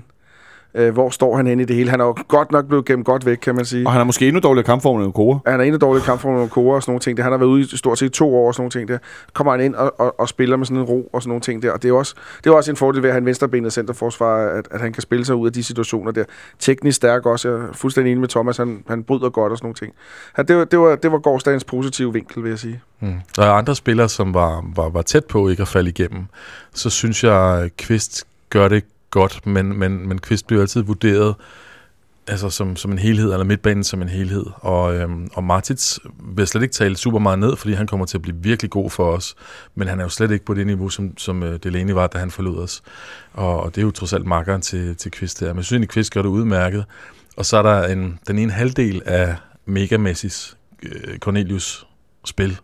Øh, 0.74 0.92
hvor 0.92 1.10
står 1.10 1.36
han 1.36 1.46
henne 1.46 1.62
i 1.62 1.66
det 1.66 1.76
hele? 1.76 1.90
Han 1.90 2.00
er 2.00 2.04
jo 2.04 2.14
godt 2.28 2.52
nok 2.52 2.66
blevet 2.66 2.84
gemt 2.84 3.06
godt 3.06 3.26
væk, 3.26 3.36
kan 3.36 3.54
man 3.54 3.64
sige. 3.64 3.86
Og 3.86 3.92
han 3.92 4.00
er 4.00 4.04
måske 4.04 4.26
endnu 4.26 4.40
dårligere 4.40 4.66
kampform 4.66 5.02
end 5.02 5.12
Kora. 5.12 5.38
Han 5.46 5.60
er 5.60 5.64
en 5.64 5.74
af 5.74 5.80
dårlige 5.80 6.04
kampformer 6.04 6.40
med 6.40 6.48
Kora 6.48 6.74
og 6.74 6.82
sådan 6.82 6.90
nogle 6.90 7.00
ting. 7.00 7.16
Der. 7.16 7.22
Han 7.22 7.32
har 7.32 7.38
været 7.38 7.48
ude 7.48 7.60
i 7.60 7.76
stort 7.76 7.98
set 7.98 8.12
to 8.12 8.36
år 8.36 8.46
og 8.46 8.54
sådan 8.54 8.62
nogle 8.62 8.70
ting 8.70 8.88
der. 8.88 8.98
Kommer 9.32 9.50
han 9.52 9.60
ind 9.60 9.74
og, 9.74 10.00
og, 10.00 10.20
og 10.20 10.28
spiller 10.28 10.56
med 10.56 10.66
sådan 10.66 10.76
en 10.76 10.84
ro 10.84 11.10
og 11.12 11.22
sådan 11.22 11.28
nogle 11.28 11.40
ting 11.40 11.62
der. 11.62 11.72
Og 11.72 11.82
det 11.82 11.88
er 11.88 11.92
også, 11.92 12.14
det 12.44 12.50
er 12.50 12.54
også 12.54 12.70
en 12.70 12.76
fordel 12.76 13.02
ved 13.02 13.08
at 13.08 13.12
have 13.12 13.20
en 13.20 13.26
venstrebenet 13.26 13.72
centerforsvar, 13.72 14.48
at, 14.48 14.68
at 14.70 14.80
han 14.80 14.92
kan 14.92 15.02
spille 15.02 15.24
sig 15.24 15.34
ud 15.36 15.46
af 15.46 15.52
de 15.52 15.62
situationer 15.62 16.12
der. 16.12 16.24
Teknisk 16.58 16.96
stærk 16.96 17.26
også. 17.26 17.48
Jeg 17.48 17.58
er 17.58 17.72
fuldstændig 17.72 18.10
enig 18.10 18.20
med 18.20 18.28
Thomas. 18.28 18.56
Han, 18.56 18.84
han 18.88 19.04
bryder 19.04 19.30
godt 19.30 19.52
og 19.52 19.58
sådan 19.58 19.66
nogle 19.66 19.74
ting. 19.74 19.92
Han, 20.32 20.48
det, 20.48 20.56
var, 20.56 20.64
det, 20.64 20.78
var, 20.78 20.96
det 20.96 21.12
var 21.12 21.18
gårdsdagens 21.18 21.64
positive 21.64 22.12
vinkel, 22.12 22.42
vil 22.42 22.48
jeg 22.48 22.58
sige. 22.58 22.80
Mm. 23.00 23.14
Der 23.36 23.42
er 23.42 23.50
andre 23.50 23.74
spillere, 23.74 24.08
som 24.08 24.34
var, 24.34 24.64
var, 24.76 24.88
var 24.88 25.02
tæt 25.02 25.24
på 25.24 25.48
ikke 25.48 25.62
at 25.62 25.68
falde 25.68 25.90
igennem. 25.90 26.24
Så 26.74 26.90
synes 26.90 27.24
jeg, 27.24 27.70
Kvist 27.78 28.24
gør 28.50 28.68
det 28.68 28.84
godt, 29.14 29.46
men, 29.46 29.78
men, 29.78 30.08
men 30.08 30.18
Kvist 30.18 30.46
bliver 30.46 30.62
altid 30.62 30.82
vurderet 30.82 31.34
altså 32.26 32.50
som, 32.50 32.76
som 32.76 32.92
en 32.92 32.98
helhed, 32.98 33.32
eller 33.32 33.44
midtbanen 33.44 33.84
som 33.84 34.02
en 34.02 34.08
helhed. 34.08 34.44
Og, 34.54 34.94
øhm, 34.94 35.28
og 35.34 35.44
Martits 35.44 36.00
vil 36.36 36.46
slet 36.46 36.62
ikke 36.62 36.72
tale 36.72 36.96
super 36.96 37.18
meget 37.18 37.38
ned, 37.38 37.56
fordi 37.56 37.72
han 37.72 37.86
kommer 37.86 38.06
til 38.06 38.18
at 38.18 38.22
blive 38.22 38.36
virkelig 38.36 38.70
god 38.70 38.90
for 38.90 39.12
os. 39.12 39.34
Men 39.74 39.88
han 39.88 40.00
er 40.00 40.04
jo 40.04 40.08
slet 40.08 40.30
ikke 40.30 40.44
på 40.44 40.54
det 40.54 40.66
niveau, 40.66 40.88
som, 40.88 41.18
som 41.18 41.42
øh, 41.42 41.58
Delaney 41.62 41.92
var, 41.92 42.06
da 42.06 42.18
han 42.18 42.30
forlod 42.30 42.58
os. 42.58 42.82
Og, 43.32 43.60
og 43.60 43.74
det 43.74 43.80
er 43.80 43.84
jo 43.84 43.90
trods 43.90 44.12
alt 44.12 44.26
makkeren 44.26 44.62
til, 44.62 44.96
til 44.96 45.10
Kvist 45.10 45.40
der. 45.40 45.46
Men 45.46 45.56
jeg 45.56 45.64
synes 45.64 45.72
egentlig, 45.72 45.88
Kvist 45.88 46.12
gør 46.12 46.22
det 46.22 46.28
udmærket. 46.28 46.84
Og 47.36 47.46
så 47.46 47.56
er 47.56 47.62
der 47.62 47.86
en, 47.86 48.18
den 48.26 48.38
ene 48.38 48.52
halvdel 48.52 49.02
af 49.04 49.36
Mega 49.66 49.96
Messis, 49.96 50.56
øh, 50.82 51.18
Cornelius 51.18 51.86
spil, 52.24 52.58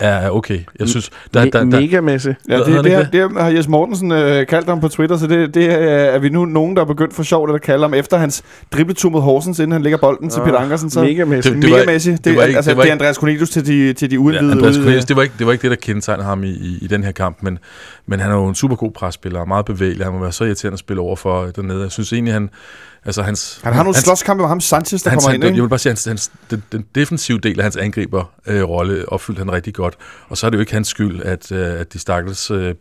er 0.00 0.30
okay. 0.30 0.58
Jeg 0.80 0.88
synes, 0.88 1.10
Der, 1.34 1.44
der, 1.44 1.50
der, 1.50 1.58
der, 1.70 1.80
mega 1.80 2.00
Messi. 2.00 2.28
Ja, 2.48 2.58
det, 2.58 2.66
det, 2.66 2.84
det 2.84 2.84
det, 2.84 3.08
det 3.12 3.42
har 3.42 3.48
Jes 3.48 3.68
Mortensen 3.68 4.12
øh, 4.12 4.46
kaldt 4.46 4.68
ham 4.68 4.80
på 4.80 4.88
Twitter, 4.88 5.16
så 5.16 5.26
det, 5.26 5.54
det 5.54 5.64
er, 5.64 5.76
er 5.78 6.18
vi 6.18 6.28
nu 6.28 6.44
nogen, 6.44 6.76
der 6.76 6.82
er 6.82 6.86
begyndt 6.86 7.14
for 7.14 7.22
sjovt 7.22 7.54
at 7.54 7.62
kalde 7.62 7.82
ham 7.84 7.94
efter 7.94 8.16
hans 8.16 8.42
dribletur 8.72 9.10
mod 9.10 9.20
Horsens, 9.20 9.58
inden 9.58 9.72
han 9.72 9.82
lægger 9.82 9.98
bolden 9.98 10.30
til 10.30 10.40
Peter 10.40 10.58
Ankersen. 10.58 10.90
Så 10.90 11.00
Mega 11.02 11.24
Messi. 11.24 11.50
Det- 11.52 11.62
det, 11.62 11.70
var- 11.70 11.76
mega 11.76 11.86
Messi. 11.92 12.10
Det, 12.12 12.24
det 12.24 12.36
var 12.36 12.42
er- 12.42 12.46
ikke- 12.46 12.56
altså, 12.56 12.70
det 12.70 12.76
var 12.76 12.82
det 12.82 12.88
er 12.88 12.92
ikke- 12.92 13.02
Andreas 13.02 13.16
Cornelius 13.16 13.50
til 13.50 13.66
de, 13.66 13.92
til 13.92 14.10
de 14.10 14.14
Ja, 14.14 14.20
uindvidede. 14.20 14.52
Andreas 14.52 14.74
Cornelius, 14.74 15.04
det, 15.04 15.16
var 15.16 15.22
ikke, 15.22 15.34
det 15.38 15.46
var 15.46 15.52
ikke 15.52 15.62
det, 15.62 15.70
der 15.70 15.76
kendetegnede 15.76 16.26
ham 16.28 16.44
i, 16.44 16.50
i, 16.50 16.78
i 16.82 16.86
den 16.86 17.04
her 17.04 17.12
kamp, 17.12 17.38
men, 17.42 17.58
men 18.06 18.20
han 18.20 18.30
er 18.30 18.34
jo 18.34 18.46
en 18.46 18.54
super 18.54 18.76
god 18.76 18.90
presspiller, 18.90 19.40
og 19.40 19.48
meget 19.48 19.64
bevægelig. 19.64 20.06
Han 20.06 20.12
må 20.14 20.20
være 20.20 20.32
så 20.32 20.44
irriterende 20.44 20.74
at 20.74 20.78
spille 20.78 21.00
over 21.02 21.16
for 21.16 21.44
dernede. 21.56 21.82
Jeg 21.82 21.90
synes 21.92 22.12
egentlig, 22.12 22.34
han... 22.34 22.50
Altså, 23.06 23.22
hans, 23.22 23.60
Han 23.64 23.72
har 23.72 23.82
nogle 23.82 23.94
hans, 23.96 24.04
slåskampe 24.04 24.40
med 24.40 24.48
ham 24.48 24.60
Sanchez, 24.60 25.02
der 25.02 25.10
hans, 25.10 25.22
kommer 25.24 25.30
han, 25.32 25.36
ind. 25.40 25.44
Ikke? 25.44 25.56
jeg 25.56 25.62
vil 25.62 25.68
bare 25.68 25.78
sige, 25.78 25.90
hans, 25.90 26.04
hans, 26.04 26.30
den, 26.50 26.62
den 26.72 26.84
defensive 26.94 27.38
del 27.38 27.58
af 27.60 27.64
hans 27.64 27.76
angriber 27.76 28.30
øh, 28.46 28.62
rolle 28.62 29.04
opfyldte 29.08 29.38
han 29.38 29.52
rigtig 29.52 29.74
godt. 29.74 29.94
Og 30.28 30.36
så 30.36 30.46
er 30.46 30.50
det 30.50 30.56
jo 30.56 30.60
ikke 30.60 30.72
hans 30.72 30.88
skyld, 30.88 31.22
at, 31.22 31.52
øh, 31.52 31.80
at 31.80 31.92
de 31.92 31.98
stakkels 31.98 32.50
øh, 32.50 32.74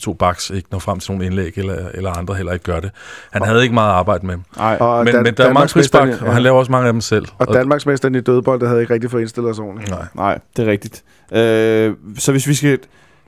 to 0.00 0.12
backs 0.12 0.50
ikke 0.50 0.68
når 0.70 0.78
frem 0.78 1.00
til 1.00 1.10
nogle 1.12 1.26
indlæg, 1.26 1.52
eller, 1.58 1.88
eller 1.94 2.10
andre 2.10 2.34
heller 2.34 2.52
ikke 2.52 2.62
gør 2.64 2.80
det. 2.80 2.90
Han 3.30 3.42
havde 3.42 3.62
ikke 3.62 3.74
meget 3.74 3.88
at 3.90 3.94
arbejde 3.96 4.26
med. 4.26 4.36
Nej. 4.56 4.76
Og 4.80 5.04
Men, 5.04 5.14
Dan- 5.14 5.22
men 5.22 5.34
der 5.34 5.44
er 5.48 5.52
mange 5.52 5.64
i- 5.64 5.68
frispark, 5.68 6.22
og 6.22 6.32
han 6.34 6.42
laver 6.42 6.58
også 6.58 6.72
mange 6.72 6.86
af 6.86 6.92
dem 6.92 7.00
selv. 7.00 7.26
Og 7.38 7.54
Danmarksmesteren 7.54 8.14
i 8.14 8.20
dødbold, 8.20 8.60
der 8.60 8.68
havde 8.68 8.80
ikke 8.80 8.94
rigtig 8.94 9.10
fået 9.10 9.20
indstillet 9.20 9.50
os 9.50 9.58
ordentligt. 9.58 9.90
Nej. 9.90 10.06
Nej, 10.14 10.38
det 10.56 10.66
er 10.68 10.70
rigtigt. 10.70 11.02
Øh, 11.32 11.94
så 12.18 12.32
hvis 12.32 12.46
vi 12.46 12.54
skal... 12.54 12.78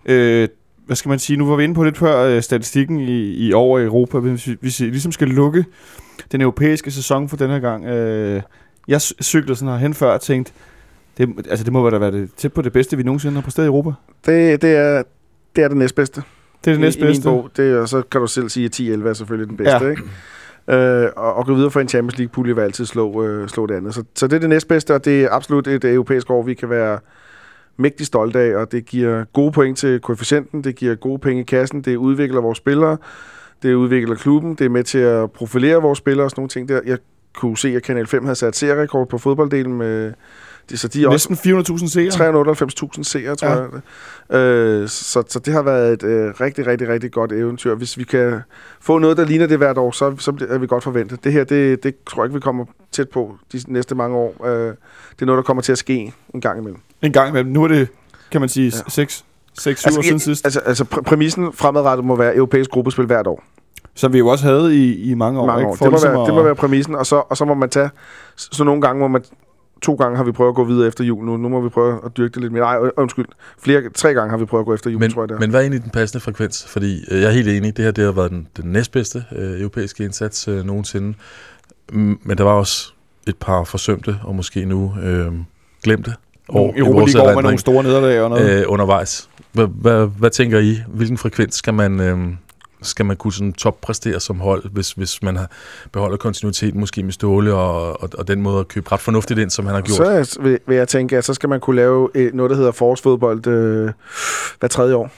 Øh, 0.07 0.49
hvad 0.87 0.97
skal 0.97 1.09
man 1.09 1.19
sige? 1.19 1.37
Nu 1.37 1.47
var 1.49 1.57
vi 1.57 1.65
inde 1.65 1.75
på 1.75 1.85
lidt 1.85 1.99
før 1.99 2.23
øh, 2.25 2.43
statistikken 2.43 3.01
i, 3.01 3.23
i 3.23 3.53
år 3.53 3.79
i 3.79 3.85
Europa. 3.85 4.19
Hvis 4.19 4.47
vi, 4.49 4.57
hvis 4.61 4.81
vi 4.81 4.87
ligesom 4.87 5.13
skal 5.13 5.29
lukke 5.29 5.65
den 6.33 6.41
europæiske 6.41 6.91
sæson 6.91 7.29
for 7.29 7.37
den 7.37 7.51
her 7.51 7.59
gang. 7.59 7.85
Øh, 7.85 8.43
jeg 8.89 9.01
cyklede 9.01 9.57
sådan 9.57 9.73
her 9.73 9.79
hen 9.79 9.95
før 9.95 10.13
og 10.13 10.21
tænkte, 10.21 10.53
det, 11.19 11.29
altså 11.51 11.65
det 11.65 11.73
må 11.73 11.91
da 11.91 11.99
være 11.99 12.11
det, 12.13 12.31
tæt 12.37 12.53
på 12.53 12.63
det 12.63 12.73
bedste, 12.73 12.97
vi 12.97 13.03
nogensinde 13.03 13.35
har 13.35 13.43
præsteret 13.43 13.67
i 13.67 13.69
Europa. 13.69 13.91
Det, 14.27 14.63
det, 14.63 14.77
er, 14.77 15.03
det 15.57 15.65
er 15.65 15.69
det 15.69 15.77
næstbedste. 15.77 16.23
Det 16.65 16.71
er 16.71 16.73
det 16.73 16.73
I- 16.73 16.75
I 16.75 16.77
min 16.79 16.85
næstbedste. 16.85 17.23
bog. 17.25 17.51
Det 17.57 17.79
og 17.79 17.89
så 17.89 18.03
kan 18.11 18.21
du 18.21 18.27
selv 18.27 18.49
sige, 18.49 18.65
at 18.67 18.81
10-11 19.01 19.09
er 19.09 19.13
selvfølgelig 19.13 19.49
den 19.49 19.57
bedste. 19.57 19.85
Ja. 19.85 19.91
Ikke? 19.91 20.03
Øh, 21.05 21.11
og, 21.17 21.35
og 21.35 21.47
gå 21.47 21.55
videre 21.55 21.71
for 21.71 21.81
en 21.81 21.89
Champions 21.89 22.19
League-pulje 22.19 22.55
vil 22.55 22.63
altid 22.63 22.87
slå, 22.87 23.25
øh, 23.25 23.49
slå 23.49 23.67
det 23.67 23.75
andet. 23.75 23.95
Så, 23.95 24.05
så 24.15 24.27
det 24.27 24.37
er 24.37 24.41
det 24.41 24.49
næstbedste, 24.49 24.95
og 24.95 25.05
det 25.05 25.23
er 25.25 25.29
absolut 25.31 25.67
et 25.67 25.85
europæisk 25.85 26.31
år, 26.31 26.43
vi 26.43 26.55
kan 26.55 26.71
være 26.71 26.99
mægtig 27.77 28.07
stolte 28.07 28.39
af, 28.39 28.57
og 28.57 28.73
det 28.73 28.85
giver 28.87 29.25
gode 29.33 29.53
point 29.53 29.79
til 29.79 30.01
koefficienten, 30.01 30.65
det 30.65 30.77
giver 30.77 30.95
gode 30.95 31.19
penge 31.19 31.41
i 31.41 31.45
kassen, 31.45 31.83
det 31.83 31.97
udvikler 31.97 32.41
vores 32.41 32.59
spillere, 32.59 32.97
det 33.63 33.75
udvikler 33.75 34.15
klubben, 34.15 34.55
det 34.55 34.65
er 34.65 34.69
med 34.69 34.85
til 34.85 34.99
at 34.99 35.31
profilere 35.31 35.83
vores 35.83 35.99
spillere 35.99 36.27
og 36.27 36.31
sådan 36.31 36.41
nogle 36.41 36.49
ting 36.49 36.69
der. 36.69 36.81
Jeg 36.87 36.99
kunne 37.35 37.59
se, 37.59 37.77
at 37.77 37.83
Kanal 37.83 38.07
5 38.07 38.25
havde 38.25 38.37
sat 38.37 38.57
serierekord 38.57 39.09
på 39.09 39.19
fodbolddelen 39.19 39.73
med... 39.73 40.13
Det, 40.71 40.81
så 40.81 40.89
de 40.89 41.05
er 41.05 41.11
Næsten 41.11 41.35
400.000 41.37 41.89
seere. 41.89 42.43
398.000 42.97 43.03
seere, 43.03 43.37
tror 43.37 43.49
Ja. 43.49 43.67
jeg. 44.31 44.41
Øh, 44.41 44.89
så, 44.89 45.23
så 45.29 45.39
det 45.39 45.53
har 45.55 45.63
været 45.63 45.93
et 45.93 46.03
øh, 46.03 46.31
rigtig, 46.41 46.67
rigtig, 46.67 46.89
rigtig 46.89 47.13
godt 47.13 47.33
eventyr. 47.33 47.75
Hvis 47.75 47.99
vi 47.99 48.05
kan 48.05 48.41
få 48.81 48.99
noget, 48.99 49.17
der 49.17 49.25
ligner 49.25 49.47
det 49.47 49.59
hvert 49.59 49.79
år, 49.79 49.91
så, 49.91 50.15
så 50.19 50.47
er 50.49 50.59
vi 50.59 50.67
godt 50.67 50.85
forventet. 50.85 51.25
Det 51.25 51.33
her, 51.33 51.45
det, 51.45 51.83
det 51.83 51.95
tror 52.07 52.23
jeg 52.23 52.27
ikke, 52.29 52.35
vi 52.35 52.41
kommer 52.41 52.65
tæt 52.93 53.09
på 53.09 53.37
de 53.53 53.61
næste 53.69 53.95
mange 53.95 54.17
år. 54.17 54.47
Øh, 54.47 54.67
det 54.67 55.23
er 55.23 55.27
noget, 55.27 55.37
der 55.37 55.43
kommer 55.43 55.63
til 55.63 55.73
at 55.73 55.79
ske 55.79 56.13
en 56.35 56.41
gang 56.41 56.59
imellem. 56.61 56.81
En 57.03 57.13
gang 57.13 57.29
imellem. 57.29 57.53
Nu 57.53 57.65
er 57.65 57.69
det, 57.69 57.89
kan 58.31 58.41
man 58.41 58.49
sige, 58.49 58.73
6 58.89 59.25
6-7 59.61 59.69
Altså, 59.69 59.99
år 59.99 60.03
siden 60.03 60.19
sidst. 60.19 60.45
Altså, 60.47 60.61
altså 60.61 60.85
præ- 60.95 61.03
præmissen 61.03 61.53
fremadrettet 61.53 62.05
må 62.07 62.17
være 62.17 62.37
europæisk 62.37 62.71
gruppespil 62.71 63.07
hvert 63.07 63.27
år. 63.27 63.45
Som 63.95 64.13
vi 64.13 64.19
jo 64.19 64.29
også 64.29 64.45
havde 64.45 64.77
i, 64.77 65.11
i 65.11 65.15
mange 65.15 65.41
år. 65.41 65.47
mange 65.47 65.61
ikke? 65.61 65.69
år. 65.71 65.75
For 65.77 65.85
Det 65.85 65.93
må, 65.93 65.97
ligesom 65.97 66.13
være, 66.13 66.21
at- 66.23 66.27
det 66.27 66.35
må 66.35 66.43
være 66.43 66.55
præmissen, 66.55 66.95
og 66.95 67.07
så, 67.07 67.17
og 67.17 67.37
så 67.37 67.45
må 67.45 67.55
man 67.55 67.69
tage... 67.71 67.91
Så, 68.37 68.65
nogle 68.65 68.81
gange 68.81 69.01
må 69.01 69.09
man... 69.09 69.25
To 69.83 69.95
gange 69.95 70.17
har 70.17 70.25
vi 70.25 70.33
prøvet 70.33 70.49
at 70.49 70.55
gå 70.55 70.65
videre 70.65 70.89
efter 70.89 71.05
jul 71.05 71.25
nu. 71.25 71.37
Nu 71.37 71.49
må 71.49 71.61
vi 71.61 71.69
prøve 71.69 72.01
at 72.05 72.17
dyrke 72.17 72.33
det 72.35 72.43
lidt 72.43 72.53
mere. 72.53 72.63
Nej, 72.63 72.91
undskyld. 72.97 73.27
Flere, 73.59 73.83
tre 73.95 74.15
gange 74.15 74.31
har 74.31 74.37
vi 74.37 74.45
prøvet 74.45 74.63
at 74.63 74.67
gå 74.67 74.75
efter 74.75 74.91
jul, 74.91 75.01
Men, 75.01 75.11
tror 75.11 75.23
jeg 75.23 75.29
det 75.29 75.35
er. 75.35 75.41
men 75.41 75.51
hvad 75.51 75.61
er 75.61 75.63
egentlig 75.63 75.83
den 75.83 75.91
passende 75.91 76.21
frekvens? 76.25 76.65
Fordi 76.69 77.05
øh, 77.11 77.21
jeg 77.21 77.29
er 77.29 77.33
helt 77.33 77.49
enig, 77.49 77.77
det 77.77 77.85
her 77.85 77.93
det 77.93 78.05
har 78.05 78.13
været 78.13 78.31
den, 78.31 78.49
den 78.57 78.73
næstbedste 78.73 79.25
øh, 79.37 79.61
europæiske 79.61 80.05
indsats 80.05 80.49
øh, 80.49 80.65
nogensinde. 80.65 81.15
Men 81.93 82.39
der 82.39 82.45
var 82.45 82.53
også 82.53 82.93
et 83.27 83.37
par 83.37 83.65
forsømte, 83.65 84.17
og 84.23 84.35
måske 84.35 84.65
nu 84.65 84.95
øh, 85.03 85.33
glemte 85.85 86.15
år 86.55 86.75
i 86.75 86.79
Europa 86.79 86.99
vores 86.99 87.15
League 87.15 87.31
år 87.31 87.35
med 87.35 87.43
nogle 87.43 87.59
store 87.59 87.83
nederlag 87.83 88.21
og 88.21 88.31
noget. 88.31 88.61
øh, 88.61 88.65
undervejs. 88.69 89.29
Hvad, 89.53 90.31
tænker 90.31 90.59
I? 90.59 90.79
Hvilken 90.89 91.19
frekvens 91.19 91.55
skal 91.55 91.75
man, 91.75 92.01
øh, 92.01 92.19
skal 92.83 93.05
man 93.07 93.17
kunne 93.17 93.33
sådan 93.33 93.53
toppræstere 93.53 94.21
som 94.21 94.41
hold, 94.41 94.71
hvis, 94.73 94.93
hvis 94.93 95.23
man 95.23 95.37
har 95.37 95.51
beholder 95.93 96.17
kontinuiteten 96.17 96.81
måske 96.81 97.03
med 97.03 97.13
Ståle 97.13 97.55
og, 97.55 98.03
og, 98.03 98.09
og 98.19 98.29
den 98.29 98.43
måde 98.43 98.61
at 98.61 98.69
købe 98.69 98.93
ret 98.93 99.01
fornuftigt 99.01 99.41
ind, 99.41 99.51
som 99.51 99.67
han 99.67 99.75
har 99.75 99.83
gjort? 99.83 99.97
Så 99.97 100.05
er- 100.05 100.43
vil, 100.43 100.59
vil 100.67 100.77
jeg 100.77 100.89
tænke, 100.89 101.17
at 101.19 101.25
så 101.25 101.35
skal 101.35 101.49
man 101.49 101.61
kunne 101.61 101.77
lave 101.77 102.09
øh, 102.15 102.35
noget, 102.35 102.51
der 102.51 102.57
hedder 102.57 102.73
forårsfodbold 102.73 103.47
øh, 103.47 103.91
hver 104.61 104.69
tredje 104.69 104.95
år. 104.95 105.11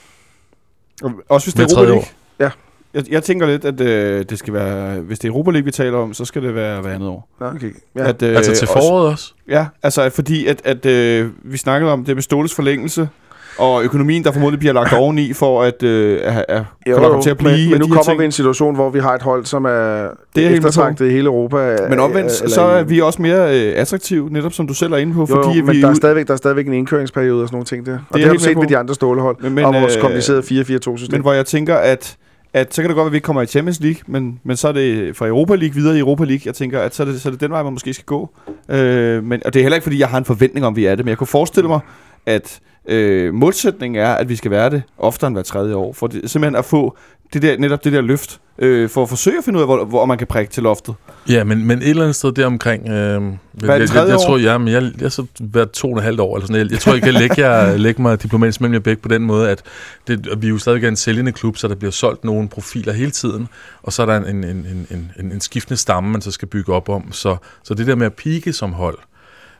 Og 1.03 1.11
Også 1.29 1.45
hvis 1.47 1.53
det 1.53 1.65
Hver 1.65 1.75
er 1.75 1.79
Europa 1.79 1.91
League. 1.91 2.01
år. 2.01 2.07
Ja. 2.39 2.49
Jeg, 2.95 3.03
jeg 3.11 3.23
tænker 3.23 3.47
lidt, 3.47 3.65
at 3.65 3.81
øh, 3.81 4.25
det 4.29 4.39
skal 4.39 4.53
være, 4.53 4.99
hvis 4.99 5.19
det 5.19 5.27
er 5.27 5.31
Europa 5.31 5.51
League, 5.51 5.65
vi 5.65 5.71
taler 5.71 5.97
om, 5.97 6.13
så 6.13 6.25
skal 6.25 6.41
det 6.41 6.55
være 6.55 6.81
hver 6.81 6.91
andet 6.91 7.09
år. 7.09 7.29
Okay. 7.39 7.71
Ja. 7.95 8.07
At, 8.09 8.21
øh, 8.21 8.35
altså 8.35 8.51
til 8.55 8.67
også- 8.69 8.73
foråret 8.73 9.11
også? 9.11 9.33
Ja, 9.49 9.65
altså 9.83 10.09
fordi, 10.09 10.45
at, 10.47 10.61
at 10.65 10.85
øh, 10.85 11.29
vi 11.43 11.57
snakkede 11.57 11.91
om 11.91 12.05
det 12.05 12.15
med 12.15 12.23
Ståles 12.23 12.53
forlængelse, 12.55 13.09
og 13.57 13.83
økonomien, 13.83 14.23
der 14.23 14.31
formodentlig 14.31 14.59
bliver 14.59 14.73
lagt 14.73 14.93
oveni 14.93 15.33
for 15.33 15.63
at, 15.63 15.83
øh, 15.83 16.19
at, 16.23 16.45
at 16.49 16.63
Jo, 16.89 16.95
få 16.95 17.01
lov 17.01 17.21
til 17.23 17.29
at 17.29 17.37
blive. 17.37 17.51
men, 17.57 17.69
men 17.71 17.79
nu 17.79 17.87
kommer 17.87 18.03
ting. 18.03 18.17
vi 18.19 18.23
i 18.23 18.25
en 18.25 18.31
situation, 18.31 18.75
hvor 18.75 18.89
vi 18.89 18.99
har 18.99 19.13
et 19.15 19.21
hold, 19.21 19.45
som 19.45 19.65
er, 19.65 19.69
Det 19.69 19.73
er 19.81 20.01
er 20.45 20.49
med 20.49 20.57
eftertragtet 20.57 21.05
i 21.07 21.09
hele 21.09 21.25
Europa. 21.25 21.77
Men 21.89 21.99
omvendt, 21.99 22.31
øh, 22.31 22.43
eller 22.43 22.55
så 22.55 22.61
er 22.61 22.83
vi 22.83 23.01
også 23.01 23.21
mere 23.21 23.59
øh, 23.61 23.73
attraktive, 23.75 24.29
netop 24.29 24.53
som 24.53 24.67
du 24.67 24.73
selv 24.73 24.93
er 24.93 24.97
inde 24.97 25.13
på, 25.13 25.19
Jo, 25.19 25.25
fordi 25.25 25.57
jo, 25.59 25.65
men 25.65 25.75
vi 25.75 25.81
der 25.81 25.89
er, 25.89 25.93
stadigvæk, 25.93 26.27
der 26.27 26.33
er 26.33 26.37
stadigvæk 26.37 26.67
en 26.67 26.73
indkøringsperiode 26.73 27.41
og 27.41 27.47
sådan 27.47 27.55
nogle 27.55 27.65
ting 27.65 27.85
der. 27.85 27.91
Og 27.93 27.99
det, 27.99 28.13
det 28.13 28.21
har 28.23 28.29
helt 28.29 28.39
du 28.39 28.43
set 28.43 28.57
med 28.57 28.63
på. 28.63 28.69
de 28.69 28.77
andre 28.77 28.93
stålehold. 28.95 29.35
Men- 29.41 29.53
men, 29.53 29.65
og 29.65 29.73
vores 29.73 29.95
øh, 29.95 30.01
komplicerede 30.01 30.41
4-4-2-system. 30.41 31.13
Men 31.13 31.21
hvor 31.21 31.33
jeg 31.33 31.45
tænker, 31.45 31.75
at, 31.75 32.17
at 32.55 32.73
så 32.73 32.81
kan 32.81 32.89
det 32.89 32.95
godt 32.95 33.03
være, 33.03 33.09
at 33.09 33.11
vi 33.11 33.17
ikke 33.17 33.25
kommer 33.25 33.41
i 33.41 33.45
Champions 33.45 33.79
League, 33.79 34.01
men, 34.07 34.39
men 34.43 34.57
så 34.57 34.67
er 34.67 34.71
det 34.71 35.15
fra 35.15 35.27
Europa 35.27 35.55
League 35.55 35.75
videre 35.75 35.95
i 35.95 35.99
Europa 35.99 36.23
League. 36.23 36.41
Jeg 36.45 36.55
tænker, 36.55 36.81
at 36.81 36.95
så 36.95 37.03
er 37.03 37.07
det, 37.07 37.21
så 37.21 37.29
er 37.29 37.31
det 37.31 37.41
den 37.41 37.51
vej, 37.51 37.63
man 37.63 37.73
måske 37.73 37.93
skal 37.93 38.05
gå. 38.05 38.29
Øh, 38.69 39.23
men, 39.23 39.41
og 39.45 39.53
det 39.53 39.59
er 39.59 39.63
heller 39.63 39.75
ikke, 39.75 39.83
fordi 39.83 39.99
jeg 39.99 40.07
har 40.07 40.17
en 40.17 40.25
forventning 40.25 40.65
om, 40.65 40.73
at 40.73 40.77
vi 40.77 40.85
er 40.85 40.95
det, 40.95 41.05
men 41.05 41.09
jeg 41.09 41.17
kunne 41.17 41.27
forestille 41.27 41.67
mig, 41.67 41.79
at 42.25 42.59
øh, 42.87 43.33
målsætningen 43.33 44.01
er, 44.01 44.13
at 44.13 44.29
vi 44.29 44.35
skal 44.35 44.51
være 44.51 44.69
det 44.69 44.83
oftere 44.97 45.27
end 45.27 45.35
hver 45.35 45.43
tredje 45.43 45.75
år. 45.75 45.93
For 45.93 46.07
det, 46.07 46.29
simpelthen 46.29 46.55
at 46.55 46.65
få 46.65 46.97
det 47.33 47.41
der, 47.41 47.57
netop 47.57 47.83
det 47.83 47.93
der 47.93 48.01
løft, 48.01 48.39
øh, 48.59 48.89
for 48.89 49.03
at 49.03 49.09
forsøge 49.09 49.37
at 49.37 49.43
finde 49.43 49.57
ud 49.57 49.61
af, 49.61 49.67
hvor, 49.67 49.85
hvor 49.85 50.05
man 50.05 50.17
kan 50.17 50.27
prikke 50.27 50.53
til 50.53 50.63
loftet. 50.63 50.95
Ja, 51.29 51.43
men, 51.43 51.65
men 51.65 51.77
et 51.77 51.89
eller 51.89 52.03
andet 52.03 52.15
sted 52.15 52.31
deromkring... 52.31 52.89
Øh, 52.89 52.93
jeg, 52.93 53.21
det, 53.21 53.67
jeg, 53.67 53.79
jeg, 53.79 54.07
jeg 54.07 54.15
år? 54.15 54.19
tror, 54.25 54.37
ja, 54.37 54.57
men 54.57 54.67
jeg, 54.67 54.83
jeg 54.97 55.05
er 55.05 55.09
så 55.09 55.25
hvert 55.39 55.71
to 55.71 55.91
og 55.91 55.97
et 55.97 56.03
halvt 56.03 56.19
år, 56.19 56.35
eller 56.35 56.47
sådan 56.47 56.59
noget. 56.59 56.71
Jeg 56.71 56.79
tror, 56.79 56.93
jeg 56.93 57.01
kan 57.01 57.13
lægge, 57.13 57.41
jer, 57.49 57.77
lægge 57.77 58.01
mig 58.01 58.23
diplomatisk 58.23 58.61
mellem 58.61 58.73
jer 58.73 58.79
begge 58.79 59.01
på 59.01 59.09
den 59.09 59.21
måde, 59.21 59.49
at, 59.49 59.63
det, 60.07 60.41
vi 60.41 60.47
er 60.47 60.51
jo 60.51 60.57
stadigvæk 60.57 60.87
en 60.87 60.95
sælgende 60.95 61.31
klub, 61.31 61.57
så 61.57 61.67
der 61.67 61.75
bliver 61.75 61.91
solgt 61.91 62.23
nogle 62.23 62.49
profiler 62.49 62.93
hele 62.93 63.11
tiden, 63.11 63.47
og 63.83 63.93
så 63.93 64.01
er 64.01 64.05
der 64.05 64.17
en, 64.17 64.25
en, 64.25 64.43
en, 64.43 64.87
en, 64.91 65.11
en, 65.19 65.31
en 65.31 65.41
skiftende 65.41 65.77
stamme, 65.77 66.11
man 66.11 66.21
så 66.21 66.31
skal 66.31 66.47
bygge 66.47 66.73
op 66.73 66.89
om. 66.89 67.11
Så, 67.11 67.37
så 67.63 67.73
det 67.73 67.87
der 67.87 67.95
med 67.95 68.05
at 68.05 68.13
pike 68.13 68.53
som 68.53 68.73
hold, 68.73 68.97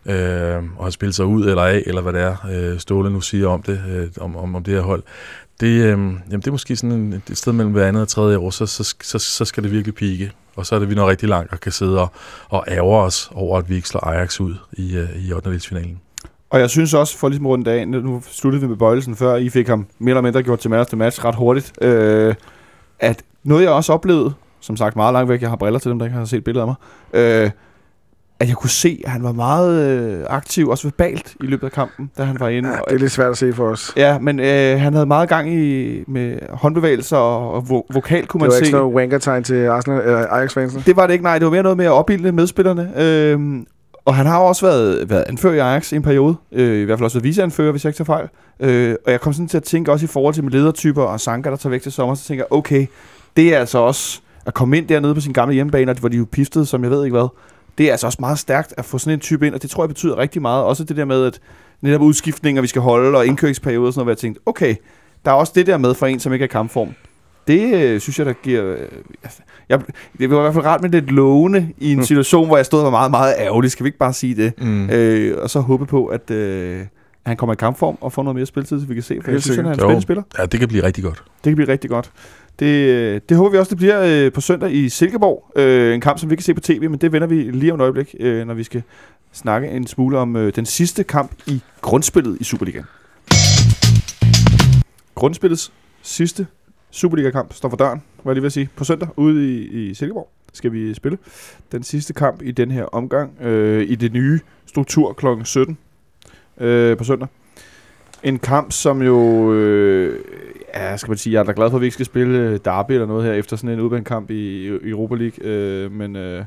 øh, 0.06 0.64
og 0.78 0.86
have 0.86 0.92
spillet 0.92 1.16
sig 1.16 1.26
ud 1.26 1.46
eller 1.46 1.64
af, 1.64 1.84
eller 1.86 2.02
hvad 2.02 2.14
det 2.14 2.22
er, 2.22 2.36
øh, 2.52 2.80
Ståle 2.80 3.10
nu 3.10 3.22
siger 3.22 3.48
om 3.48 3.62
det, 3.62 3.82
øh, 3.90 4.08
om, 4.22 4.36
om, 4.36 4.56
om 4.56 4.64
det 4.64 4.74
her 4.74 4.82
hold, 4.82 5.04
det, 5.60 5.68
øh, 5.68 5.90
jamen, 5.90 6.22
det 6.32 6.48
er 6.48 6.52
måske 6.52 6.76
sådan 6.76 6.92
en, 6.92 7.14
et 7.14 7.38
sted 7.38 7.54
mellem 7.54 7.74
hver 7.74 7.88
andet 7.88 8.02
og 8.02 8.08
tredje 8.08 8.38
år, 8.38 8.50
så, 8.50 8.66
så, 8.66 8.96
så, 9.02 9.20
så 9.20 9.46
skal 9.46 9.64
det 9.64 9.72
virkelig 9.72 9.96
pike. 9.96 10.32
Og 10.56 10.66
så 10.66 10.76
er 10.76 10.80
det, 10.80 10.90
vi 10.90 10.96
når 10.96 11.10
rigtig 11.10 11.30
langt 11.30 11.54
og 11.54 11.60
kan 11.60 11.72
sidde 11.72 12.02
og, 12.02 12.12
og 12.50 12.66
ærger 12.68 12.98
os 12.98 13.32
over, 13.34 13.58
at 13.58 13.70
vi 13.70 13.76
ikke 13.76 13.88
slår 13.88 14.08
Ajax 14.08 14.40
ud 14.40 14.56
i, 14.74 14.98
øh, 14.98 15.10
i 15.16 15.34
8. 15.34 15.60
finalen. 15.60 16.00
Og 16.50 16.60
jeg 16.60 16.70
synes 16.70 16.94
også, 16.94 17.18
for 17.18 17.30
ligesom 17.30 17.48
rundt 17.48 17.68
af, 17.68 17.88
nu 17.88 18.22
sluttede 18.32 18.62
vi 18.62 18.68
med 18.68 18.78
Bøjelsen 18.78 19.16
før, 19.16 19.36
I 19.36 19.50
fik 19.50 19.68
ham 19.68 19.88
mere 20.00 20.12
eller 20.12 20.22
mindre 20.22 20.44
gjort 20.44 20.60
til 20.60 20.70
match 20.70 20.90
til 20.90 20.98
match 20.98 21.26
ret 21.26 21.36
hurtigt, 21.36 21.74
øh, 21.82 22.36
at 23.00 23.24
noget 23.44 23.64
jeg 23.64 23.72
også 23.72 23.94
oplevede, 23.94 24.34
som 24.60 24.78
sagt 24.78 24.96
meget 24.96 25.14
langt 25.14 25.30
væk, 25.30 25.42
jeg 25.42 25.50
har 25.50 25.56
briller 25.56 25.80
til 25.80 25.92
dem, 25.92 26.00
der 26.00 26.06
ikke 26.06 26.18
har 26.18 26.26
set 26.26 26.44
billeder 26.44 26.66
af 26.66 26.68
mig, 26.68 26.76
øh, 27.22 27.52
at 28.40 28.48
jeg 28.48 28.56
kunne 28.56 28.70
se, 28.70 29.02
at 29.06 29.12
han 29.12 29.24
var 29.24 29.32
meget 29.32 29.90
øh, 30.00 30.26
aktiv, 30.30 30.70
også 30.70 30.88
verbalt 30.88 31.36
i 31.44 31.46
løbet 31.46 31.66
af 31.66 31.72
kampen, 31.72 32.12
da 32.18 32.24
han 32.24 32.40
var 32.40 32.50
inde. 32.50 32.70
Ja, 32.70 32.76
det 32.90 32.96
er 32.96 33.00
lidt 33.00 33.12
svært 33.12 33.30
at 33.32 33.38
se 33.38 33.54
for 33.54 33.68
os. 33.70 33.94
Ja, 33.98 34.20
men 34.20 34.40
øh, 34.40 34.80
han 34.80 34.94
havde 34.94 35.06
meget 35.06 35.30
gang 35.30 35.54
i 35.54 36.04
med 36.08 36.38
håndbevægelser 36.50 37.18
og, 37.18 37.52
og 37.54 37.60
vo- 37.70 37.94
vokal, 37.94 38.26
kunne 38.28 38.40
Det 38.40 38.42
man 38.42 38.50
var 38.50 38.56
ikke 38.56 38.66
se. 38.66 38.72
sådan 38.72 38.82
noget 38.84 38.96
wanker-tegn 38.96 39.44
til 39.44 39.66
Arsenal, 39.68 40.02
eller 40.02 40.28
Ajax-fansene. 40.28 40.84
Det 40.86 40.96
var 40.96 41.08
det 41.08 41.14
ikke, 41.14 41.24
nej. 41.24 41.40
Det 41.40 41.46
var 41.46 41.52
mere 41.52 41.64
noget 41.64 41.78
med 41.78 41.86
at 41.86 41.92
opbilde 41.92 42.32
medspillerne. 42.32 42.92
Øhm, 43.02 43.66
og 44.06 44.16
han 44.16 44.26
har 44.26 44.40
også 44.40 44.66
været, 44.66 45.10
været 45.10 45.24
anfører 45.28 45.54
i 45.54 45.60
Ajax 45.60 45.92
i 45.92 45.96
en 45.96 46.02
periode. 46.02 46.36
Øh, 46.52 46.82
I 46.82 46.84
hvert 46.84 47.00
fald 47.00 47.04
også 47.06 47.18
været 47.18 47.24
viceanfører, 47.24 47.72
hvis 47.72 47.84
jeg 47.86 47.90
ikke 47.90 47.98
tager 47.98 48.06
fejl. 48.06 48.28
Øh, 48.60 48.96
og 49.06 49.12
jeg 49.12 49.22
kom 49.22 49.34
sådan 49.34 49.48
til 49.48 49.58
at 49.58 49.64
tænke 49.64 49.92
også 49.92 50.04
i 50.06 50.08
forhold 50.08 50.34
til 50.34 50.44
med 50.44 50.52
ledertyper 50.52 51.04
og 51.04 51.20
Sanka, 51.20 51.50
der 51.50 51.56
tager 51.56 51.72
væk 51.72 51.82
til 51.82 51.92
sommer, 51.92 52.16
så 52.16 52.24
tænker 52.24 52.44
jeg, 52.52 52.58
okay, 52.58 52.86
det 53.38 53.56
er 53.56 53.60
altså 53.60 53.78
også 53.78 54.20
at 54.46 54.54
komme 54.54 54.78
ind 54.78 54.88
dernede 54.88 55.16
på 55.16 55.22
sin 55.22 55.34
gamle 55.34 55.54
hjemmebane, 55.54 55.94
hvor 56.00 56.10
de 56.10 56.18
jo 56.18 56.26
piftede, 56.32 56.66
som 56.66 56.84
jeg 56.84 56.92
ved 56.92 57.04
ikke 57.06 57.18
hvad. 57.18 57.28
Det 57.78 57.88
er 57.88 57.92
altså 57.92 58.08
også 58.08 58.18
meget 58.20 58.40
stærkt 58.40 58.74
at 58.78 58.86
få 58.86 58.98
sådan 58.98 59.14
en 59.14 59.20
type 59.20 59.48
ind, 59.48 59.56
og 59.56 59.62
det 59.62 59.70
tror 59.70 59.84
jeg 59.84 59.90
betyder 59.90 60.18
rigtig 60.18 60.42
meget. 60.42 60.64
Også 60.64 60.84
det 60.84 60.98
der 60.98 61.06
med, 61.06 61.26
at 61.26 61.40
netop 61.82 62.02
udskiftninger, 62.02 62.62
vi 62.62 62.68
skal 62.68 62.82
holde, 62.82 63.18
og 63.18 63.26
indkøringsperioder 63.26 63.88
og 63.88 63.94
sådan 63.94 64.00
noget, 64.00 64.06
hvor 64.06 64.12
jeg 64.12 64.18
tænkte, 64.18 64.42
okay, 64.46 64.76
der 65.26 65.32
er 65.32 65.36
også 65.36 65.52
det 65.56 65.68
der 65.68 65.78
med 65.78 65.94
for 65.94 66.06
en, 66.06 66.20
som 66.20 66.34
ikke 66.34 66.44
er 66.44 66.48
kampform. 66.50 66.90
Det 67.48 67.74
øh, 67.74 68.00
synes 68.00 68.20
jeg, 68.20 68.26
der 68.26 68.34
giver... 68.34 68.64
Øh, 68.74 68.78
jeg, 69.70 69.80
det 70.20 70.30
var 70.30 70.38
i 70.38 70.42
hvert 70.42 70.54
fald 70.54 70.66
rart 70.66 70.82
med 70.82 70.90
lidt 70.90 71.12
lovende 71.12 71.70
i 71.78 71.92
en 71.92 71.98
Mm. 71.98 72.04
situation, 72.04 72.48
hvor 72.48 72.56
jeg 72.58 72.66
stod 72.66 72.80
og 72.80 72.86
var 72.86 72.92
meget, 72.92 73.12
meget 73.12 73.36
ærgerlig. 73.40 73.72
Skal 73.72 73.84
vi 73.84 73.88
ikke 73.88 73.98
bare 73.98 74.14
sige 74.14 74.36
det? 74.36 74.54
Mm. 74.62 74.90
Øh, 74.90 75.38
og 75.42 75.50
så 75.50 75.60
håbe 75.60 75.86
på, 75.86 76.06
at, 76.06 76.32
øh, 76.32 76.80
han 77.26 77.38
kommer 77.38 77.54
i 77.54 77.56
kampform 77.56 77.98
og 78.02 78.14
får 78.14 78.24
noget 78.24 78.36
mere 78.36 78.46
spilletid, 78.46 78.80
så 78.82 78.88
vi 78.88 78.94
kan 78.94 79.04
se, 79.04 79.20
for 79.24 79.32
jeg 79.32 79.42
synes, 79.42 79.56
han 79.58 79.66
er 79.66 79.70
en 79.72 79.76
spændende 79.80 80.02
spiller. 80.02 80.24
Ja, 80.40 80.46
det 80.46 80.60
kan 80.60 80.70
blive 80.70 80.84
rigtig 80.84 81.04
godt. 81.04 81.18
Det 81.18 81.44
kan 81.52 81.56
blive 81.56 81.68
rigtig 81.70 81.90
godt. 81.90 82.12
Det, 82.60 83.30
det 83.30 83.38
håber 83.38 83.52
vi 83.52 83.58
også, 83.58 83.70
det 83.70 83.78
bliver 83.78 84.26
øh, 84.26 84.32
på 84.32 84.42
søndag 84.42 84.74
i 84.74 84.90
Silkeborg. 84.90 85.52
Øh, 85.56 85.94
en 85.94 86.02
kamp, 86.02 86.20
som 86.20 86.30
vi 86.30 86.36
kan 86.36 86.44
se 86.44 86.54
på 86.54 86.62
tv, 86.62 86.90
men 86.90 87.00
det 87.00 87.12
vender 87.12 87.28
vi 87.28 87.36
lige 87.36 87.74
om 87.74 87.80
et 87.80 87.84
øjeblik, 87.84 88.16
øh, 88.20 88.48
når 88.48 88.54
vi 88.54 88.64
skal 88.64 88.84
snakke 89.32 89.68
en 89.68 89.88
smule 89.88 90.18
om 90.18 90.36
øh, 90.36 90.56
den 90.56 90.66
sidste 90.66 91.04
kamp 91.04 91.32
i 91.48 91.62
grundspillet 91.82 92.38
i 92.40 92.44
Superligaen. 92.44 92.86
Grundspillets 95.16 95.72
sidste 96.02 96.48
Superliga-kamp 96.92 97.54
står 97.54 97.70
for 97.70 97.78
døren, 97.78 98.02
var 98.24 98.32
jeg 98.32 98.36
lige 98.36 98.42
ved 98.42 98.48
at 98.48 98.54
sige. 98.54 98.70
På 98.76 98.84
søndag 98.84 99.10
ude 99.18 99.56
i, 99.56 99.90
i 99.90 99.94
Silkeborg 99.94 100.30
skal 100.54 100.74
vi 100.74 100.94
spille 100.94 101.18
den 101.72 101.84
sidste 101.84 102.14
kamp 102.14 102.42
i 102.42 102.52
den 102.52 102.72
her 102.72 102.84
omgang 102.84 103.42
øh, 103.42 103.90
i 103.90 103.96
det 103.96 104.14
nye 104.14 104.40
struktur 104.66 105.14
kl. 105.14 105.26
17 105.44 105.78
øh, 106.58 106.98
på 106.98 107.04
søndag. 107.04 107.28
En 108.26 108.40
kamp, 108.40 108.72
som 108.72 109.02
jo, 109.02 109.54
øh, 109.54 110.20
ja, 110.76 110.98
skal 110.98 111.12
man 111.12 111.18
sige, 111.18 111.34
jeg 111.34 111.40
er 111.40 111.44
da 111.44 111.54
glad 111.56 111.70
for, 111.70 111.78
at 111.78 111.82
vi 111.82 111.86
ikke 111.86 111.94
skal 111.94 112.06
spille 112.06 112.40
øh, 112.40 112.60
derby 112.66 112.92
eller 112.92 113.08
noget 113.08 113.24
her 113.26 113.34
efter 113.34 113.56
sådan 113.56 113.70
en 113.70 113.80
udbanekamp 113.80 114.30
i, 114.30 114.68
i 114.68 114.90
Europa 114.90 115.16
League, 115.16 115.46
øh, 115.46 115.92
men, 115.92 116.16
øh, 116.16 116.44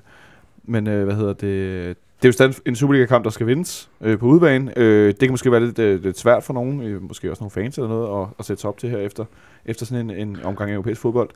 men 0.65 0.87
øh, 0.87 1.05
hvad 1.05 1.15
hedder 1.15 1.33
det, 1.33 1.97
det 2.23 2.25
er 2.25 2.29
jo 2.29 2.33
stadig 2.33 2.55
en 2.67 2.77
Superliga-kamp, 2.77 3.25
der 3.25 3.31
skal 3.31 3.47
vindes 3.47 3.91
øh, 4.01 4.19
på 4.19 4.27
udebane. 4.27 4.73
Øh, 4.77 5.07
det 5.07 5.19
kan 5.19 5.31
måske 5.31 5.53
være 5.53 5.61
lidt, 5.61 5.79
øh, 5.79 6.03
lidt 6.03 6.19
svært 6.19 6.43
for 6.43 6.55
nogen, 6.55 6.83
øh, 6.83 7.03
måske 7.03 7.31
også 7.31 7.43
nogle 7.43 7.51
fans 7.51 7.79
eller 7.79 7.89
noget, 7.89 8.23
at, 8.23 8.29
at 8.39 8.45
sætte 8.45 8.65
op 8.65 8.79
til 8.79 8.91
her 8.91 8.99
efter, 8.99 9.25
efter 9.67 9.87
sådan 9.87 10.11
en, 10.11 10.29
en 10.29 10.39
omgang 10.45 10.71
af 10.71 10.75
europæisk 10.75 11.01
fodbold. 11.01 11.31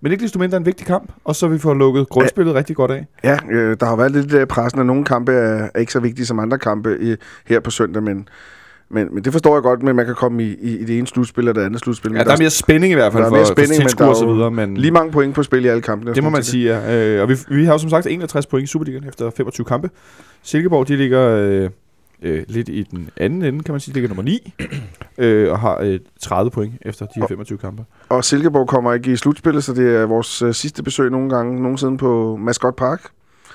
Men 0.00 0.12
ikke 0.12 0.22
desto 0.22 0.38
mindre 0.38 0.56
en 0.56 0.66
vigtig 0.66 0.86
kamp, 0.86 1.12
og 1.24 1.36
så 1.36 1.48
vi 1.48 1.58
får 1.58 1.74
lukket 1.74 2.08
grundspillet 2.08 2.54
rigtig 2.54 2.76
godt 2.76 2.90
af. 2.90 3.06
Ja, 3.24 3.38
øh, 3.50 3.76
der 3.80 3.86
har 3.86 3.96
været 3.96 4.12
lidt 4.12 4.32
øh, 4.32 4.46
pressen, 4.46 4.80
at 4.80 4.86
nogle 4.86 5.04
kampe 5.04 5.32
er, 5.32 5.68
er 5.74 5.78
ikke 5.78 5.92
så 5.92 6.00
vigtige 6.00 6.26
som 6.26 6.38
andre 6.38 6.58
kampe 6.58 6.98
i, 7.00 7.16
her 7.46 7.60
på 7.60 7.70
søndag, 7.70 8.02
men, 8.02 8.28
men, 8.90 9.14
men 9.14 9.24
det 9.24 9.32
forstår 9.32 9.54
jeg 9.54 9.62
godt, 9.62 9.82
men 9.82 9.96
man 9.96 10.06
kan 10.06 10.14
komme 10.14 10.42
i, 10.42 10.56
i, 10.60 10.78
i 10.78 10.84
det 10.84 10.98
ene 10.98 11.06
slutspil 11.06 11.42
eller 11.42 11.52
det 11.52 11.66
andet 11.66 11.80
slutspil. 11.80 12.12
Ja, 12.12 12.18
Men 12.18 12.26
der 12.26 12.32
er 12.32 12.38
mere 12.38 12.50
spænding 12.50 12.92
i 12.92 12.94
hvert 12.94 13.12
fald 13.12 13.22
der 13.22 13.26
er 13.26 13.30
for, 13.30 13.36
mere 13.36 13.46
for 13.46 13.52
spænding, 13.52 13.78
men 13.78 13.80
tilskuere 13.80 14.08
der 14.08 14.14
og 14.14 14.18
så 14.18 14.26
videre. 14.26 14.50
Men 14.50 14.76
lige 14.76 14.90
mange 14.90 15.12
point 15.12 15.34
på 15.34 15.42
spil 15.42 15.64
i 15.64 15.68
alle 15.68 15.82
kampene. 15.82 16.14
det 16.14 16.22
må 16.22 16.30
man 16.30 16.42
sige, 16.42 16.74
ja. 16.74 17.16
Øh, 17.16 17.22
og 17.22 17.28
vi, 17.28 17.34
vi 17.48 17.64
har 17.64 17.72
jo 17.72 17.78
som 17.78 17.90
sagt 17.90 18.06
61 18.06 18.46
point 18.46 18.64
i 18.64 18.66
Superligaen 18.66 19.04
efter 19.08 19.30
25 19.30 19.64
kampe. 19.64 19.90
Silkeborg, 20.42 20.88
de 20.88 20.96
ligger 20.96 21.28
øh, 21.28 21.70
øh, 22.22 22.42
lidt 22.48 22.68
i 22.68 22.82
den 22.82 23.10
anden 23.16 23.42
ende, 23.44 23.62
kan 23.62 23.72
man 23.72 23.80
sige. 23.80 23.92
De 23.92 24.00
ligger 24.00 24.08
nummer 24.08 24.22
9 24.22 24.54
øh, 25.24 25.52
og 25.52 25.58
har 25.58 25.78
øh, 25.82 26.00
30 26.20 26.50
point 26.50 26.72
efter 26.82 27.06
de 27.06 27.20
her 27.20 27.26
25 27.26 27.58
kampe. 27.58 27.84
Og 28.08 28.24
Silkeborg 28.24 28.68
kommer 28.68 28.92
ikke 28.92 29.12
i 29.12 29.16
slutspillet, 29.16 29.64
så 29.64 29.74
det 29.74 29.96
er 29.96 30.06
vores 30.06 30.42
øh, 30.42 30.54
sidste 30.54 30.82
besøg 30.82 31.10
nogle 31.10 31.30
gange 31.30 31.62
nogensinde 31.62 31.98
på 31.98 32.36
Mascot 32.36 32.76
Park. 32.76 33.10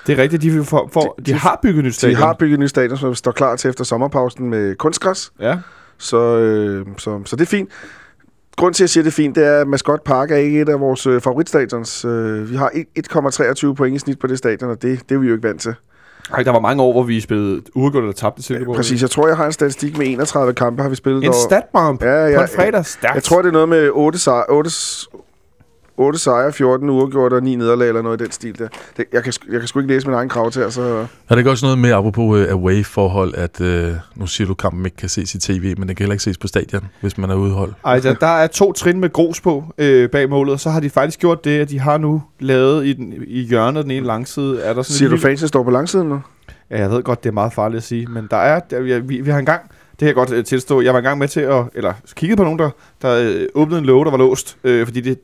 Det 0.06 0.18
er 0.18 0.22
rigtigt, 0.22 0.42
de, 0.42 0.64
får, 0.64 0.90
får, 0.92 1.14
de, 1.18 1.22
De- 1.22 1.30
de 1.32 1.38
har 1.38 1.58
bygget 1.62 1.84
nyt 1.84 1.94
stadion. 1.94 2.16
de 2.20 2.22
har 2.26 2.32
bygget 2.38 2.54
en 2.54 2.60
ny 2.62 2.66
stadion, 2.66 2.96
som 2.98 3.14
står 3.14 3.30
klar 3.32 3.56
til 3.56 3.68
efter 3.70 3.84
sommerpausen 3.84 4.50
med 4.50 4.74
kunstgræs. 4.76 5.32
Ja. 5.40 5.58
Så, 5.98 6.18
øh, 6.38 6.86
så, 6.98 7.20
så 7.24 7.36
det 7.36 7.42
er 7.42 7.46
fint. 7.46 7.68
Grunden 8.56 8.74
til, 8.74 8.82
at 8.82 8.86
jeg 8.86 8.90
siger, 8.90 9.02
det 9.04 9.10
er 9.10 9.14
fint, 9.14 9.36
det 9.36 9.46
er, 9.46 9.60
at 9.60 9.68
Mascot 9.68 10.02
Park 10.04 10.30
er 10.30 10.36
ikke 10.36 10.60
et 10.60 10.68
af 10.68 10.80
vores 10.80 11.06
øh, 11.06 11.20
favoritstadions. 11.20 12.04
Øh, 12.04 12.50
vi 12.50 12.56
har 12.56 12.70
et- 12.74 13.08
1,23 13.66 13.74
point 13.74 13.96
i 13.96 13.98
snit 13.98 14.18
på 14.18 14.26
det 14.26 14.38
stadion, 14.38 14.70
og 14.70 14.82
det, 14.82 15.00
det 15.08 15.14
er 15.14 15.18
vi 15.18 15.26
jo 15.26 15.32
ikke 15.34 15.48
vant 15.48 15.60
til. 15.60 15.74
Ej, 16.34 16.42
der 16.42 16.50
var 16.50 16.60
mange 16.60 16.82
år, 16.82 16.92
hvor 16.92 17.02
vi 17.02 17.20
spillede 17.20 17.62
uafgjort 17.74 18.02
eller 18.02 18.12
tabte 18.14 18.38
til 18.42 18.44
Silkeborg. 18.46 18.76
Præcis, 18.76 19.02
jeg 19.02 19.10
tror, 19.10 19.26
jeg 19.28 19.36
har 19.36 19.46
en 19.46 19.52
statistik 19.52 19.98
med 19.98 20.06
31 20.08 20.54
kampe, 20.54 20.82
har 20.82 20.88
vi 20.88 20.94
spillet. 20.96 21.24
En 21.24 21.32
statbomb 21.46 22.02
Ja, 22.02 22.06
på 22.06 22.14
ja, 22.30 22.42
en 22.42 22.48
fredag. 22.56 22.86
Stærkt. 22.86 23.14
Jeg 23.14 23.22
tror, 23.22 23.42
det 23.42 23.48
er 23.48 23.52
noget 23.52 23.68
med 23.68 23.90
8, 23.92 24.18
sejre, 24.18 24.44
8, 24.48 24.70
8 25.96 26.18
sejre, 26.18 26.52
14 26.52 26.90
uafgjort 26.90 27.32
og 27.32 27.42
9 27.42 27.56
nederlag 27.56 27.88
eller 27.88 28.02
noget 28.02 28.20
i 28.20 28.24
den 28.24 28.32
stil 28.32 28.58
der. 28.58 28.68
Det, 28.96 29.04
jeg, 29.12 29.22
kan, 29.22 29.32
jeg 29.52 29.58
kan 29.60 29.68
sgu 29.68 29.78
ikke 29.78 29.94
læse 29.94 30.06
min 30.06 30.14
egen 30.14 30.28
krav 30.28 30.50
til, 30.50 30.72
så... 30.72 30.82
Er 30.82 31.06
det 31.28 31.38
ikke 31.38 31.50
også 31.50 31.66
noget 31.66 31.78
med, 31.78 31.90
apropos 31.92 32.46
uh, 32.46 32.52
away-forhold, 32.52 33.34
at 33.34 33.60
uh, 33.60 33.96
nu 34.14 34.26
siger 34.26 34.48
du, 34.48 34.54
kampen 34.54 34.84
ikke 34.84 34.96
kan 34.96 35.08
ses 35.08 35.34
i 35.34 35.38
tv, 35.38 35.74
men 35.78 35.88
den 35.88 35.96
kan 35.96 36.04
heller 36.04 36.12
ikke 36.14 36.24
ses 36.24 36.38
på 36.38 36.46
stadion, 36.46 36.82
hvis 37.00 37.18
man 37.18 37.30
er 37.30 37.34
udehold? 37.34 37.72
Ej, 37.84 37.98
der, 37.98 38.14
der 38.14 38.26
er 38.26 38.46
to 38.46 38.72
trin 38.72 39.00
med 39.00 39.12
grus 39.12 39.40
på 39.40 39.64
øh, 39.78 40.08
bag 40.10 40.28
målet, 40.30 40.52
og 40.52 40.60
så 40.60 40.70
har 40.70 40.80
de 40.80 40.90
faktisk 40.90 41.20
gjort 41.20 41.44
det, 41.44 41.58
at 41.60 41.70
de 41.70 41.80
har 41.80 41.98
nu 41.98 42.22
lavet 42.40 42.86
i, 42.86 42.92
den, 42.92 43.14
i 43.26 43.40
hjørnet 43.42 43.82
den 43.82 43.90
ene 43.90 44.06
langside, 44.06 44.60
er 44.60 44.74
der 44.74 44.82
sådan 44.82 44.96
Siger 44.96 45.08
du, 45.08 45.14
lille- 45.14 45.22
fansen 45.28 45.48
står 45.48 45.62
på 45.62 45.70
langsiden 45.70 46.08
nu? 46.08 46.20
Ja, 46.70 46.78
jeg 46.78 46.90
ved 46.90 47.02
godt, 47.02 47.24
det 47.24 47.28
er 47.28 47.34
meget 47.34 47.52
farligt 47.52 47.76
at 47.76 47.84
sige, 47.84 48.06
men 48.06 48.26
der 48.30 48.36
er, 48.36 48.60
der, 48.60 48.80
vi, 48.80 48.98
vi, 49.00 49.20
vi 49.20 49.30
har 49.30 49.38
engang, 49.38 49.62
det 49.90 49.98
kan 49.98 50.06
jeg 50.06 50.14
godt 50.14 50.32
øh, 50.32 50.44
tilstå, 50.44 50.80
jeg 50.80 50.92
var 50.92 50.98
engang 50.98 51.18
med 51.18 51.28
til 51.28 51.40
at, 51.40 51.64
eller 51.74 51.92
kiggede 52.14 52.36
på 52.36 52.44
nogen, 52.44 52.58
der, 52.58 52.70
der 53.02 53.18
øh, 53.22 53.46
åbnede 53.54 53.78
en 53.78 53.84
låge, 53.86 54.04
der 54.04 54.10
var 54.10 54.18
låst, 54.18 54.56
øh, 54.64 54.86
fordi 54.86 55.00
det 55.00 55.18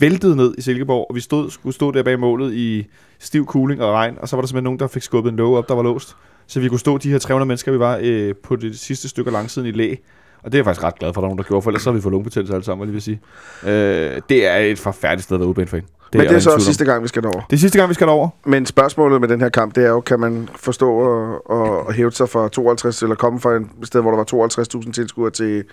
væltede 0.00 0.36
ned 0.36 0.54
i 0.58 0.60
Silkeborg, 0.60 1.06
og 1.10 1.16
vi 1.16 1.20
stod, 1.20 1.50
skulle 1.50 1.74
stå 1.74 1.90
der 1.90 2.02
bag 2.02 2.20
målet 2.20 2.54
i 2.54 2.86
stiv 3.18 3.46
kuling 3.46 3.82
og 3.82 3.92
regn, 3.92 4.18
og 4.20 4.28
så 4.28 4.36
var 4.36 4.40
der 4.40 4.46
simpelthen 4.46 4.64
nogen, 4.64 4.78
der 4.78 4.86
fik 4.86 5.02
skubbet 5.02 5.30
en 5.30 5.36
låge 5.36 5.58
op, 5.58 5.68
der 5.68 5.74
var 5.74 5.82
låst, 5.82 6.16
så 6.46 6.60
vi 6.60 6.68
kunne 6.68 6.80
stå 6.80 6.98
de 6.98 7.10
her 7.10 7.18
300 7.18 7.48
mennesker, 7.48 7.72
vi 7.72 7.78
var 7.78 7.98
øh, 8.02 8.34
på 8.42 8.56
det 8.56 8.78
sidste 8.78 9.08
stykke 9.08 9.28
af 9.28 9.32
langsiden 9.32 9.68
i 9.68 9.70
læ, 9.70 9.94
og 10.42 10.52
det 10.52 10.54
er 10.54 10.58
jeg 10.58 10.64
faktisk 10.64 10.84
ret 10.84 10.98
glad 10.98 11.14
for, 11.14 11.20
at 11.20 11.22
der 11.22 11.26
er 11.26 11.28
nogen, 11.28 11.38
der 11.38 11.44
gjorde, 11.44 11.62
for 11.62 11.70
ellers 11.70 11.82
så 11.82 11.90
har 11.90 11.94
vi 11.94 12.00
fået 12.02 12.12
lungebetændelse 12.12 12.54
alle 12.54 12.64
sammen, 12.64 12.86
jeg 12.86 12.94
vil 12.94 13.02
sige. 13.02 13.20
Øh, 13.64 14.20
det 14.28 14.46
er 14.46 14.56
et 14.56 14.78
forfærdeligt 14.78 15.24
sted 15.24 15.36
at 15.36 15.40
være 15.40 15.48
ude 15.48 15.66
fan. 15.66 15.82
Det 16.12 16.18
Men 16.18 16.28
det 16.28 16.36
er 16.36 16.38
så 16.38 16.58
sidste 16.58 16.84
gang, 16.84 17.02
vi 17.02 17.08
skal 17.08 17.22
derover. 17.22 17.40
Det 17.50 17.56
er 17.56 17.60
sidste 17.60 17.78
gang, 17.78 17.88
vi 17.88 17.94
skal 17.94 18.06
derover. 18.06 18.28
Men 18.44 18.66
spørgsmålet 18.66 19.20
med 19.20 19.28
den 19.28 19.40
her 19.40 19.48
kamp, 19.48 19.74
det 19.74 19.84
er 19.84 19.88
jo, 19.88 20.00
kan 20.00 20.20
man 20.20 20.48
forstå 20.56 20.92
og, 20.92 21.50
og, 21.50 21.86
og 21.86 21.92
hæve 21.92 22.12
sig 22.12 22.28
fra 22.28 22.48
52, 22.48 23.02
eller 23.02 23.16
komme 23.16 23.40
fra 23.40 23.54
et 23.54 23.66
sted, 23.82 24.00
hvor 24.00 24.10
der 24.10 24.16
var 24.16 24.82
52.000 24.84 24.92
tilskuere 24.92 25.30
til, 25.30 25.64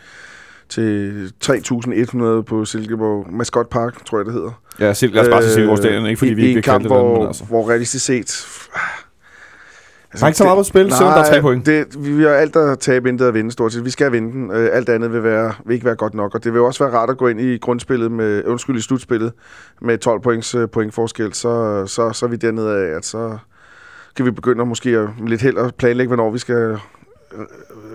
til 0.70 1.32
3.100 1.45 2.41
på 2.41 2.65
Silkeborg 2.65 3.34
Mascot 3.34 3.70
Park, 3.70 4.05
tror 4.05 4.18
jeg 4.18 4.26
det 4.26 4.34
hedder. 4.34 4.61
Ja, 4.80 4.93
Sil- 4.99 5.13
lad 5.13 5.24
os 5.24 5.30
bare 5.30 5.41
sige 5.41 5.53
Silkeborg 5.53 5.78
Stadion, 5.78 6.05
ikke 6.05 6.18
fordi 6.18 6.34
vi 6.34 6.41
ikke 6.41 6.53
vil 6.55 6.63
kalde 6.63 6.80
det 6.80 6.88
hvor, 6.88 7.28
altså. 7.28 7.43
hvor 7.43 7.70
realistisk 7.70 8.05
set... 8.05 8.45
Der 10.11 10.24
er 10.24 10.28
ikke 10.28 10.38
så 10.38 10.43
meget 10.43 10.57
på 10.57 10.63
spil, 10.63 10.91
selvom 10.91 11.13
der 11.13 11.20
er 11.20 11.30
tre 11.30 11.41
point. 11.41 11.65
Det, 11.65 11.86
vi 12.18 12.24
har 12.24 12.30
alt 12.30 12.55
at 12.55 12.80
tabe, 12.80 13.09
intet 13.09 13.26
at 13.26 13.34
vinde 13.34 13.51
stort 13.51 13.74
set. 13.74 13.86
Vi 13.86 13.89
skal 13.89 14.11
vinde 14.11 14.32
den. 14.32 14.51
Øh, 14.51 14.70
alt 14.74 14.89
andet 14.89 15.13
vil, 15.13 15.24
være, 15.24 15.53
vil 15.65 15.74
ikke 15.74 15.86
være 15.86 15.95
godt 15.95 16.13
nok, 16.13 16.36
og 16.36 16.43
det 16.43 16.53
vil 16.53 16.61
også 16.61 16.84
være 16.84 16.93
rart 16.93 17.09
at 17.09 17.18
gå 17.18 17.28
ind 17.28 17.41
i 17.41 17.57
grundspillet 17.57 18.11
med, 18.11 18.43
undskyld, 18.45 18.78
i 18.78 18.82
slutspillet 18.82 19.32
med 19.82 19.97
12 19.97 20.22
points 20.22 20.55
øh, 20.55 20.70
pointforskel, 20.70 21.34
så, 21.34 21.84
så, 21.88 22.11
så 22.13 22.26
er 22.26 22.30
vi 22.30 22.36
dernede 22.36 22.78
af, 22.78 22.95
at 22.97 23.05
så 23.05 23.38
kan 24.15 24.26
vi 24.26 24.32
begynde 24.32 24.61
at 24.61 24.68
måske 24.68 24.89
at, 24.89 25.09
med 25.20 25.30
lidt 25.30 25.41
held 25.41 25.57
at 25.57 25.76
planlægge, 25.76 26.07
hvornår 26.07 26.32
vi 26.32 26.39
skal 26.39 26.55
øh, 26.55 27.45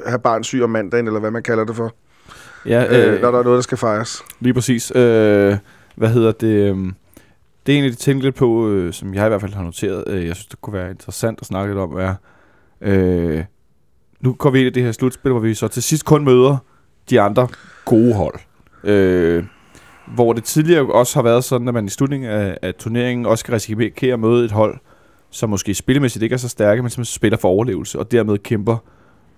have 0.07 0.19
barn 0.19 0.45
syg 0.45 0.63
om 0.63 0.71
mandagen, 0.71 1.07
eller 1.07 1.21
hvad 1.21 1.31
man 1.31 1.43
kalder 1.43 1.65
det 1.65 1.77
for, 1.77 1.95
Ja, 2.67 3.11
øh, 3.15 3.23
når 3.23 3.31
der 3.31 3.39
er 3.39 3.43
noget, 3.43 3.57
der 3.57 3.63
skal 3.63 3.79
fejres. 3.79 4.23
Lige 4.41 4.55
præcis. 4.55 4.93
Øh, 4.95 5.57
hvad 5.97 6.09
hedder 6.09 6.33
det? 6.33 6.69
øhm, 6.69 6.95
Det 7.67 7.75
er 7.75 7.79
en 7.79 7.85
af 7.85 7.91
de 7.91 7.97
ting 7.97 8.23
lidt 8.23 8.35
på, 8.35 8.69
øh, 8.69 8.93
som 8.93 9.15
jeg 9.15 9.27
i 9.27 9.29
hvert 9.29 9.41
fald 9.41 9.55
har 9.55 9.63
noteret, 9.63 10.05
øh, 10.07 10.27
jeg 10.27 10.37
synes, 10.37 10.47
det 10.47 10.61
kunne 10.61 10.75
være 10.75 10.91
interessant 10.91 11.39
at 11.41 11.47
snakke 11.47 11.73
lidt 11.75 11.81
om, 11.81 11.93
er, 11.93 12.15
øh, 12.81 13.45
nu 14.21 14.33
går 14.33 14.51
vi 14.51 14.59
ind 14.59 14.67
i 14.67 14.71
det 14.71 14.83
her 14.83 14.93
slutspil, 14.93 15.31
hvor 15.33 15.41
vi 15.41 15.55
så 15.55 15.69
til 15.69 15.83
sidst 15.83 16.05
kun 16.05 16.25
møder 16.25 16.57
de 17.11 17.21
andre 17.21 17.49
gode 17.85 18.15
hold. 18.15 18.35
Øh, 18.85 19.45
hvor 20.15 20.33
det 20.33 20.45
tidligere 20.45 20.93
også 20.93 21.15
har 21.17 21.23
været 21.23 21.45
sådan, 21.45 21.69
at 21.69 21.75
man 21.75 21.87
i 21.87 21.89
slutningen 21.89 22.31
af, 22.31 22.59
af 22.63 22.75
turneringen 22.75 23.27
også 23.27 23.45
kan 23.45 23.55
risikere 23.55 24.13
at 24.13 24.21
møde 24.21 24.45
et 24.45 24.51
hold, 24.51 24.79
som 25.31 25.51
måske 25.51 25.75
spillemæssigt 25.75 26.23
ikke 26.23 26.35
er 26.35 26.39
så 26.39 26.49
stærke, 26.49 26.83
men 26.83 26.91
som 26.91 27.05
spiller 27.05 27.39
for 27.39 27.49
overlevelse, 27.49 27.99
og 27.99 28.13
dermed 28.13 28.39
kæmper 28.39 28.77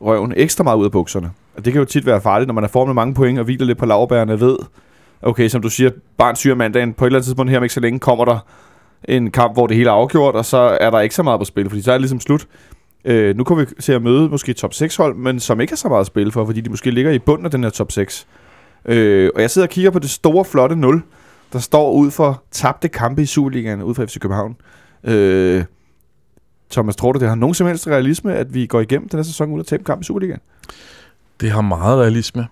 røven 0.04 0.32
ekstra 0.36 0.64
meget 0.64 0.76
ud 0.76 0.84
af 0.84 0.92
bukserne. 0.92 1.30
Og 1.56 1.64
det 1.64 1.72
kan 1.72 1.80
jo 1.80 1.86
tit 1.86 2.06
være 2.06 2.20
farligt, 2.20 2.46
når 2.46 2.54
man 2.54 2.64
har 2.64 2.68
formet 2.68 2.94
mange 2.94 3.14
point 3.14 3.38
og 3.38 3.44
hviler 3.44 3.66
lidt 3.66 3.78
på 3.78 3.86
lavbærene 3.86 4.40
ved, 4.40 4.56
okay, 5.22 5.48
som 5.48 5.62
du 5.62 5.68
siger, 5.68 5.90
barn 6.18 6.36
syr 6.36 6.54
mandagen, 6.54 6.92
på 6.92 7.04
et 7.04 7.06
eller 7.06 7.18
andet 7.18 7.24
tidspunkt 7.24 7.50
her 7.50 7.58
om 7.58 7.64
ikke 7.64 7.74
så 7.74 7.80
længe 7.80 7.98
kommer 7.98 8.24
der 8.24 8.38
en 9.04 9.30
kamp, 9.30 9.54
hvor 9.54 9.66
det 9.66 9.76
hele 9.76 9.90
er 9.90 9.94
afgjort, 9.94 10.34
og 10.34 10.44
så 10.44 10.78
er 10.80 10.90
der 10.90 11.00
ikke 11.00 11.14
så 11.14 11.22
meget 11.22 11.40
på 11.40 11.44
spil, 11.44 11.68
fordi 11.68 11.82
så 11.82 11.90
er 11.90 11.94
det 11.94 12.00
ligesom 12.00 12.20
slut. 12.20 12.46
Øh, 13.04 13.36
nu 13.36 13.44
kommer 13.44 13.64
vi 13.64 13.70
se 13.78 13.94
at 13.94 14.02
møde 14.02 14.28
måske 14.28 14.52
top 14.52 14.74
6 14.74 14.96
hold, 14.96 15.16
men 15.16 15.40
som 15.40 15.60
ikke 15.60 15.70
har 15.70 15.76
så 15.76 15.88
meget 15.88 16.00
at 16.00 16.06
spille 16.06 16.32
for, 16.32 16.46
fordi 16.46 16.60
de 16.60 16.70
måske 16.70 16.90
ligger 16.90 17.10
i 17.10 17.18
bunden 17.18 17.44
af 17.44 17.50
den 17.50 17.62
her 17.62 17.70
top 17.70 17.92
6. 17.92 18.26
Øh, 18.84 19.30
og 19.34 19.40
jeg 19.40 19.50
sidder 19.50 19.68
og 19.68 19.70
kigger 19.70 19.90
på 19.90 19.98
det 19.98 20.10
store, 20.10 20.44
flotte 20.44 20.76
0, 20.76 21.02
der 21.52 21.58
står 21.58 21.92
ud 21.92 22.10
for 22.10 22.42
tabte 22.50 22.88
kampe 22.88 23.22
i 23.22 23.26
Superligaen, 23.26 23.82
ud 23.82 23.94
fra 23.94 24.04
FC 24.04 24.18
København. 24.18 24.56
Øh, 25.04 25.64
Thomas, 26.70 26.96
tror 26.96 27.12
du, 27.12 27.18
det 27.18 27.28
har 27.28 27.34
nogen 27.34 27.54
som 27.54 27.66
helst 27.66 27.86
realisme, 27.86 28.34
at 28.34 28.54
vi 28.54 28.66
går 28.66 28.80
igennem 28.80 29.08
den 29.08 29.18
her 29.18 29.24
sæson 29.24 29.48
uden 29.48 29.60
at 29.60 29.66
tabe 29.66 29.84
kamp 29.84 30.00
i 30.00 30.04
Superligaen? 30.04 30.40
Det 31.40 31.50
har 31.50 31.60
meget 31.60 31.98
realisme, 32.00 32.46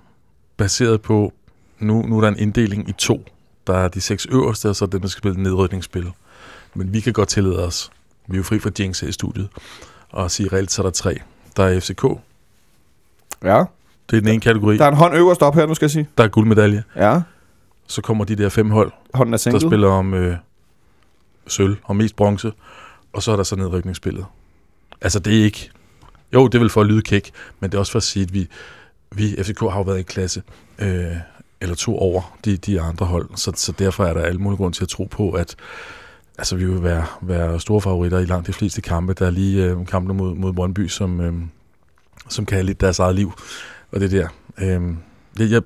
baseret 0.57 1.03
på, 1.03 1.33
nu, 1.79 2.03
nu 2.03 2.17
er 2.17 2.21
der 2.21 2.29
en 2.29 2.39
inddeling 2.39 2.89
i 2.89 2.93
to. 2.93 3.25
Der 3.67 3.75
er 3.79 3.89
de 3.89 4.01
seks 4.01 4.27
øverste, 4.31 4.69
og 4.69 4.77
så 4.77 4.85
er 4.85 4.89
dem, 4.89 5.01
der 5.01 5.09
skal 5.09 5.19
spille 5.21 5.43
nedrykningsspil. 5.43 6.11
Men 6.75 6.93
vi 6.93 7.01
kan 7.01 7.13
godt 7.13 7.29
tillade 7.29 7.67
os, 7.67 7.91
vi 8.27 8.35
er 8.35 8.37
jo 8.37 8.43
fri 8.43 8.59
for 8.59 8.71
jinx 8.81 9.01
her 9.01 9.09
i 9.09 9.13
studiet, 9.13 9.49
og 10.11 10.31
sige 10.31 10.49
reelt, 10.53 10.71
så 10.73 10.83
er 10.83 10.87
der 10.87 10.91
tre. 10.91 11.19
Der 11.57 11.65
er 11.65 11.81
FCK, 11.81 12.05
Ja. 13.45 13.65
det 14.11 14.17
er 14.17 14.21
den 14.21 14.29
ene 14.29 14.41
kategori. 14.41 14.77
Der 14.79 14.85
er 14.85 14.89
en 14.89 14.97
hånd 14.97 15.15
øverst 15.17 15.43
op 15.43 15.55
her, 15.55 15.67
nu 15.67 15.75
skal 15.75 15.87
jeg 15.87 15.91
sige. 15.91 16.09
Der 16.19 16.25
er 16.25 16.29
guldmedalje. 16.29 16.83
Ja. 16.97 17.21
Så 17.87 18.03
kommer 18.03 18.25
de 18.25 18.37
der 18.37 18.49
fem 18.49 18.71
hold, 18.71 18.93
Hånden 19.15 19.33
er 19.33 19.37
der 19.37 19.43
sænket. 19.43 19.63
spiller 19.63 19.89
om 19.89 20.15
øh, 20.15 20.37
sølv 21.47 21.77
og 21.85 21.97
mest 21.97 22.17
bronze, 22.17 22.53
og 23.13 23.23
så 23.23 23.33
er 23.33 23.37
der 23.37 23.43
så 23.43 23.57
nedrykningsspillet. 23.57 24.25
Altså 25.01 25.19
det 25.19 25.41
er 25.41 25.45
ikke... 25.45 25.71
Jo, 26.35 26.47
det 26.47 26.61
vil 26.61 26.71
for 26.71 26.81
at 26.81 26.87
lyde 26.87 27.03
kæk, 27.03 27.31
men 27.61 27.71
det 27.71 27.77
er 27.77 27.79
også 27.79 27.93
for 27.93 27.99
at 27.99 28.03
sige, 28.03 28.23
at 28.23 28.35
vi, 28.35 28.49
vi 29.11 29.37
FCK 29.43 29.61
har 29.61 29.77
jo 29.77 29.83
været 29.83 29.99
i 29.99 30.03
klasse 30.03 30.43
øh, 30.79 31.17
eller 31.61 31.75
to 31.75 31.99
over 31.99 32.39
de, 32.45 32.57
de 32.57 32.81
andre 32.81 33.07
hold, 33.07 33.29
så, 33.37 33.53
så 33.57 33.73
derfor 33.73 34.05
er 34.05 34.15
der 34.15 34.21
alle 34.21 34.39
mulige 34.39 34.57
grund 34.57 34.75
til 34.75 34.85
at 34.85 34.89
tro 34.89 35.05
på, 35.05 35.31
at 35.31 35.57
altså, 36.39 36.57
vi 36.57 36.65
vil 36.65 36.83
være, 36.83 37.07
være 37.23 37.61
store 37.61 37.81
favoritter 37.81 38.19
i 38.19 38.25
langt 38.25 38.47
de 38.47 38.53
fleste 38.53 38.81
kampe. 38.81 39.13
Der 39.13 39.27
er 39.27 39.31
lige 39.31 39.65
øh, 39.65 39.87
kampene 39.87 40.15
mod, 40.15 40.35
mod 40.35 40.53
Brøndby, 40.53 40.89
som, 40.89 41.21
øh, 41.21 41.33
som 42.29 42.47
kan 42.47 42.57
have 42.57 42.67
lidt 42.67 42.81
deres 42.81 42.99
eget 42.99 43.15
liv. 43.15 43.33
og 43.93 44.01
det 44.01 44.11
der. 44.11 44.29
Øh, 44.59 44.83
jeg, 45.39 45.51
jeg, 45.51 45.63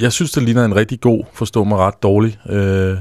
jeg 0.00 0.12
synes, 0.12 0.32
det 0.32 0.42
ligner 0.42 0.64
en 0.64 0.76
rigtig 0.76 1.00
god, 1.00 1.24
forstå 1.32 1.64
mig 1.64 1.78
ret 1.78 2.02
dårlig, 2.02 2.38
øh, 2.50 2.96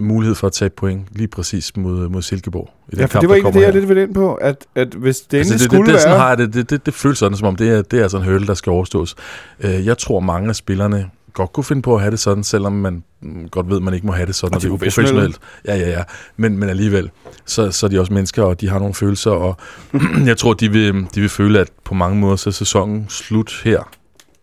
mulighed 0.00 0.34
for 0.34 0.46
at 0.46 0.52
tage 0.52 0.70
point 0.70 1.06
lige 1.12 1.28
præcis 1.28 1.76
mod, 1.76 2.08
mod 2.08 2.22
Silkeborg. 2.22 2.70
I 2.88 2.90
den 2.90 2.98
Ja, 3.00 3.04
for 3.04 3.08
kamp, 3.08 3.20
det 3.20 3.28
var 3.28 3.34
egentlig 3.34 3.54
det, 3.54 3.62
jeg 3.62 3.72
lidt 3.72 3.88
ville 3.88 4.02
ind 4.02 4.14
på, 4.14 4.34
at, 4.34 4.66
at 4.74 4.94
hvis 4.94 5.20
det 5.20 5.38
Altså, 5.38 5.52
det, 5.52 5.60
det, 5.60 5.70
skulle 5.70 5.92
det, 5.92 6.00
sådan 6.00 6.12
være... 6.12 6.26
har 6.26 6.34
det, 6.34 6.54
det, 6.54 6.70
det, 6.70 6.86
det 6.86 6.94
føles 6.94 7.18
sådan, 7.18 7.38
som 7.38 7.48
om 7.48 7.56
det 7.56 7.68
er, 7.68 7.82
det 7.82 8.00
er 8.00 8.08
sådan 8.08 8.26
en 8.26 8.32
hurdle, 8.32 8.46
der 8.46 8.54
skal 8.54 8.70
overstås. 8.70 9.14
Øh, 9.60 9.86
jeg 9.86 9.98
tror, 9.98 10.20
mange 10.20 10.48
af 10.48 10.56
spillerne 10.56 11.10
godt 11.32 11.52
kunne 11.52 11.64
finde 11.64 11.82
på 11.82 11.94
at 11.94 12.00
have 12.00 12.10
det 12.10 12.18
sådan, 12.18 12.44
selvom 12.44 12.72
man 12.72 13.02
godt 13.50 13.68
ved, 13.70 13.76
at 13.76 13.82
man 13.82 13.94
ikke 13.94 14.06
må 14.06 14.12
have 14.12 14.26
det 14.26 14.34
sådan, 14.34 14.54
Og 14.54 14.56
og 14.56 14.62
de 14.62 14.66
det 14.66 14.70
er 14.70 14.74
uprofessionelt. 14.74 15.38
Ja, 15.66 15.76
ja, 15.76 15.90
ja. 15.90 16.02
Men, 16.36 16.58
men 16.58 16.68
alligevel, 16.68 17.10
så, 17.46 17.70
så 17.70 17.86
er 17.86 17.90
de 17.90 18.00
også 18.00 18.12
mennesker, 18.12 18.42
og 18.42 18.60
de 18.60 18.68
har 18.68 18.78
nogle 18.78 18.94
følelser, 18.94 19.30
og 19.30 19.56
jeg 20.26 20.36
tror, 20.36 20.52
de 20.52 20.72
vil, 20.72 21.06
de 21.14 21.20
vil 21.20 21.28
føle, 21.28 21.60
at 21.60 21.68
på 21.84 21.94
mange 21.94 22.20
måder, 22.20 22.36
så 22.36 22.50
er 22.50 22.52
sæsonen 22.52 23.06
slut 23.08 23.60
her. 23.64 23.90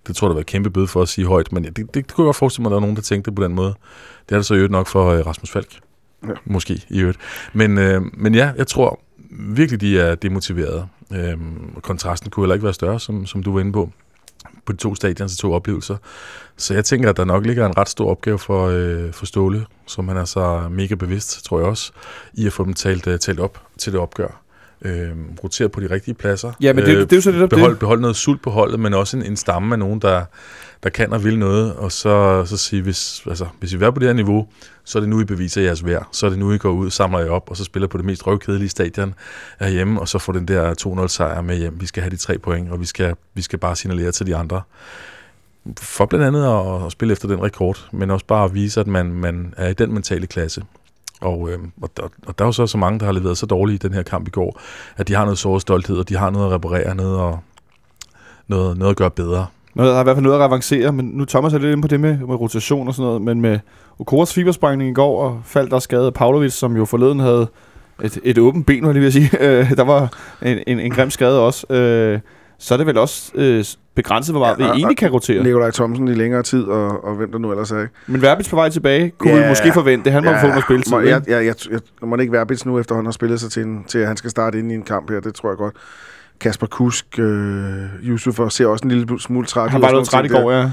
Det 0.08 0.16
tror 0.16 0.28
jeg, 0.28 0.30
der 0.30 0.34
var 0.34 0.42
et 0.42 0.46
kæmpe 0.46 0.70
bøde 0.70 0.88
for 0.88 1.02
at 1.02 1.08
sige 1.08 1.28
højt, 1.28 1.52
men 1.52 1.64
det, 1.64 1.78
det, 1.78 1.94
det 1.94 2.14
kunne 2.14 2.24
jeg 2.24 2.28
godt 2.28 2.36
forestille 2.36 2.64
mig, 2.64 2.70
at 2.70 2.72
der 2.72 2.78
er 2.78 2.82
nogen, 2.82 2.96
der 2.96 3.02
tænkte 3.02 3.32
på 3.32 3.44
den 3.44 3.56
måde. 3.56 3.74
Det 4.30 4.36
er 4.36 4.40
det 4.40 4.46
så 4.46 4.54
i 4.54 4.58
øvrigt 4.58 4.72
nok 4.72 4.88
for 4.88 5.12
øh, 5.12 5.26
Rasmus 5.26 5.52
Falk. 5.52 5.80
Ja. 6.28 6.34
Måske 6.46 6.86
i 6.90 7.00
øvrigt. 7.00 7.20
Men, 7.54 7.78
øh, 7.78 8.02
men 8.14 8.36
ja, 8.36 8.52
jeg 8.58 8.68
tror 8.68 9.00
virkelig, 9.32 9.82
de 9.82 10.00
er 10.00 10.16
demotiverede. 10.16 10.88
Og 11.76 11.82
kontrasten 11.82 12.30
kunne 12.30 12.44
heller 12.44 12.56
ikke 12.56 12.64
være 12.64 12.74
større, 12.74 13.00
som, 13.00 13.26
som 13.26 13.44
du 13.44 13.54
var 13.54 13.60
inde 13.60 13.72
på, 13.72 13.90
på 14.66 14.72
de 14.72 14.78
to 14.78 14.96
stadions 14.96 15.34
og 15.34 15.38
to 15.38 15.54
oplevelser. 15.54 15.98
Så 16.58 16.74
jeg 16.74 16.86
tænker, 16.86 17.10
at 17.10 17.18
der 17.18 17.26
nok 17.26 17.46
ligger 17.46 17.66
en 17.66 17.78
ret 17.78 17.90
stor 17.90 18.12
opgave 18.12 18.40
for, 18.40 18.68
øh, 18.68 19.14
for 19.14 19.26
Ståle, 19.26 19.66
som 19.86 20.08
han 20.08 20.18
er 20.18 20.26
så 20.26 20.68
mega 20.72 20.96
bevidst, 20.96 21.46
tror 21.46 21.60
jeg 21.60 21.68
også, 21.68 21.92
i 22.34 22.46
at 22.46 22.54
få 22.54 22.66
dem 22.66 22.74
talt, 22.74 23.08
øh, 23.08 23.20
talt 23.20 23.40
op 23.40 23.62
til 23.78 23.94
det 23.94 24.02
opgør. 24.02 24.42
Øhm, 24.82 25.38
rotere 25.44 25.70
på 25.70 25.80
de 25.80 25.90
rigtige 25.90 26.14
pladser. 26.14 26.52
Ja, 26.62 26.74
men 26.74 26.86
det, 26.86 26.98
det 26.98 27.12
er 27.12 27.18
jo 27.18 27.22
så 27.22 27.32
lidt 27.32 27.50
behold, 27.50 27.72
det. 27.72 27.80
behold 27.80 28.00
noget 28.02 28.16
sult 28.16 28.42
på 28.42 28.50
holdet, 28.50 28.80
men 28.80 28.94
også 28.94 29.18
en, 29.18 29.24
en 29.24 29.38
stamme 29.38 29.76
af 29.76 29.80
nogen, 29.80 30.02
der, 30.02 30.26
der 30.84 30.90
kan 30.90 31.14
og 31.14 31.24
vil 31.24 31.40
noget, 31.40 31.74
og 31.74 31.92
så, 31.92 32.46
så 32.46 32.58
sige, 32.58 32.82
hvis, 32.82 33.22
altså, 33.28 33.46
hvis 33.60 33.74
I 33.74 33.76
er 33.76 33.92
på 33.92 34.00
det 34.00 34.08
her 34.08 34.14
niveau, 34.14 34.48
så 34.84 34.98
er 34.98 35.00
det 35.00 35.10
nu, 35.10 35.22
I 35.22 35.24
beviser 35.24 35.62
jeres 35.62 35.86
værd. 35.86 36.08
Så 36.12 36.26
er 36.26 36.30
det 36.30 36.40
nu, 36.40 36.52
I 36.52 36.58
går 36.58 36.72
ud, 36.72 36.90
samler 36.90 37.20
jer 37.20 37.30
op, 37.30 37.50
og 37.50 37.58
så 37.58 37.64
spiller 37.64 37.88
på 37.88 37.98
det 37.98 38.06
mest 38.06 38.28
røvkedelige 38.28 38.70
stadion 38.70 39.14
herhjemme, 39.60 40.00
og 40.02 40.08
så 40.08 40.20
får 40.20 40.34
den 40.34 40.48
der 40.48 41.02
2-0 41.04 41.08
sejr 41.08 41.42
med 41.42 41.58
hjem. 41.58 41.82
Vi 41.82 41.86
skal 41.86 42.04
have 42.04 42.12
de 42.12 42.18
tre 42.18 42.38
point, 42.38 42.72
og 42.72 42.80
vi 42.80 42.86
skal, 42.86 43.16
vi 43.34 43.42
skal 43.42 43.60
bare 43.60 43.76
signalere 43.76 44.12
til 44.12 44.28
de 44.28 44.36
andre. 44.36 44.62
For 45.80 46.06
blandt 46.06 46.26
andet 46.26 46.44
at, 46.46 46.86
at 46.86 46.92
spille 46.92 47.12
efter 47.12 47.28
den 47.28 47.44
rekord, 47.44 47.88
men 47.92 48.12
også 48.12 48.26
bare 48.26 48.46
at 48.46 48.54
vise, 48.54 48.80
at 48.80 48.88
man, 48.88 49.14
man 49.14 49.54
er 49.58 49.68
i 49.68 49.74
den 49.74 49.94
mentale 49.94 50.28
klasse. 50.28 50.64
Og, 51.22 51.50
øh, 51.50 51.60
og, 51.82 51.90
der, 51.98 52.04
og 52.28 52.40
der 52.40 52.46
er 52.46 52.48
jo 52.48 52.52
så 52.52 52.68
så 52.68 52.78
mange, 52.78 53.00
der 53.00 53.06
har 53.06 53.14
leveret 53.14 53.38
så 53.38 53.46
dårligt 53.46 53.84
i 53.84 53.88
den 53.88 53.96
her 53.96 54.04
kamp 54.04 54.28
i 54.28 54.32
går, 54.32 54.60
at 54.98 55.08
de 55.08 55.14
har 55.14 55.24
noget 55.24 55.38
såret 55.38 55.62
stolthed, 55.62 55.98
og 55.98 56.10
de 56.10 56.18
har 56.18 56.30
noget 56.30 56.46
at 56.46 56.52
reparere, 56.52 56.96
noget 56.96 57.18
og, 57.20 57.40
noget, 58.48 58.78
noget 58.78 58.92
at 58.92 58.98
gøre 58.98 59.12
bedre. 59.12 59.46
Noget, 59.76 59.90
der 59.90 59.96
har 59.96 60.02
i 60.02 60.04
hvert 60.04 60.16
fald 60.16 60.24
noget 60.24 60.40
at 60.40 60.44
avancere, 60.44 60.92
men 60.92 61.06
nu 61.06 61.26
Thomas 61.26 61.54
er 61.54 61.58
lidt 61.58 61.72
inde 61.72 61.82
på 61.82 61.88
det 61.88 62.00
med, 62.00 62.18
med 62.18 62.36
rotation 62.36 62.88
og 62.88 62.94
sådan 62.94 63.08
noget, 63.08 63.22
men 63.22 63.42
med 63.42 63.60
Okoras 64.00 64.34
fibersprængning 64.34 64.92
i 64.92 64.94
går, 64.94 65.24
og 65.24 65.42
faldt 65.44 65.72
der 65.72 65.80
skade 65.80 66.12
Pavlovic, 66.12 66.54
som 66.54 66.78
jo 66.78 66.86
forleden 66.86 67.20
havde 67.20 67.48
et, 68.04 68.20
et 68.24 68.38
åbent 68.38 68.66
ben, 68.66 68.84
var 68.86 68.94
jeg 68.94 69.02
lige 69.02 69.12
sige. 69.12 69.30
Øh, 69.46 69.70
der 69.70 69.84
var 69.84 70.14
en, 70.42 70.60
en, 70.68 70.80
en 70.80 70.92
grim 70.92 71.10
skade 71.10 71.42
også. 71.42 71.74
Øh, 71.74 72.20
så 72.60 72.74
er 72.74 72.78
det 72.78 72.88
vel 72.88 72.98
også 72.98 73.32
øh, 73.36 73.66
begrænset, 73.96 74.34
hvor 74.34 74.40
meget 74.40 74.58
Ja, 74.60 74.64
ja, 74.64 74.70
og- 74.70 74.76
vi 74.76 74.80
egentlig 74.82 74.98
kan 74.98 75.10
rotere. 75.12 75.44
Nikolaj 75.44 75.72
Thomsen 75.72 76.08
i 76.08 76.14
længere 76.14 76.44
tid, 76.44 76.64
og, 76.64 77.04
og 77.06 77.16
hvem 77.16 77.32
der 77.32 77.40
nu 77.40 77.52
ellers 77.52 77.72
er. 77.72 77.80
ikke? 77.82 77.94
Men 78.08 78.22
Verbitz 78.22 78.50
på 78.50 78.56
vej 78.56 78.70
tilbage, 78.70 79.12
kunne 79.18 79.32
Ja. 79.34 79.42
vi 79.44 79.50
måske 79.50 79.72
forvente. 79.74 80.12
Han 80.12 80.24
må 80.24 80.32
få 80.42 80.48
noget 80.48 80.64
spilletid. 80.64 80.92
må, 80.92 81.00
jeg, 81.00 81.22
jeg, 81.28 81.46
jeg, 81.46 81.56
jeg, 81.72 81.80
må 82.02 82.16
det 82.16 82.22
ikke 82.24 82.34
Verbitz 82.34 82.66
nu, 82.66 82.80
efter 82.80 82.96
han 82.96 83.06
har 83.06 83.12
spillet 83.12 83.40
sig 83.40 83.52
til, 83.52 83.64
en, 83.64 83.84
til, 83.88 84.00
at 84.00 84.08
han 84.08 84.18
skal 84.18 84.30
starte 84.30 84.60
ind 84.60 84.72
i 84.72 84.76
en 84.76 84.84
kamp 84.84 85.10
her. 85.12 85.20
Det 85.20 85.36
tror 85.36 85.50
jeg 85.50 85.58
godt. 85.58 85.76
Kasper 86.40 86.68
Kusk, 86.68 87.06
øh, 87.20 87.84
Yusuf, 88.04 88.40
og 88.40 88.52
ser 88.52 88.68
også 88.68 88.86
en 88.86 88.92
lille 88.92 89.20
smule 89.20 89.48
træt 89.48 89.70
Han 89.70 89.82
var 89.82 89.88
og 89.88 89.94
noget 89.94 90.08
træt 90.08 90.26
i 90.26 90.28
går, 90.28 90.52
ja. 90.52 90.72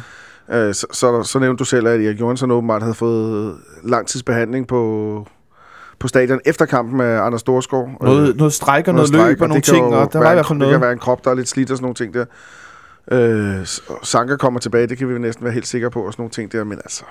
Øh, 0.52 0.74
så, 0.74 0.86
så, 0.92 1.22
så 1.22 1.38
nævnte 1.38 1.58
du 1.58 1.64
selv, 1.64 1.86
at 1.86 2.00
Erik 2.00 2.20
Jørgensen 2.20 2.50
åbenbart 2.50 2.82
havde 2.82 2.94
fået 2.94 3.56
langtidsbehandling 3.84 4.66
på, 4.66 5.28
på 5.98 6.08
stadion 6.08 6.40
efter 6.44 6.66
kampen 6.66 6.96
med 6.96 7.06
Anders 7.06 7.40
Storskov. 7.40 7.90
Noget, 8.00 8.36
noget 8.36 8.52
stræk 8.52 8.88
og 8.88 8.94
noget, 8.94 9.08
stræk, 9.08 9.26
løb 9.28 9.40
og 9.42 9.48
nogle 9.48 9.60
det 9.60 9.64
kan 9.66 9.74
ting, 9.74 9.86
og 9.86 10.12
der 10.12 10.18
var 10.18 10.30
i 10.30 10.34
hvert 10.34 10.46
fald 10.46 10.46
krop- 10.46 10.54
Det 10.54 10.60
kan 10.60 10.68
noget. 10.68 10.80
være 10.80 10.92
en 10.92 10.98
krop, 10.98 11.24
der 11.24 11.30
er 11.30 11.34
lidt 11.34 11.48
slidt 11.48 11.70
og 11.70 11.76
sådan 11.76 11.84
nogle 11.84 11.94
ting 11.94 12.14
der. 12.14 12.24
Øh, 13.12 13.66
og 13.88 14.06
Sanka 14.06 14.36
kommer 14.36 14.60
tilbage, 14.60 14.86
det 14.86 14.98
kan 14.98 15.08
vi 15.08 15.18
næsten 15.18 15.44
være 15.44 15.52
helt 15.52 15.66
sikre 15.66 15.90
på, 15.90 16.00
og 16.02 16.12
sådan 16.12 16.22
nogle 16.22 16.30
ting 16.30 16.52
der, 16.52 16.64
men 16.64 16.78
altså... 16.78 17.04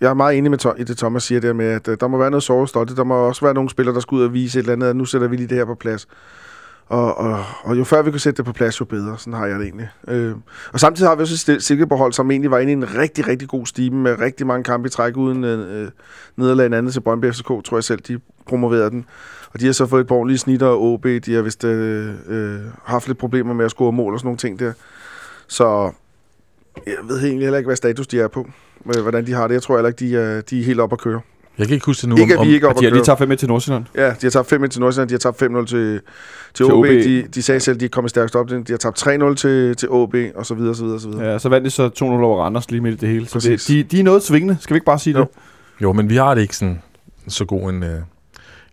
Jeg 0.00 0.10
er 0.10 0.14
meget 0.14 0.38
enig 0.38 0.50
med 0.50 0.58
i 0.78 0.84
det, 0.84 0.98
Thomas 0.98 1.22
siger 1.22 1.40
der 1.40 1.52
med, 1.52 1.66
at 1.66 1.88
øh, 1.88 1.96
der 2.00 2.08
må 2.08 2.18
være 2.18 2.30
noget 2.30 2.42
såret 2.42 2.96
Der 2.96 3.04
må 3.04 3.14
også 3.14 3.44
være 3.44 3.54
nogle 3.54 3.70
spillere, 3.70 3.94
der 3.94 4.00
skal 4.00 4.16
ud 4.16 4.22
og 4.22 4.32
vise 4.32 4.58
et 4.58 4.62
eller 4.62 4.72
andet, 4.72 4.86
at 4.86 4.96
nu 4.96 5.04
sætter 5.04 5.28
vi 5.28 5.36
lige 5.36 5.46
det 5.46 5.56
her 5.56 5.64
på 5.64 5.74
plads. 5.74 6.08
Og, 6.88 7.18
og, 7.18 7.44
og 7.62 7.78
jo 7.78 7.84
før 7.84 8.02
vi 8.02 8.10
kan 8.10 8.20
sætte 8.20 8.36
det 8.36 8.44
på 8.44 8.52
plads, 8.52 8.80
jo 8.80 8.84
bedre. 8.84 9.18
Sådan 9.18 9.32
har 9.32 9.46
jeg 9.46 9.58
det 9.58 9.64
egentlig. 9.64 9.88
Øh, 10.08 10.34
og 10.72 10.80
samtidig 10.80 11.08
har 11.08 11.16
vi 11.16 11.22
også 11.22 11.52
et 11.52 11.62
Silkeborg-hold, 11.62 12.12
som 12.12 12.30
egentlig 12.30 12.50
var 12.50 12.58
inde 12.58 12.72
i 12.72 12.76
en 12.76 12.94
rigtig, 12.98 13.28
rigtig 13.28 13.48
god 13.48 13.66
stime 13.66 13.96
med 13.96 14.20
rigtig 14.20 14.46
mange 14.46 14.64
kampe 14.64 14.86
i 14.86 14.90
træk 14.90 15.16
uden 15.16 15.44
øh, 15.44 15.82
øh 15.82 15.90
nederlag 16.36 16.66
en 16.66 16.72
andet 16.72 16.92
til 16.92 17.00
Brøndby 17.00 17.32
FCK, 17.32 17.46
tror 17.46 17.76
jeg 17.76 17.84
selv, 17.84 18.00
de 18.00 18.18
promoverede 18.46 18.90
den. 18.90 19.04
Og 19.52 19.60
de 19.60 19.66
har 19.66 19.72
så 19.72 19.86
fået 19.86 20.00
et 20.00 20.06
par 20.06 20.14
ordentlige 20.14 20.38
snitter 20.38 20.66
og 20.66 20.82
OB. 20.82 21.04
De 21.04 21.34
har 21.34 21.42
vist 21.42 21.64
øh, 21.64 22.14
øh, 22.26 22.60
haft 22.84 23.06
lidt 23.06 23.18
problemer 23.18 23.54
med 23.54 23.64
at 23.64 23.70
score 23.70 23.92
mål 23.92 24.12
og 24.12 24.20
sådan 24.20 24.26
nogle 24.26 24.38
ting 24.38 24.58
der. 24.58 24.72
Så 25.48 25.92
jeg 26.86 26.96
ved 27.08 27.22
egentlig 27.22 27.46
heller 27.46 27.58
ikke, 27.58 27.68
hvad 27.68 27.76
status 27.76 28.06
de 28.06 28.20
er 28.20 28.28
på. 28.28 28.48
Øh, 28.96 29.02
hvordan 29.02 29.26
de 29.26 29.32
har 29.32 29.46
det. 29.46 29.54
Jeg 29.54 29.62
tror 29.62 29.76
heller 29.76 29.88
ikke, 29.88 29.98
de 29.98 30.16
er, 30.16 30.40
de 30.40 30.60
er 30.60 30.64
helt 30.64 30.80
op 30.80 30.92
at 30.92 30.98
køre. 30.98 31.20
Jeg 31.58 31.66
kan 31.66 31.74
ikke 31.74 31.86
huske 31.86 32.00
det 32.00 32.08
nu. 32.08 32.16
Ikke 32.16 32.34
at 32.34 32.40
om, 32.40 32.46
vi 32.46 32.54
ikke 32.54 32.66
Og 32.66 32.70
op 32.70 32.80
de 32.80 32.86
at 32.86 32.92
har 32.92 32.96
lige 32.96 33.04
taget 33.04 33.18
5 33.18 33.28
med 33.28 33.36
til 33.36 33.48
Nordsjælland. 33.48 33.84
Ja, 33.94 34.06
de 34.08 34.16
har 34.22 34.30
tabt 34.30 34.48
5 34.48 34.68
til 34.68 34.80
Nordsjælland, 34.80 35.08
de 35.08 35.14
har 35.14 35.18
tabt 35.18 35.42
5-0 35.42 35.64
til, 35.66 35.66
til, 35.66 36.00
Til 36.54 36.64
OB. 36.64 36.72
OB. 36.72 36.86
De, 36.86 37.22
de 37.34 37.42
sagde 37.42 37.60
selv, 37.60 37.74
at 37.74 37.80
de 37.80 37.84
er 37.84 37.88
kommet 37.88 38.10
stærkest 38.10 38.36
op. 38.36 38.48
De 38.50 38.64
har 38.70 38.76
tabt 38.76 39.06
3-0 39.06 39.34
til, 39.34 39.76
til 39.76 39.88
OB, 39.90 40.14
og 40.34 40.46
så 40.46 40.54
videre, 40.54 40.74
så 40.74 40.84
videre, 40.84 41.00
så 41.00 41.08
videre. 41.08 41.32
Ja, 41.32 41.38
så 41.38 41.48
vandt 41.48 41.64
de 41.64 41.70
så 41.70 41.86
2-0 41.88 42.02
over 42.04 42.42
Randers 42.44 42.70
lige 42.70 42.80
midt 42.80 42.94
i 42.94 42.96
det 42.98 43.08
hele. 43.08 43.26
Så 43.26 43.38
det, 43.38 43.50
Præcis. 43.50 43.64
de, 43.66 43.82
de 43.82 44.00
er 44.00 44.04
noget 44.04 44.22
svingende, 44.22 44.56
skal 44.60 44.74
vi 44.74 44.76
ikke 44.76 44.84
bare 44.86 44.98
sige 44.98 45.14
Jo. 45.18 45.20
det? 45.20 45.28
Jo, 45.82 45.92
men 45.92 46.08
vi 46.08 46.16
har 46.16 46.34
det 46.34 46.42
ikke 46.42 46.56
sådan 46.56 46.82
så 47.28 47.44
god 47.44 47.70
en, 47.70 47.82
øh, 47.82 48.00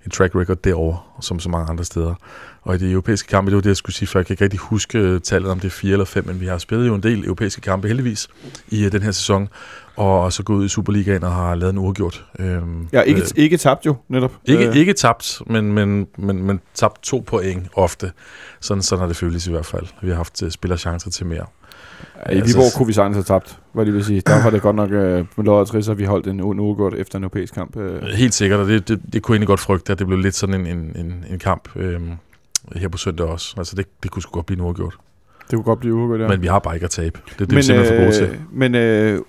en 0.06 0.12
track 0.12 0.36
record 0.36 0.58
derovre, 0.58 0.98
som 1.22 1.40
så 1.40 1.50
mange 1.50 1.70
andre 1.70 1.84
steder. 1.84 2.16
Og 2.62 2.76
i 2.76 2.78
de 2.78 2.92
europæiske 2.92 3.28
kampe, 3.28 3.52
det 3.52 3.56
var 3.56 3.62
det, 3.62 3.70
jeg 3.70 3.78
skulle 3.78 3.96
sige 3.96 4.08
før, 4.08 4.20
jeg 4.20 4.26
kan 4.26 4.34
ikke 4.34 4.44
rigtig 4.44 4.60
huske 4.60 5.00
øh, 5.00 5.22
tallet, 5.22 5.52
om 5.52 5.60
det 5.60 5.68
er 5.68 5.72
fire 5.72 5.92
eller 5.92 6.06
fem, 6.06 6.28
men 6.28 6.40
vi 6.40 6.46
har 6.46 6.58
spillet 6.58 6.88
jo 6.88 6.96
en 6.96 7.04
del 7.04 7.26
europæiske 7.26 7.62
kampe 7.62 7.88
heldigvis 7.88 8.28
i 8.68 8.86
øh, 8.86 8.92
den 8.92 9.02
her 9.02 9.12
sæson, 9.12 9.50
og 9.96 10.34
så 10.34 10.44
gået 10.44 10.58
ud 10.58 10.66
i 10.66 10.68
Superligaen 10.68 11.24
og 11.24 11.32
har 11.32 11.56
lavet 11.56 11.74
en 11.74 11.78
uafgjort. 11.80 12.26
Øhm, 12.40 12.88
Ja, 12.94 13.02
ikke, 13.02 13.22
øh, 13.22 13.28
ikke 13.36 13.58
tabt 13.58 13.86
jo, 13.86 13.96
netop. 14.10 14.32
ikke, 14.46 14.68
Øh, 14.68 14.76
ikke 14.76 14.94
tabt, 14.94 15.42
men, 15.48 15.74
men, 15.74 16.08
men, 16.18 16.44
men 16.44 16.60
tabt 16.74 17.02
to 17.04 17.24
point 17.28 17.68
ofte. 17.76 18.12
Sådan, 18.60 18.84
sådan 18.84 19.00
har 19.00 19.08
det 19.08 19.16
føltes 19.18 19.48
i 19.48 19.52
hvert 19.52 19.66
fald. 19.66 19.86
Vi 20.02 20.10
har 20.10 20.16
haft 20.16 20.44
spillerchancer 20.50 21.10
til 21.10 21.26
mere. 21.26 21.46
Ja, 22.30 22.32
I 22.32 22.36
Viborg 22.36 22.78
kunne 22.78 22.88
vi 22.88 22.94
sagtens 22.94 23.16
have 23.16 23.24
tabt, 23.24 23.60
hvad 23.74 23.86
det 23.86 23.94
vil 23.94 24.06
sige. 24.06 24.22
Der 24.22 24.44
var 24.44 24.50
det 24.50 24.62
godt 24.62 24.76
nok 24.76 24.92
øh, 24.92 25.26
med 25.38 25.66
trist, 25.66 25.90
at 25.90 25.98
vi 25.98 26.04
holdt 26.04 26.28
en, 26.28 26.42
uge 26.42 26.76
godt 26.76 26.94
efter 26.94 27.18
en 27.18 27.24
europæisk 27.24 27.54
kamp. 27.54 27.78
Øh. 27.78 28.02
Helt 28.02 28.34
sikkert, 28.34 28.60
og 28.60 28.68
det, 28.68 28.88
det, 28.88 29.02
det 29.14 29.22
kunne 29.22 29.34
jeg 29.34 29.38
egentlig 29.38 29.48
godt 29.48 29.60
frygte, 29.60 29.92
at 29.92 30.00
det 30.00 30.08
blev 30.08 30.20
lidt 30.20 30.36
sådan 30.36 30.62
en, 30.62 30.68
en, 30.68 30.96
en, 30.96 31.26
en 31.30 31.40
kamp 31.40 31.70
øhm, 31.76 32.12
her 32.76 32.88
på 32.88 32.98
søndag 32.98 33.28
også. 33.28 33.56
Altså 33.58 33.76
det, 33.76 33.86
det 34.04 34.12
kunne 34.12 34.22
sgu 34.22 34.32
godt 34.32 34.46
blive 34.46 34.60
en 34.60 34.66
uafgjort. 34.66 34.98
Det 35.42 35.58
kunne 35.58 35.64
godt 35.64 35.80
blive 35.80 35.96
uafgjort, 35.96 36.22
ja. 36.22 36.28
Men 36.28 36.42
vi 36.42 36.48
har 36.48 36.60
bare 36.60 36.76
ikke 36.76 36.86
at 36.86 36.90
tabe. 36.90 37.20
Det 37.26 37.42
er 37.42 37.46
det, 37.46 37.58
vi 37.58 37.62
simpelthen 37.62 37.98
for 37.98 38.04
gode 38.04 38.18
til. 38.18 38.40
Men 38.52 38.76
øh, 38.76 39.20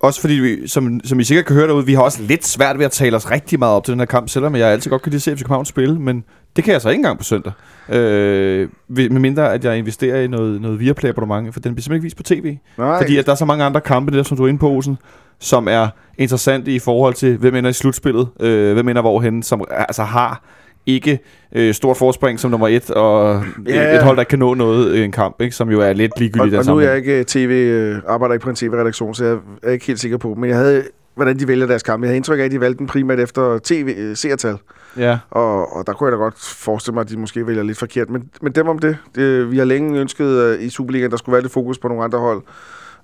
også 0.00 0.20
fordi, 0.20 0.34
vi, 0.34 0.68
som, 0.68 1.00
som 1.04 1.20
I 1.20 1.24
sikkert 1.24 1.46
kan 1.46 1.56
høre 1.56 1.66
derude, 1.66 1.86
vi 1.86 1.94
har 1.94 2.02
også 2.02 2.22
lidt 2.22 2.46
svært 2.46 2.78
ved 2.78 2.84
at 2.84 2.92
tale 2.92 3.16
os 3.16 3.30
rigtig 3.30 3.58
meget 3.58 3.74
op 3.74 3.84
til 3.84 3.92
den 3.92 4.00
her 4.00 4.06
kamp, 4.06 4.28
selvom 4.28 4.56
jeg 4.56 4.68
altid 4.68 4.90
godt 4.90 5.02
kan 5.02 5.10
lide 5.10 5.18
at 5.18 5.22
se 5.22 5.36
FC 5.36 5.38
København 5.38 5.64
spille, 5.64 6.00
men 6.00 6.24
det 6.56 6.64
kan 6.64 6.72
jeg 6.72 6.80
så 6.80 6.88
ikke 6.88 6.98
engang 6.98 7.18
på 7.18 7.24
søndag. 7.24 7.52
Øh, 7.88 8.68
med 8.88 9.08
mindre 9.10 9.54
at 9.54 9.64
jeg 9.64 9.78
investerer 9.78 10.20
i 10.20 10.26
noget, 10.26 10.60
noget 10.60 10.80
Viaplay 10.80 11.10
abonnement, 11.10 11.54
for 11.54 11.60
den 11.60 11.74
bliver 11.74 11.82
simpelthen 11.82 11.94
ikke 11.94 12.02
vist 12.02 12.16
på 12.16 12.22
tv. 12.22 12.56
Nej, 12.78 13.02
Fordi 13.02 13.16
at 13.16 13.26
der 13.26 13.32
er 13.32 13.36
så 13.36 13.44
mange 13.44 13.64
andre 13.64 13.80
kampe, 13.80 14.16
der 14.16 14.22
som 14.22 14.36
du 14.36 14.44
er 14.44 14.48
inde 14.48 14.58
på, 14.58 14.70
Olsen, 14.70 14.98
som 15.38 15.68
er 15.68 15.88
interessante 16.18 16.74
i 16.74 16.78
forhold 16.78 17.14
til, 17.14 17.36
hvem 17.36 17.54
ender 17.54 17.70
i 17.70 17.72
slutspillet, 17.72 18.28
øh, 18.40 18.72
hvem 18.72 18.88
ender 18.88 19.02
hvorhen, 19.02 19.42
som 19.42 19.64
altså 19.70 20.02
har 20.02 20.42
ikke 20.86 21.18
øh, 21.52 21.74
stort 21.74 21.96
forspring 21.96 22.40
som 22.40 22.50
nummer 22.50 22.68
et, 22.68 22.90
og 22.90 23.42
Ja, 23.66 23.96
et 23.96 24.02
hold, 24.02 24.16
der 24.16 24.24
kan 24.24 24.38
nå 24.38 24.54
noget 24.54 24.96
i 24.96 25.04
en 25.04 25.12
kamp, 25.12 25.40
ikke, 25.40 25.56
som 25.56 25.70
jo 25.70 25.80
er 25.80 25.92
lidt 25.92 26.12
og, 26.12 26.20
ligegyldigt 26.20 26.50
den 26.50 26.58
og 26.58 26.66
nu 26.66 26.76
er 26.76 26.88
jeg 26.88 26.96
ikke 26.96 27.24
tv, 27.26 27.50
øh, 27.50 27.98
arbejder 28.06 28.32
ikke 28.32 28.44
på 28.44 28.50
en 28.50 28.56
tv-redaktion, 28.56 29.14
så 29.14 29.24
jeg 29.24 29.38
er 29.62 29.70
ikke 29.70 29.86
helt 29.86 30.00
sikker 30.00 30.18
på. 30.18 30.34
Men 30.34 30.50
jeg 30.50 30.58
havde, 30.58 30.84
hvordan 31.14 31.38
de 31.38 31.48
vælger 31.48 31.66
deres 31.66 31.82
kampe. 31.82 32.04
Jeg 32.04 32.08
havde 32.08 32.16
indtryk 32.16 32.38
af, 32.38 32.44
at 32.44 32.50
de 32.50 32.60
valgte 32.60 32.78
den 32.78 32.86
primært 32.86 33.20
efter 33.20 33.58
tv-seertal. 33.64 34.56
Ja. 34.96 35.18
Og, 35.30 35.76
og 35.76 35.86
der 35.86 35.92
kunne 35.92 36.06
jeg 36.06 36.12
da 36.12 36.16
godt 36.16 36.38
forestille 36.38 36.94
mig, 36.94 37.00
at 37.00 37.10
de 37.10 37.16
måske 37.16 37.46
vælger 37.46 37.62
lidt 37.62 37.78
forkert. 37.78 38.10
Men, 38.10 38.30
men 38.42 38.52
dem 38.52 38.68
om 38.68 38.78
det. 38.78 38.96
det 39.14 39.50
vi 39.50 39.58
har 39.58 39.64
længe 39.64 40.00
ønsket 40.00 40.26
øh, 40.26 40.62
i 40.62 40.70
Superligaen, 40.70 41.04
at 41.04 41.10
der 41.10 41.16
skulle 41.16 41.32
være 41.32 41.42
lidt 41.42 41.52
fokus 41.52 41.78
på 41.78 41.88
nogle 41.88 42.04
andre 42.04 42.18
hold. 42.18 42.42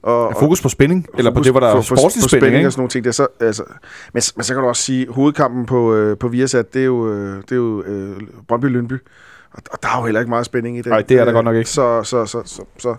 Og, 0.07 0.33
Ja, 0.35 0.41
fokus 0.41 0.63
på 0.63 0.69
spænding, 0.69 1.07
eller 1.19 1.31
på 1.31 1.41
det, 1.41 1.51
hvor 1.51 1.61
der 1.61 1.67
er 1.67 1.81
sportslig 1.81 2.11
spænding, 2.11 2.29
spænding 2.29 2.57
ikke? 2.57 2.69
og 2.69 2.73
sådan 2.73 2.81
nogle 2.81 2.91
ting. 2.91 3.05
Det 3.05 3.09
er 3.09 3.13
så, 3.15 3.27
altså, 3.41 3.63
men, 4.13 4.23
men 4.37 4.45
så 4.45 4.55
kan 4.55 4.63
du 4.63 4.69
også 4.69 4.83
sige, 4.83 5.07
hovedkampen 5.11 5.67
på, 5.67 5.95
øh, 5.95 6.19
på 6.19 6.29
Viasat, 6.29 6.75
det 6.75 6.81
er 6.81 6.87
jo, 6.87 7.13
øh, 7.13 7.37
det 7.43 7.53
er 7.53 7.57
jo 7.57 7.83
øh, 7.83 8.17
Brøndby-Lyndby. 8.49 8.99
Og, 9.53 9.63
og 9.71 9.79
der 9.83 9.89
er 9.89 9.99
jo 9.99 10.05
heller 10.05 10.21
ikke 10.21 10.31
meget 10.31 10.47
spænding 10.47 10.77
i 10.79 10.83
det. 10.83 10.87
Nej, 10.87 11.03
det 11.03 11.19
er 11.19 11.25
der 11.25 11.33
godt 11.33 11.45
nok 11.45 11.57
ikke. 11.57 11.71
Så, 11.71 12.03
så, 12.03 12.27
så, 12.27 12.43
så, 12.45 12.63
så 12.79 12.97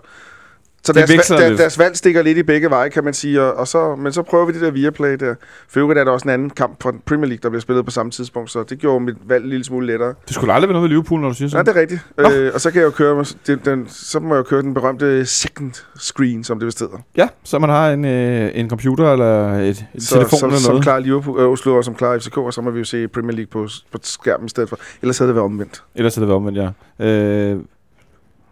Så 0.88 0.92
Det 1.00 1.08
deres, 1.08 1.26
der, 1.26 1.56
deres 1.56 1.78
valg 1.78 1.96
stikker 1.96 2.22
lidt 2.22 2.38
i 2.38 2.42
begge 2.42 2.70
veje, 2.70 2.88
kan 2.88 3.04
man 3.04 3.14
sige. 3.14 3.42
Og, 3.42 3.54
og 3.54 3.68
så, 3.68 3.94
men 3.96 4.12
så 4.12 4.22
prøver 4.22 4.44
vi 4.46 4.52
det 4.52 4.60
der 4.60 4.70
Viaplay 4.70 5.14
der. 5.14 5.34
For 5.68 5.80
øvrigt 5.80 6.00
er 6.00 6.04
der 6.04 6.10
også 6.12 6.24
en 6.24 6.30
anden 6.30 6.50
kamp 6.50 6.82
fra 6.82 6.92
Premier 7.06 7.26
League, 7.28 7.40
der 7.42 7.48
bliver 7.48 7.60
spillet 7.60 7.84
på 7.84 7.90
samme 7.90 8.12
tidspunkt, 8.12 8.50
så 8.50 8.62
det 8.62 8.78
gjorde 8.78 9.04
mit 9.04 9.16
valg 9.26 9.44
en 9.44 9.50
lille 9.50 9.64
smule 9.64 9.86
lettere. 9.86 10.14
Det 10.26 10.34
skulle 10.34 10.52
aldrig 10.52 10.68
være 10.68 10.72
noget 10.72 10.82
med 10.90 10.96
Liverpool, 10.96 11.20
når 11.20 11.28
du 11.28 11.34
siger 11.34 11.46
Ja, 11.46 11.50
sådan. 11.50 11.66
det 11.66 11.76
er 11.76 11.80
rigtigt. 11.80 12.00
Øh, 12.44 12.50
og 12.54 12.60
så 12.60 12.70
kan 12.70 12.80
jeg 12.80 12.86
jo 12.86 12.90
køre, 12.90 13.24
det, 13.46 13.64
den, 13.64 13.86
så 13.88 14.20
må 14.20 14.34
jeg 14.34 14.38
jo 14.38 14.42
køre 14.42 14.62
den 14.62 14.74
berømte 14.74 15.26
second 15.26 15.72
screen, 16.00 16.44
som 16.44 16.58
det 16.58 16.66
vist 16.66 16.80
hedder. 16.80 16.96
Ja, 17.16 17.28
så 17.44 17.58
man 17.58 17.70
har 17.70 17.90
en, 17.90 18.04
øh, 18.04 18.50
en 18.54 18.68
computer 18.68 19.12
eller 19.12 19.52
et, 19.54 19.84
et 19.94 20.02
Så, 20.02 20.14
telefon 20.14 20.38
som, 20.38 20.48
eller 20.48 20.60
som 20.60 20.70
noget. 20.72 20.82
klarer 20.84 21.00
Liverpool, 21.00 21.40
øh, 21.40 21.48
Oslo 21.48 21.76
og 21.76 21.84
som 21.84 21.94
klarer 21.94 22.18
FCK, 22.18 22.36
og 22.36 22.54
så 22.54 22.60
må 22.60 22.70
vi 22.70 22.78
jo 22.78 22.84
se 22.84 23.08
Premier 23.08 23.36
League 23.36 23.50
på, 23.50 23.68
på 23.92 23.98
skærmen 24.02 24.46
i 24.46 24.48
stedet 24.48 24.68
for. 24.68 24.78
Ellers 25.02 25.18
havde 25.18 25.28
det 25.28 25.34
været 25.34 25.44
omvendt. 25.44 25.82
Ellers 25.94 26.16
er 26.16 26.20
det 26.20 26.28
været 26.28 26.36
omvendt, 26.36 26.58
ja. 26.98 27.06
Øh, 27.06 27.58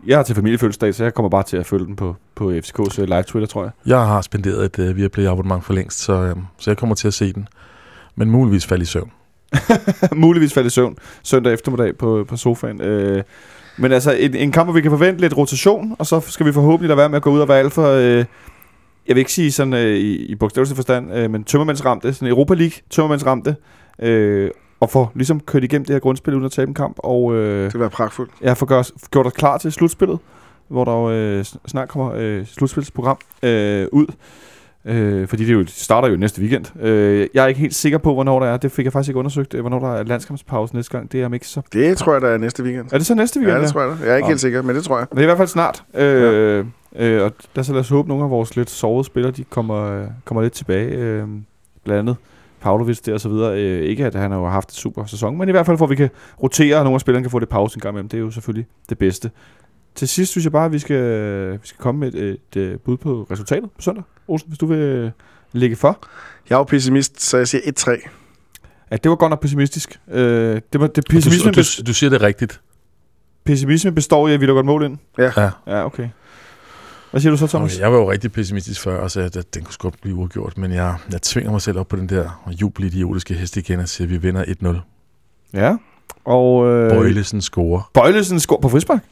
jeg 0.07 0.19
har 0.19 0.23
til 0.23 0.35
familiefødselsdag, 0.35 0.95
så 0.95 1.05
jeg 1.05 1.15
kommer 1.15 1.29
bare 1.31 1.43
til 1.43 1.57
at 1.57 1.67
følge 1.67 1.87
den 1.87 1.97
på, 1.97 2.17
på 2.35 2.51
FCK's 2.51 3.01
øh, 3.01 3.09
live 3.09 3.23
Twitter, 3.23 3.47
tror 3.47 3.63
jeg. 3.63 3.71
Jeg 3.87 3.99
har 3.99 4.21
spenderet 4.21 4.79
et 4.79 4.91
uh, 4.91 4.97
Viaplay 4.97 5.27
abonnement 5.27 5.65
for 5.65 5.73
længst, 5.73 5.99
så, 5.99 6.33
uh, 6.37 6.43
så 6.59 6.71
jeg 6.71 6.77
kommer 6.77 6.95
til 6.95 7.09
at 7.09 7.15
se 7.15 7.33
den. 7.33 7.49
Men 8.17 8.31
muligvis 8.31 8.67
falde 8.67 8.83
i 8.83 8.87
søvn. 8.87 9.11
Muligvis 10.13 10.55
falde 10.55 10.67
i 10.67 10.71
søvn 10.71 10.97
søndag 11.23 11.53
eftermiddag 11.53 11.97
på, 11.97 12.25
på 12.29 12.37
sofaen. 12.37 12.81
Øh, 12.81 13.23
men 13.77 13.93
altså, 13.93 14.13
en, 14.13 14.35
en 14.35 14.53
kamp, 14.53 14.67
hvor 14.67 14.75
vi 14.75 14.81
kan 14.81 14.91
forvente 14.91 15.21
lidt 15.21 15.37
rotation, 15.37 15.97
og 15.99 16.07
så 16.07 16.21
skal 16.21 16.47
vi 16.47 16.53
forhåbentlig 16.53 16.89
lade 16.89 16.99
være 16.99 17.09
med 17.09 17.17
at 17.17 17.23
gå 17.23 17.31
ud 17.31 17.41
og 17.41 17.49
være 17.49 17.59
alt 17.59 17.73
for... 17.73 17.87
Øh, 17.89 18.25
jeg 19.09 19.17
vil 19.17 19.19
ikke 19.19 19.33
sige 19.33 19.53
sådan 19.53 19.75
øh, 19.75 19.97
i, 19.97 20.17
i 20.17 20.35
bogstaveligste 20.35 20.77
forstand, 20.77 21.15
øh, 21.15 21.31
men 21.31 21.45
tømmermandsramte, 21.45 22.15
sådan 22.15 22.29
Europa 22.29 22.55
League 22.55 22.79
tømmermandsramte, 22.91 23.57
øh, 24.03 24.51
og 24.81 24.91
få 24.91 25.09
ligesom 25.15 25.41
kørt 25.41 25.65
igennem 25.65 25.85
det 25.85 25.95
her 25.95 26.01
grundspil 26.01 26.35
uden 26.35 26.45
at 26.45 26.53
tabe 26.53 26.69
en 26.69 26.75
kamp, 26.75 26.97
og 26.99 27.35
øh, 27.35 27.65
Det 27.65 27.75
vil 27.75 27.81
være 27.81 27.91
pragtfuldt. 27.91 28.31
jeg 28.41 28.57
får 28.57 28.67
gjort, 28.67 28.91
gjort 29.11 29.27
os 29.27 29.33
klar 29.33 29.59
til 29.59 29.73
slutspillet, 29.73 30.19
hvor 30.69 30.85
der 30.85 31.03
øh, 31.03 31.41
sn- 31.41 31.57
snart 31.67 31.89
kommer 31.89 32.13
øh, 32.17 32.47
slutspilsprogram 32.47 33.19
øh, 33.43 33.87
ud. 33.93 34.07
Øh, 34.85 35.29
fordi 35.29 35.45
det, 35.45 35.53
jo, 35.53 35.65
starter 35.67 36.09
jo 36.09 36.17
næste 36.17 36.41
weekend. 36.43 36.81
Øh, 36.83 37.29
jeg 37.35 37.45
er 37.45 37.47
ikke 37.47 37.61
helt 37.61 37.75
sikker 37.75 37.99
på, 37.99 38.15
hvornår 38.15 38.41
der 38.41 38.47
er. 38.47 38.57
Det 38.57 38.73
fik 38.73 38.85
jeg 38.85 38.93
faktisk 38.93 39.09
ikke 39.09 39.19
undersøgt, 39.19 39.55
øh, 39.55 39.61
hvornår 39.61 39.79
der 39.79 39.93
er 39.95 40.03
landskampspause 40.03 40.75
næste 40.75 40.93
gang. 40.93 41.13
Det 41.13 41.23
er 41.23 41.33
ikke 41.33 41.49
så... 41.49 41.63
Det 41.73 41.99
tror 41.99 42.13
jeg, 42.13 42.23
der 42.23 42.29
er 42.29 42.39
næste 42.39 42.63
weekend. 42.63 42.87
Er 42.93 42.99
det 42.99 43.07
så 43.07 43.15
næste 43.15 43.41
weekend? 43.41 43.57
Ja, 43.59 43.63
det 43.63 43.73
tror 43.73 43.81
jeg. 43.81 43.91
da. 43.91 44.05
Jeg 44.05 44.13
er 44.13 44.17
ikke 44.17 44.27
Nå. 44.27 44.29
helt 44.29 44.41
sikker, 44.41 44.63
men 44.63 44.77
det 44.77 44.85
tror 44.85 44.99
jeg. 44.99 45.07
Men 45.11 45.17
det 45.17 45.23
er 45.23 45.27
i 45.27 45.29
hvert 45.29 45.37
fald 45.39 45.49
snart. 45.49 45.85
Øh, 45.95 46.65
øh, 46.97 47.23
og 47.23 47.33
der 47.57 47.63
så 47.63 47.73
lad 47.73 47.81
os 47.81 47.89
håbe, 47.89 48.07
at 48.07 48.09
nogle 48.09 48.25
af 48.25 48.31
vores 48.31 48.57
lidt 48.57 48.71
sovede 48.71 49.05
spillere, 49.05 49.33
de 49.33 49.45
kommer, 49.45 50.01
øh, 50.01 50.07
kommer 50.25 50.43
lidt 50.43 50.53
tilbage. 50.53 50.89
Øh, 50.91 51.25
blandt 51.85 51.99
andet 51.99 52.17
Pavlovic 52.61 52.99
der 53.01 53.15
og 53.15 53.21
så 53.21 53.29
videre. 53.29 53.61
Øh, 53.63 53.83
ikke 53.83 54.07
at 54.07 54.15
han 54.15 54.31
har 54.31 54.39
jo 54.39 54.47
haft 54.49 54.69
en 54.69 54.75
super 54.75 55.05
sæson, 55.05 55.39
men 55.39 55.49
i 55.49 55.53
hvert 55.53 55.67
fald, 55.67 55.77
hvor 55.77 55.87
vi 55.87 55.95
kan 55.97 56.11
rotere, 56.43 56.77
og 56.77 56.85
nogle 56.85 56.95
af 56.95 57.01
spillerne 57.01 57.25
kan 57.25 57.31
få 57.31 57.39
det 57.39 57.49
pause 57.49 57.77
en 57.77 57.81
gang 57.81 57.93
imellem. 57.93 58.09
Det 58.09 58.17
er 58.17 58.21
jo 58.23 58.31
selvfølgelig 58.31 58.67
det 58.89 58.99
bedste. 58.99 59.31
Til 59.95 60.09
sidst 60.09 60.31
synes 60.31 60.45
jeg 60.45 60.53
bare, 60.53 60.65
at 60.65 60.73
vi 60.73 60.79
skal, 60.79 61.53
vi 61.53 61.67
skal 61.67 61.79
komme 61.83 62.01
med 62.01 62.15
et, 62.15 62.39
et, 62.57 62.63
et 62.63 62.81
bud 62.81 62.97
på 62.97 63.27
resultatet 63.31 63.71
på 63.71 63.83
søndag. 63.83 64.05
Olsen, 64.29 64.49
hvis 64.49 64.59
du 64.59 64.67
vil 64.67 64.79
øh, 64.79 65.11
lægge 65.53 65.77
for. 65.77 65.99
Jeg 66.51 66.55
er 66.55 66.59
jo 66.59 66.65
pessimist, 66.65 67.23
så 67.23 67.37
jeg 67.37 67.49
siger 67.49 67.61
1-3. 67.61 68.09
Ja, 68.91 68.97
det 68.97 69.11
var 69.11 69.17
godt 69.17 69.31
nok 69.31 69.41
pessimistisk. 69.41 70.01
Øh, 70.11 70.61
det 70.73 70.81
var, 70.81 70.87
det 70.87 70.97
Du, 70.97 71.03
pessimisme, 71.11 71.53
du, 71.53 71.61
bes- 71.61 71.83
du 71.83 71.95
siger 71.95 72.11
det 72.11 72.23
rigtigt. 72.23 72.61
pessimisme 73.45 73.93
består 73.93 74.29
i, 74.29 74.35
at 74.35 74.41
vi 74.41 74.47
lukker 74.47 74.61
et 74.61 74.67
mål 74.67 74.85
ind. 74.85 74.99
Ja. 75.19 75.33
Ja, 75.67 75.85
okay. 75.87 76.09
Hvad 77.17 77.21
siger 77.21 77.31
du 77.31 77.37
så, 77.37 77.47
Thomas? 77.47 77.75
Okay, 77.75 77.83
jeg 77.83 77.93
var 77.93 77.99
jo 77.99 78.11
rigtig 78.11 78.33
pessimistisk 78.33 78.81
før, 78.81 79.01
og 79.01 79.11
sagde, 79.11 79.31
at 79.39 79.55
den 79.55 79.65
kunne 79.65 79.75
godt 79.79 80.01
blive 80.03 80.17
uafgjort. 80.17 80.59
Men 80.59 80.73
jeg, 80.73 80.95
jeg 81.13 81.23
tvinger 81.23 81.51
mig 81.51 81.63
selv 81.63 81.79
op 81.79 81.89
på 81.89 81.97
den 81.97 82.09
der 82.09 82.45
jubelidiotiske 82.61 83.35
hest 83.35 83.57
igen 83.57 83.81
og 83.81 83.89
siger, 83.89 84.07
at 84.07 84.11
vi 84.11 84.17
vinder 84.17 84.45
1-0. 84.45 85.59
Ja. 85.59 85.77
Og 86.25 86.67
øh, 86.67 86.91
Bøjlesen 86.91 87.43
scorer. 87.43 87.91
Bøjlesen 87.95 88.41
score 88.41 88.61
på 88.61 88.69
frispark? 88.69 89.03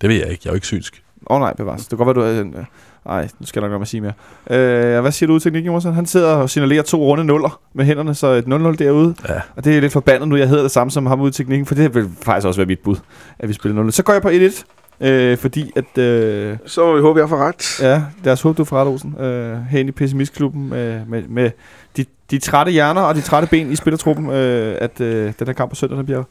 Det 0.00 0.08
ved 0.08 0.16
jeg 0.16 0.28
ikke. 0.30 0.40
Jeg 0.44 0.50
er 0.50 0.52
jo 0.52 0.54
ikke 0.54 0.66
synsk. 0.66 1.02
Åh 1.30 1.36
oh, 1.36 1.40
nej, 1.40 1.54
bevares. 1.54 1.80
Det 1.80 1.98
kan 1.98 2.06
godt 2.06 2.16
være, 2.16 2.26
du 2.26 2.38
er... 2.38 2.44
Øh, 2.44 2.64
nej, 3.06 3.28
nu 3.40 3.46
skal 3.46 3.60
jeg 3.60 3.68
nok 3.68 3.70
lade 3.70 3.78
mig 3.78 3.88
sige 3.88 4.00
mere. 4.00 4.12
Øh, 4.50 5.00
hvad 5.00 5.12
siger 5.12 5.26
du 5.26 5.32
ud 5.34 5.40
teknik, 5.40 5.66
Jonas? 5.66 5.84
Han 5.84 6.06
sidder 6.06 6.34
og 6.34 6.50
signalerer 6.50 6.82
to 6.82 7.04
runde 7.04 7.24
nuller 7.24 7.60
med 7.74 7.84
hænderne, 7.84 8.14
så 8.14 8.26
et 8.26 8.44
0-0 8.44 8.76
derude. 8.76 9.14
Ja. 9.28 9.40
Og 9.56 9.64
det 9.64 9.76
er 9.76 9.80
lidt 9.80 9.92
forbandet 9.92 10.28
nu, 10.28 10.36
jeg 10.36 10.48
hedder 10.48 10.62
det 10.62 10.72
samme 10.72 10.90
som 10.90 11.06
ham 11.06 11.20
ude 11.20 11.28
i 11.28 11.32
teknikken, 11.32 11.66
for 11.66 11.74
det 11.74 11.94
vil 11.94 12.10
faktisk 12.22 12.46
også 12.46 12.60
være 12.60 12.66
mit 12.66 12.80
bud, 12.80 12.96
at 13.38 13.48
vi 13.48 13.54
spiller 13.54 13.82
0 13.82 13.92
Så 13.92 14.02
går 14.02 14.12
jeg 14.12 14.22
på 14.22 14.28
1-1, 14.28 14.64
øh, 15.00 15.36
fordi 15.38 15.72
at... 15.76 15.98
Øh, 15.98 16.56
Så 16.66 16.86
må 16.86 16.94
vi 16.96 17.00
håbe, 17.00 17.20
jeg 17.20 17.28
får 17.28 17.36
ret. 17.36 17.80
ja, 17.82 18.02
lad 18.24 18.32
os 18.32 18.42
håbe, 18.42 18.56
du 18.56 18.64
får 18.64 18.76
ret, 18.80 18.88
Olsen. 18.88 19.16
Øh, 19.20 19.62
hen 19.70 19.88
i 19.88 19.90
pessimistklubben 19.90 20.72
øh, 20.72 21.10
med, 21.10 21.22
med 21.28 21.50
de, 21.96 22.04
de 22.30 22.38
trætte 22.38 22.72
hjerner 22.72 23.00
og 23.00 23.14
de 23.14 23.20
trætte 23.20 23.48
ben 23.48 23.70
i 23.72 23.76
spillertruppen, 23.76 24.30
øh, 24.30 24.76
at 24.80 25.00
øh, 25.00 25.32
den 25.38 25.46
her 25.46 25.52
kamp 25.54 25.70
på 25.70 25.74
søndag 25.76 26.04
bliver 26.04 26.22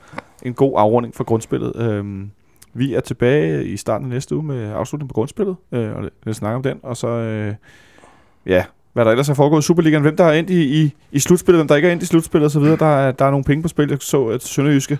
en 0.43 0.53
god 0.53 0.73
afrunding 0.77 1.15
for 1.15 1.23
grundspillet. 1.23 1.73
Øh, 1.75 2.03
vi 2.73 2.93
er 2.93 2.99
tilbage 2.99 3.65
i 3.65 3.77
starten 3.77 4.05
af 4.05 4.09
næste 4.09 4.35
uge 4.35 4.43
med 4.45 4.71
afslutning 4.75 5.09
på 5.09 5.13
grundspillet, 5.13 5.55
øh, 5.71 5.95
og 5.95 6.03
lidt 6.25 6.37
snakke 6.37 6.55
om 6.55 6.63
den, 6.63 6.77
og 6.83 6.97
så, 6.97 7.07
øh, 7.07 7.53
ja, 8.45 8.63
hvad 8.93 9.05
der 9.05 9.11
ellers 9.11 9.29
er 9.29 9.33
foregået 9.33 9.61
i 9.61 9.65
Superligaen, 9.65 10.01
hvem 10.01 10.15
der 10.15 10.23
er 10.23 10.31
endt 10.33 10.49
i, 10.49 10.83
i, 10.83 10.95
i 11.11 11.19
slutspillet, 11.19 11.59
hvem 11.59 11.67
der 11.67 11.75
ikke 11.75 11.87
er 11.87 11.91
endt 11.91 12.03
i 12.03 12.05
slutspillet 12.05 12.45
osv., 12.55 12.63
der, 12.63 12.85
er- 12.85 13.11
der 13.11 13.25
er 13.25 13.29
nogle 13.31 13.43
penge 13.43 13.61
på 13.61 13.67
spil. 13.67 13.89
Jeg 13.89 13.97
så, 14.01 14.25
at 14.25 14.43
Sønderjyske, 14.43 14.97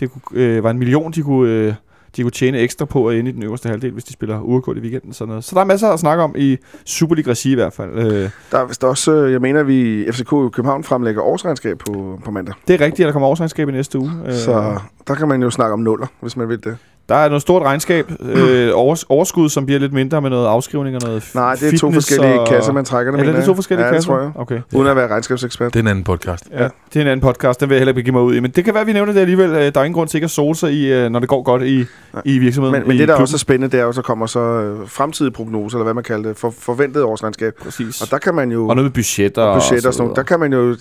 det 0.00 0.10
kunne, 0.10 0.40
øh, 0.42 0.64
var 0.64 0.70
en 0.70 0.78
million, 0.78 1.12
de 1.12 1.22
kunne, 1.22 1.50
øh, 1.52 1.74
de 2.16 2.22
kunne 2.22 2.30
tjene 2.30 2.58
ekstra 2.58 2.84
på 2.84 3.08
at 3.08 3.16
ende 3.18 3.30
i 3.30 3.34
den 3.34 3.42
øverste 3.42 3.68
halvdel, 3.68 3.92
hvis 3.92 4.04
de 4.04 4.12
spiller 4.12 4.40
uafgjort 4.40 4.76
i 4.76 4.80
weekenden. 4.80 5.12
Sådan 5.12 5.28
noget. 5.28 5.44
Så 5.44 5.54
der 5.54 5.60
er 5.60 5.64
masser 5.64 5.88
at 5.88 6.00
snakke 6.00 6.22
om 6.22 6.34
i 6.38 6.56
Superliga-regi 6.86 7.52
i 7.52 7.54
hvert 7.54 7.72
fald. 7.72 7.90
Øh, 7.98 8.30
Der 8.52 8.58
er 8.58 8.64
vist 8.66 8.84
også, 8.84 9.12
øh, 9.12 9.32
jeg 9.32 9.40
mener, 9.40 9.60
at 9.60 9.66
vi 9.66 10.06
FCK 10.12 10.32
i 10.32 10.48
København 10.52 10.84
fremlægger 10.84 11.22
årsregnskab 11.22 11.78
på, 11.78 12.20
på 12.24 12.30
mandag. 12.30 12.54
det 12.68 12.74
er 12.74 12.84
rigtigt, 12.84 13.00
at 13.00 13.06
der 13.06 13.12
kommer 13.12 13.28
årsregnskab 13.28 13.68
i 13.68 13.72
næste 13.72 13.98
uge. 13.98 14.10
Øh, 14.26 14.34
Så 14.34 14.78
der 15.06 15.14
kan 15.14 15.28
man 15.28 15.42
jo 15.42 15.50
snakke 15.50 15.72
om 15.72 15.80
nuller, 15.80 16.06
hvis 16.20 16.36
man 16.36 16.48
vil 16.48 16.64
det. 16.64 16.76
Der 17.08 17.14
er 17.14 17.28
noget 17.28 17.42
stort 17.42 17.62
regnskab, 17.62 18.10
øh, 18.20 18.70
overs, 18.74 19.02
overskud, 19.08 19.48
som 19.48 19.66
bliver 19.66 19.80
lidt 19.80 19.92
mindre 19.92 20.22
med 20.22 20.30
noget 20.30 20.46
afskrivning 20.46 20.96
og 20.96 21.02
noget 21.04 21.30
Nej, 21.34 21.54
det 21.54 21.74
er 21.74 21.78
to 21.78 21.92
forskellige 21.92 22.40
og... 22.40 22.48
kasser, 22.48 22.72
man 22.72 22.84
trækker 22.84 23.12
det, 23.12 23.20
Er 23.20 23.24
det, 23.24 23.34
jeg. 23.34 23.44
to 23.44 23.54
forskellige 23.54 23.86
ja, 23.86 23.92
kasser? 23.92 24.12
det 24.12 24.20
tror 24.20 24.24
jeg. 24.26 24.32
Okay. 24.40 24.60
Uden 24.74 24.88
at 24.88 24.96
være 24.96 25.08
regnskabsekspert. 25.08 25.72
Det 25.74 25.78
er 25.78 25.82
en 25.82 25.88
anden 25.88 26.04
podcast. 26.04 26.44
Ja, 26.52 26.68
det 26.92 26.96
er 26.96 27.00
en 27.00 27.06
anden 27.06 27.20
podcast, 27.20 27.60
den 27.60 27.68
vil 27.68 27.74
jeg 27.74 27.80
heller 27.80 27.90
ikke 27.92 28.02
give 28.02 28.12
mig 28.12 28.22
ud 28.22 28.34
i. 28.34 28.40
Men 28.40 28.50
det 28.50 28.64
kan 28.64 28.74
være, 28.74 28.80
at 28.80 28.86
vi 28.86 28.92
nævner 28.92 29.12
det 29.12 29.20
alligevel. 29.20 29.50
Øh, 29.50 29.56
Der 29.56 29.80
er 29.80 29.84
ingen 29.84 29.92
grund 29.94 30.08
til 30.08 30.16
ikke 30.16 30.24
at 30.24 30.30
sole 30.30 30.54
sig 30.56 30.72
i, 30.72 30.92
øh, 30.92 31.10
når 31.10 31.20
det 31.20 31.28
går 31.28 31.42
godt 31.42 31.62
i, 31.62 31.84
i 32.24 32.38
virksomheden. 32.38 32.78
Men, 32.78 32.88
men 32.88 32.96
i 32.96 33.00
det, 33.00 33.08
der 33.08 33.14
klubben. 33.14 33.22
også 33.22 33.36
er 33.36 33.38
spændende, 33.38 33.72
det 33.72 33.80
er 33.80 33.84
jo, 33.84 33.92
så 33.92 34.02
kommer 34.02 34.26
så 34.26 34.40
øh, 34.40 34.88
fremtidige 34.88 35.32
prognoser, 35.32 35.76
eller 35.78 35.84
hvad 35.84 35.94
man 35.94 36.04
kalder 36.04 36.28
det, 36.28 36.36
for, 36.38 36.54
forventet 36.58 37.02
årsregnskab. 37.02 37.52
Præcis. 37.62 38.02
Og 38.02 38.10
der 38.10 38.18
kan 38.18 38.34
man 38.34 38.52
jo... 38.52 38.68
Og 38.68 38.76
noget 38.76 38.84
med 38.84 38.90
budgetter. 38.92 39.42
og 39.42 39.54
budgetter 39.60 39.88
og 39.88 39.94
så 39.94 39.96
sådan 39.96 40.04
noget. 40.04 40.16
Der 40.16 40.22
kan 40.22 40.40
man 40.40 40.52
jo 40.52 40.76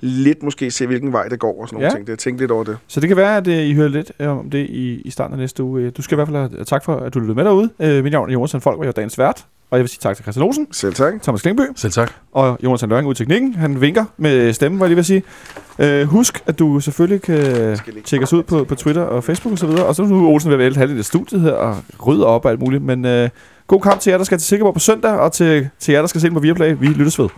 lidt 0.00 0.42
måske 0.42 0.70
se, 0.70 0.86
hvilken 0.86 1.12
vej 1.12 1.28
det 1.28 1.38
går 1.38 1.60
og 1.62 1.68
sådan 1.68 1.74
nogle 1.76 1.86
Ja. 1.86 1.94
ting. 1.94 2.06
Det 2.06 2.12
er 2.12 2.16
tænkt 2.16 2.40
lidt 2.40 2.50
over 2.50 2.64
det. 2.64 2.78
Så 2.86 3.00
det 3.00 3.08
kan 3.08 3.16
være, 3.16 3.36
at 3.36 3.46
øh, 3.46 3.54
I 3.58 3.74
hører 3.74 3.88
lidt 3.88 4.12
øh, 4.20 4.28
om 4.38 4.50
det 4.50 4.66
i, 4.70 5.00
i 5.04 5.10
starten 5.10 5.32
af 5.34 5.38
næste 5.38 5.62
uge. 5.62 5.90
Du 5.90 6.02
skal 6.02 6.14
i 6.14 6.16
hvert 6.16 6.28
fald 6.28 6.36
have 6.36 6.64
tak 6.64 6.84
for, 6.84 6.96
at 6.96 7.14
du 7.14 7.18
lyttede 7.18 7.36
med 7.36 7.44
derude. 7.44 7.70
Øh, 7.80 8.02
Mit 8.04 8.12
navn 8.12 8.28
er 8.28 8.32
Jonas 8.32 8.56
Folk, 8.60 8.78
og 8.78 8.84
jeg 8.84 8.88
er 8.88 8.92
dagens 8.92 9.18
vært. 9.18 9.44
Og 9.70 9.78
jeg 9.78 9.82
vil 9.82 9.88
sige 9.88 9.98
tak 10.02 10.16
til 10.16 10.22
Christian 10.22 10.46
Olsen, 10.46 10.66
Selv 10.72 10.94
tak. 10.94 11.22
Thomas 11.22 11.42
Klingby 11.42 11.60
Selv 11.76 11.92
tak. 11.92 12.12
og 12.32 12.58
Jonas 12.64 12.82
Løring 12.86 13.08
ud 13.08 13.14
i 13.14 13.16
teknikken. 13.16 13.54
Han 13.54 13.80
vinker 13.80 14.04
med 14.16 14.52
stemmen, 14.52 14.80
var 14.80 14.86
jeg 14.86 14.90
lige 14.90 14.98
at 14.98 15.06
sige. 15.06 15.22
Øh, 15.78 16.06
husk, 16.06 16.42
at 16.46 16.58
du 16.58 16.80
selvfølgelig 16.80 17.22
kan 17.22 17.78
tjekke 18.04 18.24
os 18.24 18.32
ud 18.32 18.42
på, 18.42 18.64
på 18.64 18.74
Twitter 18.74 19.02
og 19.02 19.24
Facebook 19.24 19.52
og 19.52 19.58
så 19.58 19.66
videre. 19.66 19.86
Og 19.86 19.94
så 19.94 20.02
er 20.02 20.06
nu 20.06 20.28
Olsen 20.28 20.48
ved 20.50 20.54
at 20.54 20.58
vælge 20.58 20.76
halvdelen 20.76 20.98
af 20.98 21.04
studiet 21.04 21.40
her 21.40 21.52
og 21.52 21.76
rydde 22.06 22.26
op 22.26 22.44
og 22.44 22.50
alt 22.50 22.60
muligt. 22.60 22.82
Men 22.82 23.04
øh, 23.04 23.28
god 23.66 23.80
kamp 23.80 24.00
til 24.00 24.10
jer, 24.10 24.16
der 24.16 24.24
skal 24.24 24.38
til 24.38 24.46
Sikkerborg 24.46 24.74
på 24.74 24.80
søndag, 24.80 25.10
og 25.12 25.32
til, 25.32 25.68
til 25.78 25.92
jer, 25.92 26.00
der 26.00 26.06
skal 26.06 26.20
se 26.20 26.26
den 26.26 26.34
på 26.34 26.40
Viaplay. 26.40 26.76
Vi 26.80 26.86
lyttes 26.86 27.18
ved. 27.18 27.28